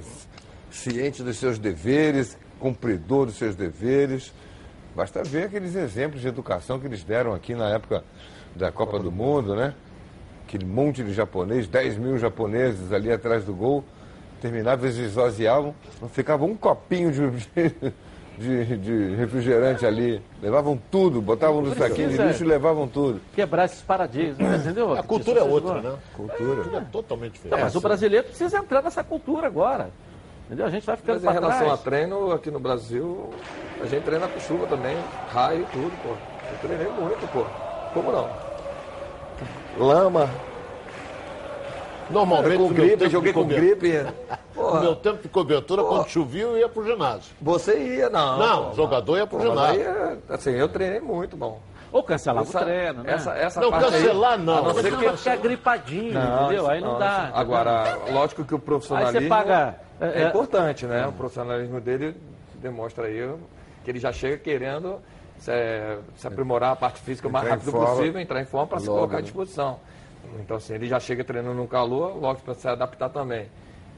ciente 0.71 1.21
dos 1.21 1.37
seus 1.37 1.59
deveres, 1.59 2.37
cumpridor 2.59 3.27
dos 3.27 3.35
seus 3.35 3.55
deveres. 3.55 4.33
Basta 4.95 5.23
ver 5.23 5.45
aqueles 5.45 5.75
exemplos 5.75 6.21
de 6.21 6.27
educação 6.27 6.79
que 6.79 6.87
eles 6.87 7.03
deram 7.03 7.33
aqui 7.33 7.53
na 7.53 7.69
época 7.69 8.03
da 8.55 8.71
Copa 8.71 8.97
do 8.97 9.11
Mundo, 9.11 9.55
né? 9.55 9.75
Aquele 10.47 10.65
monte 10.65 11.03
de 11.03 11.13
japonês, 11.13 11.67
10 11.67 11.97
mil 11.97 12.17
japoneses 12.17 12.91
ali 12.91 13.11
atrás 13.11 13.43
do 13.43 13.53
gol. 13.53 13.83
Terminava, 14.41 14.85
eles 14.85 14.97
esvaziavam, 14.97 15.75
não 16.01 16.09
ficava 16.09 16.45
um 16.45 16.55
copinho 16.55 17.11
de, 17.11 17.73
de, 18.37 18.77
de 18.77 19.15
refrigerante 19.15 19.85
ali. 19.85 20.21
Levavam 20.41 20.79
tudo, 20.91 21.21
botavam 21.21 21.61
no 21.61 21.73
saquinho 21.75 22.09
de 22.09 22.17
lixo 22.17 22.43
e 22.43 22.47
levavam 22.47 22.87
tudo. 22.87 23.21
Quebrar 23.33 23.65
esses 23.65 23.81
paradigmas, 23.81 24.61
entendeu? 24.61 24.93
A 24.93 25.03
cultura 25.03 25.39
é 25.39 25.43
outra, 25.43 25.73
vão- 25.81 25.91
né? 25.91 25.97
Cultura. 26.13 26.51
A 26.51 26.55
cultura 26.55 26.77
é 26.77 26.81
totalmente 26.91 27.31
Não, 27.37 27.43
diferente. 27.43 27.63
mas 27.63 27.75
o 27.75 27.81
brasileiro 27.81 28.25
precisa 28.27 28.57
entrar 28.57 28.81
nessa 28.81 29.03
cultura 29.03 29.47
agora. 29.47 29.89
Entendeu? 30.45 30.65
A 30.67 30.69
gente 30.69 30.85
vai 30.85 30.95
ficando 30.95 31.21
Mas 31.23 31.35
em 31.35 31.39
relação 31.39 31.65
trás. 31.65 31.73
a 31.73 31.77
treino, 31.83 32.31
aqui 32.31 32.51
no 32.51 32.59
Brasil, 32.59 33.29
a 33.81 33.85
gente 33.87 34.03
treina 34.03 34.27
com 34.27 34.39
chuva 34.39 34.67
também, 34.67 34.95
raio 35.33 35.61
e 35.63 35.65
tudo, 35.65 35.91
pô. 36.03 36.09
Eu 36.09 36.57
treinei 36.61 36.87
muito, 36.99 37.27
pô. 37.33 37.43
Como 37.95 38.11
não? 38.11 38.29
Lama. 39.77 40.29
Normalmente, 42.09 42.57
com 42.57 42.67
gripe, 42.73 43.09
joguei 43.09 43.33
com 43.33 43.45
gripe. 43.45 44.05
No 44.55 44.79
meu 44.81 44.95
tempo 44.95 45.21
de 45.21 45.27
cobertura, 45.29 45.83
quando 45.83 46.07
chovia, 46.07 46.43
eu 46.43 46.57
ia 46.57 46.69
pro 46.69 46.85
ginásio. 46.85 47.33
Você 47.41 47.77
ia, 47.77 48.09
não. 48.09 48.37
Não, 48.39 48.69
pô, 48.69 48.75
jogador 48.75 49.17
ia 49.17 49.27
pro 49.27 49.37
mas 49.37 49.47
ginásio. 49.47 49.81
aí, 49.81 49.81
é, 49.87 50.17
assim, 50.29 50.51
eu 50.51 50.69
treinei 50.69 50.99
muito, 50.99 51.35
bom. 51.35 51.59
Ou 51.91 52.03
cancelava 52.03 52.47
Essa- 52.47 52.59
o 52.59 52.63
treino, 52.63 53.03
né? 53.03 53.13
Essa, 53.13 53.31
essa 53.35 53.61
Não, 53.61 53.69
parte 53.71 53.85
aí, 53.85 53.91
cancelar 54.03 54.37
não. 54.37 54.53
a 54.57 54.61
não 54.61 54.73
Você 54.73 54.81
ser 54.81 54.91
não 54.91 54.99
que 54.99 55.05
vai 55.05 55.17
ficar 55.17 55.35
gripadinho, 55.37 56.13
Não, 56.13 56.43
entendeu? 56.45 56.69
Aí 56.69 56.81
não 56.81 56.99
dá. 56.99 57.25
isso. 57.29 57.37
Agora, 57.39 57.97
lógico 58.11 58.43
que 58.43 58.53
o 58.55 58.59
profissionalismo 58.59 59.17
Aí 59.17 59.23
você 59.23 59.29
paga, 59.29 59.75
é, 60.01 60.07
é, 60.07 60.23
é- 60.23 60.27
importante, 60.27 60.85
né? 60.85 61.07
O 61.07 61.13
profissionalismo 61.13 61.79
dele 61.79 62.15
demonstra 62.55 63.05
aí 63.05 63.33
que 63.83 63.91
ele 63.91 63.99
já 63.99 64.11
chega 64.11 64.37
querendo 64.37 64.99
se, 65.37 65.51
se 66.17 66.27
aprimorar 66.27 66.71
a 66.73 66.75
parte 66.75 66.99
física 66.99 67.27
o 67.27 67.31
mais 67.31 67.47
rápido 67.47 67.71
forma 67.71 67.87
possível, 67.95 68.19
entrar 68.21 68.41
em 68.41 68.45
forma 68.45 68.67
para 68.67 68.79
se 68.79 68.87
colocar 68.87 69.17
à 69.17 69.21
né? 69.21 69.27
Então, 70.39 70.57
assim, 70.57 70.73
ele 70.73 70.87
já 70.87 70.99
chega 70.99 71.23
treinando 71.23 71.55
no 71.55 71.67
calor, 71.67 72.15
logo 72.19 72.39
para 72.41 72.53
se 72.53 72.67
adaptar 72.67 73.09
também. 73.09 73.47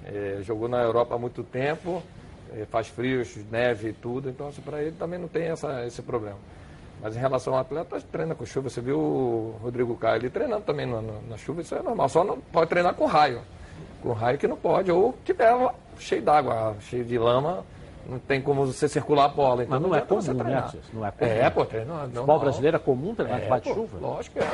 É, 0.06 0.40
jogou 0.41 0.68
na 0.70 0.82
Europa 0.82 1.16
há 1.16 1.18
muito 1.18 1.44
tempo, 1.44 2.02
é, 2.56 2.66
faz 2.66 2.88
frio, 2.88 3.24
neve 3.52 3.90
e 3.90 3.94
tudo, 3.94 4.30
então 4.30 4.48
assim, 4.48 4.62
para 4.62 4.82
ele 4.82 4.94
também 4.98 5.20
não 5.20 5.28
tem 5.28 5.48
essa, 5.48 5.86
esse 5.86 6.02
problema. 6.02 6.38
Mas 7.02 7.16
em 7.16 7.20
relação 7.20 7.54
ao 7.54 7.60
atleta, 7.60 7.99
treina 8.12 8.34
com 8.34 8.45
chuva. 8.45 8.70
Você 8.70 8.82
viu 8.82 8.98
o 8.99 9.60
Rodrigo 9.62 9.95
Caio 9.98 10.16
ali 10.16 10.30
treinando 10.30 10.64
também 10.64 10.86
na, 10.86 11.02
na- 11.02 11.14
na 11.30 11.38
chuva, 11.38 11.62
isso 11.62 11.76
é 11.76 11.82
normal. 11.84 12.10
Só 12.10 12.24
não 12.24 12.40
pode 12.40 12.70
treinar 12.70 12.94
com 12.95 13.06
raio. 13.06 13.41
Com 14.02 14.14
raio 14.14 14.38
que 14.38 14.48
não 14.48 14.58
pode. 14.58 14.91
Ou 14.91 15.14
tiver 15.24 15.54
cheio 15.99 16.22
d'água, 16.24 16.76
cheio 16.82 17.04
de 17.06 17.18
lama, 17.20 17.64
não 18.08 18.18
tem 18.18 18.41
como 18.41 18.66
você 18.66 18.88
circular 18.88 19.26
a 19.26 19.28
bola. 19.28 19.64
Então 19.64 19.80
Mas 19.80 19.88
não 19.90 19.95
é 19.95 19.99
adianta 19.99 20.16
você 20.16 20.32
comum, 20.32 20.38
né, 20.38 20.44
treinar. 20.45 20.64
Arthur? 20.64 20.80
Não 20.94 21.06
é 21.06 21.12
comum. 21.12 21.32
É, 21.32 21.49
pô, 21.52 21.66
treino. 21.66 21.94
Não, 21.94 22.02
futebol 22.06 22.26
não. 22.28 22.40
brasileiro 22.40 22.78
é 22.78 22.80
comum 22.80 23.14
treinar 23.14 23.40
É, 23.41 23.60
de 23.60 23.62
pô, 23.70 23.74
chuva? 23.76 23.98
Lógico 23.99 24.40
que 24.40 24.44
é. 24.44 24.48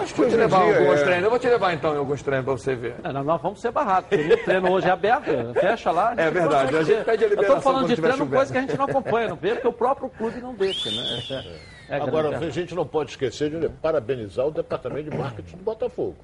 Acho 0.00 0.14
que 0.14 0.20
Vou 0.20 0.28
te 0.30 0.36
levar 0.36 0.64
dia, 0.64 0.78
alguns 0.78 1.00
é- 1.00 1.04
treinos. 1.04 1.24
Eu 1.24 1.30
vou 1.30 1.38
te 1.38 1.48
levar 1.48 1.72
então 1.74 1.94
em 1.94 1.98
alguns 1.98 2.22
treinos 2.22 2.44
para 2.44 2.54
você 2.54 2.74
ver. 2.74 2.94
Não, 3.02 3.24
nós 3.24 3.40
vamos 3.42 3.60
ser 3.60 3.70
barrados, 3.70 4.08
porque 4.08 4.32
o 4.32 4.44
treino 4.44 4.70
hoje 4.72 4.86
é 4.88 4.90
aberto, 4.90 5.30
fecha 5.54 5.90
lá. 5.90 6.14
É 6.16 6.30
verdade, 6.30 6.72
consegue 6.72 6.76
a 6.76 6.82
gente 6.96 7.04
pede 7.04 7.24
a 7.24 7.26
Eu 7.26 7.30
liberação 7.30 7.56
estou 7.58 7.72
falando 7.72 7.82
quando 7.84 7.94
de 7.94 7.96
treino, 8.00 8.16
chovendo. 8.18 8.36
coisa 8.36 8.52
que 8.52 8.58
a 8.58 8.60
gente 8.62 8.76
não 8.76 8.84
acompanha, 8.84 9.28
não 9.28 9.36
vê, 9.36 9.50
porque 9.54 9.68
o 9.68 9.72
próprio 9.72 10.08
clube 10.10 10.40
não 10.40 10.54
deixa, 10.54 10.90
né? 10.90 11.22
É- 11.88 11.96
é 11.96 12.00
Agora, 12.00 12.38
a 12.38 12.50
gente 12.50 12.74
não 12.74 12.86
pode 12.86 13.10
esquecer 13.10 13.50
de 13.50 13.68
parabenizar 13.68 14.46
o 14.46 14.50
departamento 14.50 15.10
de 15.10 15.16
marketing 15.16 15.56
do 15.56 15.62
Botafogo. 15.64 16.16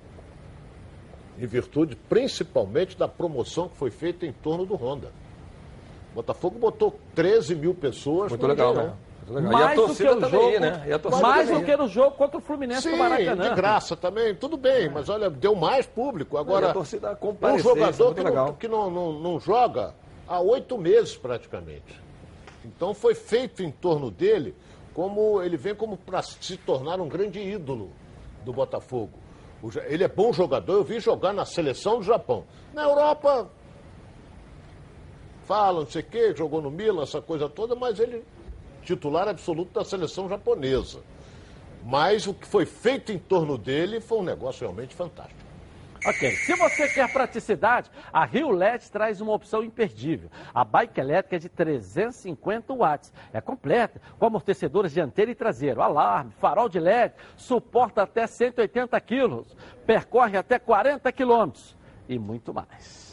Em 1.39 1.47
virtude, 1.47 1.95
principalmente, 2.09 2.99
da 2.99 3.07
promoção 3.07 3.69
que 3.69 3.77
foi 3.77 3.90
feita 3.90 4.27
em 4.27 4.32
torno 4.32 4.66
do 4.66 4.74
Honda. 4.74 5.09
O 6.12 6.16
Botafogo 6.16 6.59
botou 6.59 6.99
13 7.15 7.55
mil 7.55 7.74
pessoas 7.74 8.31
Muito 8.31 8.47
legal, 8.47 8.73
dia, 8.74 8.82
né? 8.85 8.93
Legal. 9.29 9.53
Mais 9.53 9.69
e 9.69 9.73
a 9.73 9.75
do 9.75 9.87
torcida 9.87 10.09
que 10.09 10.17
o 10.17 10.21
também, 10.21 10.41
jogo, 10.41 10.61
né? 10.61 10.85
E 10.87 10.93
a 10.93 10.99
torcida 10.99 11.27
mais 11.27 11.47
também. 11.47 11.61
do 11.61 11.67
que 11.67 11.77
no 11.77 11.89
jogo 11.89 12.11
contra 12.13 12.39
o 12.39 12.41
Fluminense 12.41 12.83
Sim, 12.83 12.91
do 12.93 12.97
Maracanã. 12.97 13.49
de 13.49 13.55
graça 13.55 13.97
também, 13.97 14.35
tudo 14.35 14.57
bem, 14.57 14.89
mas 14.89 15.09
olha, 15.09 15.29
deu 15.29 15.55
mais 15.55 15.87
público. 15.87 16.39
Agora, 16.39 16.75
um 16.77 16.83
é 16.83 17.59
jogador 17.59 18.15
que, 18.15 18.23
não, 18.23 18.31
legal. 18.31 18.53
que 18.55 18.69
não, 18.69 18.91
não, 18.91 19.13
não 19.13 19.41
joga 19.41 19.95
há 20.27 20.41
oito 20.41 20.79
meses 20.79 21.17
praticamente. 21.17 22.01
Então 22.65 22.95
foi 22.95 23.15
feito 23.15 23.63
em 23.63 23.71
torno 23.71 24.11
dele 24.11 24.55
como 24.95 25.43
ele 25.43 25.57
vem 25.57 25.75
como 25.75 25.97
para 25.97 26.23
se 26.23 26.57
tornar 26.57 27.01
um 27.01 27.09
grande 27.09 27.39
ídolo 27.39 27.91
do 28.45 28.53
Botafogo. 28.53 29.13
Ele 29.87 30.05
é 30.05 30.09
bom 30.09 30.33
jogador, 30.33 30.73
eu 30.75 30.85
vi 30.85 31.01
jogar 31.01 31.33
na 31.33 31.45
seleção 31.45 31.99
do 31.99 32.05
Japão. 32.05 32.45
Na 32.73 32.85
Europa, 32.85 33.49
fala, 35.45 35.81
não 35.81 35.91
sei 35.91 36.03
o 36.03 36.05
quê, 36.05 36.35
jogou 36.37 36.63
no 36.63 36.71
Milan, 36.71 37.03
essa 37.03 37.21
coisa 37.21 37.49
toda, 37.49 37.75
mas 37.75 37.99
ele 37.99 38.25
titular 38.89 39.28
absoluto 39.28 39.73
da 39.73 39.85
seleção 39.85 40.28
japonesa. 40.28 41.01
Mas 41.85 42.27
o 42.27 42.32
que 42.32 42.47
foi 42.47 42.65
feito 42.65 43.12
em 43.12 43.19
torno 43.19 43.59
dele 43.59 44.01
foi 44.01 44.19
um 44.19 44.23
negócio 44.23 44.62
realmente 44.62 44.94
fantástico. 44.94 45.39
Ok, 46.06 46.31
se 46.31 46.55
você 46.55 46.89
quer 46.89 47.12
praticidade, 47.12 47.90
a 48.12 48.24
Rio 48.24 48.51
LED 48.51 48.89
traz 48.90 49.20
uma 49.20 49.32
opção 49.32 49.65
imperdível. 49.65 50.31
A 50.55 50.65
bike 50.65 51.01
elétrica 51.01 51.36
é 51.36 51.39
de 51.39 51.48
350 51.48 52.73
watts. 52.73 53.12
É 53.32 53.40
completa, 53.40 54.01
com 54.19 54.27
amortecedores 54.27 54.93
dianteiro 54.93 55.31
e 55.31 55.35
traseiro, 55.35 55.82
alarme, 55.82 56.32
farol 56.39 56.69
de 56.69 56.78
LED, 56.78 57.15
suporta 57.36 58.02
até 58.02 58.27
180 58.27 58.98
quilos, 59.01 59.56
percorre 59.85 60.39
até 60.39 60.59
40 60.59 61.10
quilômetros 61.12 61.77
e 62.09 62.19
muito 62.19 62.55
mais. 62.55 63.07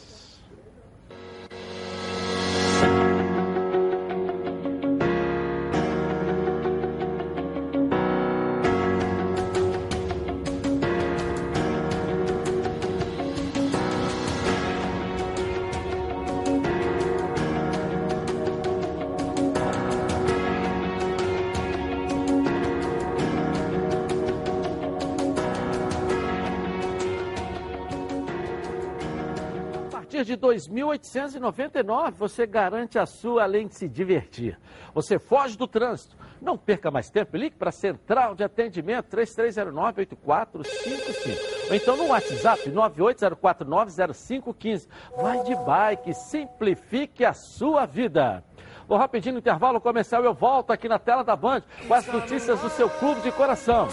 De 30.25 30.35
2.899, 30.35 32.13
você 32.13 32.47
garante 32.47 32.97
a 32.97 33.05
sua 33.05 33.43
além 33.43 33.67
de 33.67 33.75
se 33.75 33.87
divertir. 33.87 34.59
Você 34.91 35.19
foge 35.19 35.55
do 35.55 35.67
trânsito. 35.67 36.17
Não 36.41 36.57
perca 36.57 36.89
mais 36.89 37.11
tempo 37.11 37.37
e 37.37 37.39
ligue 37.39 37.55
para 37.55 37.69
a 37.69 37.71
Central 37.71 38.33
de 38.33 38.43
Atendimento 38.43 39.15
3309-8455. 39.15 41.69
Ou 41.69 41.75
então 41.75 41.95
no 41.95 42.07
WhatsApp 42.07 42.71
980490515. 42.71 44.87
Vai 45.15 45.43
de 45.43 45.53
bike, 45.55 46.11
simplifique 46.15 47.23
a 47.23 47.33
sua 47.33 47.85
vida. 47.85 48.43
Vou 48.87 48.97
rapidinho 48.97 49.33
no 49.33 49.39
intervalo 49.39 49.79
comercial 49.79 50.23
eu 50.23 50.33
volto 50.33 50.71
aqui 50.71 50.89
na 50.89 50.97
tela 50.97 51.23
da 51.23 51.35
Band 51.35 51.61
com 51.87 51.93
as 51.93 52.07
notícias 52.07 52.59
do 52.59 52.71
seu 52.71 52.89
clube 52.89 53.21
de 53.21 53.31
coração. 53.31 53.87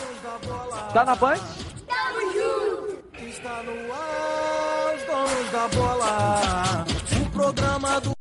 Tá 0.94 1.04
na 1.04 1.14
Band? 1.14 1.36
Está 3.32 3.62
no 3.62 3.92
ar, 3.92 4.41
donos 5.32 5.50
da 5.50 5.68
bola. 5.68 6.84
O 7.20 7.30
programa 7.30 8.00
do. 8.00 8.12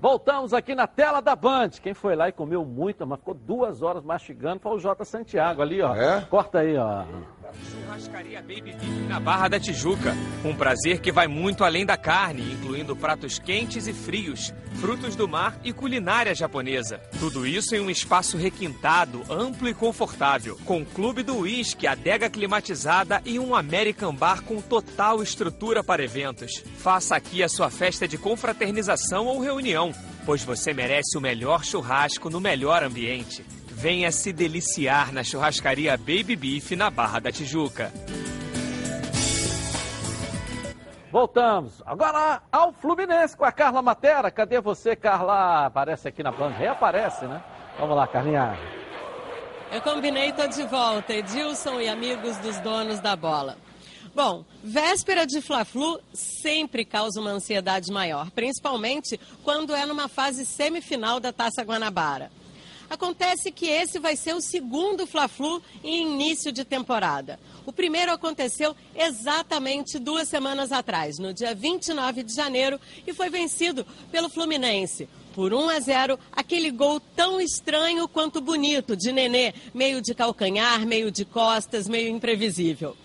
Voltamos 0.00 0.52
aqui 0.52 0.74
na 0.74 0.86
tela 0.86 1.20
da 1.20 1.34
Band. 1.34 1.70
Quem 1.82 1.92
foi 1.92 2.14
lá 2.14 2.28
e 2.28 2.32
comeu 2.32 2.64
muito, 2.64 3.06
mas 3.06 3.18
ficou 3.18 3.34
duas 3.34 3.82
horas 3.82 4.04
mastigando, 4.04 4.60
foi 4.60 4.72
o 4.72 4.78
Jota 4.78 5.04
Santiago 5.04 5.60
ali, 5.60 5.82
ó. 5.82 5.92
Corta 6.30 6.60
aí, 6.60 6.76
ó. 6.76 7.04
Churrascaria 7.70 8.40
Baby 8.40 8.72
Beef 8.72 9.08
na 9.08 9.18
Barra 9.18 9.48
da 9.48 9.60
Tijuca. 9.60 10.14
Um 10.44 10.54
prazer 10.54 11.00
que 11.00 11.12
vai 11.12 11.26
muito 11.26 11.64
além 11.64 11.84
da 11.84 11.96
carne, 11.96 12.52
incluindo 12.52 12.96
pratos 12.96 13.38
quentes 13.38 13.86
e 13.86 13.92
frios, 13.92 14.52
frutos 14.80 15.16
do 15.16 15.26
mar 15.26 15.58
e 15.64 15.72
culinária 15.72 16.34
japonesa. 16.34 17.00
Tudo 17.18 17.46
isso 17.46 17.74
em 17.74 17.80
um 17.80 17.90
espaço 17.90 18.36
requintado, 18.36 19.22
amplo 19.30 19.68
e 19.68 19.74
confortável, 19.74 20.58
com 20.64 20.84
clube 20.84 21.22
do 21.22 21.38
uísque, 21.38 21.86
adega 21.86 22.30
climatizada 22.30 23.20
e 23.24 23.38
um 23.38 23.54
American 23.54 24.14
Bar 24.14 24.42
com 24.42 24.60
total 24.60 25.22
estrutura 25.22 25.82
para 25.82 26.04
eventos. 26.04 26.62
Faça 26.76 27.16
aqui 27.16 27.42
a 27.42 27.48
sua 27.48 27.70
festa 27.70 28.06
de 28.06 28.18
confraternização 28.18 29.26
ou 29.26 29.40
reunião, 29.40 29.92
pois 30.24 30.44
você 30.44 30.72
merece 30.72 31.16
o 31.16 31.20
melhor 31.20 31.64
churrasco 31.64 32.30
no 32.30 32.40
melhor 32.40 32.82
ambiente. 32.82 33.44
Venha 33.78 34.10
se 34.10 34.32
deliciar 34.32 35.12
na 35.12 35.22
churrascaria 35.22 35.96
Baby 35.96 36.34
Beef 36.34 36.72
na 36.72 36.90
Barra 36.90 37.20
da 37.20 37.30
Tijuca. 37.30 37.92
Voltamos. 41.12 41.80
Agora 41.86 42.42
ao 42.50 42.72
Fluminense 42.72 43.36
com 43.36 43.44
a 43.44 43.52
Carla 43.52 43.80
Matera. 43.80 44.32
Cadê 44.32 44.60
você, 44.60 44.96
Carla? 44.96 45.66
Aparece 45.66 46.08
aqui 46.08 46.24
na 46.24 46.32
Band. 46.32 46.50
Reaparece, 46.50 47.26
né? 47.26 47.40
Vamos 47.78 47.96
lá, 47.96 48.08
Carlinha. 48.08 48.58
Eu 49.70 49.80
combinei, 49.80 50.32
tô 50.32 50.48
de 50.48 50.64
volta. 50.64 51.14
Edilson 51.14 51.80
e 51.80 51.88
amigos 51.88 52.36
dos 52.38 52.58
donos 52.58 52.98
da 52.98 53.14
bola. 53.14 53.56
Bom, 54.12 54.44
véspera 54.60 55.24
de 55.24 55.40
Fla-Flu 55.40 56.00
sempre 56.12 56.84
causa 56.84 57.20
uma 57.20 57.30
ansiedade 57.30 57.92
maior, 57.92 58.28
principalmente 58.32 59.20
quando 59.44 59.72
é 59.72 59.86
numa 59.86 60.08
fase 60.08 60.44
semifinal 60.44 61.20
da 61.20 61.32
Taça 61.32 61.62
Guanabara. 61.62 62.28
Acontece 62.90 63.50
que 63.50 63.66
esse 63.66 63.98
vai 63.98 64.16
ser 64.16 64.34
o 64.34 64.40
segundo 64.40 65.06
Fla-Flu 65.06 65.62
em 65.84 66.02
início 66.02 66.50
de 66.50 66.64
temporada. 66.64 67.38
O 67.66 67.72
primeiro 67.72 68.10
aconteceu 68.12 68.74
exatamente 68.94 69.98
duas 69.98 70.28
semanas 70.28 70.72
atrás, 70.72 71.18
no 71.18 71.34
dia 71.34 71.54
29 71.54 72.22
de 72.22 72.34
janeiro, 72.34 72.80
e 73.06 73.12
foi 73.12 73.28
vencido 73.28 73.86
pelo 74.10 74.30
Fluminense. 74.30 75.08
Por 75.34 75.52
1 75.52 75.68
a 75.68 75.80
0, 75.80 76.18
aquele 76.32 76.70
gol 76.70 76.98
tão 77.14 77.40
estranho 77.40 78.08
quanto 78.08 78.40
bonito 78.40 78.96
de 78.96 79.12
Nenê, 79.12 79.52
meio 79.74 80.00
de 80.00 80.14
calcanhar, 80.14 80.86
meio 80.86 81.10
de 81.10 81.24
costas, 81.24 81.86
meio 81.86 82.08
imprevisível. 82.08 82.96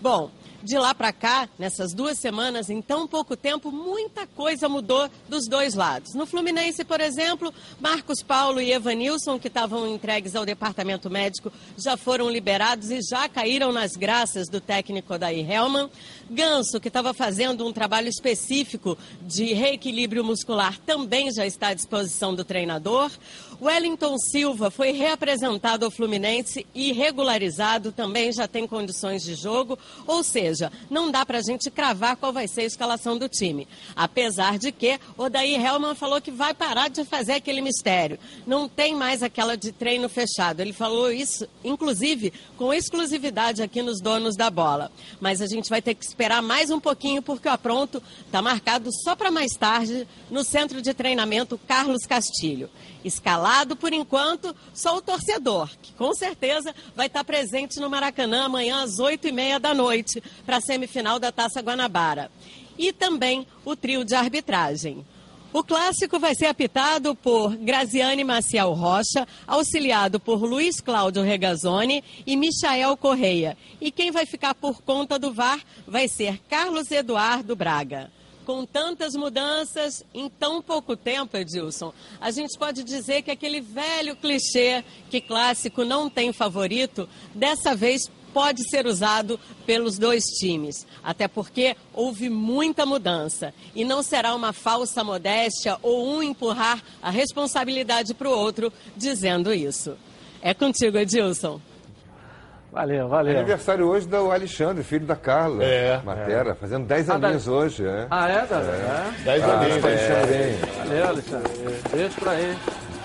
Bom, 0.00 0.30
de 0.62 0.78
lá 0.78 0.94
para 0.94 1.12
cá, 1.12 1.48
nessas 1.58 1.92
duas 1.92 2.18
semanas, 2.18 2.70
em 2.70 2.80
tão 2.82 3.06
pouco 3.06 3.36
tempo, 3.36 3.70
muita 3.70 4.26
coisa 4.26 4.68
mudou 4.68 5.08
dos 5.28 5.46
dois 5.48 5.74
lados. 5.74 6.14
No 6.14 6.26
Fluminense, 6.26 6.84
por 6.84 7.00
exemplo, 7.00 7.52
Marcos 7.80 8.22
Paulo 8.22 8.60
e 8.60 8.72
Evanilson, 8.72 9.38
que 9.38 9.48
estavam 9.48 9.86
entregues 9.86 10.34
ao 10.34 10.44
departamento 10.44 11.10
médico, 11.10 11.52
já 11.76 11.96
foram 11.96 12.30
liberados 12.30 12.90
e 12.90 13.00
já 13.02 13.28
caíram 13.28 13.72
nas 13.72 13.96
graças 13.96 14.48
do 14.48 14.60
técnico 14.60 15.14
Odair 15.14 15.50
Helman. 15.50 15.90
Ganso, 16.28 16.80
que 16.80 16.88
estava 16.88 17.14
fazendo 17.14 17.66
um 17.66 17.72
trabalho 17.72 18.08
específico 18.08 18.98
de 19.22 19.52
reequilíbrio 19.52 20.24
muscular, 20.24 20.78
também 20.78 21.32
já 21.32 21.46
está 21.46 21.68
à 21.68 21.74
disposição 21.74 22.34
do 22.34 22.44
treinador. 22.44 23.10
Wellington 23.60 24.18
Silva 24.18 24.70
foi 24.70 24.92
reapresentado 24.92 25.84
ao 25.84 25.90
Fluminense 25.90 26.66
e 26.74 26.92
regularizado, 26.92 27.90
também 27.90 28.30
já 28.32 28.46
tem 28.46 28.66
condições 28.66 29.22
de 29.22 29.34
jogo, 29.34 29.78
ou 30.06 30.22
seja, 30.22 30.70
não 30.90 31.10
dá 31.10 31.24
para 31.24 31.38
a 31.38 31.42
gente 31.42 31.70
cravar 31.70 32.16
qual 32.16 32.32
vai 32.32 32.46
ser 32.46 32.62
a 32.62 32.64
escalação 32.64 33.16
do 33.16 33.28
time. 33.28 33.66
Apesar 33.94 34.58
de 34.58 34.72
que 34.72 35.00
Odair 35.16 35.64
Helman 35.64 35.94
falou 35.94 36.20
que 36.20 36.30
vai 36.30 36.52
parar 36.52 36.88
de 36.88 37.04
fazer 37.04 37.34
aquele 37.34 37.60
mistério. 37.60 38.18
Não 38.46 38.68
tem 38.68 38.94
mais 38.94 39.22
aquela 39.22 39.56
de 39.56 39.72
treino 39.72 40.08
fechado. 40.08 40.60
Ele 40.60 40.72
falou 40.72 41.10
isso, 41.10 41.48
inclusive, 41.64 42.32
com 42.58 42.74
exclusividade 42.74 43.62
aqui 43.62 43.80
nos 43.80 44.00
donos 44.00 44.36
da 44.36 44.50
bola. 44.50 44.90
Mas 45.20 45.40
a 45.40 45.46
gente 45.46 45.70
vai 45.70 45.80
ter 45.80 45.94
que 45.94 46.04
esperar 46.16 46.40
mais 46.40 46.70
um 46.70 46.80
pouquinho, 46.80 47.20
porque 47.20 47.46
o 47.46 47.52
apronto 47.52 48.02
está 48.24 48.40
marcado 48.40 48.88
só 48.90 49.14
para 49.14 49.30
mais 49.30 49.52
tarde 49.52 50.08
no 50.30 50.42
centro 50.42 50.80
de 50.80 50.94
treinamento 50.94 51.60
Carlos 51.68 52.06
Castilho. 52.06 52.70
Escalado 53.04 53.76
por 53.76 53.92
enquanto, 53.92 54.56
só 54.72 54.96
o 54.96 55.02
torcedor, 55.02 55.70
que 55.82 55.92
com 55.92 56.14
certeza 56.14 56.74
vai 56.94 57.06
estar 57.06 57.22
presente 57.22 57.78
no 57.78 57.90
Maracanã 57.90 58.46
amanhã 58.46 58.82
às 58.82 58.98
oito 58.98 59.28
e 59.28 59.32
meia 59.32 59.60
da 59.60 59.74
noite 59.74 60.22
para 60.46 60.56
a 60.56 60.60
semifinal 60.60 61.18
da 61.18 61.30
Taça 61.30 61.60
Guanabara. 61.60 62.30
E 62.78 62.94
também 62.94 63.46
o 63.62 63.76
trio 63.76 64.02
de 64.02 64.14
arbitragem. 64.14 65.04
O 65.56 65.64
clássico 65.64 66.18
vai 66.18 66.34
ser 66.34 66.44
apitado 66.48 67.14
por 67.14 67.56
Graziane 67.56 68.22
Maciel 68.22 68.74
Rocha, 68.74 69.26
auxiliado 69.46 70.20
por 70.20 70.44
Luiz 70.44 70.82
Cláudio 70.82 71.22
Regazzoni 71.22 72.04
e 72.26 72.36
Michael 72.36 72.94
Correia. 72.98 73.56
E 73.80 73.90
quem 73.90 74.10
vai 74.10 74.26
ficar 74.26 74.54
por 74.54 74.82
conta 74.82 75.18
do 75.18 75.32
VAR 75.32 75.58
vai 75.88 76.08
ser 76.08 76.38
Carlos 76.46 76.90
Eduardo 76.90 77.56
Braga 77.56 78.12
com 78.44 78.64
tantas 78.64 79.14
mudanças 79.14 80.04
em 80.14 80.28
tão 80.28 80.62
pouco 80.62 80.96
tempo, 80.96 81.36
Edilson, 81.36 81.92
a 82.20 82.30
gente 82.30 82.56
pode 82.56 82.84
dizer 82.84 83.22
que 83.22 83.30
aquele 83.32 83.60
velho 83.60 84.14
clichê 84.14 84.84
que 85.10 85.20
clássico 85.20 85.84
não 85.84 86.08
tem 86.08 86.32
favorito, 86.32 87.08
dessa 87.34 87.74
vez 87.74 88.08
pode 88.36 88.68
ser 88.68 88.86
usado 88.86 89.40
pelos 89.64 89.96
dois 89.96 90.22
times, 90.24 90.86
até 91.02 91.26
porque 91.26 91.74
houve 91.94 92.28
muita 92.28 92.84
mudança 92.84 93.54
e 93.74 93.82
não 93.82 94.02
será 94.02 94.34
uma 94.34 94.52
falsa 94.52 95.02
modéstia 95.02 95.78
ou 95.82 96.06
um 96.06 96.22
empurrar 96.22 96.82
a 97.02 97.08
responsabilidade 97.08 98.12
para 98.12 98.28
o 98.28 98.30
outro 98.38 98.70
dizendo 98.94 99.54
isso. 99.54 99.96
É 100.42 100.52
contigo, 100.52 100.98
Edilson. 100.98 101.58
Valeu, 102.70 103.08
valeu. 103.08 103.34
É 103.34 103.38
aniversário 103.38 103.86
hoje 103.88 104.06
do 104.06 104.30
Alexandre, 104.30 104.84
filho 104.84 105.06
da 105.06 105.16
Carla. 105.16 105.64
É. 105.64 105.98
Matera, 106.04 106.54
fazendo 106.54 106.86
10 106.86 107.08
Ah, 107.08 107.14
aninhos 107.14 107.46
da- 107.46 107.52
hoje. 107.52 107.86
É. 107.86 108.06
Ah, 108.10 108.28
é, 108.28 108.46
Davi? 108.46 108.68
É. 108.68 108.72
É. 108.74 109.22
10 109.24 109.42
Ah, 109.44 109.52
aninhos. 109.60 109.78
pra 109.78 109.88
Alexandre, 109.88 110.34
É. 110.34 110.58
Valeu, 110.84 111.08
Alexandre. 111.08 111.52
Beijo 111.90 112.14
pra 112.20 112.34
ele, 112.38 112.58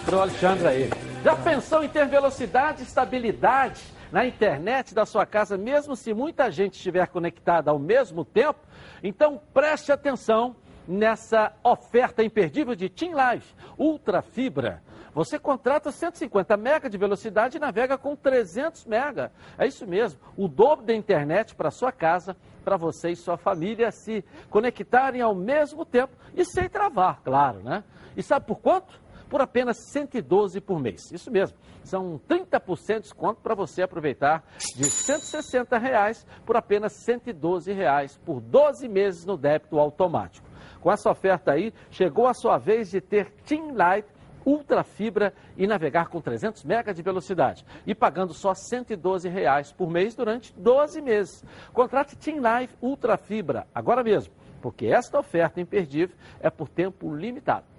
pro 0.03 0.19
Alexandre 0.19 0.67
aí. 0.67 0.89
Já 1.23 1.35
pensou 1.37 1.83
em 1.85 1.87
ter 1.87 2.05
velocidade 2.05 2.81
e 2.81 2.83
estabilidade 2.85 3.79
na 4.11 4.25
internet 4.25 4.93
da 4.93 5.05
sua 5.05 5.25
casa, 5.25 5.57
mesmo 5.57 5.95
se 5.95 6.13
muita 6.13 6.51
gente 6.51 6.73
estiver 6.73 7.07
conectada 7.07 7.71
ao 7.71 7.79
mesmo 7.79 8.25
tempo? 8.25 8.59
Então 9.01 9.41
preste 9.53 9.91
atenção 9.91 10.55
nessa 10.88 11.53
oferta 11.63 12.23
imperdível 12.23 12.75
de 12.75 12.89
Team 12.89 13.13
Life 13.13 13.53
Ultra 13.77 14.21
Fibra. 14.21 14.81
Você 15.13 15.38
contrata 15.38 15.91
150 15.91 16.55
mega 16.55 16.89
de 16.89 16.97
velocidade 16.97 17.57
e 17.57 17.59
navega 17.59 17.97
com 17.97 18.15
300 18.15 18.85
mega. 18.85 19.31
É 19.57 19.67
isso 19.67 19.85
mesmo, 19.85 20.19
o 20.38 20.47
dobro 20.47 20.85
da 20.85 20.93
internet 20.93 21.53
para 21.53 21.69
sua 21.69 21.91
casa, 21.91 22.35
para 22.63 22.77
você 22.77 23.09
e 23.09 23.15
sua 23.15 23.38
família 23.38 23.91
se 23.91 24.23
conectarem 24.49 25.21
ao 25.21 25.35
mesmo 25.35 25.85
tempo 25.85 26.15
e 26.33 26.45
sem 26.45 26.69
travar, 26.69 27.21
claro, 27.23 27.59
né? 27.59 27.83
E 28.15 28.23
sabe 28.23 28.45
por 28.45 28.59
quanto? 28.59 29.00
Por 29.31 29.41
apenas 29.41 29.77
112 29.91 30.59
por 30.59 30.77
mês. 30.77 31.09
Isso 31.09 31.31
mesmo, 31.31 31.57
são 31.85 32.19
30% 32.27 32.95
de 32.95 32.99
desconto 33.03 33.39
para 33.41 33.55
você 33.55 33.81
aproveitar 33.81 34.43
de 34.75 34.83
160 34.83 35.77
reais 35.77 36.27
por 36.45 36.57
apenas 36.57 36.91
112 37.05 37.71
reais 37.71 38.17
por 38.25 38.41
12 38.41 38.89
meses 38.89 39.25
no 39.25 39.37
débito 39.37 39.79
automático. 39.79 40.45
Com 40.81 40.91
essa 40.91 41.09
oferta 41.09 41.53
aí, 41.53 41.73
chegou 41.89 42.27
a 42.27 42.33
sua 42.33 42.57
vez 42.57 42.91
de 42.91 42.99
ter 42.99 43.31
Team 43.45 43.73
Light 43.73 44.05
ultra 44.45 44.83
fibra 44.83 45.33
e 45.55 45.65
navegar 45.65 46.09
com 46.09 46.19
300 46.19 46.65
MB 46.65 46.93
de 46.93 47.01
velocidade 47.01 47.65
e 47.87 47.95
pagando 47.95 48.33
só 48.33 48.53
112 48.53 49.29
reais 49.29 49.71
por 49.71 49.89
mês 49.89 50.13
durante 50.13 50.53
12 50.57 51.01
meses. 51.01 51.41
Contrate 51.71 52.17
Team 52.17 52.39
Life 52.39 52.75
Ultra 52.81 53.15
Fibra 53.15 53.65
agora 53.73 54.03
mesmo, 54.03 54.33
porque 54.61 54.87
esta 54.87 55.17
oferta 55.17 55.61
imperdível 55.61 56.17
é 56.41 56.49
por 56.49 56.67
tempo 56.67 57.15
limitado. 57.15 57.70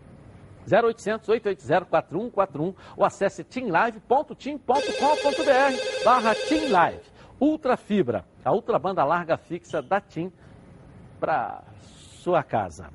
0800 0.67 1.29
880 1.29 1.87
4141 1.87 2.75
ou 2.97 3.05
acesse 3.05 3.45
teamlive.tim.com.br 3.45 6.05
barra 6.05 6.35
teamlive. 6.35 7.01
Ultra 7.41 7.77
Fibra, 7.77 8.25
a 8.45 8.53
ultra 8.53 8.79
banda 8.79 9.05
larga 9.05 9.37
fixa 9.37 9.83
da 9.83 10.01
TIM 10.01 10.33
para 11.19 11.63
sua 12.21 12.43
casa. 12.43 12.87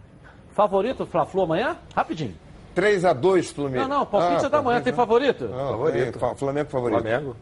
Favorito 0.52 1.06
Fla-Flu 1.06 1.44
amanhã? 1.44 1.78
Rapidinho. 1.96 2.36
3x2 2.76 3.54
Fluminense. 3.54 3.90
Não, 3.90 4.00
não, 4.00 4.06
palpite 4.06 4.46
Ah, 4.46 4.50
da 4.50 4.62
manhã. 4.62 4.82
Tem 4.82 4.94
favorito? 4.94 5.46
Não, 5.48 5.72
favorito. 5.72 6.20
Flamengo 6.38 6.70
favorito. 6.70 7.02
Flamengo? 7.02 7.36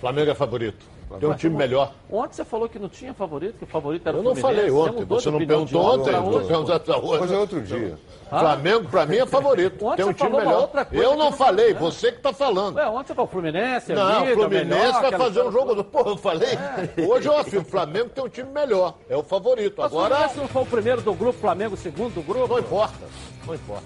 Flamengo 0.00 0.30
é 0.30 0.34
favorito. 0.34 0.86
Tem 1.20 1.28
um 1.28 1.34
time 1.34 1.56
melhor. 1.56 1.92
Ontem 2.10 2.34
você 2.34 2.44
falou 2.44 2.68
que 2.68 2.78
não 2.78 2.88
tinha 2.88 3.12
favorito, 3.14 3.56
que 3.58 3.64
o 3.64 3.66
favorito 3.66 4.06
era 4.08 4.16
Eu 4.16 4.20
o 4.20 4.24
não 4.24 4.34
Fluminense. 4.34 4.70
falei 4.70 4.70
ontem. 4.70 4.98
de 5.00 5.04
Você 5.04 5.30
não 5.30 5.38
perguntou 5.38 5.82
ontem. 5.82 6.10
pra 6.10 6.20
Vou 6.20 6.34
hoje. 6.34 6.52
hoje. 6.52 7.22
Hoje 7.22 7.34
é 7.34 7.38
outro 7.38 7.60
dia. 7.62 7.98
Flamengo, 8.28 8.88
pra 8.88 9.06
mim, 9.06 9.16
é 9.18 9.26
favorito. 9.26 9.84
Ontem 9.86 9.96
Tem 9.96 10.04
um 10.04 10.08
você 10.08 10.14
time 10.14 10.30
falou 10.30 10.40
uma 10.40 10.44
melhor. 10.46 10.60
outra 10.62 10.84
coisa 10.84 11.04
Eu 11.04 11.10
não 11.16 11.24
não 11.26 11.32
falei, 11.32 11.72
né? 11.74 11.78
você 11.80 12.10
que 12.12 12.20
tá 12.20 12.32
falando. 12.32 12.76
Ué, 12.76 12.88
ontem 12.88 13.06
você 13.08 13.14
falou 13.14 13.30
Fluminense, 13.30 13.92
é 13.92 13.94
Não, 13.94 14.22
o 14.22 14.26
Fluminense 14.34 14.64
melhor, 14.70 15.02
vai 15.02 15.12
fazer 15.12 15.42
um 15.42 15.52
jogo 15.52 15.74
do. 15.74 15.84
Pô, 15.84 16.00
eu 16.00 16.16
falei. 16.16 16.48
Hoje 17.08 17.28
eu 17.28 17.36
afirmo, 17.38 17.64
o 17.64 17.70
Flamengo 17.70 18.08
tem 18.10 18.24
um 18.24 18.28
time 18.28 18.50
melhor. 18.50 18.94
É 19.08 19.16
o 19.16 19.22
favorito. 19.22 19.74
Mas 19.78 19.86
Agora. 19.86 20.14
Fluminense 20.16 20.40
não 20.40 20.48
foi 20.48 20.62
o 20.62 20.66
primeiro 20.66 21.00
do 21.02 21.14
grupo, 21.14 21.38
Flamengo 21.38 21.74
o 21.74 21.76
segundo 21.78 22.14
do 22.14 22.22
grupo? 22.22 22.48
Não 22.48 22.58
importa. 22.58 22.94
Não 23.46 23.54
importa. 23.54 23.84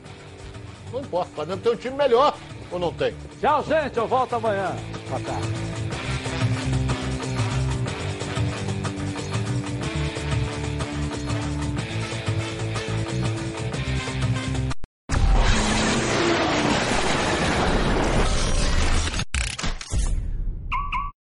Não 0.93 1.01
importa. 1.01 1.31
O 1.31 1.35
Flamengo 1.35 1.61
tem 1.63 1.73
um 1.73 1.77
time 1.77 1.97
melhor 1.97 2.35
ou 2.73 2.79
não 2.79 2.93
tem? 2.93 3.15
Tchau, 3.41 3.63
gente. 3.65 3.97
Eu 3.99 4.07
volto 4.07 4.35
amanhã. 4.35 4.75
Boa 5.11 5.21
tarde. 5.21 5.88